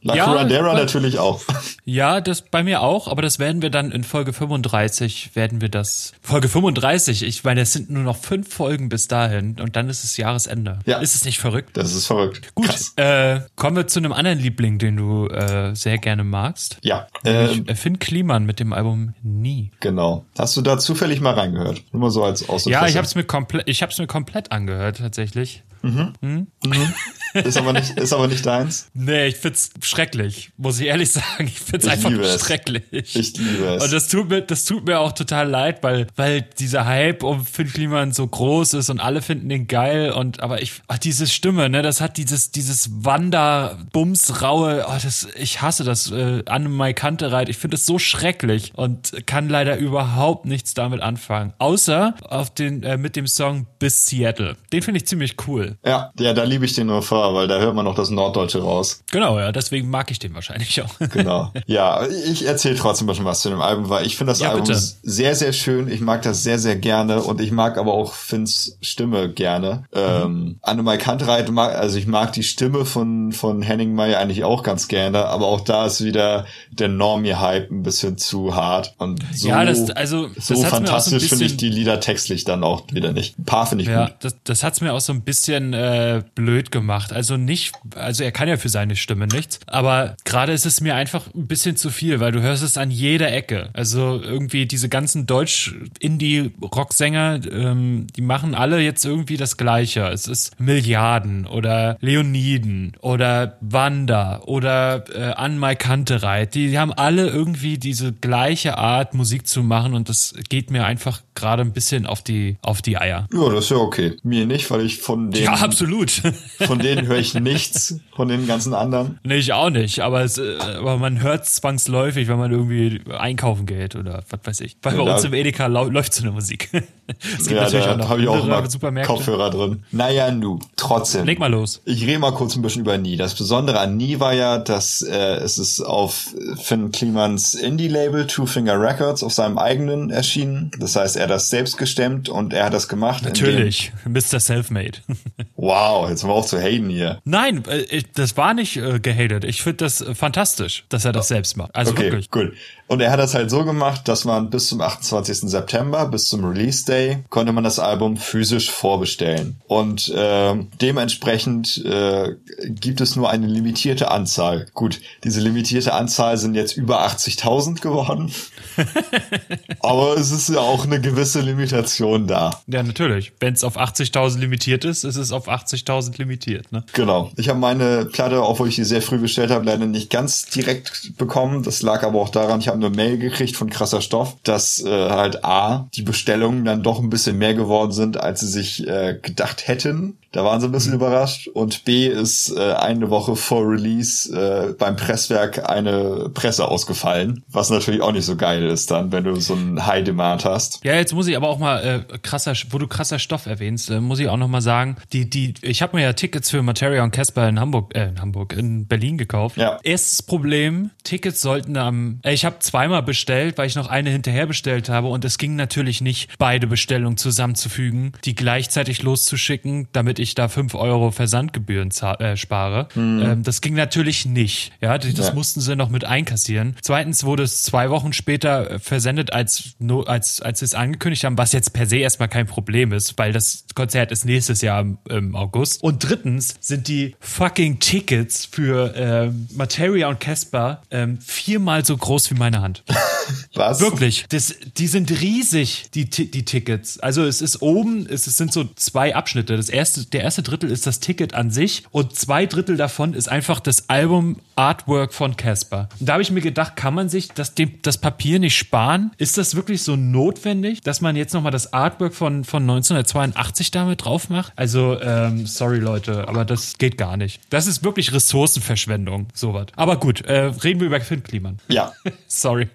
La 0.05 0.15
ja, 0.15 0.27
Curandera 0.27 0.75
natürlich 0.75 1.19
auch. 1.19 1.41
Ja, 1.87 2.21
das 2.21 2.43
bei 2.43 2.63
mir 2.63 2.83
auch, 2.83 3.09
aber 3.09 3.23
das 3.23 3.39
werden 3.39 3.63
wir 3.63 3.71
dann 3.71 3.91
in 3.91 4.05
Folge 4.05 4.35
35 4.35 5.35
werden 5.35 5.63
wir 5.63 5.71
das. 5.71 6.13
Folge 6.21 6.49
35, 6.49 7.23
ich 7.23 7.43
meine, 7.43 7.63
es 7.63 7.73
sind 7.73 7.89
nur 7.89 8.03
noch 8.03 8.17
fünf 8.17 8.53
Folgen 8.53 8.91
bis 8.91 9.09
dahin 9.09 9.59
und 9.61 9.77
dann 9.77 9.89
ist 9.89 10.05
es 10.05 10.19
Jahresende. 10.19 10.79
Ja. 10.85 10.99
Ist 10.99 11.15
es 11.15 11.25
nicht 11.25 11.39
verrückt? 11.39 11.77
Das 11.79 11.95
ist 11.95 12.07
verrückt. 12.07 12.55
Gut, 12.55 12.75
äh, 12.97 13.41
kommen 13.57 13.77
wir 13.77 13.87
zu 13.87 13.99
einem 13.99 14.13
anderen 14.13 14.39
Liebling, 14.39 14.79
den 14.79 14.97
du 14.99 15.27
äh, 15.29 15.75
sehr 15.75 15.97
gerne 15.97 16.23
magst. 16.23 16.77
Ja. 16.83 17.07
Äh, 17.23 17.75
Finn 17.75 17.99
Kliman 17.99 18.45
mit 18.45 18.61
dem 18.61 18.75
Album 18.75 19.15
Nie. 19.23 19.71
Genau. 19.81 20.27
Hast 20.39 20.55
du 20.59 20.61
da 20.61 20.79
zufällig 20.79 21.23
mal 21.23 21.33
reingehört? 21.33 21.83
Nur 21.93 22.03
mal 22.03 22.11
so 22.11 22.25
als 22.25 22.43
Außenpresse. 22.43 22.71
Ja, 22.71 22.87
ich 22.87 22.99
habe 22.99 23.07
es 23.07 23.15
mir 23.15 23.25
komplett, 23.25 23.69
ich 23.69 23.81
habe 23.81 23.91
es 23.91 23.99
mir 23.99 24.07
komplett 24.07 24.53
angehört 24.53 24.99
tatsächlich. 24.99 25.63
Mhm. 25.85 26.13
Hm? 26.21 26.47
Mhm. 26.65 26.95
Ist 27.35 27.57
aber 27.57 27.73
nicht, 27.73 27.91
ist 27.99 28.13
aber 28.13 28.29
nicht 28.29 28.47
deins. 28.47 28.89
Nee, 28.95 29.27
ich 29.27 29.37
find's 29.37 29.71
schrecklich, 29.83 30.51
muss 30.57 30.79
ich 30.81 30.87
ehrlich 30.87 31.11
sagen. 31.13 31.47
Ich 31.47 31.59
find's 31.59 31.85
ich 31.85 31.93
einfach 31.93 32.39
schrecklich. 32.39 32.85
Ich 32.93 33.37
liebe 33.37 33.75
es. 33.75 33.83
Und 33.83 33.93
das 33.93 34.09
tut 34.09 34.29
mir, 34.29 34.41
das 34.41 34.65
tut 34.65 34.87
mir 34.87 35.01
auch 35.01 35.13
total 35.13 35.49
leid, 35.49 35.83
weil, 35.83 36.07
weil 36.15 36.43
dieser 36.43 36.87
Hype 36.87 37.23
um 37.25 37.45
Finn 37.45 37.73
Kliman 37.73 38.13
so 38.13 38.27
groß 38.27 38.75
ist 38.75 38.89
und 38.89 39.01
alle 39.01 39.21
finden 39.21 39.51
ihn 39.51 39.67
geil 39.67 40.13
und, 40.13 40.41
aber 40.41 40.63
ich, 40.63 40.81
ach, 40.87 40.99
diese 40.99 41.27
Stimme, 41.27 41.69
ne, 41.69 41.83
das 41.83 42.01
hat 42.01 42.17
dieses, 42.17 42.53
dieses 42.53 42.89
Wander, 43.05 43.79
Bums, 43.93 44.41
Raue, 44.41 44.87
oh, 44.89 44.99
das, 45.03 45.27
ich 45.37 45.61
hasse 45.61 45.83
das, 45.83 46.13
äh, 46.13 46.43
an 46.47 46.71
Mai 46.71 46.93
Kantereit. 46.93 47.49
Ich 47.49 47.59
finde 47.59 47.77
es 47.77 47.85
so 47.85 47.99
schrecklich 47.99 48.73
und 48.77 49.27
kann 49.27 49.49
leider 49.49 49.77
überhaupt 49.77 50.47
nichts 50.47 50.73
damit 50.75 51.01
anfangen. 51.01 51.53
Außer 51.59 52.15
auf 52.23 52.55
den, 52.55 52.85
äh, 52.85 52.97
mit 52.97 53.17
dem 53.17 53.27
Song 53.27 53.67
Bis 53.81 54.07
Seattle. 54.07 54.57
Den 54.73 54.83
finde 54.83 54.99
ich 54.99 55.07
ziemlich 55.07 55.37
cool. 55.49 55.74
Ja, 55.85 56.13
ja, 56.19 56.33
da 56.33 56.45
liebe 56.45 56.65
ich 56.65 56.75
den 56.75 56.87
nur 56.89 57.03
vor, 57.03 57.35
weil 57.35 57.49
da 57.49 57.59
hört 57.59 57.75
man 57.75 57.85
noch 57.85 57.95
das 57.95 58.11
Norddeutsche 58.11 58.63
raus. 58.63 59.03
Genau, 59.11 59.39
ja, 59.39 59.53
deswegen 59.53 59.91
mag 59.91 60.11
ich 60.11 60.19
den 60.19 60.35
wahrscheinlich 60.35 60.81
auch. 60.83 60.95
Genau. 61.15 61.53
Ja, 61.67 62.07
ich 62.09 62.45
erzähle 62.45 62.75
trotzdem 62.75 63.07
mal 63.07 63.15
schon 63.15 63.25
was 63.25 63.41
zu 63.41 63.49
dem 63.49 63.61
Album, 63.61 63.89
weil 63.89 64.05
ich 64.05 64.17
finde 64.17 64.33
das 64.33 64.41
ja, 64.41 64.51
Album 64.51 64.67
bitte. 64.67 64.79
sehr, 64.79 65.37
sehr 65.37 65.53
schön. 65.53 65.87
Ich 65.89 66.01
mag 66.01 66.23
das 66.23 66.43
sehr, 66.43 66.59
sehr 66.59 66.77
gerne 66.77 67.23
und 67.23 67.41
ich 67.41 67.53
mag 67.53 67.79
aber 67.79 67.93
auch 67.95 68.15
Finns 68.15 68.77
Stimme 68.81 69.31
gerne. 69.31 69.85
Mhm. 69.95 70.01
Ähm, 70.01 70.57
Annemai 70.63 70.97
Kantreit 70.97 71.51
mag, 71.51 71.75
also 71.77 71.99
ich 71.99 72.07
mag 72.07 72.33
die 72.33 72.43
Stimme 72.43 72.85
von, 72.85 73.33
von 73.33 73.63
Henning 73.63 73.95
May 73.95 74.17
eigentlich 74.17 74.45
auch 74.45 74.63
ganz 74.63 74.89
gerne, 74.89 75.27
aber 75.27 75.47
auch 75.47 75.61
da 75.61 75.87
ist 75.87 76.03
wieder 76.03 76.47
der 76.71 76.89
Normie-Hype 76.89 77.71
ein 77.71 77.83
bisschen 77.83 78.19
zu 78.19 78.55
hart 78.55 78.95
und 78.99 79.23
so, 79.33 79.49
ja, 79.49 79.65
das, 79.65 79.91
also, 79.91 80.29
das 80.29 80.49
so 80.49 80.63
fantastisch 80.63 81.25
so 81.25 81.29
finde 81.29 81.45
ich 81.45 81.57
die 81.57 81.69
Lieder 81.69 82.01
textlich 82.01 82.45
dann 82.45 82.65
auch 82.65 82.85
wieder 82.93 83.13
nicht. 83.13 83.39
Ein 83.39 83.45
paar 83.45 83.67
finde 83.67 83.85
ich 83.85 83.91
ja, 83.91 84.07
gut. 84.07 84.17
Das, 84.21 84.37
das 84.45 84.63
hat's 84.63 84.81
mir 84.81 84.93
auch 84.93 85.01
so 85.01 85.13
ein 85.13 85.23
bisschen 85.23 85.64
äh, 85.73 86.23
blöd 86.35 86.71
gemacht. 86.71 87.13
Also 87.13 87.37
nicht, 87.37 87.73
also 87.95 88.25
er 88.25 88.33
kann 88.33 88.49
ja 88.49 88.57
für 88.57 88.69
seine 88.69 88.97
Stimme 88.97 89.27
nichts, 89.27 89.61
aber 89.67 90.17
gerade 90.25 90.53
ist 90.53 90.67
es 90.67 90.81
mir 90.81 90.95
einfach 90.95 91.27
ein 91.35 91.47
bisschen 91.47 91.77
zu 91.77 91.91
viel, 91.91 92.21
weil 92.21 92.33
du 92.33 92.43
hörst 92.43 92.63
es 92.63 92.77
an 92.77 92.91
jeder 92.91 93.33
Ecke. 93.33 93.71
Also 93.73 94.21
irgendwie 94.23 94.67
diese 94.67 94.89
ganzen 94.89 95.27
Deutsch-Indie-Rocksänger, 95.27 97.41
ähm, 97.51 98.07
die 98.15 98.23
machen 98.23 98.55
alle 98.55 98.81
jetzt 98.81 99.05
irgendwie 99.05 99.37
das 99.37 99.57
Gleiche. 99.57 100.09
Es 100.09 100.27
ist 100.27 100.59
Milliarden 100.61 101.47
oder 101.47 101.97
Leoniden 102.01 102.93
oder 103.01 103.59
Wanda 103.61 104.41
oder 104.43 105.05
äh, 105.15 105.33
An 105.35 105.59
My 105.59 105.77
Kantereit. 105.77 106.55
Die, 106.55 106.69
die 106.69 106.79
haben 106.79 106.93
alle 106.93 107.29
irgendwie 107.29 107.79
diese 107.79 108.13
gleiche 108.13 108.79
Art 108.79 109.15
Musik 109.15 109.47
zu 109.47 109.63
machen 109.63 109.95
und 109.95 110.09
das 110.09 110.35
geht 110.49 110.71
mir 110.71 110.85
einfach 110.85 111.23
gerade 111.35 111.63
ein 111.63 111.73
bisschen 111.73 112.07
auf 112.07 112.23
die 112.23 112.57
auf 112.63 112.83
die 112.83 112.99
Eier. 112.99 113.27
Ja, 113.33 113.49
das 113.51 113.65
ist 113.65 113.71
ja 113.71 113.77
okay. 113.77 114.17
Mir 114.23 114.47
nicht, 114.47 114.71
weil 114.71 114.85
ich 114.85 114.99
von 114.99 115.31
den 115.31 115.45
Ja, 115.45 115.54
absolut. 115.63 116.11
Von 116.67 116.79
denen 116.79 117.07
höre 117.07 117.19
ich 117.19 117.35
nichts, 117.35 118.01
von 118.15 118.29
den 118.29 118.47
ganzen 118.47 118.75
anderen. 118.75 119.19
Nee, 119.25 119.37
ich 119.37 119.53
auch 119.53 119.71
nicht, 119.71 120.01
aber, 120.01 120.23
es, 120.23 120.39
äh, 120.39 120.57
aber 120.79 120.99
man 120.99 121.21
hört 121.21 121.47
zwangsläufig, 121.47 122.29
wenn 122.29 122.39
man 122.39 122.53
irgendwie 122.53 123.01
einkaufen 123.11 123.67
geht 123.67 123.97
oder 123.97 124.23
was 124.31 124.41
weiß 124.45 124.61
ich. 124.61 124.77
Weil 124.83 124.97
ja, 124.97 125.05
bei 125.05 125.15
uns 125.15 125.25
im 125.25 125.35
Edeka 125.35 125.67
läuft 125.67 126.15
so 126.15 126.23
eine 126.23 126.33
Musik. 126.33 126.71
es 127.07 127.47
gibt 127.47 127.51
ja, 127.51 127.63
natürlich 127.63 127.85
da 127.85 128.09
habe 128.09 128.23
ich 128.23 128.29
auch 128.29 128.45
immer 128.45 128.63
Kopfhörer 129.03 129.51
drin. 129.51 129.83
Naja, 129.91 130.31
nu, 130.31 130.59
trotzdem. 130.77 131.27
Leg 131.27 131.39
mal 131.39 131.51
los. 131.51 131.83
Ich 131.85 132.03
rede 132.07 132.19
mal 132.19 132.33
kurz 132.33 132.57
ein 132.57 132.63
bisschen 132.63 132.83
über 132.83 132.97
Nie. 132.99 133.17
Das 133.17 133.35
Besondere 133.35 133.81
an 133.81 133.97
Nie 133.97 134.21
war 134.21 134.33
ja, 134.33 134.59
dass 134.59 135.03
äh, 135.03 135.15
es 135.15 135.59
ist 135.59 135.81
auf 135.81 136.35
Finn 136.63 136.93
Klimans 136.93 137.55
Indie-Label 137.55 138.27
Two 138.27 138.47
Finger 138.47 138.81
Records 138.81 139.23
auf 139.23 139.33
seinem 139.33 139.59
eigenen 139.59 140.11
erschienen. 140.11 140.71
Das 140.79 140.97
heißt, 140.97 141.17
er 141.17 141.25
hat 141.25 141.31
das 141.31 141.51
selbst 141.51 141.79
gestemmt 141.79 142.29
und 142.29 142.53
er 142.53 142.67
hat 142.67 142.75
das 142.75 142.89
gemacht. 142.89 143.25
Natürlich, 143.25 143.93
Mr. 144.07 144.41
Selfmade. 144.41 144.99
wow, 145.57 146.09
jetzt 146.09 146.23
haben 146.23 146.31
wir 146.31 146.35
auch 146.35 146.47
zu 146.47 146.61
haten 146.61 146.89
hier. 146.89 147.21
Nein, 147.25 147.65
äh, 147.67 148.03
das 148.15 148.37
war 148.37 148.55
nicht 148.55 148.77
äh, 148.77 149.01
gehatet. 149.01 149.45
Ich 149.45 149.63
finde 149.63 149.79
das 149.79 150.01
äh, 150.01 150.15
fantastisch, 150.15 150.85
dass 150.89 151.05
er 151.05 151.13
das 151.13 151.29
selbst 151.29 151.57
macht. 151.57 151.75
Also 151.75 151.93
okay, 151.93 152.05
wirklich. 152.05 152.29
Cool. 152.35 152.55
Und 152.87 153.01
er 153.01 153.11
hat 153.11 153.19
das 153.19 153.35
halt 153.35 153.51
so 153.51 153.65
gemacht, 153.65 154.09
dass 154.09 154.27
man 154.27 154.51
bis 154.51 154.69
zum 154.69 154.81
28. 154.81 155.51
September, 155.51 156.07
bis 156.07 156.29
zum 156.29 156.45
Release 156.45 156.85
Day, 156.85 157.25
konnte 157.31 157.53
man 157.53 157.65
das 157.65 157.79
Album 157.79 158.19
physisch 158.19 158.71
vorbestellen. 158.71 159.57
Und 159.67 160.11
äh, 160.11 160.55
dementsprechend 160.81 161.83
äh, 161.85 162.35
gibt 162.69 163.01
es 163.01 163.17
nur 163.17 163.31
eine 163.31 163.47
limitierte 163.47 164.11
Anzahl. 164.11 164.67
Gut, 164.75 165.01
diese 165.25 165.41
limitierte 165.41 165.95
Anzahl 165.95 166.37
sind 166.37 166.55
jetzt 166.55 166.77
über 166.77 167.07
80.000 167.07 167.81
geworden. 167.81 168.31
Aber 169.81 170.17
es 170.19 170.31
ist 170.31 170.51
ja 170.51 170.61
auch 170.61 170.85
eine 170.85 171.01
gewisse 171.01 171.41
Limitation 171.41 172.27
da. 172.27 172.61
Ja, 172.67 172.83
natürlich. 172.83 173.33
Wenn 173.41 173.55
es 173.55 173.65
auf 173.65 173.79
80.000 173.79 174.39
limitiert 174.39 174.85
ist, 174.85 175.05
ist 175.05 175.17
es 175.17 175.24
auf 175.33 175.49
80.000 175.49 176.19
limitiert. 176.19 176.73
Ne? 176.73 176.85
Genau. 176.93 177.31
Ich 177.37 177.49
habe 177.49 177.59
meine 177.59 178.07
Platte, 178.07 178.43
obwohl 178.43 178.69
ich 178.69 178.77
die 178.77 178.85
sehr 178.85 179.03
früh 179.03 179.19
bestellt 179.19 179.51
habe, 179.51 179.65
leider 179.65 179.87
nicht 179.87 180.11
ganz 180.11 180.47
direkt 180.47 181.17
bekommen. 181.17 181.63
Das 181.63 181.83
lag 181.83 182.03
aber 182.03 182.21
auch 182.21 182.29
daran, 182.29 182.61
ich 182.61 182.69
habe 182.69 182.79
eine 182.79 182.91
Mail 182.91 183.19
gekriegt 183.19 183.57
von 183.57 183.71
krasser 183.71 184.01
Stoff, 184.01 184.37
dass 184.43 184.83
äh, 184.85 185.11
halt 185.11 185.45
A, 185.45 185.89
die 185.95 186.03
Bestellungen 186.03 186.65
dann 186.65 186.83
doch 186.83 187.01
ein 187.01 187.11
bisschen 187.11 187.39
mehr 187.39 187.55
geworden 187.55 187.93
sind, 187.93 188.19
als 188.19 188.41
sie 188.41 188.49
sich 188.49 188.87
äh, 188.87 189.19
gedacht 189.21 189.67
hätten. 189.69 190.19
Da 190.35 190.45
waren 190.45 190.61
sie 190.61 190.67
ein 190.67 190.73
bisschen 190.73 190.91
mhm. 190.91 190.99
überrascht. 190.99 191.47
Und 191.47 191.85
B 191.85 192.09
ist 192.09 192.51
äh, 192.57 192.73
eine 192.73 193.09
Woche 193.09 193.37
vor 193.37 193.69
Release 193.69 194.29
äh, 194.37 194.73
beim 194.73 194.97
Presswerk 194.97 195.71
eine 195.71 196.29
Presse 196.35 196.67
ausgefallen, 196.67 197.45
was 197.49 197.71
natürlich 197.71 198.03
auch 198.03 198.11
nicht 198.11 198.25
so 198.25 198.37
geil 198.37 198.65
ist 198.65 198.91
dann, 198.91 199.13
wenn 199.13 199.23
du 199.23 199.37
so 199.37 199.55
einen 199.55 199.87
High 199.87 200.03
Demand 200.03 200.45
hast. 200.45 200.81
Ja, 200.83 200.95
jetzt 200.95 201.15
muss 201.15 201.29
ich 201.29 201.37
aber 201.37 201.49
auch 201.49 201.59
mal 201.59 202.05
äh, 202.11 202.19
krasser, 202.19 202.55
wo 202.71 202.79
du 202.79 202.89
krasser 202.89 203.21
Stoff 203.21 203.47
erwähnst, 203.47 203.91
äh, 203.91 204.01
muss 204.01 204.19
ich 204.19 204.29
auch 204.29 204.37
noch 204.37 204.49
mal 204.49 204.61
sagen, 204.61 204.97
die 205.15 205.31
die 205.31 205.55
ich 205.63 205.81
habe 205.81 205.97
mir 205.97 206.03
ja 206.03 206.13
Tickets 206.13 206.51
für 206.51 206.63
Materia 206.63 207.03
und 207.05 207.13
Casper 207.13 207.49
in 207.49 207.61
Hamburg 207.61 207.95
äh, 207.95 208.09
in 208.09 208.21
Hamburg 208.21 208.53
in 208.53 208.87
Berlin 208.87 209.17
gekauft. 209.17 209.57
Ja. 209.57 209.79
Erstes 209.83 210.23
Problem, 210.23 210.91
Tickets 211.05 211.41
sollten 211.41 211.77
am 211.77 212.21
äh, 212.25 212.35
ich 212.35 212.45
habe 212.45 212.59
zweimal 212.59 213.03
bestellt, 213.03 213.57
weil 213.57 213.67
ich 213.67 213.77
noch 213.77 213.87
eine 213.87 214.11
hinterher 214.11 214.47
bestellt 214.47 214.89
habe 214.89 215.09
und 215.09 215.25
es 215.25 215.39
ging 215.39 215.55
natürlich 215.57 216.01
nicht 216.01 216.37
beide 216.39 216.67
Bestellungen 216.67 217.17
zusammenzufügen, 217.17 218.13
die 218.25 218.35
gleichzeitig 218.35 219.03
loszuschicken, 219.03 219.89
damit 219.93 220.19
ich 220.19 220.35
da 220.35 220.49
fünf 220.49 220.75
Euro 220.75 221.13
Versandgebühren 221.13 221.91
äh, 222.19 222.37
spare. 222.37 222.89
Mhm. 222.95 223.23
Ähm, 223.23 223.43
das 223.45 223.61
ging 223.61 223.75
natürlich 223.75 224.27
nicht. 224.27 224.73
Ja, 224.81 224.99
das 224.99 225.17
ja. 225.17 225.35
mussten 225.35 225.61
sie 225.61 225.77
noch 225.77 225.89
mit 225.89 226.05
einkassieren. 226.05 226.77
Zweitens 226.83 227.25
wurde 227.25 227.45
es 227.45 227.63
zwei 227.63 227.91
Wochen 227.91 228.13
später 228.13 228.73
äh, 228.73 228.79
versendet, 228.79 229.33
als, 229.33 229.77
als, 230.07 230.41
als 230.41 230.59
sie 230.59 230.65
es 230.65 230.75
angekündigt 230.75 231.25
haben, 231.25 231.39
was 231.39 231.53
jetzt 231.53 231.73
per 231.73 231.87
se 231.87 231.99
erstmal 231.99 232.29
kein 232.29 232.47
Problem 232.47 232.93
ist, 232.93 233.17
weil 233.19 233.33
das 233.33 233.67
Konzert 233.75 234.11
ist 234.11 234.25
nächstes 234.25 234.61
Jahr 234.61 234.85
im 235.09 235.35
August. 235.35 235.83
Und 235.83 236.09
drittens 236.09 236.55
sind 236.61 236.89
die 236.89 237.17
fucking 237.21 237.79
Tickets 237.79 238.47
für 238.47 238.95
äh, 238.95 239.31
Materia 239.55 240.09
und 240.09 240.21
Casper 240.21 240.83
ähm, 240.91 241.19
viermal 241.21 241.85
so 241.85 241.97
groß 241.97 242.31
wie 242.31 242.35
meine 242.35 242.61
Hand. 242.61 242.83
Was? 243.55 243.81
Wirklich. 243.81 244.27
Das, 244.29 244.55
die 244.77 244.87
sind 244.87 245.11
riesig, 245.11 245.91
die, 245.95 246.09
die 246.09 246.45
Tickets. 246.45 246.99
Also 247.01 247.25
es 247.25 247.41
ist 247.41 247.63
oben, 247.63 248.07
es 248.09 248.25
sind 248.25 248.53
so 248.53 248.65
zwei 248.77 249.15
Abschnitte. 249.15 249.57
Das 249.57 249.69
erste, 249.69 250.05
der 250.07 250.23
erste 250.23 250.43
Drittel 250.43 250.71
ist 250.71 250.87
das 250.87 251.01
Ticket 251.01 251.35
an 251.35 251.51
sich 251.51 251.85
und 251.91 252.15
zwei 252.15 252.47
Drittel 252.47 252.77
davon 252.77 253.15
ist 253.15 253.29
einfach 253.29 253.61
das 253.61 253.89
Album 253.89 254.37
Artwork 254.57 255.13
von 255.13 255.37
Casper. 255.37 255.89
Und 255.99 256.09
da 256.09 256.15
habe 256.15 256.23
ich 256.23 256.31
mir 256.31 256.41
gedacht, 256.41 256.77
kann 256.77 256.95
man 256.95 257.09
sich 257.09 257.29
das, 257.29 257.55
dem, 257.55 257.81
das 257.83 257.99
Papier 257.99 258.39
nicht 258.39 258.57
sparen? 258.57 259.13
Ist 259.19 259.39
das 259.39 259.55
wirklich 259.55 259.83
so 259.83 259.97
notwendig, 259.97 260.81
dass 260.83 261.01
man 261.01 261.17
jetzt 261.17 261.35
nochmal 261.35 261.53
das 261.53 261.73
Artwork 261.73 262.15
von, 262.15 262.45
von 262.45 262.63
1982 262.63 263.71
damit 263.71 264.05
drauf 264.05 264.29
macht? 264.31 264.53
Also, 264.57 264.94
ähm, 265.03 265.47
sorry 265.47 265.79
Leute, 265.79 266.29
aber 266.29 266.45
das 266.45 266.79
geht 266.79 266.99
gar 266.99 267.17
nicht. 267.17 267.41
Das 267.51 267.67
ist 267.67 267.85
wirklich 267.85 268.13
Ressourcenverschwendung, 268.13 269.29
sowas. 269.35 269.67
Aber 269.77 269.97
gut, 269.97 270.23
äh, 270.23 270.53
reden 270.63 270.81
wir 270.81 270.87
über 270.87 271.01
Finn 271.01 271.23
Kliman. 271.23 271.59
Ja. 271.69 271.93
sorry. 272.27 272.69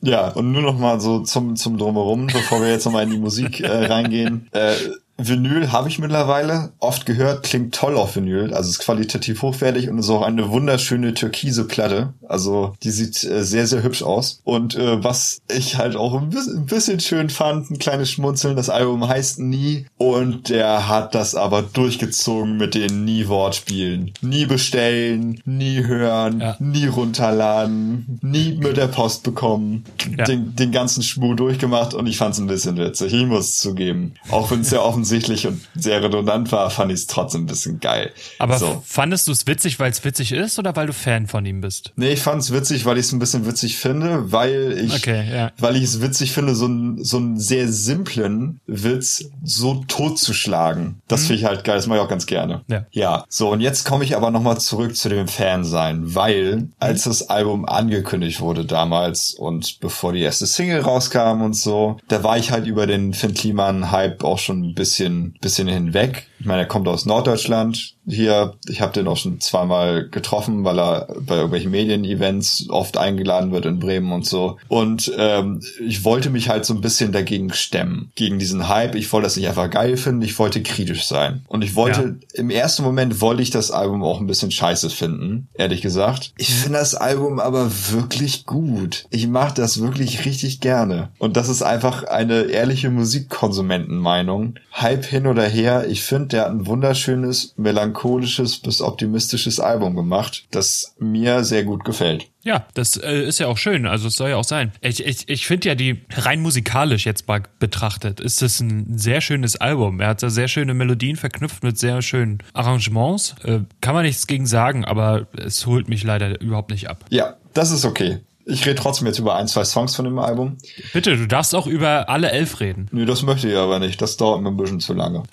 Ja, 0.00 0.28
und 0.28 0.52
nur 0.52 0.62
nochmal 0.62 1.00
so 1.00 1.20
zum, 1.20 1.56
zum 1.56 1.78
Drumherum, 1.78 2.26
bevor 2.26 2.60
wir 2.60 2.70
jetzt 2.70 2.84
nochmal 2.84 3.04
in 3.04 3.10
die 3.10 3.18
Musik 3.18 3.60
äh, 3.60 3.86
reingehen. 3.86 4.48
Äh, 4.52 4.74
Vinyl 5.18 5.72
habe 5.72 5.88
ich 5.88 5.98
mittlerweile 5.98 6.72
oft 6.78 7.06
gehört, 7.06 7.42
klingt 7.42 7.74
toll 7.74 7.96
auf 7.96 8.16
Vinyl, 8.16 8.52
also 8.52 8.68
ist 8.68 8.80
qualitativ 8.80 9.42
hochwertig 9.42 9.88
und 9.88 9.98
ist 9.98 10.10
auch 10.10 10.22
eine 10.22 10.50
wunderschöne 10.50 11.14
türkise 11.14 11.66
Platte. 11.66 12.12
Also 12.28 12.74
die 12.82 12.90
sieht 12.90 13.24
äh, 13.24 13.42
sehr, 13.42 13.66
sehr 13.66 13.82
hübsch 13.82 14.02
aus. 14.02 14.40
Und 14.44 14.74
äh, 14.76 15.02
was 15.02 15.40
ich 15.48 15.78
halt 15.78 15.96
auch 15.96 16.20
ein 16.20 16.28
bisschen, 16.30 16.58
ein 16.58 16.66
bisschen, 16.66 17.00
schön 17.00 17.30
fand, 17.30 17.70
ein 17.70 17.78
kleines 17.78 18.10
Schmunzeln, 18.10 18.56
das 18.56 18.68
Album 18.68 19.08
heißt 19.08 19.38
Nie 19.38 19.86
und 19.96 20.50
der 20.50 20.88
hat 20.88 21.14
das 21.14 21.34
aber 21.34 21.62
durchgezogen 21.62 22.58
mit 22.58 22.74
den 22.74 23.04
Nie-Wortspielen. 23.04 24.12
Nie 24.20 24.44
bestellen, 24.44 25.40
nie 25.46 25.84
hören, 25.84 26.40
ja. 26.40 26.56
nie 26.58 26.86
runterladen, 26.86 28.18
nie 28.20 28.52
mit 28.52 28.76
der 28.76 28.88
Post 28.88 29.22
bekommen. 29.22 29.84
Ja. 30.16 30.24
Den, 30.24 30.54
den 30.56 30.72
ganzen 30.72 31.02
Schmuh 31.02 31.34
durchgemacht 31.34 31.94
und 31.94 32.06
ich 32.06 32.18
fand 32.18 32.34
es 32.34 32.40
ein 32.40 32.46
bisschen 32.46 32.76
witzig, 32.76 33.14
ich 33.14 33.26
muss 33.26 33.56
zugeben. 33.56 34.14
Auch 34.30 34.50
wenn 34.50 34.60
es 34.60 34.70
ja 34.70 34.80
offensichtlich 34.80 35.05
offensichtlich 35.06 35.46
und 35.46 35.60
sehr 35.76 36.02
redundant 36.02 36.50
war, 36.50 36.68
fand 36.70 36.90
ich 36.90 37.00
es 37.00 37.06
trotzdem 37.06 37.44
ein 37.44 37.46
bisschen 37.46 37.78
geil. 37.78 38.12
Aber 38.40 38.58
so. 38.58 38.82
fandest 38.84 39.28
du 39.28 39.32
es 39.32 39.46
witzig, 39.46 39.78
weil 39.78 39.90
es 39.90 40.04
witzig 40.04 40.32
ist 40.32 40.58
oder 40.58 40.74
weil 40.74 40.88
du 40.88 40.92
Fan 40.92 41.28
von 41.28 41.46
ihm 41.46 41.60
bist? 41.60 41.92
Nee, 41.94 42.12
ich 42.12 42.20
fand 42.20 42.42
es 42.42 42.52
witzig, 42.52 42.84
weil 42.86 42.98
ich 42.98 43.06
es 43.06 43.12
ein 43.12 43.20
bisschen 43.20 43.46
witzig 43.46 43.76
finde, 43.76 44.32
weil 44.32 44.76
ich, 44.78 44.94
okay, 44.94 45.24
ja. 45.32 45.52
weil 45.58 45.76
ich 45.76 45.84
es 45.84 46.00
witzig 46.00 46.32
finde, 46.32 46.56
so 46.56 46.64
einen 46.64 47.04
so 47.04 47.18
einen 47.18 47.38
sehr 47.38 47.68
simplen 47.68 48.60
Witz 48.66 49.24
so 49.44 49.84
totzuschlagen. 49.86 51.00
Das 51.06 51.22
mhm. 51.22 51.26
finde 51.26 51.40
ich 51.40 51.44
halt 51.44 51.64
geil, 51.64 51.76
das 51.76 51.86
mache 51.86 51.98
ich 51.98 52.04
auch 52.04 52.08
ganz 52.08 52.26
gerne. 52.26 52.62
Ja. 52.66 52.86
ja. 52.90 53.24
So, 53.28 53.50
und 53.50 53.60
jetzt 53.60 53.84
komme 53.84 54.02
ich 54.02 54.16
aber 54.16 54.32
nochmal 54.32 54.58
zurück 54.58 54.96
zu 54.96 55.08
dem 55.08 55.28
Fansein, 55.28 56.14
weil 56.16 56.56
mhm. 56.56 56.72
als 56.80 57.04
das 57.04 57.30
Album 57.30 57.64
angekündigt 57.64 58.40
wurde 58.40 58.64
damals 58.64 59.34
und 59.34 59.78
bevor 59.80 60.12
die 60.12 60.22
erste 60.22 60.46
Single 60.46 60.80
rauskam 60.80 61.42
und 61.42 61.54
so, 61.54 61.98
da 62.08 62.24
war 62.24 62.38
ich 62.38 62.50
halt 62.50 62.66
über 62.66 62.88
den 62.88 63.14
Finn 63.14 63.34
Kliman-Hype 63.34 64.24
auch 64.24 64.38
schon 64.38 64.62
ein 64.62 64.74
bisschen 64.74 64.95
bisschen, 64.96 65.34
bisschen 65.40 65.68
hinweg. 65.68 66.26
Ich 66.38 66.46
meine, 66.46 66.62
er 66.62 66.68
kommt 66.68 66.88
aus 66.88 67.06
Norddeutschland, 67.06 67.94
hier. 68.06 68.54
Ich 68.68 68.80
habe 68.80 68.92
den 68.92 69.08
auch 69.08 69.16
schon 69.16 69.40
zweimal 69.40 70.08
getroffen, 70.08 70.64
weil 70.64 70.78
er 70.78 71.08
bei 71.20 71.36
irgendwelchen 71.36 71.70
Medien-Events 71.70 72.66
oft 72.70 72.96
eingeladen 72.96 73.52
wird 73.52 73.66
in 73.66 73.78
Bremen 73.78 74.12
und 74.12 74.26
so. 74.26 74.58
Und 74.68 75.12
ähm, 75.16 75.62
ich 75.84 76.04
wollte 76.04 76.30
mich 76.30 76.48
halt 76.48 76.64
so 76.64 76.74
ein 76.74 76.80
bisschen 76.80 77.12
dagegen 77.12 77.52
stemmen, 77.52 78.12
gegen 78.14 78.38
diesen 78.38 78.68
Hype. 78.68 78.94
Ich 78.94 79.12
wollte 79.12 79.26
das 79.26 79.36
nicht 79.36 79.48
einfach 79.48 79.70
geil 79.70 79.96
finden, 79.96 80.22
ich 80.22 80.38
wollte 80.38 80.62
kritisch 80.62 81.06
sein. 81.06 81.42
Und 81.48 81.64
ich 81.64 81.74
wollte, 81.74 82.00
ja. 82.34 82.40
im 82.40 82.50
ersten 82.50 82.82
Moment 82.82 83.20
wollte 83.20 83.42
ich 83.42 83.50
das 83.50 83.70
Album 83.70 84.02
auch 84.04 84.20
ein 84.20 84.26
bisschen 84.26 84.50
scheiße 84.50 84.90
finden, 84.90 85.48
ehrlich 85.54 85.80
gesagt. 85.80 86.32
Ich 86.38 86.54
finde 86.54 86.78
das 86.78 86.94
Album 86.94 87.40
aber 87.40 87.70
wirklich 87.90 88.46
gut. 88.46 89.06
Ich 89.10 89.26
mache 89.26 89.54
das 89.54 89.80
wirklich 89.80 90.24
richtig 90.24 90.60
gerne. 90.60 91.08
Und 91.18 91.36
das 91.36 91.48
ist 91.48 91.62
einfach 91.62 92.04
eine 92.04 92.42
ehrliche 92.42 92.90
Musikkonsumentenmeinung. 92.90 94.54
Hype 94.72 95.04
hin 95.04 95.26
oder 95.26 95.44
her, 95.44 95.86
ich 95.88 96.02
finde, 96.02 96.25
der 96.32 96.42
hat 96.42 96.50
ein 96.50 96.66
wunderschönes, 96.66 97.54
melancholisches 97.56 98.58
bis 98.58 98.80
optimistisches 98.80 99.60
Album 99.60 99.96
gemacht, 99.96 100.46
das 100.50 100.94
mir 100.98 101.44
sehr 101.44 101.64
gut 101.64 101.84
gefällt. 101.84 102.28
Ja, 102.42 102.64
das 102.74 102.96
äh, 102.96 103.22
ist 103.26 103.40
ja 103.40 103.48
auch 103.48 103.58
schön. 103.58 103.86
Also 103.86 104.06
es 104.06 104.14
soll 104.14 104.30
ja 104.30 104.36
auch 104.36 104.44
sein. 104.44 104.70
Ich, 104.80 105.04
ich, 105.04 105.28
ich 105.28 105.46
finde 105.46 105.68
ja 105.68 105.74
die 105.74 106.02
rein 106.12 106.40
musikalisch 106.40 107.04
jetzt 107.04 107.26
mal 107.26 107.42
betrachtet, 107.58 108.20
ist 108.20 108.40
das 108.40 108.60
ein 108.60 108.98
sehr 108.98 109.20
schönes 109.20 109.56
Album. 109.56 110.00
Er 110.00 110.08
hat 110.08 110.22
da 110.22 110.30
sehr 110.30 110.46
schöne 110.46 110.72
Melodien 110.72 111.16
verknüpft 111.16 111.64
mit 111.64 111.76
sehr 111.76 112.02
schönen 112.02 112.38
Arrangements. 112.52 113.34
Äh, 113.42 113.60
kann 113.80 113.94
man 113.94 114.04
nichts 114.04 114.28
gegen 114.28 114.46
sagen, 114.46 114.84
aber 114.84 115.26
es 115.36 115.66
holt 115.66 115.88
mich 115.88 116.04
leider 116.04 116.40
überhaupt 116.40 116.70
nicht 116.70 116.88
ab. 116.88 117.04
Ja, 117.10 117.36
das 117.52 117.72
ist 117.72 117.84
okay. 117.84 118.20
Ich 118.48 118.64
rede 118.64 118.76
trotzdem 118.76 119.08
jetzt 119.08 119.18
über 119.18 119.34
ein, 119.34 119.48
zwei 119.48 119.64
Songs 119.64 119.96
von 119.96 120.04
dem 120.04 120.20
Album. 120.20 120.56
Bitte, 120.92 121.16
du 121.16 121.26
darfst 121.26 121.52
auch 121.52 121.66
über 121.66 122.08
alle 122.08 122.30
elf 122.30 122.60
reden. 122.60 122.86
Nee, 122.92 123.04
das 123.04 123.24
möchte 123.24 123.48
ich 123.48 123.56
aber 123.56 123.80
nicht. 123.80 124.00
Das 124.00 124.16
dauert 124.16 124.40
mir 124.40 124.50
ein 124.50 124.56
bisschen 124.56 124.78
zu 124.78 124.94
lange. 124.94 125.24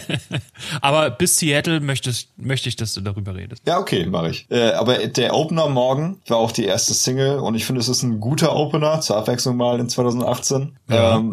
aber 0.80 1.10
bis 1.10 1.36
Seattle 1.36 1.80
möchtest, 1.80 2.28
möchte 2.38 2.68
ich, 2.68 2.76
dass 2.76 2.94
du 2.94 3.00
darüber 3.00 3.34
redest. 3.34 3.60
Ja, 3.66 3.80
okay, 3.80 4.06
mache 4.06 4.30
ich. 4.30 4.46
Äh, 4.50 4.70
aber 4.70 4.98
der 5.08 5.34
Opener 5.34 5.68
morgen 5.68 6.20
war 6.28 6.36
auch 6.36 6.52
die 6.52 6.64
erste 6.64 6.94
Single 6.94 7.40
und 7.40 7.56
ich 7.56 7.64
finde, 7.64 7.80
es 7.80 7.88
ist 7.88 8.04
ein 8.04 8.20
guter 8.20 8.54
Opener, 8.54 9.00
zur 9.00 9.16
Abwechslung 9.16 9.56
mal 9.56 9.80
in 9.80 9.88
2018. 9.88 10.76
Ja. 10.88 11.16
Ähm, 11.16 11.32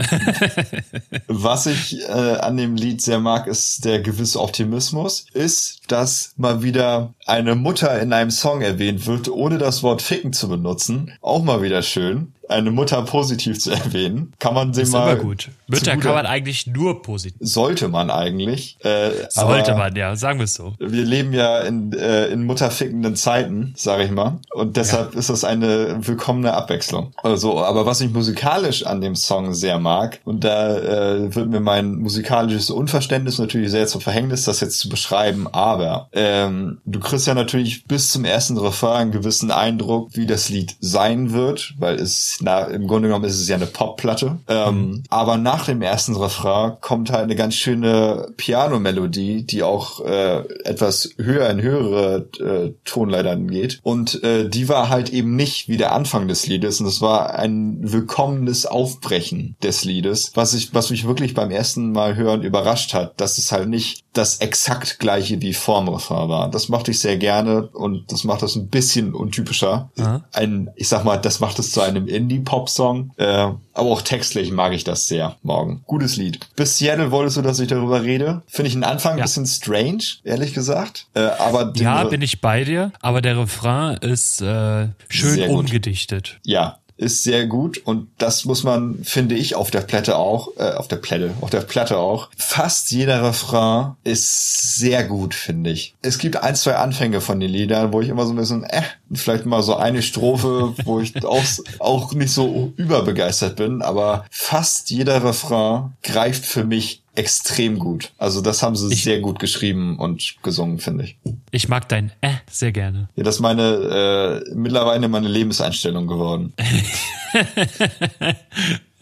was 1.27 1.67
ich 1.67 2.01
äh, 2.01 2.11
an 2.11 2.57
dem 2.57 2.75
Lied 2.75 2.99
sehr 2.99 3.19
mag, 3.19 3.45
ist 3.45 3.85
der 3.85 3.99
gewisse 3.99 4.41
Optimismus, 4.41 5.27
ist, 5.33 5.81
dass 5.87 6.33
mal 6.35 6.63
wieder 6.63 7.13
eine 7.25 7.55
Mutter 7.55 7.99
in 7.99 8.13
einem 8.13 8.31
Song 8.31 8.61
erwähnt 8.61 9.05
wird, 9.07 9.29
ohne 9.29 9.57
das 9.57 9.83
Wort 9.83 10.01
ficken 10.01 10.33
zu 10.33 10.49
benutzen. 10.49 11.13
Auch 11.21 11.43
mal 11.43 11.61
wieder 11.61 11.81
schön 11.81 12.33
eine 12.51 12.71
Mutter 12.71 13.01
positiv 13.03 13.59
zu 13.59 13.71
erwähnen. 13.71 14.33
Kann 14.39 14.53
man 14.53 14.73
sie 14.73 14.83
ist 14.83 14.91
mal. 14.91 15.13
Immer 15.13 15.21
gut. 15.21 15.49
Mütter 15.67 15.95
kann 15.97 16.13
man 16.13 16.25
eigentlich 16.25 16.67
nur 16.67 17.01
positiv. 17.01 17.37
Sollte 17.39 17.87
man 17.87 18.09
eigentlich. 18.09 18.77
Äh, 18.83 19.11
Sollte 19.29 19.75
man, 19.75 19.95
ja, 19.95 20.15
sagen 20.15 20.39
wir 20.39 20.45
es 20.45 20.53
so. 20.53 20.73
Wir 20.79 21.05
leben 21.05 21.33
ja 21.33 21.59
in, 21.59 21.93
äh, 21.93 22.27
in 22.27 22.45
mutterfickenden 22.45 23.15
Zeiten, 23.15 23.73
sage 23.75 24.03
ich 24.03 24.11
mal. 24.11 24.39
Und 24.53 24.77
deshalb 24.77 25.13
ja. 25.13 25.19
ist 25.19 25.29
das 25.29 25.43
eine 25.43 26.05
willkommene 26.05 26.53
Abwechslung. 26.53 27.13
Also, 27.23 27.63
aber 27.63 27.85
was 27.85 28.01
ich 28.01 28.11
musikalisch 28.11 28.85
an 28.85 29.01
dem 29.01 29.15
Song 29.15 29.53
sehr 29.53 29.79
mag, 29.79 30.19
und 30.25 30.43
da 30.43 30.77
äh, 30.77 31.35
wird 31.35 31.49
mir 31.49 31.59
mein 31.59 31.95
musikalisches 31.95 32.69
Unverständnis 32.69 33.39
natürlich 33.39 33.71
sehr 33.71 33.87
zum 33.87 34.01
Verhängnis, 34.01 34.43
das 34.43 34.59
jetzt 34.59 34.79
zu 34.79 34.89
beschreiben, 34.89 35.47
aber 35.51 36.09
ähm, 36.13 36.79
du 36.85 36.99
kriegst 36.99 37.27
ja 37.27 37.33
natürlich 37.33 37.85
bis 37.85 38.11
zum 38.11 38.25
ersten 38.25 38.57
Refrain 38.57 39.01
einen 39.01 39.11
gewissen 39.11 39.51
Eindruck, 39.51 40.09
wie 40.13 40.25
das 40.25 40.49
Lied 40.49 40.75
sein 40.79 41.31
wird, 41.31 41.73
weil 41.77 41.95
es 41.95 42.40
na, 42.41 42.61
im 42.61 42.87
Grunde 42.87 43.07
genommen 43.07 43.25
ist 43.25 43.39
es 43.39 43.47
ja 43.47 43.55
eine 43.55 43.65
Popplatte. 43.65 44.39
Ähm, 44.47 44.75
mhm. 44.75 45.03
Aber 45.09 45.37
nach 45.37 45.65
dem 45.65 45.81
ersten 45.81 46.15
Refrain 46.15 46.73
kommt 46.81 47.11
halt 47.11 47.23
eine 47.23 47.35
ganz 47.35 47.55
schöne 47.55 48.27
Piano-Melodie, 48.37 49.43
die 49.43 49.63
auch 49.63 50.03
äh, 50.05 50.39
etwas 50.63 51.09
höher 51.17 51.49
in 51.49 51.61
höhere 51.61 52.27
äh, 52.39 52.73
Tonleitern 52.85 53.49
geht. 53.49 53.79
Und 53.83 54.23
äh, 54.23 54.49
die 54.49 54.69
war 54.69 54.89
halt 54.89 55.09
eben 55.09 55.35
nicht 55.35 55.69
wie 55.69 55.77
der 55.77 55.93
Anfang 55.93 56.27
des 56.27 56.47
Liedes. 56.47 56.79
Und 56.81 56.87
es 56.87 57.01
war 57.01 57.35
ein 57.35 57.77
willkommenes 57.81 58.65
Aufbrechen 58.65 59.55
des 59.63 59.83
Liedes, 59.83 60.31
was 60.35 60.53
ich, 60.53 60.73
was 60.73 60.89
mich 60.89 61.07
wirklich 61.07 61.33
beim 61.33 61.51
ersten 61.51 61.91
Mal 61.91 62.15
hören 62.15 62.43
überrascht 62.43 62.93
hat, 62.93 63.19
dass 63.19 63.37
es 63.37 63.51
halt 63.51 63.69
nicht 63.69 64.03
das 64.13 64.37
exakt 64.37 64.99
gleiche 64.99 65.41
wie 65.41 65.53
vorm 65.53 65.87
Refrain 65.87 66.27
war. 66.27 66.49
Das 66.49 66.69
mochte 66.69 66.91
ich 66.91 66.99
sehr 66.99 67.17
gerne 67.17 67.67
und 67.67 68.11
das 68.11 68.23
macht 68.23 68.41
das 68.41 68.55
ein 68.55 68.67
bisschen 68.67 69.13
untypischer. 69.13 69.89
Aha. 69.97 70.23
Ein, 70.33 70.69
ich 70.75 70.89
sag 70.89 71.05
mal, 71.05 71.17
das 71.17 71.39
macht 71.39 71.59
es 71.59 71.71
zu 71.71 71.81
einem 71.81 72.07
Indie-Pop-Song. 72.31 73.11
Äh, 73.17 73.25
aber 73.25 73.89
auch 73.89 74.01
textlich 74.01 74.51
mag 74.51 74.73
ich 74.73 74.83
das 74.83 75.07
sehr. 75.07 75.37
Morgen. 75.43 75.83
Gutes 75.85 76.17
Lied. 76.17 76.39
Bis 76.55 76.77
Seattle 76.77 77.11
wolltest 77.11 77.37
du, 77.37 77.41
dass 77.41 77.59
ich 77.59 77.67
darüber 77.67 78.03
rede. 78.03 78.41
Finde 78.47 78.69
ich 78.69 78.75
einen 78.75 78.83
Anfang 78.83 79.17
ja. 79.17 79.23
ein 79.23 79.23
bisschen 79.23 79.45
strange, 79.45 80.03
ehrlich 80.23 80.53
gesagt. 80.53 81.07
Äh, 81.13 81.21
aber 81.21 81.73
ja, 81.75 82.03
bin 82.05 82.21
ich 82.21 82.41
bei 82.41 82.63
dir. 82.63 82.91
Aber 83.01 83.21
der 83.21 83.37
Refrain 83.37 83.97
ist 83.97 84.41
äh, 84.41 84.87
schön 85.09 85.49
umgedichtet. 85.49 86.39
Ja, 86.43 86.77
ist 87.01 87.23
sehr 87.23 87.47
gut 87.47 87.79
und 87.79 88.09
das 88.19 88.45
muss 88.45 88.63
man, 88.63 89.03
finde 89.03 89.33
ich, 89.33 89.55
auf 89.55 89.71
der 89.71 89.81
Platte 89.81 90.17
auch, 90.17 90.49
äh, 90.57 90.73
auf 90.73 90.87
der 90.87 90.97
Platte, 90.97 91.33
auf 91.41 91.49
der 91.49 91.61
Platte 91.61 91.97
auch. 91.97 92.29
Fast 92.37 92.91
jeder 92.91 93.23
Refrain 93.23 93.95
ist 94.03 94.77
sehr 94.77 95.03
gut, 95.05 95.33
finde 95.33 95.71
ich. 95.71 95.95
Es 96.03 96.19
gibt 96.19 96.37
ein, 96.37 96.55
zwei 96.55 96.75
Anfänge 96.75 97.19
von 97.19 97.39
den 97.39 97.49
Liedern, 97.49 97.91
wo 97.91 98.01
ich 98.01 98.09
immer 98.09 98.25
so 98.25 98.33
ein 98.33 98.35
bisschen, 98.35 98.63
äh, 98.65 98.83
vielleicht 99.13 99.45
mal 99.45 99.61
so 99.61 99.75
eine 99.75 100.01
Strophe, 100.01 100.73
wo 100.85 100.99
ich 100.99 101.25
auch, 101.25 101.43
auch 101.79 102.13
nicht 102.13 102.31
so 102.31 102.73
überbegeistert 102.77 103.55
bin, 103.55 103.81
aber 103.81 104.25
fast 104.29 104.89
jeder 104.89 105.23
Refrain 105.23 105.93
greift 106.03 106.45
für 106.45 106.63
mich 106.63 107.01
extrem 107.15 107.77
gut. 107.77 108.11
Also 108.17 108.41
das 108.41 108.63
haben 108.63 108.75
sie 108.75 108.93
ich, 108.93 109.03
sehr 109.03 109.19
gut 109.19 109.39
geschrieben 109.39 109.99
und 109.99 110.35
gesungen, 110.43 110.79
finde 110.79 111.03
ich. 111.05 111.17
Ich 111.51 111.67
mag 111.67 111.89
dein 111.89 112.11
äh 112.21 112.35
sehr 112.49 112.71
gerne. 112.71 113.09
Ja, 113.15 113.23
das 113.23 113.35
ist 113.35 113.41
meine 113.41 114.43
äh, 114.45 114.55
mittlerweile 114.55 115.07
meine 115.07 115.27
Lebenseinstellung 115.27 116.07
geworden. 116.07 116.53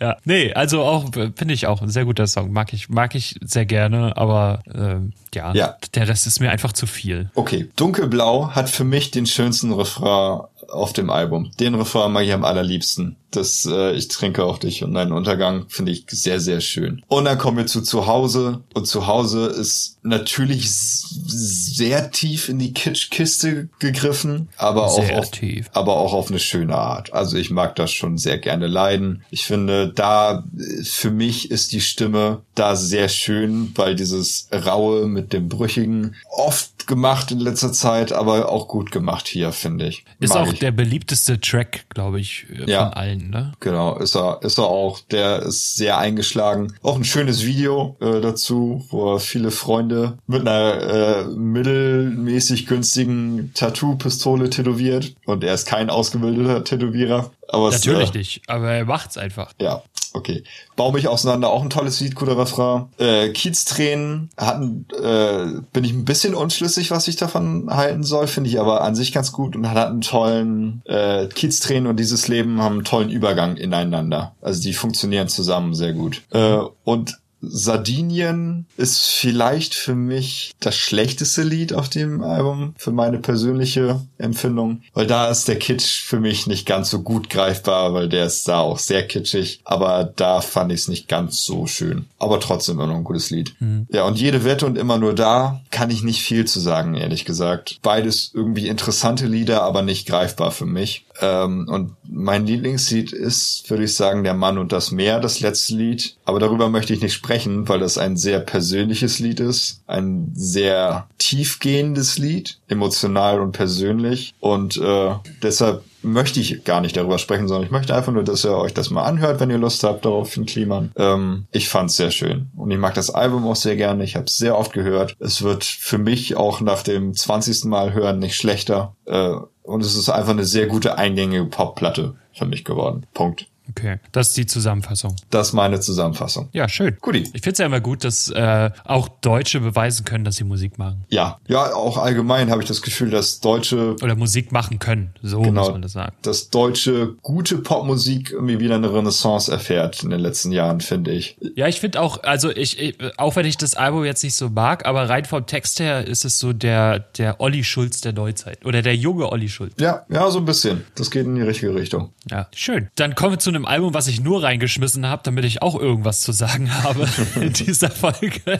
Ja, 0.01 0.17
nee, 0.23 0.53
also 0.53 0.84
auch 0.84 1.11
finde 1.13 1.53
ich 1.53 1.67
auch 1.67 1.81
ein 1.81 1.89
sehr 1.89 2.05
guter 2.05 2.27
Song. 2.27 2.51
Mag 2.51 2.73
ich, 2.73 2.89
mag 2.89 3.15
ich 3.15 3.35
sehr 3.41 3.65
gerne, 3.65 4.15
aber 4.15 4.63
ähm, 4.73 5.13
ja, 5.34 5.53
ja, 5.53 5.77
der 5.93 6.07
Rest 6.07 6.26
ist 6.27 6.39
mir 6.39 6.51
einfach 6.51 6.71
zu 6.71 6.88
viel. 6.88 7.30
Okay, 7.35 7.69
Dunkelblau 7.76 8.51
hat 8.51 8.69
für 8.69 8.84
mich 8.84 9.11
den 9.11 9.26
schönsten 9.26 9.73
Refrain 9.73 10.41
auf 10.72 10.94
dem 10.94 11.10
Album. 11.10 11.52
Den 11.60 11.76
Refrain 11.76 12.12
mag 12.12 12.26
ich 12.26 12.34
am 12.34 12.44
allerliebsten. 12.44 13.16
Das 13.32 13.66
äh, 13.66 13.94
Ich 13.94 14.08
trinke 14.08 14.44
auch 14.44 14.58
dich 14.58 14.84
und 14.84 14.94
deinen 14.94 15.12
Untergang 15.12 15.66
finde 15.70 15.91
ich 15.91 16.06
sehr, 16.10 16.40
sehr 16.40 16.62
schön. 16.62 17.04
Und 17.08 17.26
dann 17.26 17.38
kommen 17.38 17.58
wir 17.58 17.68
zu 17.68 17.82
Zuhause. 17.82 18.62
Und 18.74 18.88
Zuhause 18.88 19.46
ist 19.48 20.00
natürlich 20.02 20.70
sehr 20.72 22.10
tief 22.12 22.50
in 22.50 22.58
die 22.58 22.74
Kitschkiste 22.74 23.70
gegriffen, 23.80 24.50
aber 24.58 24.86
auch, 24.86 25.12
auf, 25.12 25.32
tief. 25.32 25.70
aber 25.74 25.98
auch 25.98 26.14
auf 26.14 26.30
eine 26.30 26.40
schöne 26.40 26.76
Art. 26.76 27.14
Also 27.14 27.38
ich 27.38 27.52
mag 27.52 27.76
das 27.76 27.91
schon 27.91 28.18
sehr 28.18 28.38
gerne 28.40 28.68
leiden. 28.68 29.24
Ich 29.30 29.46
finde, 29.46 29.91
da 29.94 30.44
für 30.84 31.12
mich 31.12 31.52
ist 31.52 31.72
die 31.72 31.82
Stimme 31.82 32.41
da 32.56 32.76
sehr 32.76 33.10
schön, 33.10 33.72
weil 33.76 33.96
dieses 33.96 34.48
Raue 34.52 35.08
mit 35.08 35.34
dem 35.34 35.50
Brüchigen 35.50 36.16
oft 36.32 36.78
gemacht 36.90 37.32
in 37.32 37.40
letzter 37.40 37.72
Zeit, 37.72 38.11
aber 38.11 38.49
auch 38.49 38.68
gut 38.68 38.91
gemacht 38.91 39.30
hier, 39.30 39.53
finde 39.53 39.88
ich. 39.88 40.03
Ist 40.20 40.34
Mag 40.34 40.48
auch 40.48 40.53
ich. 40.53 40.60
der 40.60 40.72
beliebteste 40.72 41.40
Track, 41.40 41.86
glaube 41.90 42.20
ich, 42.20 42.48
äh, 42.52 42.57
von 42.57 42.68
ja, 42.68 42.90
allen, 42.90 43.30
ne? 43.30 43.53
Genau, 43.61 43.98
ist 43.98 44.18
er, 44.18 44.40
ist 44.41 44.57
er 44.57 44.66
auch. 44.66 44.99
Der 45.11 45.44
ist 45.44 45.76
sehr 45.76 45.98
eingeschlagen. 45.98 46.74
Auch 46.84 46.98
ein 46.98 47.06
schönes 47.06 47.45
Video 47.45 47.95
äh, 48.02 48.20
dazu, 48.20 48.86
wo 48.90 49.14
er 49.14 49.20
viele 49.20 49.52
Freunde 49.52 50.18
mit 50.28 50.41
einer 50.41 50.82
äh, 50.82 51.26
mittelmäßig 51.28 52.68
günstigen 52.68 53.52
Tattoo-Pistole 53.53 54.49
tätowiert. 54.49 55.14
Und 55.26 55.45
er 55.45 55.53
ist 55.53 55.68
kein 55.68 55.90
ausgebildeter 55.90 56.64
Tätowierer. 56.66 57.32
Aber 57.51 57.71
Natürlich 57.71 58.09
es, 58.09 58.15
äh, 58.15 58.17
nicht, 58.17 58.41
aber 58.47 58.71
er 58.71 58.85
macht's 58.85 59.17
einfach. 59.17 59.53
Ja, 59.59 59.81
okay. 60.13 60.43
Bau 60.76 60.91
mich 60.91 61.07
auseinander, 61.07 61.49
auch 61.49 61.63
ein 61.63 61.71
tolles 61.71 61.99
Lied, 61.99 62.15
guter 62.15 62.38
Refrain. 62.38 62.88
Äh, 62.97 63.30
Kieztränen 63.30 64.30
hatten, 64.38 64.85
äh, 65.01 65.61
bin 65.73 65.84
ich 65.84 65.91
ein 65.93 66.05
bisschen 66.05 66.35
unschlüssig, 66.35 66.91
was 66.91 67.07
ich 67.07 67.15
davon 67.15 67.67
halten 67.71 68.03
soll, 68.03 68.27
finde 68.27 68.49
ich 68.51 68.59
aber 68.59 68.81
an 68.81 68.95
sich 68.95 69.11
ganz 69.11 69.31
gut 69.31 69.55
und 69.55 69.69
hat 69.69 69.89
einen 69.89 70.01
tollen, 70.01 70.84
äh, 70.85 71.27
Kieztränen 71.27 71.88
und 71.88 71.99
dieses 71.99 72.27
Leben 72.27 72.61
haben 72.61 72.76
einen 72.76 72.85
tollen 72.85 73.09
Übergang 73.09 73.57
ineinander. 73.57 74.35
Also 74.41 74.61
die 74.61 74.73
funktionieren 74.73 75.27
zusammen 75.27 75.73
sehr 75.73 75.93
gut. 75.93 76.21
Äh, 76.31 76.59
und 76.84 77.17
Sardinien 77.41 78.66
ist 78.78 79.06
vielleicht 79.06 79.74
für 79.74 79.95
mich 79.95 80.53
das 80.60 80.76
schlechteste 80.76 81.44
Lied 81.44 81.74
auf 81.74 81.90
dem 81.90 82.22
Album, 82.22 82.74
für 82.78 82.91
meine 82.91 83.20
persönliche 83.20 84.02
Empfindung, 84.18 84.82
weil 84.94 85.07
da 85.07 85.30
ist 85.30 85.48
der 85.48 85.57
Kitsch 85.57 86.02
für 86.02 86.20
mich 86.20 86.48
nicht 86.48 86.66
ganz 86.66 86.90
so 86.90 87.02
gut 87.02 87.30
greifbar, 87.30 87.94
weil 87.94 88.10
der 88.10 88.26
ist 88.26 88.48
da 88.48 88.60
auch 88.60 88.80
sehr 88.80 89.07
kitschig, 89.07 89.61
aber 89.64 90.03
da 90.16 90.41
fand 90.41 90.72
ich 90.72 90.82
es 90.82 90.88
nicht 90.88 91.07
ganz 91.07 91.44
so 91.44 91.68
schön. 91.68 92.06
Aber 92.20 92.40
trotzdem 92.40 92.76
immer 92.76 92.88
noch 92.88 92.96
ein 92.96 93.04
gutes 93.04 93.30
Lied. 93.30 93.56
Mhm. 93.60 93.88
Ja, 93.91 94.06
und 94.06 94.20
jede 94.20 94.44
Wette 94.44 94.66
und 94.66 94.78
immer 94.78 94.98
nur 94.98 95.16
da 95.16 95.62
kann 95.72 95.90
ich 95.90 96.04
nicht 96.04 96.22
viel 96.22 96.46
zu 96.46 96.60
sagen, 96.60 96.96
ehrlich 96.96 97.26
gesagt. 97.26 97.80
Beides 97.82 98.32
irgendwie 98.34 98.68
interessante 98.68 99.26
Lieder, 99.26 99.64
aber 99.64 99.82
nicht 99.82 100.08
greifbar 100.08 100.52
für 100.52 100.66
mich. 100.66 101.06
Ähm, 101.22 101.68
und 101.70 101.96
mein 102.04 102.46
Lieblingslied 102.46 103.14
ist, 103.14 103.70
würde 103.70 103.86
ich 103.86 103.96
sagen, 103.96 104.24
Der 104.24 104.34
Mann 104.34 104.58
und 104.58 104.72
das 104.72 104.91
Meer, 104.91 105.20
das 105.20 105.40
letzte 105.40 105.76
Lied. 105.76 106.18
Aber 106.26 106.40
darüber 106.40 106.70
möchte 106.70 106.94
ich 106.94 107.02
nicht 107.02 107.14
sprechen, 107.14 107.68
weil 107.70 107.80
das 107.80 107.98
ein 107.98 108.18
sehr 108.18 108.40
persönliches 108.40 109.20
Lied 109.20 109.40
ist. 109.40 109.82
Ein 109.88 110.32
sehr 110.34 111.08
tiefgehendes 111.18 112.18
Lied, 112.18 112.60
emotional 112.68 113.40
und 113.40 113.54
persönlich. 113.54 114.34
Und 114.40 114.78
äh, 114.78 115.12
deshalb 115.41 115.84
möchte 116.01 116.39
ich 116.39 116.63
gar 116.63 116.81
nicht 116.81 116.95
darüber 116.95 117.17
sprechen, 117.17 117.47
sondern 117.47 117.65
ich 117.65 117.71
möchte 117.71 117.95
einfach 117.95 118.11
nur, 118.11 118.23
dass 118.23 118.45
ihr 118.45 118.57
euch 118.57 118.73
das 118.73 118.89
mal 118.89 119.03
anhört, 119.03 119.39
wenn 119.39 119.49
ihr 119.49 119.57
Lust 119.57 119.84
habt 119.84 120.05
darauf, 120.05 120.35
in 120.38 120.45
Kliman. 120.45 120.91
Ähm, 120.95 121.45
ich 121.51 121.69
fand's 121.69 121.95
sehr 121.95 122.11
schön. 122.11 122.49
Und 122.55 122.71
ich 122.71 122.77
mag 122.77 122.93
das 122.93 123.09
Album 123.09 123.47
auch 123.47 123.55
sehr 123.55 123.76
gerne. 123.76 124.03
Ich 124.03 124.15
habe 124.15 124.26
es 124.26 124.38
sehr 124.38 124.57
oft 124.57 124.73
gehört. 124.73 125.15
Es 125.19 125.41
wird 125.41 125.63
für 125.63 125.97
mich 125.97 126.35
auch 126.35 126.61
nach 126.61 126.84
dem 126.84 127.13
20. 127.13 127.65
Mal 127.65 127.93
hören 127.93 128.19
nicht 128.19 128.35
schlechter. 128.35 128.95
Äh, 129.05 129.35
und 129.63 129.81
es 129.81 129.95
ist 129.95 130.09
einfach 130.09 130.31
eine 130.31 130.45
sehr 130.45 130.67
gute 130.67 130.97
eingängige 130.97 131.45
Popplatte 131.45 132.15
für 132.34 132.45
mich 132.45 132.65
geworden. 132.65 133.05
Punkt. 133.13 133.47
Okay, 133.70 134.00
das 134.12 134.30
ist 134.30 134.38
die 134.38 134.46
Zusammenfassung. 134.46 135.16
Das 135.30 135.50
ist 135.50 135.54
meine 135.54 135.80
Zusammenfassung. 135.80 136.50
Ja, 136.54 136.68
schön. 136.68 136.98
Guti. 137.02 137.24
Ich 137.34 137.41
finde 137.41 137.52
es 137.52 137.58
ja 137.60 137.66
immer 137.66 137.82
gut, 137.82 138.04
dass 138.04 138.30
äh, 138.30 138.72
auch 138.84 139.08
Deutsche 139.08 139.60
beweisen 139.60 140.06
können, 140.06 140.24
dass 140.24 140.38
sie 140.38 140.44
Musik 140.44 140.78
machen. 140.78 141.06
Ja, 141.10 141.40
ja, 141.48 141.74
auch 141.74 141.98
allgemein 141.98 142.50
habe 142.50 142.62
ich 142.62 142.68
das 142.68 142.82
Gefühl, 142.82 143.10
dass 143.10 143.40
Deutsche 143.40 143.96
oder 144.02 144.16
Musik 144.16 144.52
machen 144.52 144.80
können. 144.80 145.14
So 145.22 145.41
genau, 145.41 145.62
muss 145.62 145.72
man 145.72 145.82
das 145.82 145.94
sagen. 145.94 146.16
Dass 146.22 146.50
Deutsche 146.50 147.16
gute 147.22 147.58
Popmusik 147.58 148.32
irgendwie 148.32 148.60
wieder 148.60 148.76
eine 148.76 148.94
Renaissance 148.94 149.52
erfährt 149.52 150.04
in 150.04 150.10
den 150.10 150.20
letzten 150.20 150.52
Jahren, 150.52 150.82
finde 150.82 151.12
ich. 151.12 151.38
Ja, 151.56 151.68
ich 151.68 151.80
finde 151.80 152.02
auch, 152.02 152.24
also 152.24 152.50
ich, 152.50 152.80
ich, 152.80 152.98
auch 153.18 153.36
wenn 153.36 153.46
ich 153.46 153.58
das 153.58 153.76
Album 153.76 154.06
jetzt 154.06 154.24
nicht 154.24 154.36
so 154.36 154.50
mag, 154.50 154.86
aber 154.86 155.10
rein 155.10 155.26
vom 155.26 155.46
Text 155.46 155.80
her 155.80 156.08
ist 156.08 156.26
es 156.26 156.40
so 156.40 156.54
der 156.54 157.00
der 157.00 157.40
Olli 157.41 157.64
Schulz 157.64 158.02
der 158.02 158.14
Neuzeit 158.14 158.66
oder 158.66 158.82
der 158.82 158.96
junge 158.96 159.32
Olli 159.32 159.50
Schulz. 159.50 159.74
Ja, 159.80 160.06
ja, 160.10 160.30
so 160.32 160.40
ein 160.40 160.46
bisschen. 160.46 160.86
Das 160.96 161.12
geht 161.12 161.26
in 161.26 161.36
die 161.36 161.41
richtige 161.41 161.74
Richtung. 161.76 162.12
Ja, 162.30 162.48
schön. 162.56 162.90
Dann 162.96 163.16
kommen 163.16 163.34
wir 163.34 163.40
zu 163.40 163.50
einem 163.50 163.59
einem 163.60 163.65
Album, 163.65 163.94
was 163.94 164.07
ich 164.07 164.22
nur 164.22 164.44
reingeschmissen 164.44 165.06
habe, 165.06 165.22
damit 165.23 165.45
ich 165.45 165.61
auch 165.61 165.80
irgendwas 165.80 166.22
zu 166.22 166.31
sagen 166.31 166.73
habe 166.84 167.07
in 167.40 167.53
dieser 167.53 167.90
Folge. 167.90 168.41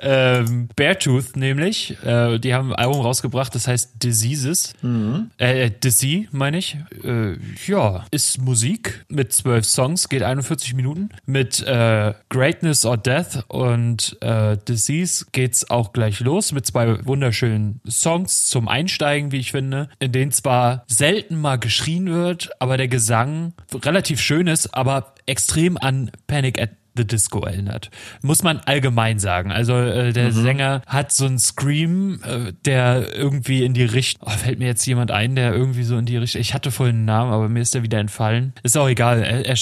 ähm, 0.00 0.68
Beartooth 0.74 1.36
nämlich, 1.36 1.96
äh, 2.04 2.38
die 2.38 2.54
haben 2.54 2.72
ein 2.72 2.76
Album 2.76 3.00
rausgebracht, 3.00 3.54
das 3.54 3.68
heißt 3.68 4.02
Diseases. 4.02 4.74
Mhm. 4.82 5.30
Äh, 5.38 5.70
Disease, 5.70 6.28
meine 6.32 6.58
ich. 6.58 6.76
Äh, 7.02 7.36
ja, 7.66 8.04
ist 8.10 8.40
Musik 8.40 9.04
mit 9.08 9.32
zwölf 9.32 9.64
Songs, 9.64 10.08
geht 10.08 10.22
41 10.22 10.74
Minuten. 10.74 11.10
Mit 11.26 11.62
äh, 11.62 12.14
Greatness 12.30 12.84
or 12.84 12.96
Death 12.96 13.44
und 13.48 14.16
äh, 14.20 14.56
Disease 14.68 15.26
geht's 15.32 15.70
auch 15.70 15.92
gleich 15.92 16.20
los 16.20 16.52
mit 16.52 16.66
zwei 16.66 17.04
wunderschönen 17.06 17.80
Songs 17.88 18.46
zum 18.46 18.68
Einsteigen, 18.68 19.30
wie 19.30 19.38
ich 19.38 19.52
finde, 19.52 19.88
in 20.00 20.12
denen 20.12 20.32
zwar 20.32 20.84
selten 20.88 21.40
mal 21.40 21.56
geschrien 21.56 22.06
wird, 22.06 22.50
aber 22.58 22.76
der 22.76 22.88
Gesang 22.88 23.03
relativ 23.82 24.20
schön 24.20 24.46
ist, 24.46 24.74
aber 24.74 25.14
extrem 25.26 25.76
an 25.76 26.10
Panic 26.26 26.60
at 26.60 26.70
the 26.96 27.06
Disco 27.06 27.40
erinnert. 27.40 27.90
Muss 28.22 28.42
man 28.42 28.58
allgemein 28.58 29.18
sagen. 29.18 29.50
Also 29.50 29.74
äh, 29.74 30.12
der 30.12 30.26
mhm. 30.26 30.42
Sänger 30.42 30.82
hat 30.86 31.12
so 31.12 31.26
einen 31.26 31.38
Scream, 31.38 32.20
äh, 32.22 32.52
der 32.64 33.14
irgendwie 33.14 33.64
in 33.64 33.74
die 33.74 33.84
Richtung, 33.84 34.28
oh, 34.28 34.30
fällt 34.30 34.58
mir 34.58 34.66
jetzt 34.66 34.86
jemand 34.86 35.10
ein, 35.10 35.34
der 35.34 35.52
irgendwie 35.52 35.82
so 35.82 35.96
in 35.98 36.06
die 36.06 36.16
Richtung, 36.16 36.40
ich 36.40 36.54
hatte 36.54 36.70
vorhin 36.70 36.96
einen 36.96 37.04
Namen, 37.04 37.32
aber 37.32 37.48
mir 37.48 37.60
ist 37.60 37.74
der 37.74 37.82
wieder 37.82 37.98
entfallen. 37.98 38.52
Ist 38.62 38.78
auch 38.78 38.88
egal. 38.88 39.22
Er, 39.22 39.44
er, 39.44 39.54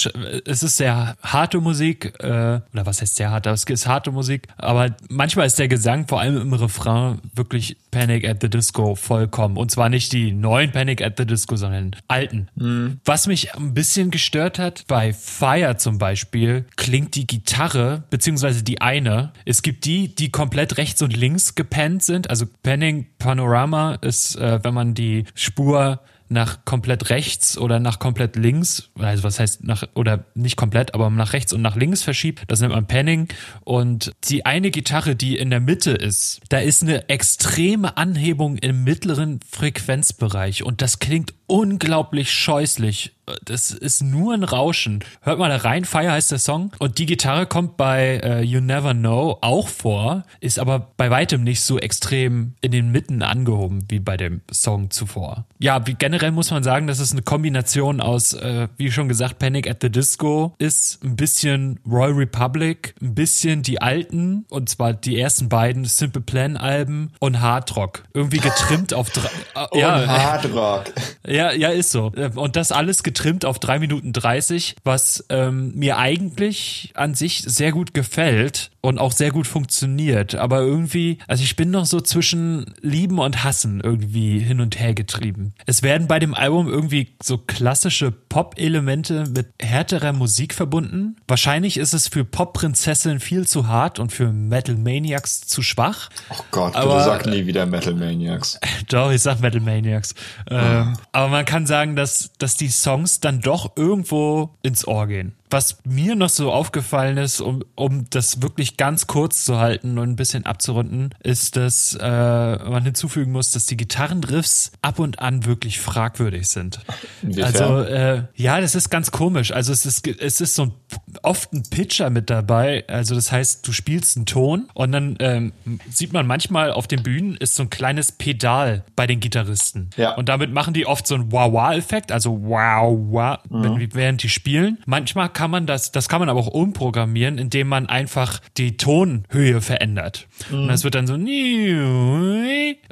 es 0.45 0.63
ist 0.63 0.77
sehr 0.77 1.15
harte 1.23 1.59
Musik, 1.59 2.13
äh, 2.19 2.27
oder 2.27 2.85
was 2.85 3.01
heißt 3.01 3.15
sehr 3.15 3.31
hart, 3.31 3.47
es 3.47 3.63
ist 3.63 3.87
harte 3.87 4.11
Musik, 4.11 4.47
aber 4.57 4.95
manchmal 5.09 5.47
ist 5.47 5.59
der 5.59 5.67
Gesang, 5.67 6.07
vor 6.07 6.21
allem 6.21 6.39
im 6.39 6.53
Refrain, 6.53 7.19
wirklich 7.33 7.77
Panic 7.91 8.27
at 8.27 8.41
the 8.41 8.49
Disco 8.49 8.95
vollkommen. 8.95 9.57
Und 9.57 9.71
zwar 9.71 9.89
nicht 9.89 10.11
die 10.13 10.31
neuen 10.31 10.71
Panic 10.71 11.01
at 11.01 11.17
the 11.17 11.25
Disco, 11.25 11.55
sondern 11.55 11.95
alten. 12.07 12.47
Mhm. 12.55 12.99
Was 13.05 13.27
mich 13.27 13.55
ein 13.55 13.73
bisschen 13.73 14.11
gestört 14.11 14.59
hat, 14.59 14.85
bei 14.87 15.13
Fire 15.13 15.77
zum 15.77 15.97
Beispiel, 15.97 16.65
klingt 16.75 17.15
die 17.15 17.22
Gitarre, 17.27 18.03
beziehungsweise 18.09 18.63
die 18.63 18.81
eine. 18.81 19.33
Es 19.45 19.61
gibt 19.61 19.85
die, 19.85 20.13
die 20.13 20.31
komplett 20.31 20.77
rechts 20.77 21.01
und 21.01 21.15
links 21.15 21.55
gepennt 21.55 22.03
sind. 22.03 22.29
Also 22.29 22.45
Panning 22.63 23.07
Panorama 23.19 23.95
ist, 23.95 24.35
äh, 24.35 24.59
wenn 24.63 24.73
man 24.73 24.93
die 24.93 25.25
Spur 25.35 25.99
nach 26.33 26.65
komplett 26.65 27.09
rechts 27.09 27.57
oder 27.57 27.79
nach 27.79 27.99
komplett 27.99 28.35
links, 28.35 28.89
also 28.97 29.23
was 29.23 29.39
heißt 29.39 29.63
nach, 29.63 29.83
oder 29.93 30.25
nicht 30.35 30.57
komplett, 30.57 30.93
aber 30.93 31.09
nach 31.09 31.33
rechts 31.33 31.53
und 31.53 31.61
nach 31.61 31.75
links 31.75 32.01
verschiebt, 32.01 32.43
das 32.47 32.59
nennt 32.59 32.73
man 32.73 32.87
Panning. 32.87 33.27
Und 33.63 34.11
die 34.25 34.45
eine 34.45 34.71
Gitarre, 34.71 35.15
die 35.15 35.37
in 35.37 35.49
der 35.49 35.59
Mitte 35.59 35.91
ist, 35.91 36.41
da 36.49 36.59
ist 36.59 36.81
eine 36.81 37.07
extreme 37.07 37.97
Anhebung 37.97 38.57
im 38.57 38.83
mittleren 38.83 39.39
Frequenzbereich 39.49 40.63
und 40.63 40.81
das 40.81 40.99
klingt 40.99 41.33
unglaublich 41.47 42.31
scheußlich 42.31 43.13
das 43.45 43.71
ist 43.71 44.01
nur 44.01 44.33
ein 44.33 44.43
Rauschen. 44.43 45.03
Hört 45.21 45.39
mal 45.39 45.49
da 45.49 45.57
rein, 45.57 45.85
Fire 45.85 46.11
heißt 46.11 46.31
der 46.31 46.39
Song. 46.39 46.71
Und 46.79 46.97
die 46.97 47.05
Gitarre 47.05 47.45
kommt 47.45 47.77
bei 47.77 48.21
uh, 48.23 48.43
You 48.43 48.59
Never 48.59 48.93
Know 48.93 49.37
auch 49.41 49.69
vor, 49.69 50.23
ist 50.41 50.59
aber 50.59 50.91
bei 50.97 51.09
weitem 51.09 51.43
nicht 51.43 51.61
so 51.61 51.79
extrem 51.79 52.53
in 52.61 52.71
den 52.71 52.91
Mitten 52.91 53.21
angehoben 53.21 53.85
wie 53.87 53.99
bei 53.99 54.17
dem 54.17 54.41
Song 54.51 54.91
zuvor. 54.91 55.45
Ja, 55.59 55.87
wie 55.87 55.93
generell 55.93 56.31
muss 56.31 56.51
man 56.51 56.63
sagen, 56.63 56.87
dass 56.87 56.99
es 56.99 57.13
eine 57.13 57.21
Kombination 57.21 58.01
aus, 58.01 58.33
äh, 58.33 58.67
wie 58.77 58.91
schon 58.91 59.07
gesagt, 59.07 59.39
Panic 59.39 59.69
at 59.69 59.77
the 59.81 59.89
Disco 59.89 60.53
ist, 60.57 61.01
ein 61.03 61.15
bisschen 61.15 61.79
Royal 61.89 62.13
Republic, 62.13 62.95
ein 63.01 63.15
bisschen 63.15 63.63
die 63.63 63.81
alten, 63.81 64.45
und 64.49 64.67
zwar 64.67 64.93
die 64.93 65.19
ersten 65.19 65.47
beiden 65.47 65.85
Simple 65.85 66.21
Plan 66.21 66.57
Alben 66.57 67.13
und 67.19 67.39
Hard 67.39 67.75
Rock. 67.77 68.03
Irgendwie 68.13 68.39
getrimmt 68.39 68.93
auf 68.93 69.09
drei. 69.11 69.29
Äh, 69.55 69.79
ja, 69.79 70.07
Hard 70.07 70.53
Rock. 70.53 70.85
Ja, 71.33 71.51
ja, 71.51 71.69
ist 71.69 71.89
so. 71.89 72.11
Und 72.35 72.55
das 72.55 72.71
alles 72.71 73.01
getrimmt 73.01 73.43
auf 73.43 73.57
drei 73.57 73.79
Minuten 73.79 74.13
dreißig, 74.13 74.75
was 74.83 75.25
ähm, 75.29 75.73
mir 75.73 75.97
eigentlich 75.97 76.91
an 76.93 77.15
sich 77.15 77.39
sehr 77.39 77.71
gut 77.71 77.95
gefällt 77.95 78.69
und 78.85 78.99
auch 78.99 79.13
sehr 79.13 79.31
gut 79.31 79.47
funktioniert. 79.47 80.35
Aber 80.35 80.59
irgendwie, 80.59 81.17
also 81.25 81.41
ich 81.41 81.55
bin 81.55 81.71
noch 81.71 81.85
so 81.85 82.01
zwischen 82.01 82.75
Lieben 82.81 83.17
und 83.17 83.43
Hassen 83.43 83.79
irgendwie 83.81 84.39
hin 84.39 84.59
und 84.59 84.77
her 84.77 84.93
getrieben. 84.93 85.53
Es 85.65 85.83
werden 85.83 86.07
bei 86.07 86.19
dem 86.19 86.33
Album 86.33 86.67
irgendwie 86.67 87.15
so 87.23 87.37
klassische 87.37 88.11
Pop-Elemente 88.11 89.25
mit 89.33 89.47
härterer 89.61 90.11
Musik 90.11 90.53
verbunden. 90.53 91.15
Wahrscheinlich 91.29 91.77
ist 91.77 91.93
es 91.93 92.09
für 92.09 92.25
Pop-Prinzessin 92.25 93.21
viel 93.21 93.47
zu 93.47 93.67
hart 93.67 93.99
und 93.99 94.11
für 94.11 94.33
Metal 94.33 94.75
Maniacs 94.75 95.41
zu 95.47 95.61
schwach. 95.61 96.09
Oh 96.29 96.43
Gott, 96.51 96.75
aber, 96.75 96.97
du 96.97 97.03
sag 97.05 97.25
nie 97.25 97.45
wieder 97.45 97.65
Metal 97.65 97.93
Maniacs. 97.93 98.59
Doch, 98.89 99.13
ich 99.13 99.21
sag 99.21 99.39
Metal 99.39 99.61
Maniacs. 99.61 100.13
Ähm, 100.51 100.59
ah. 100.59 100.93
aber 101.13 101.29
man 101.29 101.45
kann 101.45 101.65
sagen, 101.65 101.95
dass, 101.95 102.31
dass 102.37 102.57
die 102.57 102.67
Songs 102.67 103.21
dann 103.21 103.39
doch 103.39 103.77
irgendwo 103.77 104.55
ins 104.61 104.85
Ohr 104.85 105.07
gehen 105.07 105.33
was 105.53 105.77
mir 105.85 106.15
noch 106.15 106.29
so 106.29 106.51
aufgefallen 106.51 107.17
ist, 107.17 107.39
um, 107.39 107.63
um 107.75 108.09
das 108.09 108.41
wirklich 108.41 108.75
ganz 108.75 109.07
kurz 109.07 109.45
zu 109.45 109.59
halten 109.59 109.97
und 109.97 110.09
ein 110.09 110.15
bisschen 110.15 110.45
abzurunden, 110.45 111.15
ist, 111.23 111.55
dass 111.55 111.97
äh, 112.01 112.05
man 112.05 112.83
hinzufügen 112.83 113.31
muss, 113.31 113.51
dass 113.51 113.65
die 113.67 113.77
Gitarrenriffs 113.77 114.71
ab 114.81 114.99
und 114.99 115.19
an 115.19 115.45
wirklich 115.45 115.79
fragwürdig 115.79 116.47
sind. 116.49 116.79
Inwiefern? 117.21 117.45
Also 117.45 117.81
äh, 117.83 118.23
ja, 118.35 118.59
das 118.59 118.75
ist 118.75 118.89
ganz 118.89 119.11
komisch. 119.11 119.51
Also 119.51 119.71
es 119.71 119.85
ist 119.85 120.05
es 120.07 120.41
ist 120.41 120.55
so 120.55 120.63
ein, 120.63 120.73
oft 121.21 121.53
ein 121.53 121.63
Pitcher 121.69 122.09
mit 122.09 122.29
dabei. 122.29 122.83
Also 122.87 123.15
das 123.15 123.31
heißt, 123.31 123.65
du 123.67 123.71
spielst 123.71 124.17
einen 124.17 124.25
Ton 124.25 124.67
und 124.73 124.91
dann 124.91 125.15
ähm, 125.19 125.53
sieht 125.89 126.13
man 126.13 126.25
manchmal 126.27 126.71
auf 126.71 126.87
den 126.87 127.03
Bühnen 127.03 127.37
ist 127.37 127.55
so 127.55 127.63
ein 127.63 127.69
kleines 127.69 128.11
Pedal 128.11 128.83
bei 128.95 129.05
den 129.05 129.19
Gitarristen. 129.19 129.91
Ja. 129.97 130.15
Und 130.15 130.29
damit 130.29 130.51
machen 130.51 130.73
die 130.73 130.87
oft 130.87 131.05
so 131.05 131.15
einen 131.15 131.31
Wow-Wow-Effekt, 131.31 132.11
also 132.11 132.39
wow, 132.43 132.97
wow, 133.11 133.37
mhm. 133.49 133.89
während 133.93 134.23
die 134.23 134.29
spielen. 134.29 134.79
Manchmal 134.85 135.29
kann 135.29 135.42
kann 135.43 135.51
man 135.51 135.65
das, 135.65 135.91
das 135.91 136.07
kann 136.07 136.21
man 136.21 136.29
aber 136.29 136.39
auch 136.39 136.47
umprogrammieren, 136.47 137.37
indem 137.37 137.67
man 137.67 137.87
einfach 137.87 138.39
die 138.55 138.77
Tonhöhe 138.77 139.59
verändert. 139.59 140.29
Mhm. 140.49 140.59
Und 140.61 140.67
das 140.69 140.85
wird 140.85 140.95
dann 140.95 141.05
so 141.05 141.15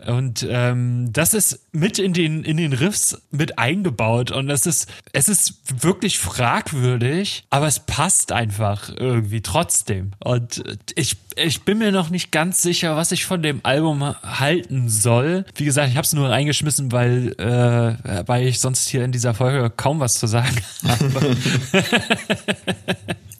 und 0.05 0.45
ähm, 0.49 1.13
das 1.13 1.33
ist 1.33 1.69
mit 1.71 1.97
in 1.97 2.11
den 2.11 2.43
in 2.43 2.57
den 2.57 2.73
Riffs 2.73 3.21
mit 3.31 3.57
eingebaut 3.57 4.31
und 4.31 4.47
das 4.47 4.65
ist 4.65 4.89
es 5.13 5.29
ist 5.29 5.81
wirklich 5.81 6.19
fragwürdig, 6.19 7.45
aber 7.49 7.67
es 7.67 7.79
passt 7.79 8.33
einfach 8.33 8.89
irgendwie 8.97 9.39
trotzdem. 9.39 10.11
Und 10.19 10.61
ich 10.95 11.15
ich 11.35 11.63
bin 11.63 11.77
mir 11.77 11.91
noch 11.91 12.09
nicht 12.09 12.31
ganz 12.31 12.61
sicher, 12.61 12.95
was 12.95 13.11
ich 13.11 13.25
von 13.25 13.41
dem 13.41 13.61
Album 13.63 14.03
halten 14.23 14.89
soll. 14.89 15.45
Wie 15.55 15.65
gesagt, 15.65 15.89
ich 15.89 15.95
habe 15.95 16.05
es 16.05 16.13
nur 16.13 16.29
reingeschmissen, 16.29 16.91
weil, 16.91 17.33
äh, 17.37 18.23
weil 18.27 18.47
ich 18.47 18.59
sonst 18.59 18.89
hier 18.89 19.03
in 19.03 19.11
dieser 19.11 19.33
Folge 19.33 19.69
kaum 19.69 19.99
was 19.99 20.19
zu 20.19 20.27
sagen 20.27 20.55
habe. 20.87 21.37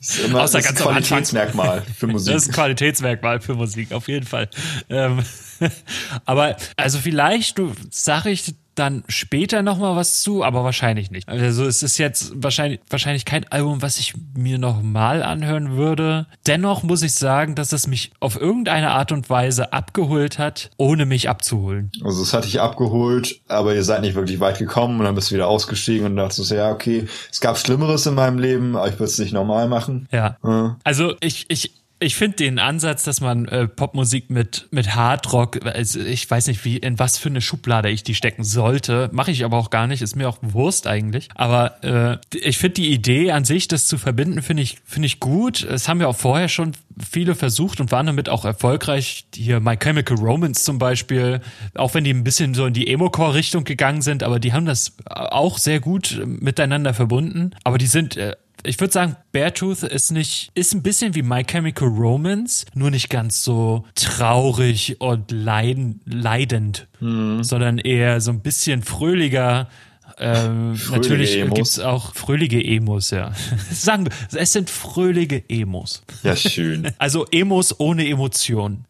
Das 0.02 0.10
ist 0.18 0.26
immer 0.26 0.42
Außer 0.44 0.60
das 0.60 0.68
ganz 0.68 0.82
Qualitätsmerkmal 0.82 1.84
für 1.98 2.08
Musik. 2.08 2.34
Das 2.34 2.44
ist 2.44 2.50
ein 2.50 2.54
Qualitätsmerkmal 2.54 3.42
für 3.42 3.56
Musik, 3.56 3.92
auf 3.92 4.08
jeden 4.08 4.26
Fall. 4.26 4.50
Ähm, 4.90 5.24
aber 6.26 6.56
also 6.78 7.00
vielleicht, 7.00 7.58
du 7.58 7.74
sag 7.90 8.26
ich 8.26 8.56
dann 8.76 9.04
später 9.08 9.62
noch 9.62 9.78
mal 9.78 9.96
was 9.96 10.22
zu, 10.22 10.44
aber 10.44 10.64
wahrscheinlich 10.64 11.12
nicht. 11.12 11.28
Also 11.28 11.66
es 11.66 11.84
ist 11.84 11.98
jetzt 11.98 12.32
wahrscheinlich 12.36 12.80
wahrscheinlich 12.90 13.26
kein 13.26 13.48
Album, 13.50 13.82
was 13.82 13.98
ich 13.98 14.14
mir 14.36 14.58
noch 14.58 14.82
mal 14.82 15.24
anhören 15.24 15.76
würde. 15.76 16.28
Dennoch 16.48 16.84
muss 16.84 17.02
ich 17.02 17.14
sagen, 17.14 17.56
dass 17.56 17.74
es 17.74 17.88
mich 17.88 18.12
auf 18.20 18.40
irgendeine 18.40 18.92
Art 18.92 19.12
und 19.12 19.30
Weise 19.30 19.74
abgeholt 19.74 20.40
hat, 20.40 20.70
ohne 20.78 21.06
mich 21.06 21.30
abzuholen. 21.30 21.92
Also 22.04 22.24
es 22.24 22.34
hat 22.34 22.46
dich 22.46 22.62
abgeholt, 22.62 23.42
aber 23.48 23.76
ihr 23.76 23.84
seid 23.84 24.02
nicht 24.02 24.16
wirklich 24.16 24.40
weit 24.40 24.58
gekommen 24.58 25.00
und 25.00 25.06
dann 25.06 25.16
bist 25.16 25.32
du 25.32 25.36
wieder 25.36 25.48
ausgestiegen 25.48 26.06
und 26.06 26.16
dachtest 26.16 26.52
ja, 26.52 26.72
okay, 26.72 27.08
es 27.30 27.42
gab 27.42 27.58
Schlimmeres 27.58 28.06
in 28.06 28.16
meinem 28.16 28.40
Leben, 28.40 28.76
aber 28.76 28.88
ich 28.88 28.94
würde 28.94 29.06
es 29.06 29.20
nicht 29.20 29.34
normal 29.34 29.68
machen. 29.68 30.08
Ja. 30.12 30.38
ja. 30.44 30.78
Also 30.84 31.16
ich 31.20 31.46
ich 31.50 31.81
ich 32.02 32.16
finde 32.16 32.38
den 32.38 32.58
Ansatz, 32.58 33.04
dass 33.04 33.22
man 33.22 33.46
äh, 33.46 33.68
Popmusik 33.68 34.32
mit 34.32 34.68
mit 34.72 34.96
Hardrock, 34.96 35.64
also 35.66 36.00
ich 36.00 36.30
weiß 36.30 36.48
nicht, 36.48 36.66
wie 36.66 36.78
in 36.78 36.98
was 36.98 37.20
für 37.20 37.30
eine 37.30 37.42
Schublade 37.42 37.90
ich 37.90 38.04
die 38.04 38.16
stecken 38.16 38.44
sollte, 38.44 39.10
mache 39.14 39.32
ich 39.32 39.46
aber 39.46 39.58
auch 39.58 39.70
gar 39.70 39.86
nicht, 39.86 40.02
ist 40.02 40.16
mir 40.16 40.28
auch 40.28 40.40
Wurst 40.42 40.88
eigentlich. 40.88 41.30
Aber 41.36 41.84
äh, 41.84 42.18
ich 42.36 42.58
finde 42.58 42.74
die 42.76 42.92
Idee 42.92 43.32
an 43.32 43.46
sich, 43.46 43.68
das 43.68 43.86
zu 43.86 44.00
verbinden, 44.00 44.42
finde 44.42 44.64
ich 44.64 44.80
finde 44.84 45.06
ich 45.06 45.20
gut. 45.20 45.64
Es 45.64 45.88
haben 45.88 46.02
ja 46.02 46.08
auch 46.08 46.18
vorher 46.18 46.50
schon 46.50 46.72
viele 47.00 47.36
versucht 47.36 47.80
und 47.80 47.92
waren 47.92 48.08
damit 48.08 48.30
auch 48.30 48.46
erfolgreich. 48.46 49.26
Hier 49.36 49.60
My 49.60 49.78
Chemical 49.78 50.18
Romance 50.18 50.64
zum 50.64 50.80
Beispiel, 50.80 51.42
auch 51.76 51.94
wenn 51.94 52.04
die 52.04 52.14
ein 52.14 52.24
bisschen 52.24 52.56
so 52.56 52.66
in 52.66 52.74
die 52.74 52.88
Emo-Core-Richtung 52.88 53.64
gegangen 53.64 54.02
sind, 54.02 54.24
aber 54.24 54.40
die 54.40 54.54
haben 54.54 54.66
das 54.66 54.94
auch 55.06 55.60
sehr 55.60 55.80
gut 55.80 56.22
miteinander 56.26 56.94
verbunden. 56.94 57.52
Aber 57.64 57.78
die 57.78 57.88
sind 57.88 58.18
äh, 58.18 58.36
ich 58.64 58.80
würde 58.80 58.94
sagen, 58.94 59.16
Beartooth 59.32 59.84
ist 59.84 60.12
nicht, 60.12 60.52
ist 60.54 60.74
ein 60.74 60.84
bisschen 60.84 61.16
wie 61.16 61.22
My 61.22 61.44
Chemical 61.44 61.88
Romance, 61.88 62.66
nur 62.74 62.92
nicht 62.92 63.10
ganz 63.10 63.44
so 63.44 63.86
traurig 63.96 64.98
und 65.00 65.32
leiden, 65.32 66.02
leidend, 66.06 66.88
mhm. 67.00 67.44
sondern 67.44 67.78
eher 67.78 68.22
so 68.22 68.32
ein 68.32 68.42
bisschen 68.42 68.84
fröhlicher. 68.84 69.70
Ähm, 70.20 70.80
natürlich 70.92 71.38
Emos. 71.38 71.56
gibt's 71.56 71.80
auch 71.80 72.14
fröhliche 72.14 72.64
Emos, 72.64 73.10
ja. 73.12 73.32
Sagen 73.72 74.06
wir, 74.06 74.40
es 74.40 74.54
sind 74.54 74.70
fröhliche 74.70 75.44
Emos. 75.50 76.04
Ja, 76.24 76.36
schön. 76.36 76.92
Also 76.98 77.26
Emos 77.32 77.80
ohne 77.80 78.08
Emotion. 78.08 78.86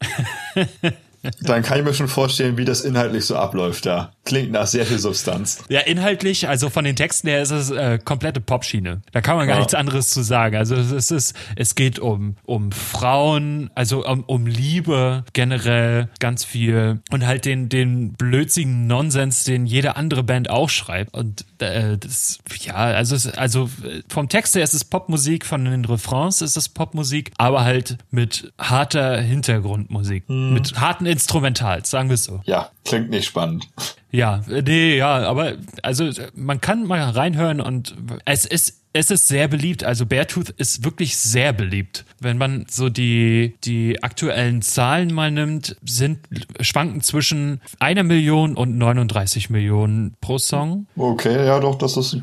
Dann 1.42 1.62
kann 1.62 1.80
ich 1.80 1.86
mir 1.86 1.94
schon 1.94 2.08
vorstellen, 2.08 2.58
wie 2.58 2.66
das 2.66 2.82
inhaltlich 2.82 3.26
so 3.26 3.36
abläuft 3.36 3.86
da. 3.86 4.12
Klingt 4.26 4.52
nach 4.52 4.66
sehr 4.66 4.86
viel 4.86 4.98
Substanz. 4.98 5.64
Ja, 5.70 5.82
inhaltlich, 5.82 6.48
also 6.48 6.70
von 6.70 6.84
den 6.84 6.96
Texten 6.96 7.28
her 7.28 7.42
ist 7.42 7.52
es 7.52 7.70
äh, 7.70 8.00
komplette 8.04 8.42
Popschiene. 8.42 9.02
Da 9.12 9.22
kann 9.22 9.36
man 9.36 9.48
gar 9.48 9.56
ja. 9.56 9.60
nichts 9.60 9.76
anderes 9.76 10.10
zu 10.10 10.24
sagen. 10.24 10.56
Also 10.56 10.76
es 10.76 11.12
ist, 11.12 11.36
es 11.56 11.76
geht 11.76 12.00
um, 12.00 12.38
um 12.44 12.72
Frauen, 12.72 13.70
also 13.76 14.06
um, 14.06 14.24
um 14.24 14.48
Liebe 14.48 15.24
generell 15.34 16.10
ganz 16.20 16.44
viel 16.44 17.02
und 17.12 17.26
halt 17.26 17.46
den, 17.46 17.70
den 17.70 18.14
blödsigen 18.14 18.88
Nonsens, 18.88 19.44
den 19.44 19.66
jede 19.66 19.96
andere 19.96 20.24
Band 20.24 20.50
auch 20.50 20.70
schreibt. 20.70 21.14
Und 21.14 21.46
das, 21.62 22.40
ja, 22.62 22.76
also, 22.76 23.16
es, 23.16 23.28
also 23.28 23.70
vom 24.08 24.30
Text 24.30 24.56
her 24.56 24.64
ist 24.64 24.74
es 24.74 24.84
Popmusik, 24.84 25.46
von 25.46 25.66
den 25.66 25.86
Refrains 25.86 26.42
ist 26.42 26.58
es 26.58 26.70
Popmusik, 26.70 27.32
aber 27.38 27.64
halt 27.64 27.98
mit 28.10 28.52
harter 28.58 29.22
Hintergrundmusik, 29.22 30.28
hm. 30.28 30.54
mit 30.54 30.80
harten 30.80 31.06
Instrumentals, 31.06 31.90
sagen 31.90 32.10
wir 32.10 32.16
es 32.16 32.24
so. 32.24 32.42
Ja, 32.46 32.70
klingt 32.86 33.10
nicht 33.10 33.26
spannend. 33.26 33.68
Ja, 34.12 34.42
nee, 34.48 34.98
ja, 34.98 35.28
aber 35.28 35.54
also 35.84 36.10
man 36.36 36.60
kann 36.60 36.86
mal 36.86 37.02
reinhören 37.02 37.62
und 37.62 37.96
es 38.26 38.46
ist 38.46 38.82
es 38.94 39.10
ist 39.10 39.28
sehr 39.28 39.48
beliebt. 39.48 39.84
Also 39.84 40.06
Beartooth 40.06 40.50
ist 40.50 40.84
wirklich 40.84 41.16
sehr 41.18 41.54
beliebt. 41.54 42.06
Wenn 42.20 42.38
man 42.38 42.66
so 42.70 42.90
die, 42.90 43.56
die 43.64 44.04
aktuellen 44.04 44.62
Zahlen 44.62 45.14
mal 45.14 45.32
nimmt, 45.32 45.78
sind 45.84 46.20
schwanken 46.60 47.02
zwischen 47.02 47.62
einer 47.80 48.04
Million 48.04 48.56
und 48.56 48.78
39 48.78 49.50
Millionen 49.50 50.16
pro 50.20 50.38
Song. 50.38 50.88
Okay, 50.98 51.46
ja 51.46 51.60
doch, 51.60 51.78
das 51.78 51.96
ist 51.98 52.18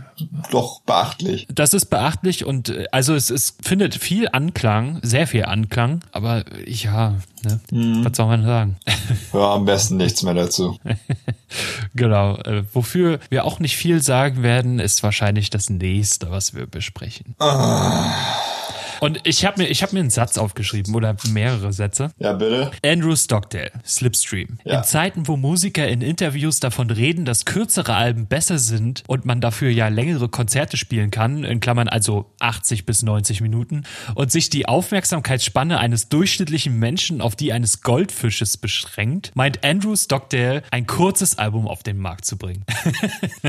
doch 0.51 0.83
beachtlich. 0.83 1.47
Das 1.53 1.73
ist 1.73 1.87
beachtlich 1.87 2.45
und 2.45 2.73
also 2.93 3.15
es, 3.15 3.31
es 3.31 3.57
findet 3.63 3.95
viel 3.95 4.29
Anklang, 4.31 5.01
sehr 5.03 5.27
viel 5.27 5.45
Anklang, 5.45 6.05
aber 6.13 6.45
ja, 6.67 7.17
ne, 7.45 7.61
mhm. 7.71 8.05
was 8.05 8.17
soll 8.17 8.27
man 8.27 8.45
sagen? 8.45 8.77
Ja, 9.33 9.55
am 9.55 9.65
besten 9.65 9.97
nichts 9.97 10.23
mehr 10.23 10.35
dazu. 10.35 10.79
genau. 11.99 12.37
Äh, 12.39 12.63
wofür 12.73 13.19
wir 13.29 13.45
auch 13.45 13.61
nicht 13.61 13.77
viel 13.77 14.03
sagen 14.03 14.43
werden, 14.43 14.79
ist 14.79 15.03
wahrscheinlich 15.03 15.51
das 15.51 15.71
nächste, 15.71 16.31
was 16.31 16.55
wir 16.55 16.67
besprechen. 16.67 17.35
Ah. 17.39 18.15
Und 19.01 19.21
ich 19.25 19.45
habe 19.45 19.63
mir, 19.63 19.69
ich 19.69 19.83
hab 19.83 19.93
mir 19.93 20.01
einen 20.01 20.11
Satz 20.11 20.39
aufgeschrieben 20.39 20.95
oder 20.95 21.17
mehrere 21.31 21.73
Sätze. 21.73 22.11
Ja, 22.19 22.33
bitte. 22.33 22.71
Andrew 22.85 23.15
Stockdale, 23.17 23.73
Slipstream. 23.85 24.59
Ja. 24.65 24.79
In 24.79 24.85
Zeiten, 24.85 25.29
wo 25.29 25.37
Musiker 25.37 25.87
in 25.89 26.01
Interviews 26.01 26.61
davon 26.61 26.91
reden, 26.91 27.25
dass 27.25 27.45
kürzere 27.45 27.95
Alben 27.95 28.27
besser 28.27 28.59
sind 28.59 29.05
und 29.07 29.25
man 29.25 29.41
dafür 29.41 29.71
ja 29.71 29.89
längere 29.89 30.29
Konzerte 30.29 30.77
spielen 30.77 31.11
kann, 31.11 31.45
in 31.45 31.61
Klammern 31.61 31.89
also 31.89 32.33
80 32.41 32.87
bis 32.87 33.03
90 33.03 33.41
Minuten, 33.41 33.85
und 34.15 34.33
sich 34.33 34.51
die 34.51 34.67
Aufmerksamkeitsspanne 34.67 35.79
eines 35.79 36.09
durchschnittlichen 36.09 36.79
Menschen 36.79 37.21
auf 37.21 37.37
die 37.37 37.53
eines 37.53 37.83
Goldfisches 37.83 38.57
beschränkt, 38.57 39.33
meint 39.35 39.65
Andrew 39.65 39.95
Stockdale, 39.97 40.63
ein 40.71 40.87
kurzes 40.87 41.39
Album 41.39 41.69
auf 41.69 41.83
den 41.83 41.99
Markt 41.99 42.25
zu 42.25 42.37
bringen. 42.37 42.65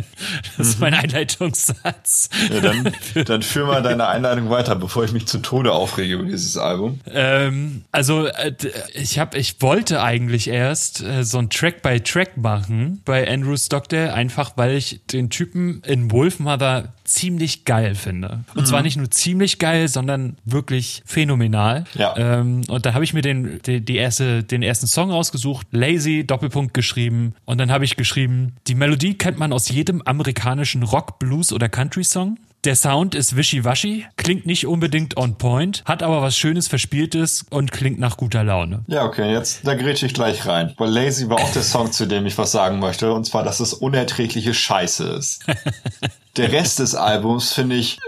das 0.58 0.68
ist 0.68 0.80
mein 0.80 0.94
mhm. 0.94 1.00
Einleitungssatz. 1.00 2.30
Ja, 2.54 2.62
dann, 2.62 2.94
dann 3.26 3.42
führ 3.42 3.66
mal 3.66 3.82
deine 3.82 4.08
Einleitung 4.08 4.50
weiter, 4.50 4.76
bevor 4.76 5.04
ich 5.04 5.12
mich 5.12 5.26
zu 5.26 5.39
Tode 5.42 5.72
aufrege 5.72 6.16
über 6.16 6.24
dieses 6.24 6.58
Album? 6.58 7.00
Ähm, 7.12 7.84
also 7.92 8.26
äh, 8.26 8.54
ich 8.94 9.20
habe, 9.20 9.38
ich 9.38 9.62
wollte 9.62 10.02
eigentlich 10.02 10.50
erst 10.50 11.02
äh, 11.02 11.24
so 11.24 11.40
ein 11.40 11.50
Track 11.50 11.82
by 11.82 12.00
Track 12.00 12.38
machen 12.38 13.02
bei 13.06 13.30
Andrew 13.30 13.56
Stockdale, 13.58 14.14
einfach 14.14 14.54
weil 14.56 14.76
ich 14.76 15.02
den 15.12 15.30
Typen 15.30 15.82
in 15.86 16.12
Wolfmother 16.12 16.94
ziemlich 17.04 17.66
geil 17.66 17.96
finde. 17.96 18.46
Und 18.54 18.62
mhm. 18.62 18.66
zwar 18.66 18.82
nicht 18.82 18.98
nur 18.98 19.10
ziemlich 19.10 19.60
geil, 19.60 19.88
sondern 19.88 20.38
wirklich 20.46 21.02
phänomenal. 21.06 21.86
Ja. 21.96 22.16
Ähm, 22.18 22.62
und 22.68 22.86
da 22.86 22.94
habe 22.94 23.04
ich 23.04 23.14
mir 23.14 23.22
den, 23.22 23.62
die, 23.66 23.82
die 23.82 23.96
erste, 23.96 24.44
den 24.44 24.62
ersten 24.62 24.88
Song 24.88 25.12
rausgesucht, 25.12 25.68
Lazy, 25.72 26.26
Doppelpunkt 26.26 26.74
geschrieben. 26.74 27.34
Und 27.46 27.58
dann 27.58 27.72
habe 27.72 27.86
ich 27.86 27.96
geschrieben, 27.96 28.56
die 28.68 28.76
Melodie 28.76 29.16
kennt 29.16 29.38
man 29.38 29.52
aus 29.54 29.70
jedem 29.70 30.02
amerikanischen 30.04 30.84
Rock, 30.84 31.20
Blues 31.20 31.52
oder 31.52 31.70
Country-Song. 31.70 32.38
Der 32.66 32.76
Sound 32.76 33.16
ist 33.16 33.38
wischiwaschi, 33.38 34.06
klingt 34.18 34.46
nicht 34.46 34.68
unbedingt 34.68 35.16
on 35.16 35.38
point, 35.38 35.82
hat 35.86 36.04
aber 36.04 36.22
was 36.22 36.38
Schönes, 36.38 36.68
Verspieltes 36.68 37.46
und 37.50 37.72
klingt 37.72 38.00
nach 38.00 38.18
guter 38.18 38.44
Laune. 38.44 38.84
Ja, 38.88 39.06
okay, 39.06 39.32
jetzt, 39.32 39.66
da 39.66 39.76
grätsche 39.76 40.08
ich 40.08 40.14
gleich 40.14 40.46
rein. 40.46 40.74
Weil 40.78 40.90
Lazy 40.90 41.30
war 41.30 41.40
auch 41.40 41.54
der 41.54 41.62
Song, 41.62 41.94
zu 41.94 42.06
dem 42.06 42.26
ich 42.26 42.38
was 42.38 42.52
sagen 42.52 42.80
möchte, 42.80 43.14
und 43.14 43.24
zwar, 43.24 43.44
dass 43.44 43.62
es 43.62 43.74
unerträgliche 43.74 44.54
Scheiße 44.54 45.06
ist. 45.06 45.46
Der 46.38 46.52
Rest 46.52 46.80
des 46.80 46.96
Albums 46.96 47.54
finde 47.54 47.76
ich 47.76 48.00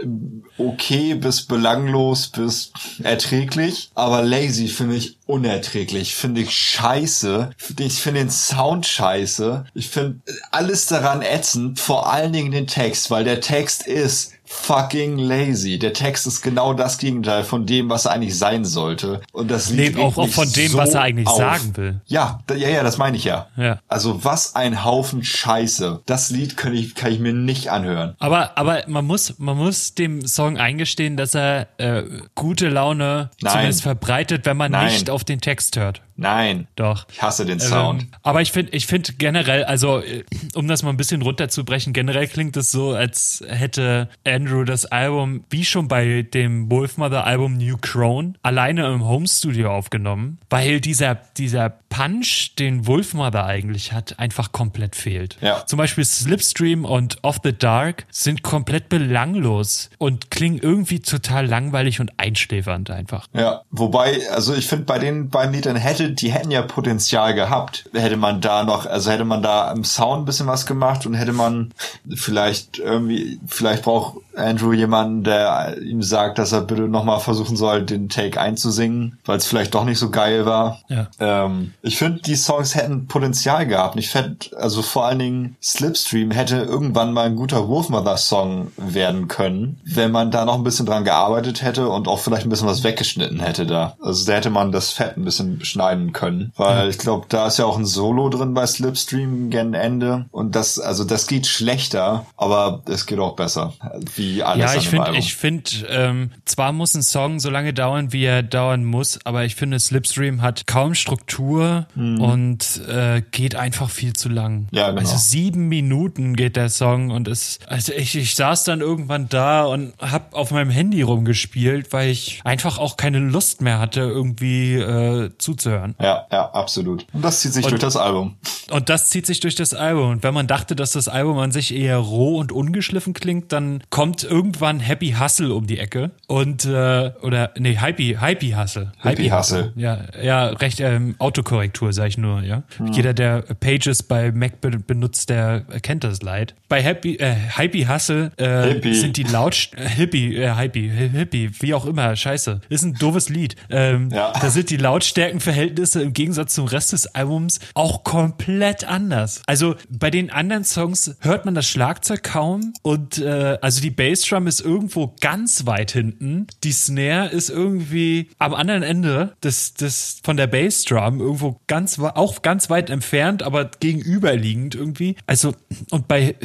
okay 0.57 1.15
bis 1.15 1.43
belanglos 1.43 2.27
bis 2.27 2.71
erträglich, 3.03 3.91
aber 3.95 4.21
Lazy 4.21 4.67
finde 4.67 4.95
ich 4.95 5.17
unerträglich, 5.25 6.15
finde 6.15 6.41
ich 6.41 6.51
scheiße. 6.51 7.51
Ich 7.79 7.93
finde 7.93 8.21
den 8.21 8.29
Sound 8.29 8.85
scheiße. 8.85 9.65
Ich 9.73 9.89
finde 9.89 10.19
alles 10.51 10.85
daran 10.85 11.21
ätzend, 11.21 11.79
vor 11.79 12.11
allen 12.11 12.33
Dingen 12.33 12.51
den 12.51 12.67
Text, 12.67 13.09
weil 13.11 13.23
der 13.23 13.41
Text 13.41 13.87
ist 13.87 14.33
fucking 14.51 15.17
lazy. 15.17 15.79
Der 15.79 15.93
Text 15.93 16.27
ist 16.27 16.41
genau 16.41 16.73
das 16.73 16.97
Gegenteil 16.97 17.45
von 17.45 17.65
dem, 17.65 17.89
was 17.89 18.05
er 18.05 18.11
eigentlich 18.11 18.37
sein 18.37 18.65
sollte. 18.65 19.21
Und 19.31 19.49
das 19.49 19.69
Lied 19.69 19.95
nee, 19.95 20.03
auch, 20.03 20.17
auch 20.17 20.27
von 20.27 20.51
dem, 20.51 20.71
so 20.71 20.77
was 20.77 20.93
er 20.93 21.01
eigentlich 21.01 21.27
auf. 21.27 21.37
sagen 21.37 21.77
will. 21.77 22.01
Ja, 22.05 22.41
ja, 22.49 22.67
ja, 22.67 22.83
das 22.83 22.97
meine 22.97 23.15
ich 23.15 23.23
ja. 23.23 23.47
ja. 23.55 23.79
Also 23.87 24.25
was 24.25 24.55
ein 24.55 24.83
Haufen 24.83 25.23
Scheiße. 25.23 26.01
Das 26.05 26.29
Lied 26.31 26.57
kann 26.57 26.73
ich, 26.73 26.95
kann 26.95 27.13
ich 27.13 27.19
mir 27.19 27.33
nicht 27.33 27.69
anhören. 27.69 28.10
Aber, 28.19 28.57
aber 28.57 28.83
man 28.87 29.05
muss, 29.05 29.37
man 29.39 29.57
muss 29.57 29.95
dem 29.95 30.25
Song 30.27 30.57
eingestehen, 30.57 31.17
dass 31.17 31.35
er 31.35 31.67
äh, 31.77 32.03
gute 32.35 32.69
Laune 32.69 33.29
Nein. 33.41 33.51
zumindest 33.51 33.81
verbreitet, 33.83 34.45
wenn 34.45 34.57
man 34.57 34.71
Nein. 34.71 34.87
nicht 34.87 35.09
auf 35.09 35.23
den 35.23 35.41
Text 35.41 35.77
hört. 35.77 36.01
Nein. 36.21 36.67
Doch. 36.75 37.07
Ich 37.11 37.21
hasse 37.21 37.45
den 37.45 37.59
Sound. 37.59 38.03
Ähm, 38.03 38.07
aber 38.23 38.41
ich 38.41 38.51
finde, 38.51 38.71
ich 38.73 38.87
finde 38.87 39.13
generell, 39.13 39.63
also 39.63 39.99
äh, 39.99 40.23
um 40.53 40.67
das 40.67 40.83
mal 40.83 40.91
ein 40.91 40.97
bisschen 40.97 41.21
runterzubrechen, 41.21 41.93
generell 41.93 42.27
klingt 42.27 42.55
es 42.57 42.71
so, 42.71 42.91
als 42.91 43.43
hätte 43.47 44.09
Andrew 44.25 44.63
das 44.63 44.85
Album, 44.85 45.43
wie 45.49 45.65
schon 45.65 45.87
bei 45.87 46.21
dem 46.21 46.69
Wolfmother 46.69 47.25
Album 47.25 47.57
New 47.57 47.77
Crone, 47.77 48.33
alleine 48.43 48.87
im 48.87 49.03
Home 49.03 49.27
Studio 49.27 49.71
aufgenommen, 49.71 50.37
weil 50.49 50.79
dieser, 50.79 51.15
dieser 51.37 51.69
Punch, 51.69 52.55
den 52.57 52.87
Wolfmother 52.87 53.45
eigentlich 53.45 53.91
hat, 53.91 54.17
einfach 54.19 54.51
komplett 54.51 54.95
fehlt. 54.95 55.37
Ja. 55.41 55.65
Zum 55.65 55.77
Beispiel 55.77 56.05
Slipstream 56.05 56.85
und 56.85 57.17
Off 57.23 57.39
the 57.43 57.53
Dark 57.53 58.05
sind 58.11 58.43
komplett 58.43 58.89
belanglos 58.89 59.89
und 59.97 60.31
klingen 60.31 60.59
irgendwie 60.59 60.99
total 60.99 61.45
langweilig 61.47 61.99
und 61.99 62.11
einschläfernd 62.17 62.89
einfach. 62.89 63.27
Ja, 63.33 63.63
wobei, 63.71 64.21
also 64.31 64.55
ich 64.55 64.67
finde, 64.67 64.85
bei 64.85 64.99
den 64.99 65.29
beiden 65.29 65.53
Liedern 65.53 65.75
hätte 65.75 66.10
die 66.15 66.31
hätten 66.31 66.51
ja 66.51 66.61
Potenzial 66.61 67.33
gehabt. 67.33 67.89
Hätte 67.93 68.17
man 68.17 68.41
da 68.41 68.63
noch, 68.63 68.85
also 68.85 69.11
hätte 69.11 69.25
man 69.25 69.41
da 69.41 69.71
im 69.71 69.83
Sound 69.83 70.23
ein 70.23 70.25
bisschen 70.25 70.47
was 70.47 70.65
gemacht 70.65 71.05
und 71.05 71.13
hätte 71.13 71.33
man 71.33 71.73
vielleicht 72.15 72.79
irgendwie, 72.79 73.39
vielleicht 73.47 73.83
braucht 73.83 74.17
Andrew 74.35 74.73
jemanden, 74.73 75.23
der 75.23 75.81
ihm 75.81 76.03
sagt, 76.03 76.37
dass 76.37 76.51
er 76.51 76.61
bitte 76.61 76.83
nochmal 76.83 77.19
versuchen 77.19 77.55
soll, 77.55 77.83
den 77.83 78.09
Take 78.09 78.39
einzusingen, 78.39 79.19
weil 79.25 79.37
es 79.37 79.45
vielleicht 79.45 79.75
doch 79.75 79.85
nicht 79.85 79.99
so 79.99 80.09
geil 80.09 80.45
war. 80.45 80.79
Ja. 80.87 81.07
Ähm, 81.19 81.73
ich 81.81 81.97
finde, 81.97 82.21
die 82.21 82.35
Songs 82.35 82.75
hätten 82.75 83.07
Potenzial 83.07 83.67
gehabt. 83.67 83.97
Ich 83.97 84.09
fände, 84.09 84.55
also 84.57 84.81
vor 84.81 85.05
allen 85.05 85.19
Dingen 85.19 85.55
Slipstream 85.61 86.31
hätte 86.31 86.57
irgendwann 86.57 87.13
mal 87.13 87.25
ein 87.25 87.35
guter 87.35 87.67
Wolfmother-Song 87.67 88.71
werden 88.77 89.27
können, 89.27 89.79
wenn 89.83 90.11
man 90.11 90.31
da 90.31 90.45
noch 90.45 90.55
ein 90.55 90.63
bisschen 90.63 90.85
dran 90.85 91.03
gearbeitet 91.03 91.61
hätte 91.61 91.89
und 91.89 92.07
auch 92.07 92.19
vielleicht 92.19 92.45
ein 92.45 92.49
bisschen 92.49 92.67
was 92.67 92.83
weggeschnitten 92.83 93.39
hätte 93.39 93.65
da. 93.65 93.95
Also 94.01 94.25
da 94.25 94.33
hätte 94.33 94.49
man 94.49 94.71
das 94.71 94.91
Fett 94.91 95.17
ein 95.17 95.25
bisschen 95.25 95.63
schneiden 95.65 96.13
können, 96.13 96.51
weil 96.55 96.77
ja. 96.77 96.87
ich 96.87 96.97
glaube, 96.97 97.25
da 97.29 97.47
ist 97.47 97.57
ja 97.57 97.65
auch 97.65 97.77
ein 97.77 97.85
Solo 97.85 98.29
drin 98.29 98.53
bei 98.53 98.65
Slipstream 98.65 99.49
gen 99.49 99.73
Ende 99.73 100.25
und 100.31 100.55
das, 100.55 100.79
also 100.79 101.03
das 101.03 101.27
geht 101.27 101.47
schlechter, 101.47 102.25
aber 102.37 102.81
es 102.85 103.05
geht 103.05 103.19
auch 103.19 103.35
besser. 103.35 103.73
Wie 104.15 104.20
alles. 104.43 104.73
Ja, 104.73 104.79
ich 104.79 104.89
finde, 104.89 105.17
ich 105.17 105.35
finde, 105.35 105.71
ähm, 105.89 106.31
zwar 106.45 106.71
muss 106.71 106.93
ein 106.93 107.03
Song 107.03 107.39
so 107.39 107.49
lange 107.49 107.73
dauern, 107.73 108.13
wie 108.13 108.23
er 108.23 108.43
dauern 108.43 108.85
muss, 108.85 109.19
aber 109.25 109.45
ich 109.45 109.55
finde, 109.55 109.79
Slipstream 109.79 110.41
hat 110.41 110.67
kaum 110.67 110.95
Struktur 110.95 111.87
mhm. 111.95 112.21
und 112.21 112.81
äh, 112.87 113.21
geht 113.31 113.55
einfach 113.55 113.89
viel 113.89 114.13
zu 114.13 114.29
lang. 114.29 114.67
Ja, 114.71 114.89
genau. 114.89 115.01
Also 115.01 115.17
sieben 115.17 115.67
Minuten 115.67 116.35
geht 116.35 116.55
der 116.55 116.69
Song 116.69 117.11
und 117.11 117.27
es, 117.27 117.59
also 117.67 117.93
ich, 117.93 118.15
ich 118.15 118.35
saß 118.35 118.63
dann 118.63 118.81
irgendwann 118.81 119.29
da 119.29 119.65
und 119.65 119.93
hab 119.99 120.33
auf 120.33 120.51
meinem 120.51 120.69
Handy 120.69 121.01
rumgespielt, 121.01 121.93
weil 121.93 122.09
ich 122.09 122.41
einfach 122.43 122.77
auch 122.77 122.97
keine 122.97 123.19
Lust 123.19 123.61
mehr 123.61 123.79
hatte, 123.79 124.01
irgendwie 124.01 124.75
äh, 124.75 125.31
zuzuhören. 125.37 125.95
Ja, 125.99 126.27
ja, 126.31 126.51
absolut. 126.51 127.05
Und 127.13 127.23
das 127.23 127.41
zieht 127.41 127.53
sich 127.53 127.65
und, 127.65 127.71
durch 127.71 127.81
das 127.81 127.95
Album. 127.95 128.35
Und 128.69 128.89
das 128.89 129.09
zieht 129.09 129.25
sich 129.25 129.39
durch 129.39 129.55
das 129.55 129.73
Album. 129.73 130.11
Und 130.11 130.23
wenn 130.23 130.33
man 130.33 130.47
dachte, 130.47 130.75
dass 130.75 130.91
das 130.91 131.07
Album 131.07 131.37
an 131.39 131.51
sich 131.51 131.73
eher 131.73 131.97
roh 131.97 132.37
und 132.37 132.51
ungeschliffen 132.51 133.13
klingt, 133.13 133.51
dann 133.51 133.83
kommt 133.89 134.10
irgendwann 134.23 134.79
Happy 134.79 135.15
Hustle 135.19 135.53
um 135.53 135.67
die 135.67 135.79
Ecke 135.79 136.11
und 136.27 136.65
äh, 136.65 137.11
oder 137.21 137.51
nee, 137.57 137.77
Hypey, 137.79 138.17
Hypey 138.19 138.51
Hustle. 138.51 138.91
Hypey, 139.01 139.29
Hustle. 139.29 139.73
Ja, 139.75 139.99
ja, 140.21 140.47
recht 140.47 140.79
ähm, 140.79 141.15
Autokorrektur, 141.19 141.93
sage 141.93 142.09
ich 142.09 142.17
nur, 142.17 142.41
ja. 142.41 142.63
Hm. 142.77 142.87
Jeder, 142.87 143.13
der 143.13 143.41
Pages 143.41 144.03
bei 144.03 144.31
Mac 144.31 144.61
be 144.61 144.71
benutzt, 144.71 145.29
der 145.29 145.61
kennt 145.81 146.03
das 146.03 146.21
Leid. 146.21 146.55
Bei 146.71 146.81
Happy 146.81 147.15
äh, 147.15 147.35
Hypey 147.57 147.83
Hustle 147.83 148.31
äh, 148.37 148.73
Hippie. 148.73 148.93
sind 148.93 149.17
die 149.17 149.23
laut 149.23 149.71
äh, 149.75 149.89
Hippie, 149.89 150.37
äh, 150.37 150.55
Hypey, 150.55 150.89
Hippie, 150.89 151.51
wie 151.59 151.73
auch 151.73 151.85
immer, 151.85 152.15
scheiße. 152.15 152.61
Ist 152.69 152.83
ein 152.83 152.93
doofes 152.93 153.27
Lied. 153.27 153.57
Ähm, 153.69 154.09
ja. 154.09 154.31
Da 154.39 154.49
sind 154.49 154.69
die 154.69 154.77
Lautstärkenverhältnisse 154.77 156.01
im 156.01 156.13
Gegensatz 156.13 156.53
zum 156.53 156.67
Rest 156.67 156.93
des 156.93 157.07
Albums 157.07 157.59
auch 157.73 158.05
komplett 158.05 158.85
anders. 158.85 159.41
Also 159.45 159.75
bei 159.89 160.09
den 160.09 160.29
anderen 160.29 160.63
Songs 160.63 161.17
hört 161.19 161.43
man 161.43 161.55
das 161.55 161.67
Schlagzeug 161.67 162.23
kaum 162.23 162.73
und 162.83 163.17
äh, 163.17 163.57
also 163.61 163.81
die 163.81 163.91
Bass 163.91 164.21
Bassdrum 164.21 164.47
ist 164.47 164.61
irgendwo 164.61 165.15
ganz 165.19 165.65
weit 165.65 165.91
hinten. 165.91 166.47
Die 166.63 166.71
Snare 166.71 167.29
ist 167.29 167.49
irgendwie 167.49 168.29
am 168.37 168.53
anderen 168.53 168.83
Ende 168.83 169.35
des, 169.43 169.73
des, 169.73 170.19
von 170.23 170.37
der 170.37 170.47
Bassdrum 170.47 171.19
irgendwo 171.19 171.59
ganz, 171.67 171.97
auch 171.99 172.41
ganz 172.41 172.69
weit 172.69 172.89
entfernt, 172.89 173.41
aber 173.41 173.71
gegenüberliegend 173.79 174.75
irgendwie. 174.75 175.15
Also, 175.25 175.55
und 175.89 176.07
bei 176.07 176.35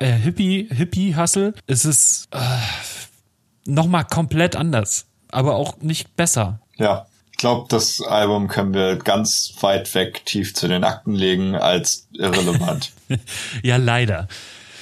Hippie, 0.00 0.68
Hippie 0.70 1.16
Hustle 1.16 1.54
ist 1.66 1.84
es 1.84 2.28
äh, 2.32 2.38
nochmal 3.64 4.04
komplett 4.04 4.56
anders, 4.56 5.06
aber 5.30 5.56
auch 5.56 5.78
nicht 5.78 6.16
besser. 6.16 6.60
Ja, 6.76 7.06
glaube, 7.40 7.66
das 7.68 8.02
Album 8.02 8.48
können 8.48 8.74
wir 8.74 8.96
ganz 8.96 9.54
weit 9.60 9.94
weg 9.94 10.24
tief 10.26 10.54
zu 10.54 10.68
den 10.68 10.84
Akten 10.84 11.14
legen 11.14 11.56
als 11.56 12.06
irrelevant. 12.12 12.92
ja, 13.62 13.76
leider. 13.76 14.28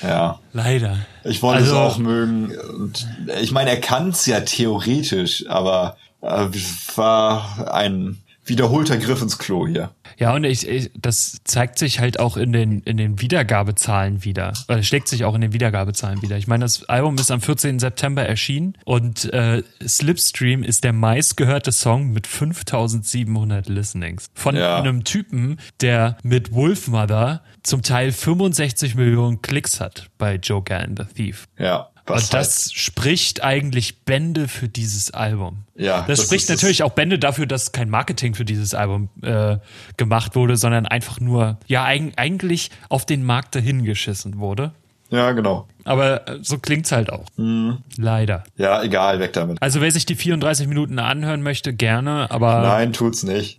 Ja. 0.03 0.41
Leider. 0.53 0.99
Ich 1.25 1.43
wollte 1.43 1.63
also, 1.63 1.73
es 1.73 1.79
auch 1.79 1.99
mögen. 1.99 2.57
Und 2.57 3.09
ich 3.41 3.53
meine, 3.53 3.71
er 3.71 3.81
kann 3.81 4.11
es 4.11 4.27
ja 4.27 4.41
theoretisch, 4.41 5.49
aber 5.49 5.97
äh, 6.21 6.49
war 6.97 7.73
ein 7.73 8.19
wiederholter 8.49 8.97
Griff 8.97 9.23
ins 9.23 9.39
Klo 9.39 9.67
hier. 9.67 9.91
Ja, 10.19 10.35
und 10.35 10.45
ich, 10.45 10.67
ich, 10.69 10.91
das 10.99 11.39
zeigt 11.45 11.79
sich 11.79 12.01
halt 12.01 12.19
auch 12.19 12.37
in 12.37 12.53
den, 12.53 12.81
in 12.81 12.97
den 12.97 13.21
Wiedergabezahlen 13.21 14.25
wieder. 14.25 14.53
Oder 14.69 14.83
schlägt 14.83 15.09
sich 15.09 15.25
auch 15.25 15.35
in 15.35 15.41
den 15.41 15.53
Wiedergabezahlen 15.53 16.23
wieder. 16.23 16.37
Ich 16.37 16.47
meine, 16.47 16.65
das 16.65 16.89
Album 16.89 17.17
ist 17.17 17.31
am 17.31 17.41
14. 17.41 17.79
September 17.79 18.23
erschienen 18.23 18.75
und 18.85 19.33
äh, 19.33 19.63
Slipstream 19.87 20.63
ist 20.63 20.85
der 20.85 20.93
meistgehörte 20.93 21.73
Song 21.73 22.11
mit 22.11 22.27
5700 22.27 23.69
Listenings. 23.69 24.31
Von 24.35 24.57
ja. 24.57 24.79
einem 24.79 25.05
Typen, 25.05 25.59
der 25.81 26.17
mit 26.23 26.53
Wolfmother 26.53 27.43
zum 27.63 27.83
Teil 27.83 28.13
65 28.13 28.95
Millionen 28.95 29.43
Klicks 29.43 29.81
hat 29.81 30.09
bei 30.19 30.37
Joker 30.37 30.81
and 30.81 30.99
the 30.99 31.05
Thief. 31.15 31.47
Ja. 31.59 31.91
Was 32.09 32.25
und 32.25 32.35
das 32.35 32.49
heißt, 32.49 32.79
spricht 32.79 33.43
eigentlich 33.43 34.01
Bände 34.01 34.49
für 34.49 34.69
dieses 34.69 35.13
Album. 35.13 35.65
Ja. 35.77 36.05
Das, 36.07 36.19
das 36.19 36.27
spricht 36.27 36.49
natürlich 36.49 36.83
auch 36.83 36.93
Bände 36.93 37.19
dafür, 37.19 37.47
dass 37.47 37.73
kein 37.73 37.91
Marketing 37.91 38.35
für 38.35 38.45
dieses 38.45 38.75
Album 38.75 39.09
äh, 39.23 39.59
gemacht 39.97 40.35
wurde, 40.37 40.57
sondern 40.57 40.87
einfach 40.87 41.21
nur, 41.21 41.59
ja, 41.67 41.85
eigentlich 41.85 42.71
auf 42.89 43.07
den 43.07 43.25
Markt 43.25 43.55
dahingeschissen 43.55 44.39
wurde. 44.39 44.73
Ja, 45.11 45.33
genau. 45.33 45.67
Aber 45.85 46.29
äh, 46.29 46.39
so 46.43 46.59
klingt's 46.59 46.93
halt 46.93 47.11
auch. 47.11 47.27
Mhm. 47.37 47.79
Leider. 47.97 48.45
Ja, 48.57 48.83
egal, 48.83 49.21
weg 49.21 49.33
damit. 49.33 49.63
Also 49.63 49.81
wer 49.81 49.91
sich 49.91 50.05
die 50.05 50.17
34 50.17 50.67
Minuten 50.67 50.99
anhören 50.99 51.43
möchte, 51.43 51.73
gerne, 51.73 52.31
aber. 52.31 52.61
Nein, 52.61 52.93
tut's 52.93 53.23
nicht. 53.23 53.59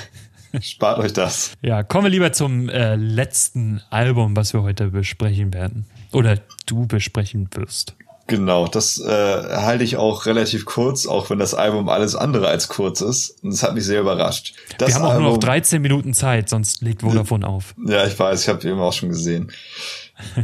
Spart 0.60 0.98
euch 0.98 1.14
das. 1.14 1.52
Ja, 1.62 1.82
kommen 1.82 2.04
wir 2.04 2.10
lieber 2.10 2.32
zum 2.32 2.68
äh, 2.68 2.96
letzten 2.96 3.80
Album, 3.88 4.36
was 4.36 4.52
wir 4.52 4.62
heute 4.62 4.88
besprechen 4.88 5.54
werden. 5.54 5.86
Oder 6.12 6.38
du 6.66 6.86
besprechen 6.86 7.48
wirst. 7.54 7.94
Genau, 8.28 8.68
das 8.68 8.98
äh, 8.98 9.10
halte 9.10 9.84
ich 9.84 9.96
auch 9.96 10.26
relativ 10.26 10.64
kurz, 10.64 11.06
auch 11.06 11.28
wenn 11.28 11.38
das 11.38 11.54
Album 11.54 11.88
alles 11.88 12.14
andere 12.14 12.48
als 12.48 12.68
kurz 12.68 13.00
ist. 13.00 13.42
Und 13.42 13.52
es 13.52 13.62
hat 13.62 13.74
mich 13.74 13.84
sehr 13.84 14.00
überrascht. 14.00 14.54
Das 14.78 14.88
Wir 14.88 14.94
haben 14.94 15.04
auch 15.04 15.10
Album, 15.10 15.24
nur 15.24 15.32
noch 15.32 15.40
13 15.40 15.82
Minuten 15.82 16.14
Zeit, 16.14 16.48
sonst 16.48 16.82
legt 16.82 17.02
Vodafone 17.02 17.46
auf. 17.46 17.74
Ja, 17.84 18.06
ich 18.06 18.18
weiß, 18.18 18.42
ich 18.42 18.48
habe 18.48 18.66
eben 18.66 18.80
auch 18.80 18.92
schon 18.92 19.08
gesehen. 19.08 19.50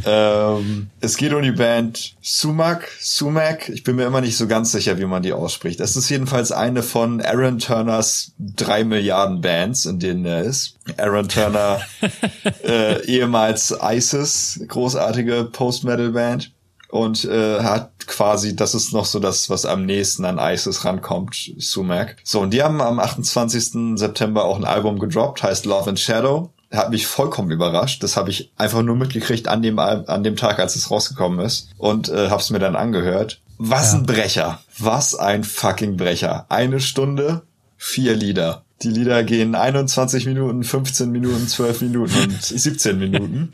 Ähm, 0.05 0.91
es 1.01 1.17
geht 1.17 1.33
um 1.33 1.43
die 1.43 1.53
Band 1.53 2.15
Sumac, 2.21 2.89
Sumac. 3.01 3.69
Ich 3.69 3.85
bin 3.85 3.97
mir 3.97 4.07
immer 4.07 4.21
nicht 4.21 4.37
so 4.37 4.47
ganz 4.47 4.73
sicher, 4.73 4.99
wie 4.99 5.07
man 5.07 5.23
die 5.23 5.33
ausspricht. 5.33 5.81
Es 5.81 5.97
ist 5.97 6.09
jedenfalls 6.09 6.53
eine 6.53 6.83
von 6.83 7.21
Aaron 7.21 7.59
Turners 7.59 8.33
drei 8.39 8.85
Milliarden 8.85 9.41
Bands, 9.41 9.87
in 9.87 9.99
denen 9.99 10.25
er 10.25 10.43
ist. 10.43 10.77
Aaron 10.97 11.29
Turner, 11.29 11.81
äh, 12.65 13.05
ehemals 13.05 13.75
ISIS, 13.83 14.61
großartige 14.67 15.49
Post-Metal-Band. 15.53 16.53
Und 16.91 17.27
äh, 17.27 17.63
hat 17.63 18.07
quasi, 18.07 18.57
das 18.57 18.75
ist 18.75 18.95
noch 18.95 19.05
so 19.05 19.19
das, 19.19 19.51
was 19.51 19.67
am 19.67 19.85
nächsten 19.85 20.25
an 20.25 20.39
ISIS 20.39 20.87
rankommt, 20.87 21.53
Sumac. 21.59 22.17
So, 22.25 22.41
und 22.41 22.55
die 22.55 22.63
haben 22.63 22.81
am 22.81 22.99
28. 22.99 23.99
September 23.99 24.47
auch 24.47 24.57
ein 24.57 24.65
Album 24.65 24.99
gedroppt, 24.99 25.43
heißt 25.43 25.67
Love 25.67 25.91
and 25.91 26.01
Shadow 26.01 26.51
hat 26.71 26.91
mich 26.91 27.07
vollkommen 27.07 27.51
überrascht. 27.51 28.03
Das 28.03 28.17
habe 28.17 28.31
ich 28.31 28.53
einfach 28.57 28.83
nur 28.83 28.97
mitgekriegt 28.97 29.49
an 29.49 29.63
dem, 29.63 29.79
an 29.79 30.23
dem 30.23 30.37
Tag, 30.37 30.59
als 30.59 30.77
es 30.77 30.91
rausgekommen 30.91 31.45
ist. 31.45 31.71
Und 31.79 32.09
äh, 32.09 32.29
habe 32.29 32.43
es 32.43 32.51
mir 32.51 32.59
dann 32.59 32.77
angehört. 32.77 33.41
Was 33.59 33.93
ja. 33.93 33.99
ein 33.99 34.07
Brecher. 34.07 34.61
Was 34.79 35.15
ein 35.15 35.45
fucking 35.45 35.97
Brecher. 35.97 36.47
Eine 36.49 36.81
Stunde, 36.81 37.43
vier 37.77 38.15
Lieder. 38.15 38.65
Die 38.83 38.91
Lieder 38.91 39.25
gehen 39.25 39.55
21 39.55 40.27
Minuten, 40.27 40.63
15 40.63 41.11
Minuten, 41.11 41.49
12 41.49 41.81
Minuten 41.83 42.15
und 42.23 42.43
17 42.43 42.99
Minuten. 42.99 43.53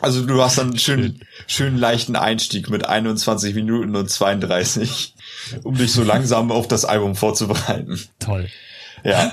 Also 0.00 0.26
du 0.26 0.42
hast 0.42 0.58
dann 0.58 0.70
einen 0.70 0.78
schönen, 0.78 1.20
schönen 1.46 1.78
leichten 1.78 2.16
Einstieg 2.16 2.68
mit 2.68 2.84
21 2.84 3.54
Minuten 3.54 3.94
und 3.94 4.10
32, 4.10 5.14
um 5.62 5.76
dich 5.76 5.92
so 5.92 6.02
langsam 6.02 6.50
auf 6.50 6.66
das 6.66 6.84
Album 6.84 7.14
vorzubereiten. 7.14 8.00
Toll. 8.18 8.48
Ja. 9.04 9.32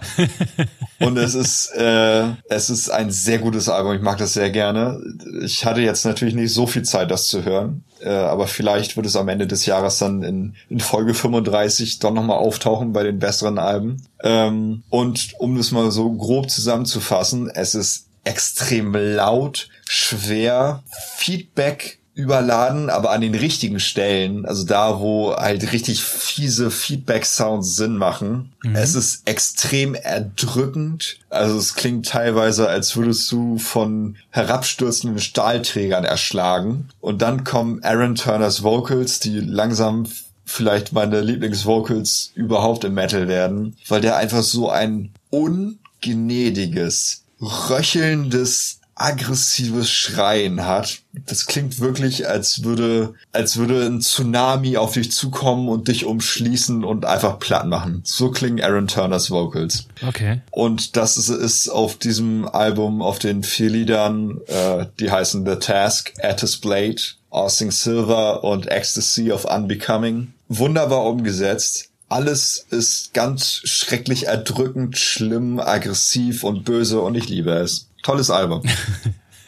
Und 1.00 1.18
es 1.18 1.34
ist, 1.34 1.72
äh, 1.76 2.26
es 2.50 2.70
ist 2.70 2.90
ein 2.90 3.12
sehr 3.12 3.40
gutes 3.40 3.70
Album. 3.70 3.96
Ich 3.96 4.02
mag 4.02 4.18
das 4.18 4.34
sehr 4.34 4.50
gerne. 4.50 5.02
Ich 5.42 5.66
hatte 5.66 5.82
jetzt 5.82 6.06
natürlich 6.06 6.36
nicht 6.36 6.54
so 6.54 6.68
viel 6.68 6.84
Zeit, 6.84 7.10
das 7.10 7.28
zu 7.28 7.46
hören. 7.46 7.84
Äh, 8.02 8.10
aber 8.10 8.48
vielleicht 8.48 8.96
wird 8.98 9.06
es 9.06 9.16
am 9.16 9.30
Ende 9.30 9.48
des 9.48 9.66
Jahres 9.66 10.00
dann 10.00 10.24
in, 10.24 10.56
in 10.70 10.80
Folge 10.80 11.14
35 11.14 12.00
doch 12.00 12.14
nochmal 12.14 12.38
auftauchen 12.38 12.94
bei 12.94 13.04
den 13.04 13.20
besseren 13.20 13.60
Alben. 13.60 14.04
Ähm, 14.24 14.84
und 14.90 15.34
um 15.40 15.56
das 15.56 15.72
mal 15.72 15.92
so 15.92 16.12
grob 16.12 16.50
zusammenzufassen, 16.50 17.50
es 17.50 17.76
ist 17.76 18.08
extrem 18.24 18.94
laut, 18.94 19.70
schwer, 19.88 20.84
Feedback 21.16 22.00
überladen, 22.20 22.90
aber 22.90 23.12
an 23.12 23.22
den 23.22 23.34
richtigen 23.34 23.80
Stellen, 23.80 24.46
also 24.46 24.66
da, 24.66 25.00
wo 25.00 25.34
halt 25.34 25.72
richtig 25.72 26.04
fiese 26.04 26.70
Feedback-Sounds 26.70 27.76
Sinn 27.76 27.96
machen. 27.96 28.52
Mhm. 28.64 28.76
Es 28.76 28.94
ist 28.94 29.28
extrem 29.28 29.96
erdrückend. 29.96 31.18
Also 31.30 31.58
es 31.58 31.76
klingt 31.76 32.08
teilweise, 32.08 32.68
als 32.68 32.96
würdest 32.98 33.32
du 33.32 33.58
von 33.58 34.18
herabstürzenden 34.32 35.20
Stahlträgern 35.20 36.04
erschlagen. 36.04 36.90
Und 37.00 37.22
dann 37.22 37.46
kommen 37.46 37.82
Aaron 37.84 38.16
Turners 38.16 38.64
Vocals, 38.64 39.20
die 39.20 39.40
langsam 39.40 40.06
vielleicht 40.46 40.92
meine 40.92 41.22
Lieblingsvocals 41.22 42.32
überhaupt 42.36 42.84
im 42.84 42.96
Metal 42.96 43.28
werden, 43.28 43.78
weil 43.88 44.02
der 44.02 44.18
einfach 44.18 44.44
so 44.44 44.70
ein 44.70 45.12
ungnädiges, 45.30 47.24
röchelndes 47.40 48.79
aggressives 49.00 49.90
Schreien 49.90 50.66
hat. 50.66 51.00
Das 51.14 51.46
klingt 51.46 51.80
wirklich, 51.80 52.28
als 52.28 52.64
würde, 52.64 53.16
als 53.32 53.58
würde 53.58 53.86
ein 53.86 54.02
Tsunami 54.02 54.78
auf 54.78 54.94
dich 54.94 55.12
zukommen 55.12 55.70
und 55.70 55.88
dich 55.88 56.06
umschließen 56.06 56.84
und 56.84 57.06
einfach 57.06 57.40
platt 57.40 57.66
machen. 57.66 58.02
So 58.04 58.30
klingen 58.30 58.62
Aaron 58.62 58.88
Turners 58.88 59.32
Vocals. 59.32 59.88
Okay. 60.06 60.42
Und 60.52 60.98
das 60.98 61.18
ist, 61.18 61.30
ist 61.30 61.70
auf 61.70 61.98
diesem 61.98 62.48
Album, 62.48 63.02
auf 63.02 63.20
den 63.20 63.44
vier 63.44 63.70
Liedern, 63.70 64.42
äh, 64.48 64.86
die 65.00 65.10
heißen 65.10 65.46
The 65.46 65.56
Task, 65.56 66.14
Attis 66.22 66.58
Blade, 66.58 67.02
Austin 67.30 67.72
Silver 67.72 68.44
und 68.44 68.68
Ecstasy 68.68 69.32
of 69.32 69.46
Unbecoming. 69.46 70.34
Wunderbar 70.50 71.06
umgesetzt. 71.06 71.90
Alles 72.10 72.66
ist 72.72 73.14
ganz 73.14 73.62
schrecklich 73.64 74.26
erdrückend, 74.26 74.98
schlimm, 74.98 75.60
aggressiv 75.60 76.44
und 76.44 76.66
böse 76.66 77.02
und 77.02 77.14
ich 77.14 77.30
liebe 77.30 77.52
es. 77.52 77.89
Tolles 78.04 78.30
Album. 78.30 78.62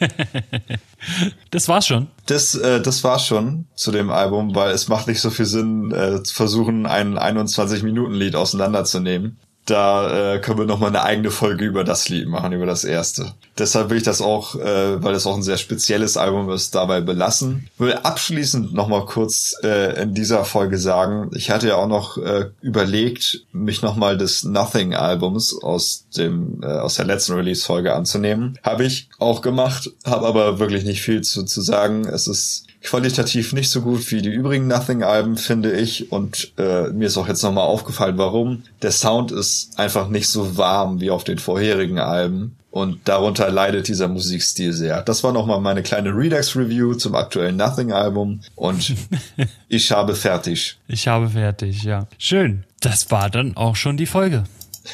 das 1.50 1.68
war's 1.68 1.86
schon. 1.86 2.08
Das, 2.26 2.54
äh, 2.54 2.80
das 2.80 3.04
war's 3.04 3.26
schon 3.26 3.66
zu 3.74 3.92
dem 3.92 4.10
Album, 4.10 4.54
weil 4.54 4.72
es 4.72 4.88
macht 4.88 5.08
nicht 5.08 5.20
so 5.20 5.30
viel 5.30 5.46
Sinn, 5.46 5.92
äh, 5.92 6.22
zu 6.22 6.34
versuchen, 6.34 6.86
ein 6.86 7.18
21-Minuten-Lied 7.18 8.36
auseinanderzunehmen 8.36 9.38
da 9.66 10.34
äh, 10.34 10.38
können 10.40 10.58
wir 10.58 10.66
noch 10.66 10.80
mal 10.80 10.88
eine 10.88 11.02
eigene 11.02 11.30
Folge 11.30 11.64
über 11.64 11.84
das 11.84 12.08
Lied 12.08 12.26
machen, 12.26 12.52
über 12.52 12.66
das 12.66 12.82
erste. 12.82 13.34
Deshalb 13.56 13.90
will 13.90 13.98
ich 13.98 14.02
das 14.02 14.20
auch, 14.20 14.56
äh, 14.56 15.02
weil 15.02 15.12
das 15.12 15.26
auch 15.26 15.36
ein 15.36 15.42
sehr 15.42 15.56
spezielles 15.56 16.16
Album 16.16 16.50
ist, 16.50 16.74
dabei 16.74 17.00
belassen. 17.00 17.68
Ich 17.74 17.80
will 17.80 17.92
abschließend 17.92 18.74
noch 18.74 18.88
mal 18.88 19.06
kurz 19.06 19.54
äh, 19.62 20.02
in 20.02 20.14
dieser 20.14 20.44
Folge 20.44 20.78
sagen, 20.78 21.30
ich 21.34 21.50
hatte 21.50 21.68
ja 21.68 21.76
auch 21.76 21.86
noch 21.86 22.18
äh, 22.18 22.50
überlegt, 22.60 23.44
mich 23.52 23.82
noch 23.82 23.94
mal 23.94 24.18
des 24.18 24.42
Nothing 24.42 24.94
Albums 24.94 25.56
aus 25.62 26.06
dem 26.16 26.60
äh, 26.62 26.66
aus 26.66 26.94
der 26.94 27.04
letzten 27.04 27.34
Release 27.34 27.64
Folge 27.64 27.94
anzunehmen. 27.94 28.58
Habe 28.64 28.84
ich 28.84 29.08
auch 29.18 29.42
gemacht, 29.42 29.90
habe 30.04 30.26
aber 30.26 30.58
wirklich 30.58 30.84
nicht 30.84 31.02
viel 31.02 31.20
zu, 31.22 31.44
zu 31.44 31.60
sagen. 31.60 32.04
Es 32.06 32.26
ist 32.26 32.66
qualitativ 32.82 33.52
nicht 33.52 33.70
so 33.70 33.82
gut 33.82 34.10
wie 34.10 34.22
die 34.22 34.30
übrigen 34.30 34.66
Nothing-Alben, 34.66 35.36
finde 35.36 35.72
ich. 35.72 36.10
Und 36.12 36.52
äh, 36.58 36.88
mir 36.88 37.06
ist 37.06 37.16
auch 37.16 37.28
jetzt 37.28 37.42
nochmal 37.42 37.66
aufgefallen, 37.66 38.18
warum. 38.18 38.64
Der 38.82 38.92
Sound 38.92 39.32
ist 39.32 39.78
einfach 39.78 40.08
nicht 40.08 40.28
so 40.28 40.56
warm 40.56 41.00
wie 41.00 41.10
auf 41.10 41.24
den 41.24 41.38
vorherigen 41.38 41.98
Alben. 41.98 42.56
Und 42.70 43.06
darunter 43.06 43.50
leidet 43.50 43.86
dieser 43.88 44.08
Musikstil 44.08 44.72
sehr. 44.72 45.02
Das 45.02 45.22
war 45.22 45.32
nochmal 45.32 45.60
meine 45.60 45.82
kleine 45.82 46.08
Redux-Review 46.08 46.94
zum 46.94 47.14
aktuellen 47.14 47.56
Nothing-Album. 47.56 48.40
Und 48.54 48.94
ich 49.68 49.92
habe 49.92 50.14
fertig. 50.14 50.78
Ich 50.88 51.06
habe 51.06 51.28
fertig, 51.28 51.82
ja. 51.82 52.06
Schön. 52.16 52.64
Das 52.80 53.10
war 53.10 53.28
dann 53.28 53.56
auch 53.56 53.76
schon 53.76 53.98
die 53.98 54.06
Folge. 54.06 54.44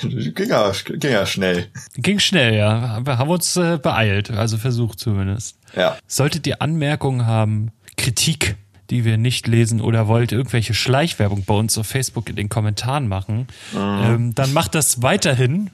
ging, 0.03 0.49
ja, 0.49 0.73
ging 0.85 1.13
ja 1.13 1.25
schnell. 1.25 1.69
Ging 1.95 2.19
schnell, 2.19 2.57
ja. 2.57 3.01
Wir 3.07 3.19
haben 3.19 3.31
uns 3.31 3.57
äh, 3.57 3.79
beeilt, 3.81 4.33
also 4.33 4.57
versucht 4.59 4.99
zumindest. 4.99 5.57
Ja. 5.77 5.97
Solltet 6.09 6.47
ihr 6.49 6.61
Anmerkungen 6.61 7.27
haben, 7.27 7.71
Kritik, 7.99 8.57
die 8.89 9.05
wir 9.05 9.19
nicht 9.19 9.47
lesen 9.47 9.83
oder 9.83 10.09
wollt 10.09 10.33
irgendwelche 10.33 10.73
Schleichwerbung 10.73 11.45
bei 11.45 11.55
uns 11.55 11.77
auf 11.77 11.87
Facebook 11.87 12.31
in 12.31 12.37
den 12.37 12.49
Kommentaren 12.49 13.07
machen, 13.07 13.49
mhm. 13.73 13.79
ähm, 13.79 14.35
dann 14.35 14.55
macht 14.55 14.75
das 14.75 15.03
weiterhin. 15.03 15.71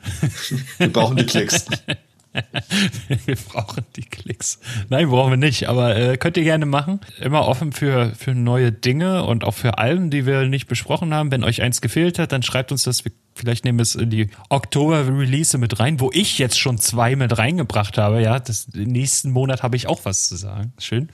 Wir 0.78 0.92
brauchen 0.92 1.16
die 1.16 1.26
Klicks. 1.26 1.66
wir 3.26 3.36
brauchen 3.36 3.84
die 3.96 4.02
Klicks. 4.02 4.58
Nein, 4.88 5.08
brauchen 5.08 5.30
wir 5.30 5.36
nicht, 5.36 5.68
aber 5.68 5.96
äh, 5.96 6.16
könnt 6.16 6.36
ihr 6.36 6.44
gerne 6.44 6.66
machen. 6.66 7.00
Immer 7.20 7.46
offen 7.46 7.72
für, 7.72 8.12
für 8.16 8.34
neue 8.34 8.72
Dinge 8.72 9.24
und 9.24 9.44
auch 9.44 9.54
für 9.54 9.78
Alben, 9.78 10.10
die 10.10 10.26
wir 10.26 10.46
nicht 10.46 10.66
besprochen 10.66 11.14
haben. 11.14 11.30
Wenn 11.30 11.44
euch 11.44 11.62
eins 11.62 11.80
gefehlt 11.80 12.18
hat, 12.18 12.32
dann 12.32 12.42
schreibt 12.42 12.72
uns 12.72 12.82
das. 12.82 13.04
Wir 13.04 13.12
Vielleicht 13.36 13.64
nehmen 13.64 13.78
wir 13.78 13.82
es 13.82 13.96
in 13.96 14.10
die 14.10 14.28
Oktober-Release 14.48 15.58
mit 15.58 15.80
rein, 15.80 15.98
wo 15.98 16.10
ich 16.12 16.38
jetzt 16.38 16.58
schon 16.58 16.78
zwei 16.78 17.16
mit 17.16 17.36
reingebracht 17.36 17.98
habe. 17.98 18.22
Ja, 18.22 18.38
das, 18.38 18.68
nächsten 18.72 19.32
Monat 19.32 19.64
habe 19.64 19.74
ich 19.76 19.88
auch 19.88 20.04
was 20.04 20.28
zu 20.28 20.36
sagen. 20.36 20.72
Schön. 20.78 21.08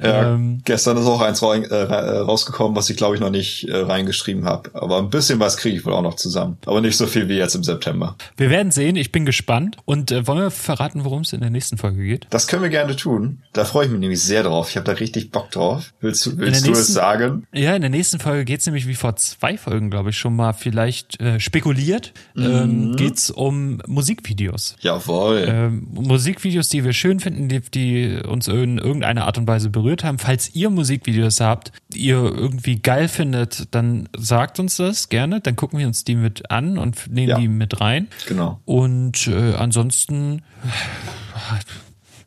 Ja, 0.00 0.34
ähm, 0.34 0.62
gestern 0.64 0.96
ist 0.96 1.06
auch 1.06 1.20
eins 1.20 1.42
äh, 1.42 1.82
rausgekommen, 1.82 2.76
was 2.76 2.90
ich 2.90 2.96
glaube 2.96 3.16
ich 3.16 3.20
noch 3.20 3.30
nicht 3.30 3.68
äh, 3.68 3.76
reingeschrieben 3.76 4.44
habe. 4.44 4.70
Aber 4.74 4.98
ein 4.98 5.10
bisschen 5.10 5.40
was 5.40 5.56
kriege 5.56 5.76
ich 5.76 5.84
wohl 5.84 5.94
auch 5.94 6.02
noch 6.02 6.14
zusammen. 6.14 6.58
Aber 6.64 6.80
nicht 6.80 6.96
so 6.96 7.06
viel 7.06 7.28
wie 7.28 7.36
jetzt 7.36 7.56
im 7.56 7.64
September. 7.64 8.16
Wir 8.36 8.50
werden 8.50 8.70
sehen. 8.70 8.94
Ich 8.94 9.10
bin 9.10 9.26
gespannt. 9.26 9.76
Und 9.84 10.12
äh, 10.12 10.26
wollen 10.28 10.42
wir 10.42 10.50
verraten, 10.64 11.04
worum 11.04 11.22
es 11.22 11.32
in 11.32 11.40
der 11.40 11.50
nächsten 11.50 11.78
Folge 11.78 12.02
geht? 12.04 12.26
Das 12.30 12.46
können 12.46 12.62
wir 12.62 12.70
gerne 12.70 12.96
tun. 12.96 13.42
Da 13.52 13.64
freue 13.64 13.86
ich 13.86 13.90
mich 13.92 14.00
nämlich 14.00 14.22
sehr 14.22 14.42
drauf. 14.42 14.70
Ich 14.70 14.76
habe 14.76 14.86
da 14.86 14.92
richtig 14.92 15.30
Bock 15.30 15.50
drauf. 15.50 15.92
Willst, 16.00 16.26
du, 16.26 16.38
willst 16.38 16.64
du 16.64 16.70
nächsten, 16.70 16.82
es 16.82 16.94
sagen? 16.94 17.46
Ja, 17.52 17.74
in 17.74 17.82
der 17.82 17.90
nächsten 17.90 18.18
Folge 18.18 18.44
geht 18.44 18.60
es 18.60 18.66
nämlich 18.66 18.86
wie 18.88 18.94
vor 18.94 19.16
zwei 19.16 19.56
Folgen, 19.56 19.90
glaube 19.90 20.10
ich, 20.10 20.18
schon 20.18 20.34
mal 20.34 20.52
vielleicht 20.52 21.20
äh, 21.20 21.38
spekuliert, 21.38 22.12
ähm, 22.36 22.42
mhm. 22.42 22.50
ähm, 22.50 22.96
geht 22.96 23.30
um 23.34 23.80
Musikvideos. 23.86 24.76
Jawohl. 24.80 25.44
Ähm, 25.46 25.86
Musikvideos, 25.92 26.68
die 26.68 26.84
wir 26.84 26.92
schön 26.92 27.20
finden, 27.20 27.48
die, 27.48 27.60
die 27.60 28.20
uns 28.26 28.48
in 28.48 28.78
irgendeiner 28.78 29.26
Art 29.26 29.38
und 29.38 29.46
Weise 29.46 29.70
berührt 29.70 30.04
haben. 30.04 30.18
Falls 30.18 30.54
ihr 30.54 30.70
Musikvideos 30.70 31.40
habt, 31.40 31.72
die 31.88 32.00
ihr 32.00 32.16
irgendwie 32.16 32.80
geil 32.80 33.08
findet, 33.08 33.74
dann 33.74 34.08
sagt 34.16 34.58
uns 34.58 34.76
das 34.76 35.08
gerne. 35.08 35.40
Dann 35.40 35.56
gucken 35.56 35.78
wir 35.78 35.86
uns 35.86 36.04
die 36.04 36.16
mit 36.16 36.50
an 36.50 36.78
und 36.78 37.10
nehmen 37.10 37.28
ja. 37.28 37.38
die 37.38 37.48
mit 37.48 37.80
rein. 37.80 38.08
Genau. 38.26 38.60
Und 38.64 39.26
äh, 39.26 39.54
ansonsten 39.54 40.42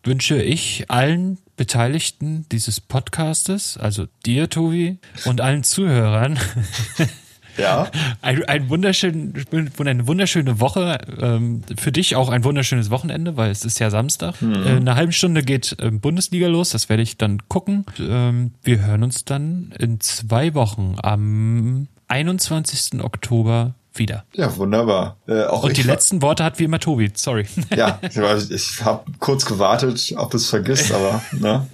wünsche 0.03 0.41
ich 0.41 0.89
allen 0.89 1.38
Beteiligten 1.55 2.45
dieses 2.51 2.80
Podcastes, 2.80 3.77
also 3.77 4.07
dir, 4.26 4.49
Tobi, 4.49 4.99
und 5.26 5.41
allen 5.41 5.64
Zuhörern, 5.64 6.39
Ja. 7.57 7.89
Ein, 8.22 8.43
ein 8.45 8.69
wunderschön, 8.69 9.34
eine 9.51 10.07
wunderschöne 10.07 10.59
Woche. 10.59 10.99
Ähm, 11.19 11.64
für 11.77 11.91
dich 11.91 12.15
auch 12.15 12.30
ein 12.30 12.43
wunderschönes 12.43 12.89
Wochenende, 12.89 13.38
weil 13.38 13.51
es 13.51 13.65
ist 13.65 13.80
ja 13.80 13.89
Samstag. 13.89 14.41
Mhm. 14.41 14.53
Äh, 14.53 14.69
eine 14.69 14.95
halbe 14.95 15.11
Stunde 15.11 15.43
geht 15.43 15.76
ähm, 15.80 15.99
Bundesliga 15.99 16.47
los. 16.47 16.69
Das 16.69 16.89
werde 16.89 17.03
ich 17.03 17.18
dann 17.18 17.49
gucken. 17.49 17.85
Ähm, 17.99 18.51
wir 18.64 18.85
hören 18.85 19.03
uns 19.03 19.26
dann 19.26 19.73
in 19.77 19.99
zwei 19.99 20.53
Wochen 20.53 20.95
am 21.01 21.88
21. 22.07 23.03
Oktober 23.03 23.73
wieder. 23.98 24.26
Ja, 24.34 24.56
wunderbar. 24.57 25.18
Äh, 25.28 25.44
auch 25.45 25.64
Und 25.64 25.78
die 25.78 25.84
letzten 25.84 26.22
Worte 26.22 26.44
hat 26.44 26.60
wie 26.60 26.64
immer 26.64 26.80
Tobi, 26.80 27.11
sorry. 27.14 27.45
Ja, 27.76 27.99
ich, 28.38 28.52
ich 28.52 28.84
habe 28.84 29.11
kurz 29.19 29.45
gewartet, 29.45 30.14
ob 30.18 30.32
du 30.32 30.38
es 30.38 30.49
vergisst, 30.49 30.91
aber 30.91 31.22
ne? 31.32 31.68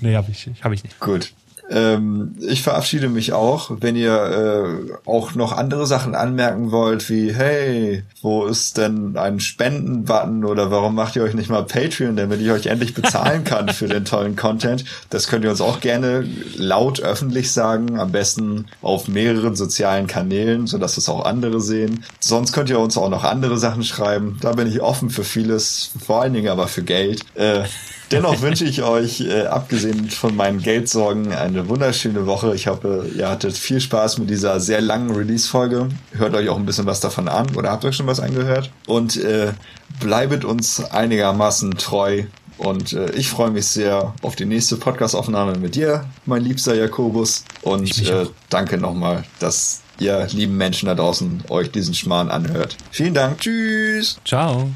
Nee, 0.00 0.16
habe 0.16 0.30
ich, 0.30 0.48
hab 0.62 0.72
ich 0.72 0.82
nicht. 0.82 0.98
Gut. 0.98 1.32
Ähm, 1.70 2.34
ich 2.40 2.62
verabschiede 2.62 3.08
mich 3.08 3.32
auch. 3.32 3.70
Wenn 3.80 3.94
ihr 3.94 4.12
äh, 4.12 5.08
auch 5.08 5.34
noch 5.36 5.52
andere 5.52 5.86
Sachen 5.86 6.16
anmerken 6.16 6.72
wollt, 6.72 7.08
wie, 7.08 7.32
hey, 7.32 8.02
wo 8.22 8.46
ist 8.46 8.76
denn 8.76 9.16
ein 9.16 9.38
Spenden-Button 9.38 10.44
oder 10.44 10.72
warum 10.72 10.96
macht 10.96 11.14
ihr 11.14 11.22
euch 11.22 11.34
nicht 11.34 11.48
mal 11.48 11.62
Patreon, 11.62 12.16
damit 12.16 12.40
ich 12.40 12.50
euch 12.50 12.66
endlich 12.66 12.94
bezahlen 12.94 13.44
kann 13.44 13.68
für 13.68 13.86
den 13.86 14.04
tollen 14.04 14.34
Content, 14.34 14.84
das 15.10 15.28
könnt 15.28 15.44
ihr 15.44 15.50
uns 15.50 15.60
auch 15.60 15.80
gerne 15.80 16.24
laut 16.56 17.00
öffentlich 17.00 17.52
sagen, 17.52 18.00
am 18.00 18.10
besten 18.10 18.66
auf 18.82 19.06
mehreren 19.06 19.54
sozialen 19.54 20.08
Kanälen, 20.08 20.66
sodass 20.66 20.96
es 20.96 21.08
auch 21.08 21.24
andere 21.24 21.60
sehen. 21.60 22.04
Sonst 22.18 22.52
könnt 22.52 22.68
ihr 22.70 22.80
uns 22.80 22.98
auch 22.98 23.10
noch 23.10 23.22
andere 23.22 23.58
Sachen 23.58 23.84
schreiben. 23.84 24.38
Da 24.40 24.52
bin 24.52 24.66
ich 24.66 24.80
offen 24.80 25.10
für 25.10 25.24
vieles, 25.24 25.92
vor 26.04 26.22
allen 26.22 26.34
Dingen 26.34 26.48
aber 26.48 26.66
für 26.66 26.82
Geld. 26.82 27.24
Äh, 27.34 27.62
Dennoch 28.10 28.40
wünsche 28.40 28.64
ich 28.64 28.82
euch, 28.82 29.20
äh, 29.20 29.46
abgesehen 29.46 30.10
von 30.10 30.34
meinen 30.34 30.60
Geldsorgen, 30.60 31.32
eine 31.32 31.68
wunderschöne 31.68 32.26
Woche. 32.26 32.54
Ich 32.54 32.66
hoffe, 32.66 33.08
ihr 33.16 33.28
hattet 33.28 33.56
viel 33.56 33.80
Spaß 33.80 34.18
mit 34.18 34.30
dieser 34.30 34.58
sehr 34.60 34.80
langen 34.80 35.14
Release-Folge. 35.14 35.88
Hört 36.12 36.34
euch 36.34 36.48
auch 36.48 36.56
ein 36.56 36.66
bisschen 36.66 36.86
was 36.86 37.00
davon 37.00 37.28
an 37.28 37.54
oder 37.56 37.70
habt 37.70 37.84
euch 37.84 37.96
schon 37.96 38.06
was 38.06 38.20
angehört. 38.20 38.70
Und 38.86 39.16
äh, 39.16 39.52
bleibet 40.00 40.44
uns 40.44 40.82
einigermaßen 40.82 41.76
treu. 41.76 42.24
Und 42.58 42.92
äh, 42.92 43.10
ich 43.12 43.28
freue 43.28 43.50
mich 43.50 43.66
sehr 43.66 44.12
auf 44.22 44.36
die 44.36 44.44
nächste 44.44 44.76
Podcast-Aufnahme 44.76 45.56
mit 45.58 45.76
dir, 45.76 46.04
mein 46.26 46.42
liebster 46.42 46.74
Jakobus. 46.74 47.44
Und 47.62 48.06
äh, 48.06 48.26
danke 48.50 48.76
nochmal, 48.76 49.24
dass 49.38 49.80
ihr 49.98 50.26
lieben 50.30 50.56
Menschen 50.56 50.86
da 50.86 50.94
draußen 50.94 51.44
euch 51.48 51.70
diesen 51.70 51.94
Schmarrn 51.94 52.30
anhört. 52.30 52.76
Vielen 52.90 53.14
Dank. 53.14 53.38
Tschüss. 53.38 54.18
Ciao. 54.24 54.70